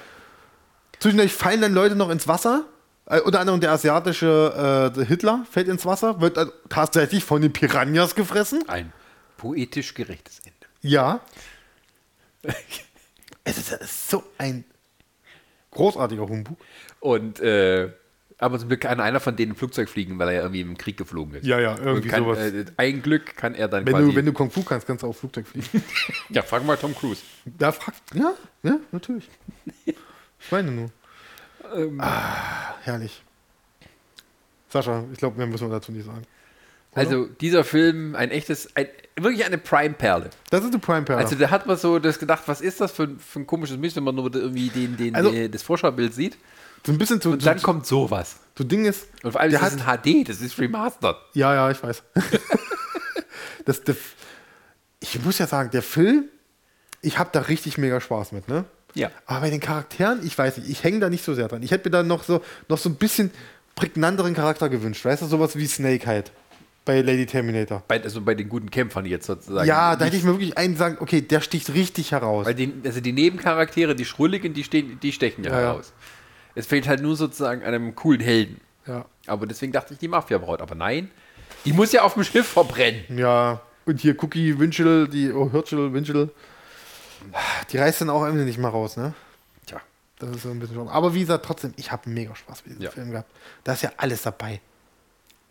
Zwischendurch 0.99 1.33
fallen 1.33 1.61
dann 1.61 1.73
Leute 1.73 1.95
noch 1.95 2.09
ins 2.11 2.27
Wasser. 2.27 2.65
Äh, 3.11 3.19
unter 3.21 3.41
anderem 3.41 3.59
der 3.59 3.71
asiatische 3.71 4.93
äh, 4.95 5.05
Hitler 5.05 5.45
fällt 5.51 5.67
ins 5.67 5.85
Wasser, 5.85 6.21
wird 6.21 6.37
dann 6.37 6.49
tatsächlich 6.69 7.25
von 7.25 7.41
den 7.41 7.51
Piranhas 7.51 8.15
gefressen. 8.15 8.63
Ein 8.69 8.93
poetisch 9.35 9.93
gerechtes 9.93 10.39
Ende. 10.39 10.55
Ja. 10.81 11.19
es 13.43 13.57
ist, 13.57 14.09
so 14.09 14.23
ein 14.37 14.63
großartiger 15.71 16.25
Humbug. 16.25 16.57
Und, 17.01 17.41
äh, 17.41 17.91
aber 18.37 18.57
zum 18.57 18.69
Glück 18.69 18.79
kann 18.79 19.01
einer 19.01 19.19
von 19.19 19.35
denen 19.35 19.51
im 19.51 19.57
Flugzeug 19.57 19.89
fliegen, 19.89 20.17
weil 20.17 20.29
er 20.29 20.33
ja 20.33 20.41
irgendwie 20.43 20.61
im 20.61 20.77
Krieg 20.77 20.95
geflogen 20.95 21.35
ist. 21.35 21.45
Ja, 21.45 21.59
ja, 21.59 21.77
irgendwie 21.77 22.07
kann, 22.07 22.23
sowas. 22.23 22.39
Äh, 22.39 22.65
ein 22.77 23.01
Glück 23.01 23.35
kann 23.35 23.55
er 23.55 23.67
dann 23.67 23.85
Wenn 23.85 23.93
quasi. 23.93 24.09
du, 24.09 24.15
wenn 24.15 24.25
du 24.25 24.31
Kung 24.31 24.49
Fu 24.49 24.63
kannst, 24.63 24.87
kannst 24.87 25.03
du 25.03 25.07
auch 25.07 25.15
Flugzeug 25.15 25.47
fliegen. 25.47 25.83
ja, 26.29 26.43
frag 26.43 26.65
mal 26.65 26.77
Tom 26.77 26.95
Cruise. 26.95 27.21
Da 27.43 27.73
fragt, 27.73 28.01
ja, 28.13 28.33
ja, 28.63 28.77
natürlich. 28.93 29.27
Ich 29.85 30.49
meine 30.49 30.71
nur. 30.71 30.91
Ah, 31.99 32.75
herrlich. 32.81 33.23
Sascha, 34.69 35.03
ich 35.11 35.17
glaube, 35.17 35.37
mehr 35.37 35.47
müssen 35.47 35.67
wir 35.69 35.73
dazu 35.73 35.91
nicht 35.91 36.05
sagen. 36.05 36.23
Also, 36.93 37.25
dieser 37.25 37.63
Film, 37.63 38.15
ein 38.15 38.31
echtes, 38.31 38.75
ein, 38.75 38.87
wirklich 39.17 39.45
eine 39.45 39.57
Prime-Perle. 39.57 40.29
Das 40.49 40.61
ist 40.61 40.67
eine 40.71 40.79
Prime 40.79 41.03
Perle. 41.03 41.21
Also, 41.23 41.35
da 41.35 41.49
hat 41.49 41.65
man 41.65 41.77
so 41.77 41.99
das 41.99 42.19
gedacht, 42.19 42.43
was 42.47 42.59
ist 42.61 42.81
das 42.81 42.91
für, 42.91 43.03
ein- 43.03 43.19
für 43.19 43.39
ein 43.39 43.47
komisches 43.47 43.77
Mist, 43.77 43.95
wenn 43.95 44.03
man 44.03 44.15
nur 44.15 44.33
irgendwie 44.35 44.67
den, 44.69 44.97
den, 44.97 45.15
Also- 45.15 45.31
äh, 45.31 45.47
das 45.49 45.61
Vorschaubild 45.63 46.13
sieht. 46.13 46.37
so 46.85 46.91
ein 46.91 46.97
bisschen 46.97 47.21
zu, 47.21 47.31
Und 47.31 47.45
dann 47.45 47.59
zu, 47.59 47.63
kommt 47.65 47.85
sowas. 47.85 48.39
zu 48.55 48.63
Ding 48.65 48.83
ist. 48.85 49.07
Und 49.23 49.31
vor 49.31 49.39
allem, 49.41 49.51
der 49.51 49.59
das 49.61 49.73
ist 49.73 49.79
in 49.81 49.85
HD, 50.23 50.27
das 50.27 50.41
ist 50.41 50.57
remastered. 50.59 51.15
Ja, 51.33 51.53
ja, 51.53 51.71
ich 51.71 51.81
weiß. 51.81 52.03
das, 53.65 53.83
der, 53.83 53.95
ich 54.99 55.23
muss 55.23 55.37
ja 55.37 55.47
sagen, 55.47 55.69
der 55.71 55.83
Film, 55.83 56.25
ich 57.01 57.17
habe 57.17 57.29
da 57.31 57.41
richtig 57.41 57.77
mega 57.77 58.01
Spaß 58.01 58.31
mit, 58.33 58.47
ne? 58.47 58.65
Ja. 58.93 59.09
Aber 59.25 59.41
bei 59.41 59.49
den 59.49 59.59
Charakteren, 59.59 60.25
ich 60.25 60.37
weiß 60.37 60.57
nicht, 60.57 60.69
ich 60.69 60.83
hänge 60.83 60.99
da 60.99 61.09
nicht 61.09 61.23
so 61.23 61.33
sehr 61.33 61.47
dran. 61.47 61.63
Ich 61.63 61.71
hätte 61.71 61.89
mir 61.89 61.91
da 61.91 62.03
noch 62.03 62.23
so, 62.23 62.41
noch 62.67 62.77
so 62.77 62.89
ein 62.89 62.95
bisschen 62.95 63.31
prägnanteren 63.75 64.33
Charakter 64.33 64.69
gewünscht. 64.69 65.05
Weißt 65.05 65.21
du, 65.21 65.27
sowas 65.27 65.55
wie 65.55 65.65
Snake 65.67 66.05
halt 66.05 66.31
bei 66.83 67.01
Lady 67.01 67.25
Terminator. 67.25 67.83
Bei, 67.87 68.01
also 68.01 68.21
bei 68.21 68.33
den 68.33 68.49
guten 68.49 68.69
Kämpfern 68.69 69.05
jetzt 69.05 69.27
sozusagen. 69.27 69.67
Ja, 69.67 69.95
da 69.95 70.05
hätte 70.05 70.17
ich 70.17 70.23
mir 70.23 70.31
wirklich 70.31 70.57
einen 70.57 70.75
sagen, 70.75 70.97
okay, 70.99 71.21
der 71.21 71.41
sticht 71.41 71.73
richtig 71.73 72.11
heraus. 72.11 72.45
Weil 72.45 72.55
die, 72.55 72.73
also 72.83 73.01
die 73.01 73.13
Nebencharaktere, 73.13 73.95
die 73.95 74.05
Schrulligen, 74.05 74.53
die, 74.53 74.63
stehen, 74.63 74.99
die 75.01 75.11
stechen 75.11 75.43
ja, 75.43 75.51
Ja, 75.51 75.57
ja. 75.57 75.67
heraus. 75.67 75.93
Es 76.55 76.65
fehlt 76.65 76.87
halt 76.87 77.01
nur 77.01 77.15
sozusagen 77.15 77.63
einem 77.63 77.95
coolen 77.95 78.19
Helden. 78.19 78.59
Ja. 78.87 79.05
Aber 79.27 79.45
deswegen 79.45 79.71
dachte 79.71 79.93
ich, 79.93 79.99
die 79.99 80.07
Mafia-Braut. 80.07 80.61
Aber 80.61 80.75
nein, 80.75 81.11
die 81.65 81.73
muss 81.73 81.91
ja 81.91 82.01
auf 82.01 82.15
dem 82.15 82.23
Schiff 82.23 82.47
verbrennen. 82.47 83.03
Ja, 83.15 83.61
und 83.85 83.99
hier 83.99 84.21
Cookie 84.21 84.59
Winchell, 84.59 85.07
die, 85.07 85.31
oh, 85.31 85.49
Hirschel, 85.51 85.93
Winchell, 85.93 86.29
die 87.71 87.77
reißt 87.77 88.01
dann 88.01 88.09
auch 88.09 88.23
am 88.23 88.31
Ende 88.31 88.45
nicht 88.45 88.57
mal 88.59 88.69
raus, 88.69 88.97
ne? 88.97 89.13
Tja. 89.65 89.79
Das 90.19 90.29
ist 90.31 90.43
so 90.43 90.49
ein 90.49 90.59
bisschen 90.59 90.75
schon. 90.75 90.89
Aber 90.89 91.13
wie 91.13 91.21
gesagt, 91.21 91.45
trotzdem, 91.45 91.73
ich 91.77 91.91
habe 91.91 92.09
mega 92.09 92.35
Spaß 92.35 92.63
mit 92.65 92.73
diesem 92.73 92.83
Ja. 92.83 92.91
Film 92.91 93.11
gehabt. 93.11 93.29
Da 93.63 93.73
ist 93.73 93.83
ja 93.83 93.91
alles 93.97 94.21
dabei. 94.23 94.59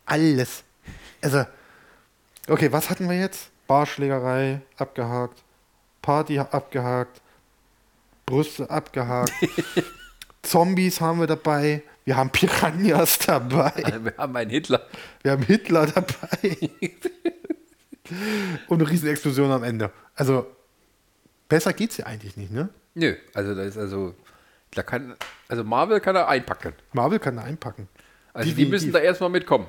Alles. 0.06 0.62
Also, 1.22 1.44
okay, 2.48 2.72
was 2.72 2.90
hatten 2.90 3.08
wir 3.08 3.18
jetzt? 3.18 3.50
Barschlägerei 3.66 4.60
abgehakt, 4.78 5.42
Party 6.02 6.38
abgehakt, 6.40 7.20
Brüste 8.26 8.68
abgehakt, 8.68 9.32
Zombies 10.42 11.00
haben 11.00 11.20
wir 11.20 11.28
dabei, 11.28 11.82
wir 12.04 12.16
haben 12.16 12.30
Piranhas 12.30 13.18
dabei, 13.18 13.72
Wir 14.02 14.14
haben 14.18 14.34
einen 14.34 14.50
Hitler. 14.50 14.86
wir 15.22 15.32
haben 15.32 15.42
Hitler 15.44 15.86
dabei 15.86 16.56
und 18.68 18.80
eine 18.80 18.90
riesen 18.90 19.08
Explosion 19.08 19.52
am 19.52 19.62
Ende. 19.62 19.92
Also, 20.16 20.46
besser 21.50 21.74
geht's 21.74 21.98
ja 21.98 22.06
eigentlich 22.06 22.38
nicht, 22.38 22.50
ne? 22.50 22.70
Nö, 22.94 23.14
also 23.34 23.54
da 23.54 23.62
ist 23.64 23.76
also, 23.76 24.14
da 24.72 24.82
kann, 24.82 25.14
also 25.48 25.62
Marvel 25.64 26.00
kann 26.00 26.16
er 26.16 26.28
einpacken. 26.28 26.72
Marvel 26.94 27.18
kann 27.18 27.36
da 27.36 27.42
einpacken. 27.42 27.88
Also 28.32 28.48
die 28.48 28.54
Definitiv. 28.54 28.70
müssen 28.72 28.92
da 28.92 29.00
erstmal 29.00 29.28
mitkommen. 29.28 29.66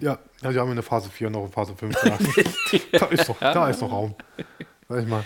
Ja, 0.00 0.18
ja, 0.42 0.54
wir 0.54 0.60
haben 0.60 0.70
in 0.70 0.76
der 0.76 0.82
Phase 0.84 1.10
4 1.10 1.28
noch 1.28 1.44
in 1.44 1.52
Phase 1.52 1.74
5. 1.76 1.94
Da, 2.00 2.18
da, 2.98 3.06
ist, 3.06 3.28
noch, 3.28 3.38
da 3.40 3.68
ist 3.68 3.80
noch 3.82 3.90
Raum. 3.92 4.14
Sag 4.88 5.02
ich 5.02 5.08
mal. 5.08 5.24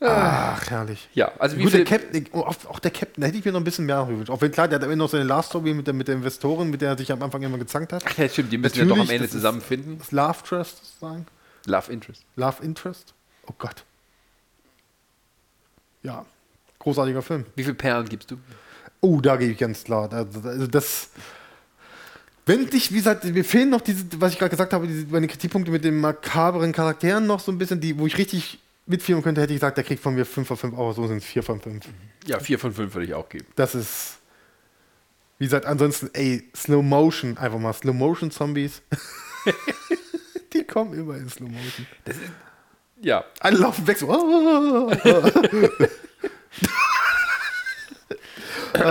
Ach, 0.00 0.70
herrlich. 0.70 1.08
Ja, 1.14 1.32
also 1.38 1.56
wie 1.56 1.62
Gut, 1.62 1.72
der 1.72 1.84
Captain, 1.84 2.26
oh, 2.32 2.40
auch, 2.40 2.78
der 2.80 2.90
Captain, 2.90 3.22
da 3.22 3.28
hätte 3.28 3.38
ich 3.38 3.44
mir 3.44 3.52
noch 3.52 3.60
ein 3.60 3.64
bisschen 3.64 3.86
mehr 3.86 4.04
gewünscht. 4.04 4.30
Auch 4.30 4.40
wenn 4.42 4.50
klar, 4.52 4.68
der 4.68 4.78
hat 4.78 4.84
immer 4.84 4.96
noch 4.96 5.08
seine 5.08 5.24
Last 5.24 5.48
Story 5.50 5.72
mit 5.72 5.86
der, 5.86 5.94
mit 5.94 6.06
der 6.08 6.16
Investorin, 6.16 6.68
mit 6.70 6.82
der 6.82 6.90
er 6.90 6.98
sich 6.98 7.10
am 7.12 7.22
Anfang 7.22 7.42
immer 7.42 7.56
gezankt 7.56 7.92
hat. 7.94 8.02
Ach 8.06 8.18
ja, 8.18 8.28
stimmt, 8.28 8.52
die 8.52 8.58
müssen 8.58 8.78
ja 8.78 8.84
doch 8.84 8.92
am 8.92 8.98
Natürlich, 8.98 9.12
Ende 9.14 9.26
das 9.26 9.34
ist- 9.34 9.40
zusammenfinden. 9.40 9.98
Das 9.98 10.12
Love 10.12 10.38
Trust 10.46 10.84
sozusagen. 10.84 11.26
Love 11.66 11.90
Interest. 11.92 12.22
Love 12.36 12.62
Interest. 12.62 13.14
Oh 13.46 13.54
Gott. 13.56 13.84
Ja. 16.06 16.24
Großartiger 16.78 17.20
Film. 17.20 17.44
Wie 17.56 17.64
viele 17.64 17.74
Perlen 17.74 18.08
gibst 18.08 18.30
du? 18.30 18.36
Oh, 19.00 19.20
da 19.20 19.36
gehe 19.36 19.50
ich 19.50 19.58
ganz 19.58 19.82
klar. 19.82 20.12
Also, 20.12 20.40
also 20.48 20.66
das. 20.68 21.10
Wenn 22.46 22.62
nicht, 22.66 22.92
wie 22.92 22.98
gesagt, 22.98 23.24
mir 23.24 23.44
fehlen 23.44 23.70
noch 23.70 23.80
diese, 23.80 24.04
was 24.20 24.32
ich 24.32 24.38
gerade 24.38 24.50
gesagt 24.50 24.72
habe, 24.72 24.86
diese, 24.86 25.06
meine 25.06 25.26
Kritikpunkte 25.26 25.72
mit 25.72 25.82
den 25.82 25.98
makaberen 26.00 26.70
Charakteren 26.70 27.26
noch 27.26 27.40
so 27.40 27.50
ein 27.50 27.58
bisschen, 27.58 27.80
die, 27.80 27.98
wo 27.98 28.06
ich 28.06 28.16
richtig 28.18 28.60
mitfilmen 28.86 29.24
könnte, 29.24 29.40
hätte 29.40 29.52
ich 29.52 29.58
gesagt, 29.58 29.78
der 29.78 29.82
kriegt 29.82 30.00
von 30.00 30.14
mir 30.14 30.24
5 30.24 30.46
von 30.46 30.56
5, 30.56 30.74
aber 30.74 30.92
so 30.94 31.08
sind 31.08 31.16
es 31.16 31.24
4 31.24 31.42
von 31.42 31.60
5. 31.60 31.84
Ja, 32.26 32.38
4 32.38 32.60
von 32.60 32.72
5 32.72 32.94
würde 32.94 33.06
ich 33.06 33.14
auch 33.14 33.28
geben. 33.28 33.46
Das 33.56 33.74
ist. 33.74 34.18
Wie 35.38 35.44
gesagt, 35.44 35.66
ansonsten, 35.66 36.08
ey, 36.12 36.48
Slow 36.54 36.82
Motion, 36.82 37.36
einfach 37.36 37.58
mal 37.58 37.72
Slow 37.72 37.92
Motion 37.92 38.30
Zombies. 38.30 38.80
die 40.52 40.62
kommen 40.62 40.94
immer 40.94 41.16
in 41.16 41.28
Slow 41.28 41.48
Motion. 41.50 41.86
Ja. 43.02 43.24
Alle 43.40 43.58
laufen 43.58 43.86
weg 43.86 43.98
so. 43.98 44.06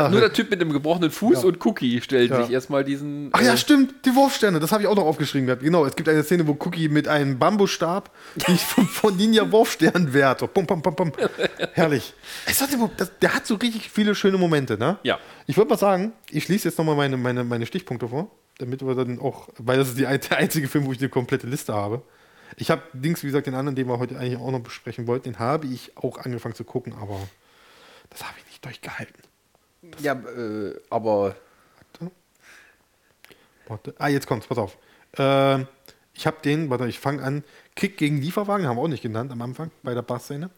Nur 0.10 0.20
der 0.20 0.34
Typ 0.34 0.50
mit 0.50 0.60
dem 0.62 0.72
gebrochenen 0.74 1.12
Fuß 1.12 1.42
Ja. 1.44 1.48
und 1.48 1.64
Cookie 1.66 2.02
stellen 2.02 2.30
Ja. 2.30 2.42
sich 2.44 2.52
erstmal 2.52 2.84
diesen. 2.84 3.30
Ach 3.34 3.42
ja, 3.42 3.54
äh, 3.54 3.58
stimmt, 3.58 3.94
die 4.06 4.16
Wurfsterne, 4.16 4.60
das 4.60 4.72
habe 4.72 4.82
ich 4.84 4.88
auch 4.88 4.96
noch 4.96 5.06
aufgeschrieben 5.06 5.46
gehabt. 5.46 5.62
Genau, 5.62 5.86
es 5.86 5.96
gibt 5.96 6.10
eine 6.10 6.24
Szene, 6.24 6.48
wo 6.48 6.54
Cookie 6.54 6.90
mit 6.90 7.08
einem 7.08 7.38
Bambusstab 7.38 8.10
sich 8.48 8.62
von, 8.64 8.86
von 8.88 9.16
Ninja 9.16 9.52
Wurfsternen 9.52 10.14
wehrt. 10.14 10.40
So, 10.40 10.48
pum, 10.48 10.66
pum, 10.66 10.82
pum, 10.82 10.96
pum. 10.96 11.12
Herrlich. 11.74 12.14
Es 12.48 12.62
hat, 12.62 12.70
der 13.22 13.36
hat 13.36 13.46
so 13.46 13.56
richtig 13.56 13.90
viele 13.92 14.16
schöne 14.16 14.38
Momente, 14.38 14.78
ne? 14.78 14.98
Ja. 15.04 15.20
Ich 15.46 15.56
würde 15.58 15.70
mal 15.70 15.78
sagen, 15.78 16.14
ich 16.32 16.46
schließe 16.46 16.68
jetzt 16.70 16.78
nochmal 16.78 16.96
meine, 16.96 17.18
meine, 17.18 17.44
meine 17.44 17.66
Stichpunkte 17.68 18.08
vor, 18.08 18.32
damit 18.58 18.84
wir 18.84 18.96
dann 18.96 19.20
auch, 19.20 19.50
weil 19.60 19.78
das 19.78 19.90
ist 19.90 19.98
die, 20.00 20.04
der 20.06 20.38
einzige 20.38 20.68
Film, 20.68 20.86
wo 20.88 20.94
ich 20.94 20.98
die 20.98 21.10
komplette 21.10 21.46
Liste 21.48 21.74
habe. 21.74 22.02
Ich 22.58 22.72
habe 22.72 22.82
Dings, 22.94 23.24
wie 23.24 23.28
gesagt, 23.28 23.48
den 23.48 23.56
anderen, 23.56 23.76
den 23.76 23.88
wir 23.88 24.00
heute 24.00 24.18
eigentlich 24.18 24.38
auch 24.40 24.52
noch 24.52 24.62
besprechen 24.62 25.08
wollten, 25.08 25.34
den 25.34 25.40
habe 25.40 25.68
ich 25.68 25.96
auch 25.98 26.18
angefangen 26.18 26.56
zu 26.56 26.64
gucken, 26.64 26.94
aber 26.94 27.20
das 28.10 28.24
habe 28.24 28.36
ich 28.40 28.46
nicht 28.46 28.66
durchgehalten. 28.66 29.22
Ja, 30.00 30.14
äh, 30.14 30.74
aber 30.90 31.36
Warte. 33.68 33.96
Ah, 33.98 34.08
jetzt 34.08 34.28
kommt's, 34.28 34.48
pass 34.48 34.58
auf. 34.58 34.78
Ähm, 35.18 35.68
ich 36.14 36.28
habe 36.28 36.38
den, 36.44 36.70
warte, 36.70 36.88
ich 36.88 37.00
fange 37.00 37.24
an. 37.24 37.44
Kick 37.76 37.98
gegen 37.98 38.22
Lieferwagen, 38.22 38.68
haben 38.68 38.78
wir 38.78 38.82
auch 38.82 38.88
nicht 38.88 39.04
genannt 39.04 39.32
am 39.32 39.42
Anfang 39.42 39.72
bei 39.84 39.94
der 39.94 40.02
Barszene. 40.02 40.50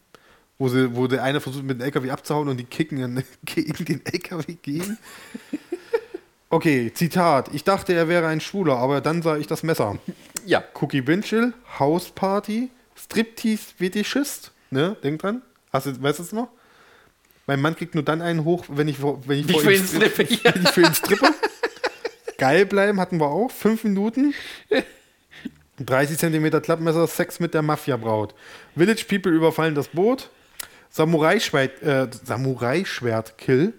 Wo, 0.58 0.68
sie, 0.68 0.96
wo 0.96 1.06
der 1.06 1.22
eine 1.22 1.40
versucht, 1.40 1.64
mit 1.64 1.80
dem 1.80 1.84
LKW 1.84 2.10
abzuhauen 2.10 2.48
und 2.48 2.56
die 2.56 2.64
kicken 2.64 3.00
dann 3.00 3.24
gegen 3.44 3.84
den 3.84 4.04
LKW 4.04 4.54
gehen. 4.54 4.98
Okay, 6.50 6.90
Zitat. 6.94 7.50
Ich 7.52 7.62
dachte, 7.62 7.92
er 7.92 8.08
wäre 8.08 8.26
ein 8.26 8.40
Schwuler, 8.40 8.78
aber 8.78 9.02
dann 9.02 9.20
sah 9.20 9.36
ich 9.36 9.46
das 9.46 9.62
Messer. 9.62 9.98
Ja. 10.48 10.64
Cookie 10.80 11.06
Winchell, 11.06 11.52
Hausparty, 11.78 12.70
Striptease-Fetischist. 12.96 14.52
Ne, 14.70 14.96
denk 15.02 15.20
dran. 15.20 15.42
Hast 15.72 15.86
du, 15.86 16.02
weißt 16.02 16.18
du 16.18 16.22
es 16.22 16.32
noch? 16.32 16.48
Mein 17.46 17.60
Mann 17.60 17.76
kriegt 17.76 17.94
nur 17.94 18.04
dann 18.04 18.20
einen 18.20 18.44
hoch, 18.44 18.64
wenn 18.68 18.88
ich, 18.88 19.02
wenn 19.02 19.38
ich, 19.38 19.48
Ich 19.48 19.60
für 19.60 19.72
ihn 19.72 19.86
strippe, 19.86 20.18
wenn 20.44 20.62
ich 20.62 20.70
für 20.70 20.82
ihn 20.82 20.94
strippe. 20.94 21.30
Geil 22.36 22.66
bleiben 22.66 23.00
hatten 23.00 23.18
wir 23.18 23.28
auch. 23.28 23.50
Fünf 23.50 23.84
Minuten. 23.84 24.34
30 25.80 26.18
Zentimeter 26.18 26.60
Klappmesser, 26.60 27.06
Sex 27.06 27.40
mit 27.40 27.54
der 27.54 27.62
Mafia-Braut. 27.62 28.34
Village 28.76 29.04
People 29.08 29.32
überfallen 29.32 29.74
das 29.74 29.88
Boot. 29.88 30.30
Samurai-Schwert, 30.90 31.82
äh, 31.82 32.08
Samurai-Schwert-Kill. 32.24 33.74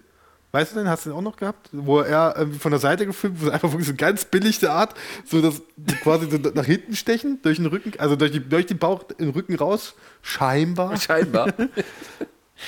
Weißt 0.52 0.72
du 0.72 0.78
den? 0.80 0.88
Hast 0.88 1.06
du 1.06 1.10
den 1.10 1.16
auch 1.16 1.22
noch 1.22 1.36
gehabt? 1.36 1.68
Wo 1.72 2.00
er 2.00 2.34
irgendwie 2.36 2.58
von 2.58 2.72
der 2.72 2.80
Seite 2.80 3.06
gefilmt, 3.06 3.40
wo 3.40 3.44
sie 3.46 3.52
einfach 3.54 3.70
wirklich 3.70 3.86
so 3.88 3.94
ganz 3.94 4.24
billigste 4.24 4.70
Art, 4.72 4.94
so 5.24 5.40
das 5.40 5.62
quasi 6.02 6.28
so 6.30 6.38
nach 6.38 6.64
hinten 6.66 6.96
stechen, 6.96 7.40
durch 7.42 7.56
den 7.58 7.66
Rücken, 7.66 7.92
also 7.98 8.16
durch, 8.16 8.32
die, 8.32 8.40
durch 8.40 8.66
den 8.66 8.78
Bauch 8.78 9.04
in 9.18 9.26
den 9.26 9.30
Rücken 9.30 9.54
raus, 9.54 9.94
scheinbar. 10.22 10.96
Scheinbar. 10.98 11.52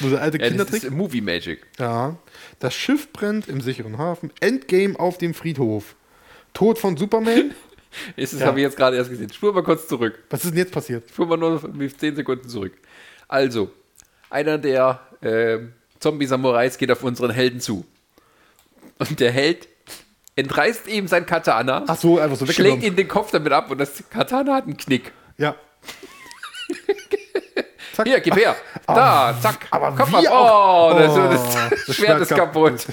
So 0.00 0.08
der 0.08 0.22
alte 0.22 0.38
ja, 0.38 0.44
das 0.44 0.48
Kindertrick. 0.48 0.84
ist 0.84 0.90
Movie 0.90 1.20
Magic. 1.20 1.66
Ja. 1.78 2.16
Das 2.60 2.72
Schiff 2.74 3.12
brennt 3.12 3.46
im 3.46 3.60
sicheren 3.60 3.98
Hafen. 3.98 4.32
Endgame 4.40 4.98
auf 4.98 5.18
dem 5.18 5.34
Friedhof. 5.34 5.96
Tod 6.54 6.78
von 6.78 6.96
Superman. 6.96 7.50
Ist 8.16 8.32
das 8.32 8.40
Ja. 8.40 8.46
habe 8.46 8.58
ich 8.60 8.62
jetzt 8.64 8.78
gerade 8.78 8.96
erst 8.96 9.10
gesehen. 9.10 9.30
Spur 9.30 9.52
mal 9.52 9.62
kurz 9.62 9.86
zurück. 9.86 10.18
Was 10.30 10.44
ist 10.46 10.52
denn 10.52 10.58
jetzt 10.58 10.72
passiert? 10.72 11.10
Spur 11.10 11.26
mal 11.26 11.36
nur 11.36 11.60
10 11.98 12.16
Sekunden 12.16 12.48
zurück. 12.48 12.72
Also, 13.28 13.70
einer 14.30 14.56
der 14.56 14.98
äh, 15.20 15.58
Zombie-Samurais 16.02 16.76
geht 16.78 16.90
auf 16.90 17.02
unseren 17.02 17.30
Helden 17.30 17.60
zu. 17.60 17.84
Und 18.98 19.18
der 19.20 19.32
Held 19.32 19.68
entreißt 20.36 20.86
ihm 20.88 21.06
sein 21.08 21.26
Katana, 21.26 21.84
Ach 21.86 21.96
so, 21.96 22.18
einfach 22.18 22.36
so 22.36 22.46
schlägt 22.46 22.82
ihm 22.82 22.96
den 22.96 23.08
Kopf 23.08 23.30
damit 23.30 23.52
ab 23.52 23.70
und 23.70 23.78
das 23.78 24.02
Katana 24.10 24.54
hat 24.54 24.64
einen 24.64 24.76
Knick. 24.76 25.12
Ja. 25.38 25.54
Zack. 27.94 28.06
Hier, 28.06 28.20
gib 28.20 28.36
her. 28.36 28.56
Da, 28.86 29.34
zack. 29.40 29.66
aber 29.70 29.92
Kopf 29.94 30.10
wie 30.12 30.26
ab. 30.28 30.32
auch- 30.34 30.92
Oh, 30.94 30.98
das, 30.98 31.12
Oh, 31.12 31.16
das, 31.70 31.84
das 31.86 31.96
Schwert 31.96 32.20
ist 32.20 32.28
kaputt. 32.34 32.86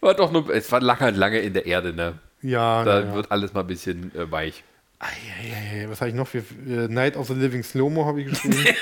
war 0.00 0.14
doch 0.14 0.32
nur, 0.32 0.48
es 0.50 0.70
war 0.72 0.80
lange, 0.80 1.10
lange 1.10 1.38
in 1.38 1.52
der 1.54 1.64
Erde, 1.66 1.92
ne? 1.92 2.18
Ja, 2.42 2.82
Da 2.84 3.00
ja, 3.00 3.06
ja. 3.06 3.14
wird 3.14 3.30
alles 3.30 3.52
mal 3.52 3.60
ein 3.60 3.66
bisschen 3.66 4.14
äh, 4.16 4.30
weich. 4.30 4.64
Eieiei, 5.00 5.88
Was 5.88 6.02
habe 6.02 6.10
ich 6.10 6.14
noch 6.14 6.28
für 6.28 6.38
äh, 6.38 6.88
Night 6.88 7.16
of 7.16 7.26
the 7.26 7.34
Living 7.34 7.62
Slow-Mo 7.62 8.04
habe 8.04 8.20
ich 8.20 8.28
geschrieben? 8.28 8.64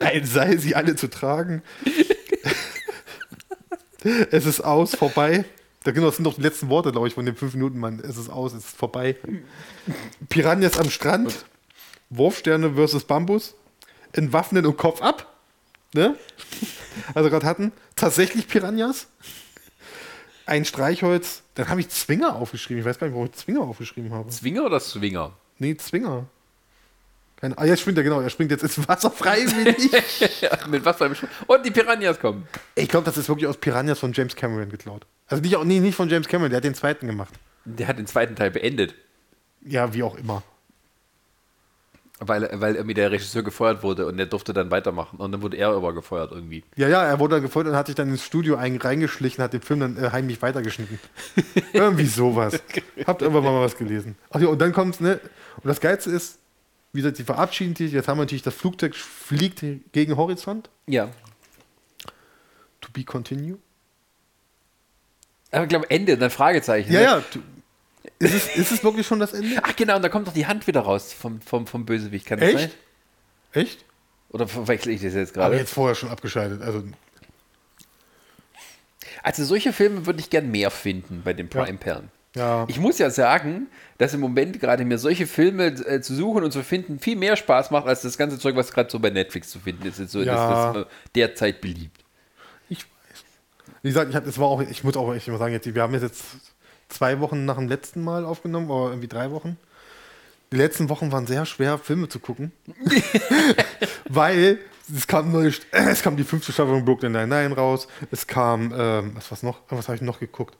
Ein 0.00 0.24
sei 0.24 0.56
sie 0.56 0.74
alle 0.74 0.96
zu 0.96 1.10
tragen. 1.10 1.62
es 4.30 4.46
ist 4.46 4.62
aus, 4.62 4.94
vorbei. 4.94 5.44
Da 5.82 5.92
genau, 5.92 6.06
das 6.06 6.16
sind 6.16 6.24
doch 6.24 6.34
die 6.34 6.40
letzten 6.40 6.70
Worte, 6.70 6.92
glaube 6.92 7.08
ich, 7.08 7.14
von 7.14 7.26
den 7.26 7.36
fünf 7.36 7.52
Minuten, 7.52 7.78
Mann. 7.78 8.00
Es 8.00 8.16
ist 8.16 8.30
aus, 8.30 8.54
es 8.54 8.64
ist 8.64 8.76
vorbei. 8.76 9.16
Piranhas 10.30 10.78
am 10.78 10.88
Strand. 10.88 11.44
Wurfsterne 12.08 12.72
versus 12.72 13.04
Bambus. 13.04 13.54
Entwaffnen 14.12 14.64
und 14.64 14.78
Kopf 14.78 15.02
ab. 15.02 15.36
Ne? 15.92 16.16
Also 17.12 17.28
gerade 17.28 17.44
hatten. 17.44 17.72
Tatsächlich 17.96 18.48
Piranhas. 18.48 19.08
Ein 20.46 20.64
Streichholz. 20.64 21.42
Dann 21.54 21.68
habe 21.68 21.80
ich 21.80 21.88
Zwinger 21.88 22.36
aufgeschrieben. 22.36 22.80
Ich 22.80 22.86
weiß 22.86 22.98
gar 22.98 23.06
nicht, 23.06 23.14
warum 23.14 23.26
ich 23.28 23.32
Zwinger 23.32 23.60
aufgeschrieben 23.62 24.12
habe. 24.12 24.28
Zwinger 24.30 24.64
oder 24.64 24.80
Swinger? 24.80 25.32
Nee, 25.58 25.76
Zwinger. 25.76 26.26
Keine, 27.36 27.56
ah, 27.58 27.64
jetzt 27.64 27.80
springt 27.80 27.98
er, 27.98 28.04
genau. 28.04 28.20
Er 28.20 28.30
springt 28.30 28.50
jetzt 28.50 28.62
ins 28.62 28.86
Wasser 28.88 29.10
freiwillig. 29.10 29.90
Mit 30.68 30.84
was 30.84 30.98
beim 30.98 31.12
Sch- 31.12 31.26
Und 31.46 31.64
die 31.66 31.70
Piranhas 31.70 32.18
kommen. 32.18 32.46
ich 32.74 32.88
glaube, 32.88 33.04
das 33.06 33.16
ist 33.16 33.28
wirklich 33.28 33.46
aus 33.48 33.56
Piranhas 33.56 33.98
von 33.98 34.12
James 34.12 34.36
Cameron 34.36 34.68
geklaut. 34.70 35.06
Also 35.26 35.42
nicht, 35.42 35.56
auch- 35.56 35.64
nee, 35.64 35.80
nicht 35.80 35.94
von 35.94 36.08
James 36.08 36.28
Cameron, 36.28 36.50
der 36.50 36.58
hat 36.58 36.64
den 36.64 36.74
zweiten 36.74 37.06
gemacht. 37.06 37.34
Der 37.64 37.88
hat 37.88 37.98
den 37.98 38.06
zweiten 38.06 38.36
Teil 38.36 38.50
beendet, 38.50 38.94
Ja, 39.62 39.92
wie 39.94 40.02
auch 40.02 40.16
immer. 40.16 40.42
Weil, 42.20 42.48
weil 42.54 42.76
irgendwie 42.76 42.94
der 42.94 43.10
Regisseur 43.10 43.42
gefeuert 43.42 43.82
wurde 43.82 44.06
und 44.06 44.16
der 44.16 44.26
durfte 44.26 44.52
dann 44.52 44.70
weitermachen. 44.70 45.18
Und 45.18 45.32
dann 45.32 45.42
wurde 45.42 45.56
er 45.56 45.70
aber 45.70 45.92
gefeuert 45.92 46.30
irgendwie. 46.32 46.62
Ja, 46.76 46.88
ja, 46.88 47.04
er 47.04 47.18
wurde 47.18 47.36
dann 47.36 47.42
gefeuert 47.42 47.68
und 47.68 47.76
hat 47.76 47.86
sich 47.86 47.96
dann 47.96 48.08
ins 48.08 48.24
Studio 48.24 48.56
ein, 48.56 48.76
reingeschlichen, 48.76 49.42
hat 49.42 49.52
den 49.52 49.62
Film 49.62 49.80
dann 49.80 49.96
äh, 49.96 50.10
heimlich 50.10 50.40
weitergeschnitten. 50.40 51.00
Irgendwie 51.72 52.06
sowas. 52.06 52.60
Habt 53.06 53.22
irgendwann 53.22 53.44
mal 53.44 53.60
was 53.60 53.76
gelesen. 53.76 54.16
Ach 54.30 54.40
ja, 54.40 54.48
und 54.48 54.60
dann 54.60 54.72
kommt's, 54.72 55.00
ne? 55.00 55.20
Und 55.56 55.66
das 55.66 55.80
Geilste 55.80 56.10
ist, 56.10 56.38
wie 56.92 57.00
gesagt, 57.00 57.16
sie 57.16 57.24
verabschieden 57.24 57.74
sich. 57.74 57.92
Jetzt 57.92 58.06
haben 58.06 58.18
wir 58.18 58.22
natürlich, 58.22 58.42
das 58.42 58.54
Flugzeug 58.54 58.94
fliegt 58.94 59.64
gegen 59.92 60.16
Horizont. 60.16 60.70
Ja. 60.86 61.08
To 62.80 62.90
be 62.92 63.02
continue. 63.02 63.58
Aber 65.50 65.64
ich 65.64 65.68
glaube, 65.68 65.90
Ende, 65.90 66.16
dann 66.16 66.30
Fragezeichen. 66.30 66.92
Ja, 66.92 67.00
ne? 67.00 67.04
ja. 67.04 67.22
Ist 68.18 68.34
es, 68.34 68.56
ist 68.56 68.72
es 68.72 68.84
wirklich 68.84 69.06
schon 69.06 69.18
das 69.20 69.32
Ende? 69.32 69.60
Ach 69.62 69.74
genau, 69.76 69.96
und 69.96 70.02
da 70.02 70.08
kommt 70.08 70.26
doch 70.28 70.32
die 70.32 70.46
Hand 70.46 70.66
wieder 70.66 70.80
raus 70.80 71.12
vom, 71.12 71.40
vom, 71.40 71.66
vom 71.66 71.84
Bösewicht. 71.84 72.26
Kann 72.26 72.38
das 72.40 72.48
Echt? 72.50 72.58
sein? 72.58 72.70
Echt? 73.52 73.84
Oder 74.30 74.46
verwechsel 74.48 74.92
ich 74.92 75.02
das 75.02 75.14
jetzt 75.14 75.36
Aber 75.36 75.48
gerade? 75.48 75.58
jetzt 75.58 75.72
vorher 75.72 75.94
schon 75.94 76.08
abgeschaltet. 76.10 76.62
Also, 76.62 76.82
Also 79.22 79.44
solche 79.44 79.72
Filme 79.72 80.06
würde 80.06 80.20
ich 80.20 80.30
gern 80.30 80.50
mehr 80.50 80.70
finden 80.70 81.22
bei 81.24 81.32
den 81.32 81.48
Prime-Perlen. 81.48 82.10
ja. 82.36 82.64
Ich 82.68 82.78
muss 82.78 82.98
ja 82.98 83.10
sagen, 83.10 83.68
dass 83.98 84.12
im 84.12 84.20
Moment 84.20 84.60
gerade 84.60 84.84
mir 84.84 84.98
solche 84.98 85.26
Filme 85.26 85.66
äh, 85.66 86.00
zu 86.00 86.14
suchen 86.14 86.42
und 86.44 86.52
zu 86.52 86.62
finden 86.62 86.98
viel 86.98 87.16
mehr 87.16 87.36
Spaß 87.36 87.70
macht, 87.70 87.86
als 87.86 88.02
das 88.02 88.18
ganze 88.18 88.38
Zeug, 88.38 88.56
was 88.56 88.72
gerade 88.72 88.90
so 88.90 88.98
bei 88.98 89.10
Netflix 89.10 89.50
zu 89.50 89.58
finden 89.60 89.86
ist. 89.86 89.98
ist 89.98 90.12
so, 90.12 90.20
Ja. 90.22 90.72
Das 90.72 90.76
ist 90.76 90.82
äh, 90.82 90.90
derzeit 91.14 91.60
beliebt. 91.60 92.04
Ich 92.68 92.80
weiß. 92.84 93.24
Wie 93.82 93.88
gesagt, 93.88 94.10
ich, 94.10 94.16
hab, 94.16 94.24
das 94.24 94.38
war 94.38 94.46
auch, 94.48 94.60
ich 94.60 94.82
muss 94.84 94.96
auch 94.96 95.14
echt 95.14 95.28
mal 95.28 95.38
sagen, 95.38 95.52
jetzt, 95.52 95.72
wir 95.72 95.82
haben 95.82 95.94
jetzt, 95.94 96.02
jetzt 96.02 96.22
zwei 96.88 97.20
Wochen 97.20 97.44
nach 97.44 97.56
dem 97.56 97.68
letzten 97.68 98.02
Mal 98.02 98.24
aufgenommen, 98.24 98.70
oder 98.70 98.90
irgendwie 98.90 99.08
drei 99.08 99.30
Wochen. 99.30 99.56
Die 100.52 100.56
letzten 100.56 100.88
Wochen 100.88 101.10
waren 101.10 101.26
sehr 101.26 101.46
schwer, 101.46 101.78
Filme 101.78 102.08
zu 102.08 102.20
gucken. 102.20 102.52
Weil 104.08 104.58
es 104.94 105.06
kam, 105.06 105.32
neue, 105.32 105.52
es 105.70 106.02
kam 106.02 106.16
die 106.16 106.24
fünfte 106.24 106.52
Staffel 106.52 106.74
von 106.74 106.84
Brooklyn 106.84 107.12
Nine-Nine 107.12 107.54
raus. 107.54 107.88
Es 108.10 108.26
kam, 108.26 108.72
ähm, 108.76 109.12
was 109.14 109.30
war's 109.30 109.42
noch? 109.42 109.60
Was 109.68 109.88
habe 109.88 109.96
ich 109.96 110.02
noch 110.02 110.20
geguckt? 110.20 110.56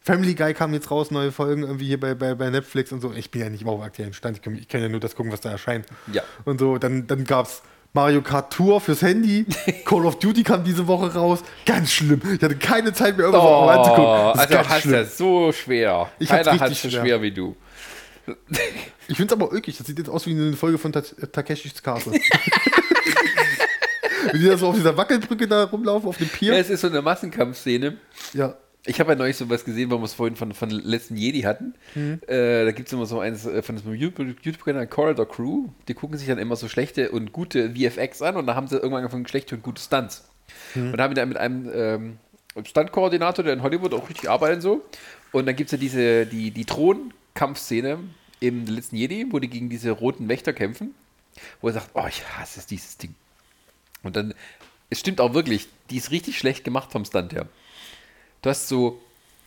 Family 0.00 0.34
Guy 0.34 0.52
kam 0.52 0.74
jetzt 0.74 0.90
raus, 0.90 1.12
neue 1.12 1.30
Folgen 1.30 1.62
irgendwie 1.62 1.86
hier 1.86 2.00
bei, 2.00 2.14
bei, 2.14 2.34
bei 2.34 2.50
Netflix 2.50 2.90
und 2.90 3.00
so. 3.00 3.12
Ich 3.12 3.30
bin 3.30 3.40
ja 3.40 3.48
nicht 3.48 3.62
immer 3.62 3.70
auf 3.70 3.82
aktuellen 3.82 4.14
Stand. 4.14 4.38
Ich 4.38 4.42
kann, 4.42 4.56
ich 4.56 4.66
kann 4.66 4.80
ja 4.80 4.88
nur 4.88 4.98
das 4.98 5.14
gucken, 5.14 5.30
was 5.30 5.40
da 5.40 5.50
erscheint. 5.50 5.86
Ja. 6.12 6.22
Und 6.44 6.58
so, 6.58 6.78
dann, 6.78 7.06
dann 7.06 7.24
gab 7.24 7.46
es 7.46 7.62
Mario 7.94 8.22
Kart 8.22 8.52
Tour 8.52 8.80
fürs 8.80 9.02
Handy. 9.02 9.44
Call 9.84 10.06
of 10.06 10.18
Duty 10.18 10.42
kam 10.42 10.64
diese 10.64 10.86
Woche 10.86 11.12
raus. 11.14 11.40
Ganz 11.66 11.92
schlimm. 11.92 12.20
Ich 12.24 12.42
hatte 12.42 12.56
keine 12.56 12.92
Zeit 12.92 13.16
mehr, 13.16 13.26
irgendwas 13.26 13.44
Oh, 13.46 13.66
anzugucken. 13.68 14.04
Das 14.04 14.38
also 14.38 14.68
hast 14.68 14.80
schlimm. 14.82 14.92
das 14.92 15.18
so 15.18 15.52
schwer. 15.52 16.10
Ich 16.18 16.28
Keiner 16.28 16.58
hat 16.58 16.70
es 16.72 16.80
so 16.82 16.88
schwer. 16.88 17.02
schwer 17.02 17.22
wie 17.22 17.32
du. 17.32 17.54
Ich 19.08 19.16
finde 19.16 19.34
es 19.34 19.40
aber 19.40 19.52
ökig. 19.52 19.76
Das 19.76 19.86
sieht 19.86 19.98
jetzt 19.98 20.08
aus 20.08 20.26
wie 20.26 20.30
eine 20.30 20.54
Folge 20.54 20.78
von 20.78 20.92
Ta 20.92 21.00
Takeshis 21.02 21.82
Castle. 21.82 22.12
Wie 24.32 24.38
die 24.38 24.46
da 24.46 24.56
so 24.56 24.68
auf 24.68 24.76
dieser 24.76 24.96
Wackelbrücke 24.96 25.48
da 25.48 25.64
rumlaufen, 25.64 26.08
auf 26.08 26.16
dem 26.16 26.28
Ja, 26.28 26.36
Pier. 26.38 26.52
es 26.56 26.70
ist 26.70 26.82
so 26.82 26.86
eine 26.86 27.02
Massenkampfszene. 27.02 27.96
Ja. 28.32 28.54
Ich 28.84 28.98
habe 28.98 29.12
ja 29.12 29.18
neulich 29.18 29.36
sowas 29.36 29.64
gesehen, 29.64 29.90
weil 29.90 29.98
wir 29.98 30.04
es 30.04 30.14
vorhin 30.14 30.34
von, 30.34 30.52
von 30.54 30.70
letzten 30.70 31.16
Jedi 31.16 31.42
hatten. 31.42 31.74
Äh, 32.26 32.64
da 32.64 32.72
gibt 32.72 32.88
es 32.88 32.92
immer 32.92 33.06
so 33.06 33.20
eins 33.20 33.46
äh, 33.46 33.62
von 33.62 33.76
diesem 33.76 33.94
YouTube-Kanal 33.94 34.88
Corridor 34.88 35.28
Crew. 35.28 35.68
Die 35.86 35.94
gucken 35.94 36.18
sich 36.18 36.26
dann 36.26 36.38
immer 36.38 36.56
so 36.56 36.68
schlechte 36.68 37.10
und 37.12 37.32
gute 37.32 37.74
VFX 37.74 38.22
an 38.22 38.36
und 38.36 38.46
da 38.46 38.56
haben 38.56 38.66
sie 38.66 38.76
irgendwann 38.76 38.98
angefangen, 39.04 39.26
schlechte 39.28 39.54
und 39.54 39.62
gute 39.62 39.80
Stunts. 39.80 40.28
Und 40.74 40.96
da 40.96 41.04
haben 41.04 41.12
wir 41.12 41.14
dann 41.14 41.28
mit 41.28 41.38
einem 41.38 41.70
ähm, 41.72 42.18
Stunt-Koordinator, 42.64 43.44
der 43.44 43.54
in 43.54 43.62
Hollywood 43.62 43.94
auch 43.94 44.08
richtig 44.08 44.28
arbeitet 44.28 44.56
und 44.56 44.62
so. 44.62 44.84
Und 45.30 45.46
dann 45.46 45.56
gibt 45.56 45.68
es 45.68 45.72
ja 45.72 45.78
diese, 45.78 46.26
die, 46.26 46.50
die 46.50 46.64
Thron-Kampfszene 46.64 47.98
im 48.40 48.66
letzten 48.66 48.96
Jedi, 48.96 49.26
wo 49.30 49.38
die 49.38 49.48
gegen 49.48 49.70
diese 49.70 49.92
roten 49.92 50.28
Wächter 50.28 50.52
kämpfen. 50.52 50.94
Wo 51.60 51.68
er 51.68 51.74
sagt, 51.74 51.90
oh, 51.94 52.06
ich 52.08 52.22
hasse 52.36 52.60
es, 52.60 52.66
dieses 52.66 52.98
Ding. 52.98 53.14
Und 54.02 54.16
dann, 54.16 54.34
es 54.90 55.00
stimmt 55.00 55.20
auch 55.20 55.32
wirklich, 55.34 55.68
die 55.88 55.96
ist 55.96 56.10
richtig 56.10 56.36
schlecht 56.36 56.64
gemacht 56.64 56.92
vom 56.92 57.04
Stunt 57.04 57.32
her. 57.32 57.46
Du 58.42 58.50
hast 58.50 58.68
so, 58.68 59.00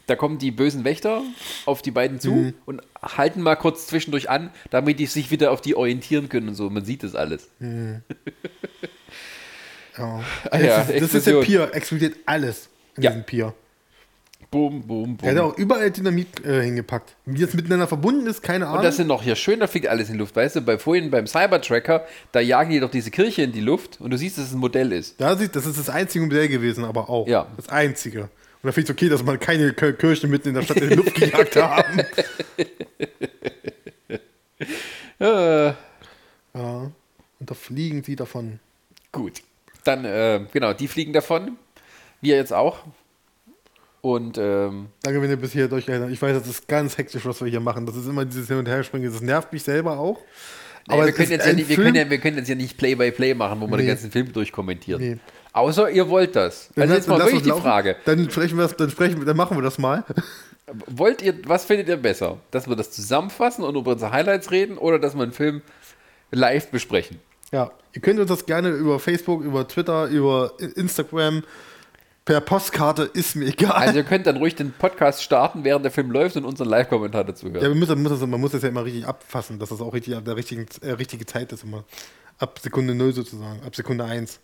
da 0.07 0.15
kommen 0.15 0.37
die 0.37 0.51
bösen 0.51 0.83
Wächter 0.85 1.21
auf 1.65 1.81
die 1.81 1.91
beiden 1.91 2.19
zu 2.19 2.31
Mhm. 2.31 2.53
und 2.65 2.81
halten 3.01 3.41
mal 3.41 3.55
kurz 3.55 3.87
zwischendurch 3.87 4.29
an, 4.29 4.51
damit 4.69 4.99
die 4.99 5.05
sich 5.05 5.31
wieder 5.31 5.51
auf 5.51 5.61
die 5.61 5.75
orientieren 5.75 6.29
können 6.29 6.49
und 6.49 6.55
so. 6.55 6.69
Man 6.69 6.85
sieht 6.85 7.03
das 7.03 7.13
alles. 7.15 7.49
ja. 7.59 8.01
Ah 10.51 10.57
ja, 10.59 10.77
das, 10.79 10.89
ist, 10.89 11.01
das 11.01 11.13
ist 11.13 11.27
der. 11.27 11.41
Pier, 11.41 11.69
explodiert 11.73 12.15
alles 12.25 12.69
in 12.97 13.03
Ja. 13.03 13.11
diesem 13.11 13.25
Pier. 13.25 13.53
Boom, 14.51 14.83
boom, 14.87 15.17
Er 15.21 15.31
hat 15.31 15.37
boom. 15.37 15.45
auch 15.51 15.57
überall 15.57 15.91
Dynamit 15.91 16.45
äh, 16.45 16.61
hingepackt. 16.63 17.15
Wie 17.25 17.41
das 17.41 17.53
miteinander 17.53 17.87
verbunden 17.87 18.25
ist, 18.27 18.41
keine 18.41 18.67
Ahnung. 18.67 18.77
Und 18.79 18.85
das 18.85 18.95
sind 18.95 19.07
noch 19.07 19.21
hier 19.23 19.35
schön, 19.35 19.59
da 19.59 19.67
fliegt 19.67 19.87
alles 19.87 20.07
in 20.07 20.13
die 20.13 20.19
Luft. 20.19 20.35
Weißt 20.35 20.55
du, 20.55 20.61
bei 20.61 20.77
vorhin 20.77 21.11
beim 21.11 21.27
Cybertracker, 21.27 22.05
da 22.31 22.39
jagen 22.39 22.69
die 22.71 22.79
doch 22.79 22.91
diese 22.91 23.11
Kirche 23.11 23.41
in 23.41 23.51
die 23.51 23.59
Luft 23.59 23.99
und 23.99 24.11
du 24.11 24.17
siehst, 24.17 24.37
dass 24.37 24.45
es 24.45 24.53
ein 24.53 24.59
Modell 24.59 24.93
ist. 24.93 25.19
da 25.19 25.35
sieht, 25.35 25.55
das 25.57 25.65
ist 25.65 25.77
das 25.79 25.89
einzige 25.89 26.23
Modell 26.23 26.47
gewesen, 26.47 26.85
aber 26.85 27.09
auch. 27.09 27.27
Ja. 27.27 27.47
Das 27.57 27.67
einzige. 27.67 28.29
Da 28.65 28.71
finde 28.71 28.85
ich 28.85 28.89
es 28.89 28.95
okay, 28.95 29.09
dass 29.09 29.23
man 29.23 29.39
keine 29.39 29.73
K- 29.73 29.93
Kirche 29.93 30.27
mitten 30.27 30.49
in 30.49 30.55
der 30.55 30.61
Stadt 30.63 30.77
in 30.77 30.89
die 30.89 30.95
Luft 30.95 31.13
gejagt 31.15 31.55
haben. 31.55 32.01
Ja. 35.19 35.75
Und 36.53 37.49
da 37.49 37.53
fliegen 37.53 38.03
sie 38.03 38.15
davon. 38.15 38.59
gut. 39.11 39.41
Dann, 39.83 40.03
äh, 40.05 40.41
genau, 40.51 40.73
die 40.73 40.87
fliegen 40.87 41.13
davon. 41.13 41.57
Wir 42.21 42.37
jetzt 42.37 42.53
auch. 42.53 42.79
Und 44.01 44.37
ähm, 44.37 44.87
Danke, 45.03 45.21
wenn 45.21 45.29
ihr 45.29 45.35
bis 45.37 45.51
hier 45.51 45.67
durchgehalten 45.67 46.05
habt. 46.05 46.13
Ich 46.13 46.21
weiß, 46.21 46.37
das 46.39 46.47
ist 46.47 46.67
ganz 46.67 46.97
hektisch, 46.97 47.25
was 47.25 47.41
wir 47.41 47.49
hier 47.49 47.59
machen. 47.59 47.85
Das 47.85 47.95
ist 47.95 48.07
immer 48.07 48.25
dieses 48.25 48.47
Hin- 48.47 48.57
und 48.57 48.67
Herspringen. 48.67 49.11
Das 49.11 49.21
nervt 49.21 49.51
mich 49.53 49.63
selber 49.63 49.99
auch. 49.99 50.19
Aber 50.87 51.05
wir, 51.05 51.11
können 51.11 51.23
ist 51.25 51.29
jetzt 51.31 51.45
ja 51.45 51.49
ein 51.51 51.55
nicht, 51.55 51.69
wir, 51.69 51.75
können 51.75 51.95
ja, 51.95 52.09
wir 52.09 52.17
können 52.19 52.37
jetzt 52.37 52.47
ja 52.47 52.55
nicht 52.55 52.77
Play-by-Play 52.77 53.33
machen, 53.35 53.59
wo 53.61 53.67
den 53.67 53.77
Nee. 53.77 53.87
ganzen 53.87 54.11
Film 54.11 54.31
durchkommentieren. 54.31 55.01
Nee. 55.01 55.17
Außer 55.55 55.89
ihr 55.89 56.09
wollt 56.09 56.35
das. 56.35 56.69
Dann 56.75 56.83
Also 56.83 56.93
lass- 56.93 56.97
jetzt 57.05 57.07
mal 57.07 57.19
wirklich 57.19 57.43
die 57.43 57.49
laufen. 57.49 57.61
Frage. 57.63 57.95
Dann 58.03 58.29
sprechen 58.29 58.57
wir 58.57 58.67
dann 58.67 58.89
sprechen 58.89 59.25
dann 59.25 59.37
machen 59.37 59.57
wir 59.57 59.61
das 59.63 59.77
mal. 59.77 60.03
Wollt 60.87 61.21
ihr, 61.21 61.33
was 61.47 61.63
findet 61.63 61.87
ihr 61.87 61.97
besser? 61.97 62.39
Dass 62.51 62.67
wir 62.67 62.75
das 62.75 62.91
zusammenfassen 62.91 63.63
und 63.63 63.75
über 63.75 63.91
unsere 63.93 64.11
Highlights 64.11 64.51
reden 64.51 64.77
oder 64.77 64.99
dass 64.99 65.15
wir 65.15 65.23
einen 65.23 65.31
Film 65.31 65.61
live 66.31 66.67
besprechen? 66.71 67.19
Ja, 67.53 67.71
ihr 67.93 68.01
könnt 68.01 68.19
uns 68.19 68.29
das 68.29 68.45
gerne 68.45 68.69
über 68.69 68.99
Facebook, 68.99 69.43
über 69.43 69.65
Twitter, 69.67 70.07
über 70.07 70.51
Instagram, 70.75 71.43
per 72.25 72.41
Postkarte, 72.41 73.03
ist 73.13 73.35
mir 73.35 73.45
egal. 73.45 73.71
Also 73.71 73.97
ihr 73.97 74.03
könnt 74.03 74.25
dann 74.25 74.37
ruhig 74.37 74.55
den 74.55 74.71
Podcast 74.73 75.21
starten, 75.23 75.63
während 75.63 75.85
der 75.85 75.91
Film 75.91 76.09
läuft 76.11 76.35
und 76.35 76.43
unseren 76.43 76.67
Live-Kommentar 76.67 77.23
dazu 77.23 77.45
hören. 77.51 77.61
ja, 77.61 77.69
müssen, 77.69 78.01
muss 78.01 78.11
das, 78.19 78.27
man 78.27 78.41
muss 78.41 78.51
das 78.51 78.63
ja 78.63 78.69
immer 78.69 78.83
richtig 78.83 79.05
abfassen, 79.07 79.59
dass 79.59 79.69
das 79.69 79.79
auch 79.79 79.93
richtig 79.93 80.15
ab 80.15 80.25
der 80.25 80.35
richtigen, 80.35 80.65
äh, 80.81 80.91
richtige 80.93 81.25
Zeit 81.27 81.53
ist 81.53 81.63
immer. 81.63 81.85
Ab 82.39 82.59
Sekunde 82.61 82.95
0 82.95 83.13
sozusagen, 83.13 83.61
ab 83.63 83.75
Sekunde 83.75 84.03
1 84.05 84.39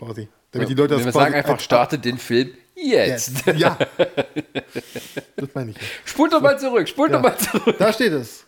quasi. 0.00 0.28
Damit 0.52 0.68
die 0.68 0.74
Leute 0.74 0.96
Wenn 0.98 1.04
wir 1.04 1.12
sagen 1.12 1.34
einfach, 1.34 1.60
startet 1.60 2.04
den 2.04 2.18
Film 2.18 2.50
jetzt. 2.74 3.46
Jetzt. 3.46 3.58
Ja. 3.58 3.78
das 5.36 5.48
meine 5.54 5.70
ich. 5.70 5.76
ja. 5.76 5.82
Spult 6.04 6.32
doch 6.32 6.40
mal 6.40 6.58
zurück, 6.58 6.88
spult 6.88 7.10
Ja. 7.12 7.18
doch 7.18 7.22
mal 7.22 7.38
zurück. 7.38 7.76
Da 7.78 7.92
steht 7.92 8.12
es. 8.12 8.46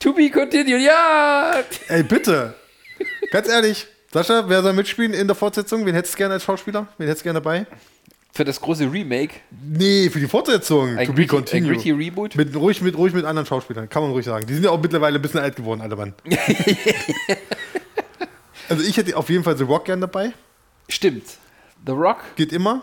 To 0.00 0.12
be 0.12 0.30
continued, 0.30 0.80
ja! 0.82 1.54
Ey, 1.88 2.02
bitte. 2.02 2.54
Ganz 3.32 3.48
ehrlich, 3.48 3.86
Sascha, 4.12 4.44
wer 4.48 4.62
soll 4.62 4.72
mitspielen 4.72 5.12
in 5.12 5.26
der 5.26 5.34
Fortsetzung? 5.36 5.84
Wen 5.86 5.94
hättest 5.94 6.14
du 6.14 6.18
gerne 6.18 6.34
als 6.34 6.44
Schauspieler? 6.44 6.86
Wen 6.98 7.06
hättest 7.06 7.22
du 7.22 7.24
gerne 7.24 7.40
dabei? 7.40 7.66
Für 8.32 8.44
das 8.44 8.60
große 8.60 8.84
Remake, 8.92 9.34
Nee, 9.50 10.10
für 10.10 10.20
die 10.20 10.28
Fortsetzung. 10.28 10.96
ein, 10.96 11.06
to 11.06 11.12
be 11.12 11.26
gritty, 11.26 11.56
ein 11.56 11.64
continued. 11.64 11.74
gritty 11.74 11.90
Reboot. 11.92 12.36
Mit, 12.36 12.54
ruhig, 12.54 12.80
mit, 12.82 12.96
ruhig 12.96 13.12
mit 13.12 13.24
anderen 13.24 13.46
Schauspielern, 13.46 13.88
kann 13.88 14.02
man 14.02 14.12
ruhig 14.12 14.24
sagen. 14.26 14.46
Die 14.46 14.54
sind 14.54 14.62
ja 14.64 14.70
auch 14.70 14.80
mittlerweile 14.80 15.18
ein 15.18 15.22
bisschen 15.22 15.40
alt 15.40 15.56
geworden, 15.56 15.80
alle 15.80 15.96
Mann. 15.96 16.14
also 18.68 18.82
ich 18.84 18.96
hätte 18.96 19.16
auf 19.16 19.28
jeden 19.30 19.42
Fall 19.44 19.56
The 19.56 19.64
Rock 19.64 19.86
gern 19.86 20.00
dabei. 20.00 20.32
Stimmt. 20.88 21.38
The 21.86 21.92
Rock, 21.92 22.18
Geht 22.36 22.52
immer. 22.52 22.82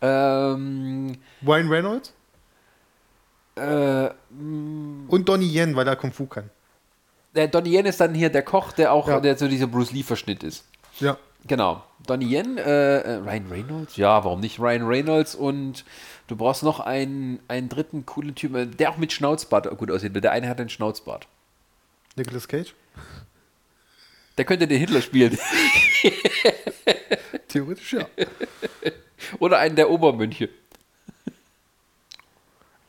ähm, 0.00 1.16
Ryan 1.46 1.68
Reynolds. 1.68 2.12
äh, 3.56 4.10
Und 5.08 5.24
Donnie 5.28 5.46
Yen, 5.54 5.74
weil 5.76 5.86
er 5.88 5.96
Kung 5.96 6.12
Fu 6.12 6.26
kann. 6.26 6.50
der 7.34 7.48
Donnie 7.48 7.74
Yen 7.76 7.86
ist 7.86 8.00
dann 8.00 8.14
hier 8.14 8.30
der 8.30 8.42
Koch, 8.42 8.72
der 8.72 8.92
auch, 8.92 9.08
Ja. 9.08 9.20
der 9.20 9.36
so 9.36 9.48
dieser 9.48 9.66
Bruce 9.66 9.92
Lee-Verschnitt 9.92 10.42
ist. 10.42 10.64
Ja. 11.00 11.16
Genau. 11.46 11.82
Donnie 12.06 12.26
Yen, 12.36 12.56
äh, 12.58 12.98
äh, 12.98 13.14
Ryan 13.16 13.46
Reynolds? 13.50 13.96
Ja, 13.96 14.22
warum 14.24 14.40
nicht 14.40 14.60
Ryan 14.60 14.86
Reynolds 14.86 15.34
und 15.34 15.84
du 16.28 16.36
brauchst 16.36 16.62
noch 16.62 16.78
einen, 16.80 17.40
einen 17.48 17.68
dritten 17.68 18.06
coolen 18.06 18.34
Typen, 18.36 18.76
der 18.76 18.90
auch 18.90 18.96
mit 18.96 19.12
Schnauzbart 19.12 19.68
gut 19.78 19.90
aussieht. 19.90 20.14
weil 20.14 20.20
Der 20.20 20.30
eine 20.32 20.48
hat 20.48 20.60
einen 20.60 20.68
Schnauzbart. 20.68 21.26
Nicolas 22.16 22.46
Cage. 22.46 22.74
Der 24.38 24.44
könnte 24.44 24.66
den 24.68 24.78
Hitler 24.78 25.00
spielen. 25.02 25.36
Theoretisch 27.52 27.92
ja. 27.92 28.06
Oder 29.38 29.58
einen 29.58 29.76
der 29.76 29.90
Obermönche. 29.90 30.48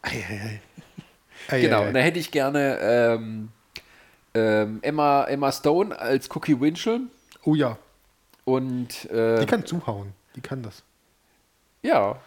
Ei, 0.01 0.59
ei, 1.49 1.61
Genau. 1.61 1.81
ei. 1.81 1.87
Und 1.87 1.93
da 1.93 1.99
hätte 1.99 2.19
ich 2.19 2.31
gerne 2.31 2.77
ähm, 2.81 3.49
ähm, 4.33 4.79
Emma, 4.81 5.25
Emma 5.25 5.51
Stone 5.51 5.97
als 5.97 6.29
Cookie 6.35 6.59
Winchell. 6.59 7.01
Oh 7.43 7.55
ja. 7.55 7.77
Und 8.45 9.05
äh, 9.11 9.39
Die 9.41 9.45
kann 9.45 9.65
zuhauen. 9.65 10.13
Die 10.35 10.41
kann 10.41 10.63
das. 10.63 10.83
ja, 11.81 12.19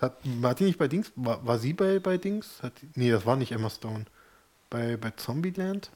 Hat, 0.00 0.16
war 0.24 0.54
die 0.54 0.64
nicht 0.64 0.78
bei 0.78 0.88
Dings? 0.88 1.12
War, 1.14 1.46
war 1.46 1.58
sie 1.58 1.72
bei, 1.72 1.98
bei 2.00 2.16
Dings? 2.18 2.60
Hat 2.62 2.72
nee, 2.94 3.10
das 3.10 3.24
war 3.24 3.36
nicht 3.36 3.52
Emma 3.52 3.70
Stone. 3.70 4.04
Bei, 4.68 4.96
bei 4.96 5.10
Zombieland? 5.12 5.90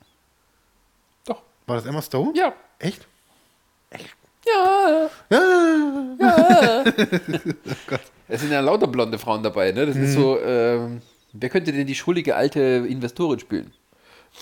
doch. 1.24 1.42
War 1.66 1.76
das 1.76 1.86
Emma 1.86 2.00
Stone? 2.02 2.32
Ja. 2.36 2.54
Echt? 2.78 3.06
Ja. 4.46 5.10
Ja. 5.30 6.84
Es 8.28 8.40
sind 8.40 8.50
ja 8.50 8.58
lauter 8.60 8.88
blonde 8.88 9.20
Frauen 9.20 9.44
dabei, 9.44 9.70
ne? 9.70 9.86
Das 9.86 9.94
ist 9.94 10.14
so, 10.14 10.36
ähm, 10.40 11.00
wer 11.32 11.48
könnte 11.48 11.70
denn 11.72 11.86
die 11.86 11.94
schuldige 11.94 12.34
alte 12.34 12.60
Investorin 12.88 13.38
spielen? 13.38 13.72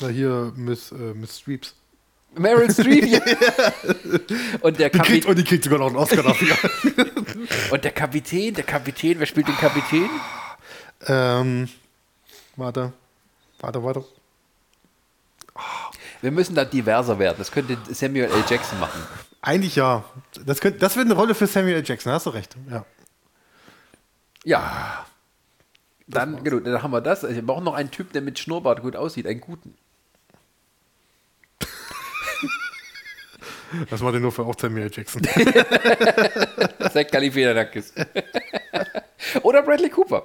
Na 0.01 0.09
hier 0.09 0.53
Miss, 0.57 0.91
äh, 0.91 1.13
Miss 1.15 1.39
Streeps. 1.39 1.75
Meryl 2.35 2.71
Streep. 2.71 3.05
ja. 3.07 3.21
und, 4.63 4.79
der 4.79 4.89
Die 4.89 4.99
kriegt, 4.99 5.25
Kapitän, 5.27 5.31
und 5.31 5.37
die 5.39 5.45
kriegt 5.45 5.65
sogar 5.65 5.79
noch 5.81 5.89
einen 5.89 5.97
Oscar 5.97 6.23
dafür. 6.23 6.57
und 7.71 7.85
der 7.85 7.91
Kapitän, 7.93 8.55
der 8.55 8.65
Kapitän, 8.65 9.21
wer 9.21 9.27
spielt 9.27 9.49
den 9.49 9.57
Kapitän? 9.57 10.09
ähm, 11.07 11.69
warte. 12.57 12.93
Warte, 13.61 13.85
warte. 13.85 14.05
Wir 16.23 16.31
müssen 16.31 16.55
da 16.55 16.65
diverser 16.65 17.19
werden. 17.19 17.37
Das 17.39 17.53
könnte 17.53 17.77
Samuel 17.91 18.31
L. 18.31 18.45
Jackson 18.49 18.81
machen. 18.81 19.01
Eigentlich 19.45 19.77
ja. 19.77 20.05
Das, 20.47 20.61
könnte, 20.61 20.79
das 20.79 20.97
wird 20.97 21.05
eine 21.05 21.15
Rolle 21.15 21.35
für 21.35 21.47
Samuel 21.47 21.75
L. 21.75 21.85
Jackson, 21.85 22.11
hast 22.11 22.25
du 22.25 22.31
recht. 22.31 22.57
Ja. 22.71 22.87
Ja. 24.43 25.07
Dann, 26.07 26.43
genau, 26.43 26.61
dann 26.61 26.83
haben 26.83 26.93
wir 26.93 27.03
das. 27.03 27.25
Also, 27.25 27.37
wir 27.37 27.45
brauchen 27.45 27.65
noch 27.65 27.75
einen 27.75 27.91
Typ, 27.91 28.13
der 28.15 28.23
mit 28.23 28.39
Schnurrbart 28.39 28.81
gut 28.81 28.97
aussieht, 28.97 29.27
einen 29.27 29.41
guten. 29.41 29.77
Das 33.91 34.03
war 34.03 34.13
denn 34.13 34.23
nur 34.23 34.31
für 34.31 34.45
auch 34.45 34.55
Samuel. 34.57 34.89
Jackson. 34.93 35.21
Zach 36.93 37.11
Galifianakis. 37.11 37.93
Oder 39.43 39.63
Bradley 39.63 39.91
Cooper. 39.91 40.23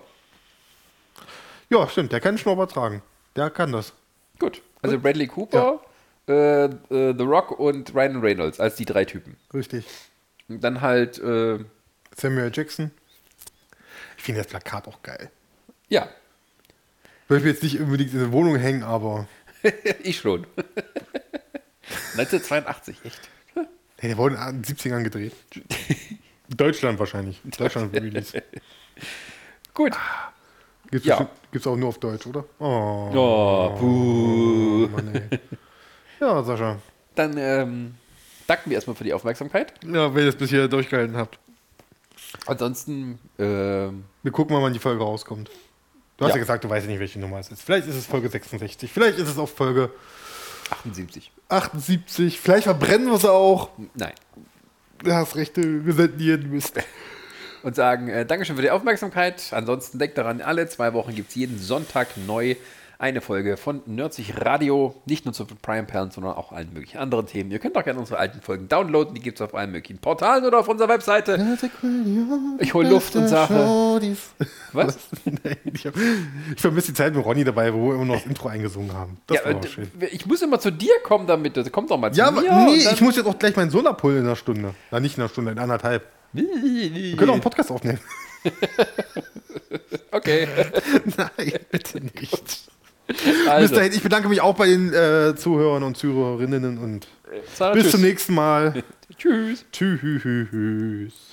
ja, 1.70 1.90
stimmt. 1.90 2.12
Der 2.12 2.20
kann 2.22 2.38
Schnurrbart 2.38 2.72
tragen. 2.72 3.02
Der 3.36 3.50
kann 3.50 3.72
das. 3.72 3.94
Gut. 4.38 4.62
Also 4.84 5.00
Bradley 5.00 5.26
Cooper, 5.26 5.82
äh, 6.30 6.66
äh, 6.66 7.16
The 7.18 7.24
Rock 7.24 7.60
und 7.60 7.94
Ryan 7.94 8.22
Reynolds 8.22 8.60
als 8.60 8.76
die 8.76 8.86
drei 8.86 9.06
Typen. 9.06 9.36
Richtig. 9.54 9.86
Und 10.48 10.64
dann 10.64 10.82
halt, 10.82 11.18
äh, 11.20 11.60
Samuel. 12.16 12.52
Jackson. 12.54 12.92
Ich 14.18 14.24
finde 14.24 14.42
das 14.42 14.48
Plakat 14.48 14.88
auch 14.88 15.02
geil. 15.02 15.30
ja, 15.90 16.08
Würde 17.28 17.46
ich 17.48 17.54
jetzt 17.54 17.64
nicht 17.64 17.80
unbedingt 17.80 18.12
in 18.14 18.20
der 18.20 18.32
Wohnung 18.32 18.56
hängen, 18.58 18.84
aber. 18.84 19.28
ich 20.04 20.18
schon. 20.20 20.46
1982, 22.18 22.98
echt. 23.04 23.30
Hey, 23.98 24.10
der 24.10 24.18
wurde 24.18 24.36
in 24.36 24.62
den 24.62 24.64
70ern 24.64 25.04
gedreht. 25.04 25.34
Deutschland 26.50 27.00
wahrscheinlich. 27.00 27.42
In 27.44 27.52
Deutschland 27.52 27.94
Release. 27.96 28.42
Gut. 29.74 29.94
Gibt's, 30.92 31.06
Ja. 31.08 31.18
bestimmt- 31.18 31.52
gibt's 31.52 31.68
auch 31.68 31.76
nur 31.76 31.90
auf 31.90 32.00
Deutsch, 32.00 32.26
oder? 32.28 32.46
Oh, 32.60 33.12
Oh, 33.14 33.76
puh. 33.78 34.88
Mann. 34.92 35.30
Ja, 36.20 36.44
Sascha. 36.44 36.78
Dann, 37.16 37.38
ähm, 37.38 37.96
danken 38.48 38.70
wir 38.70 38.76
erstmal 38.76 38.96
für 38.96 39.04
die 39.04 39.14
Aufmerksamkeit. 39.14 39.74
Ja, 39.86 40.14
wenn 40.14 40.24
ihr 40.24 40.30
es 40.30 40.36
bis 40.36 40.50
hier 40.50 40.68
durchgehalten 40.68 41.16
habt. 41.18 41.40
Ansonsten, 42.46 43.20
ähm, 43.38 44.06
Wir 44.24 44.32
gucken 44.32 44.56
mal, 44.56 44.62
wann 44.62 44.74
die 44.74 44.80
Folge 44.80 45.04
rauskommt. 45.04 45.50
Du 46.18 46.26
hast 46.26 46.32
Ja. 46.32 46.36
ja, 46.36 46.40
gesagt, 46.42 46.64
du 46.64 46.70
weißt 46.70 46.86
ja 46.86 46.92
nicht, 46.92 47.00
welche 47.00 47.20
Nummer 47.20 47.40
es 47.40 47.50
ist. 47.50 47.62
Vielleicht 47.62 47.88
ist 47.88 47.96
es 47.96 48.06
Folge 48.06 48.30
66, 48.30 48.92
vielleicht 48.92 49.18
ist 49.18 49.30
es 49.30 49.38
auch 49.38 49.48
Folge 49.50 49.92
78. 50.70 51.32
78, 51.48 52.40
vielleicht 52.40 52.64
verbrennen 52.66 53.08
wir 53.08 53.16
es 53.16 53.26
auch. 53.26 53.70
Nein. 53.96 54.14
Du 55.04 55.14
hast 55.14 55.36
recht, 55.38 55.56
wir 55.56 55.94
senden 55.94 56.20
jeden 56.20 56.52
Mist. 56.52 56.78
Und 57.64 57.76
sagen 57.76 58.10
äh, 58.10 58.26
Dankeschön 58.26 58.56
für 58.58 58.62
die 58.62 58.70
Aufmerksamkeit. 58.72 59.42
Ansonsten 59.52 59.98
denkt 59.98 60.18
daran, 60.18 60.42
alle 60.42 60.68
zwei 60.68 60.94
Wochen 60.94 61.16
gibt 61.16 61.30
es 61.30 61.36
jeden 61.36 61.58
Sonntag 61.58 62.16
neu 62.18 62.56
eine 63.02 63.22
Folge 63.22 63.56
von 63.56 63.82
Nerdsich 63.86 64.34
Radio. 64.44 64.94
Nicht 65.06 65.24
nur 65.24 65.34
zu 65.34 65.46
Prime 65.46 65.84
Perlen, 65.86 66.12
sondern 66.12 66.34
auch 66.34 66.52
allen 66.52 66.74
möglichen 66.74 66.98
anderen 66.98 67.26
Themen. 67.28 67.50
Ihr 67.50 67.60
könnt 67.60 67.78
auch 67.78 67.86
gerne 67.86 67.98
unsere 67.98 68.20
alten 68.20 68.42
Folgen 68.42 68.68
downloaden. 68.68 69.16
Die 69.16 69.22
gibt 69.22 69.40
es 69.40 69.42
auf 69.42 69.56
allen 69.56 69.72
möglichen 69.72 70.00
Portalen 70.00 70.44
oder 70.46 70.60
auf 70.60 70.68
unserer 70.68 70.90
Webseite. 70.90 71.58
Ich 72.60 72.74
hol 72.74 72.86
Luft 72.86 73.16
und 73.16 73.30
sage- 73.30 73.54
Was? 74.74 74.98
Ich, 75.74 76.62
vermisse 76.62 76.88
die 76.88 76.94
Zeit 76.94 77.16
mit 77.16 77.24
Ronny 77.24 77.46
dabei, 77.46 77.74
wo 77.74 77.88
wir 77.88 77.96
immer 77.96 78.06
noch 78.06 78.16
das 78.16 78.26
Intro 78.26 78.50
eingesungen 78.50 78.94
haben. 78.94 79.18
Das 79.28 79.38
Ja, 79.38 79.46
war 79.46 79.52
äh, 79.52 79.56
auch 79.56 79.66
schön. 79.68 79.90
ich 80.12 80.26
muss 80.26 80.42
immer 80.42 80.60
zu 80.60 80.70
dir 80.72 80.94
kommen 81.04 81.26
damit. 81.26 81.58
Komm 81.72 81.88
doch 81.88 81.98
mal 81.98 82.12
zu 82.12 82.20
Ja, 82.20 82.32
mir. 82.32 82.42
nee, 82.42 82.48
und 82.50 82.86
dann- 82.86 82.94
ich 82.94 83.02
muss 83.02 83.16
jetzt 83.16 83.26
auch 83.28 83.40
gleich 83.40 83.56
meinen 83.56 83.88
abholen 83.88 84.18
in 84.18 84.26
einer 84.26 84.36
Stunde. 84.36 84.76
Na, 84.92 85.00
nicht 85.00 85.16
in 85.18 85.24
einer 85.24 85.30
Stunde, 85.30 85.52
in 85.52 85.60
anderthalb. 85.60 86.04
Wir 86.34 87.16
können 87.16 87.30
auch 87.30 87.34
einen 87.36 87.42
Podcast 87.42 87.72
aufnehmen. 87.72 88.00
Okay. 90.12 90.48
Nein, 91.18 91.54
bitte 91.70 92.00
nicht. 92.02 92.70
Bis 93.10 93.20
Also, 93.48 93.76
dahin, 93.76 93.92
ich 93.92 94.02
bedanke 94.02 94.30
mich 94.30 94.42
auch 94.42 94.56
bei 94.56 94.68
den 94.68 94.94
äh, 94.94 95.36
Zuhörern 95.36 95.84
und 95.84 95.98
Zuhörerinnen 95.98 96.78
und 96.78 97.08
bis 97.74 97.92
zum 97.92 98.02
nächsten 98.02 98.34
Mal. 98.34 98.84
Tschüss. 99.18 99.66
Tschüss. 99.72 101.29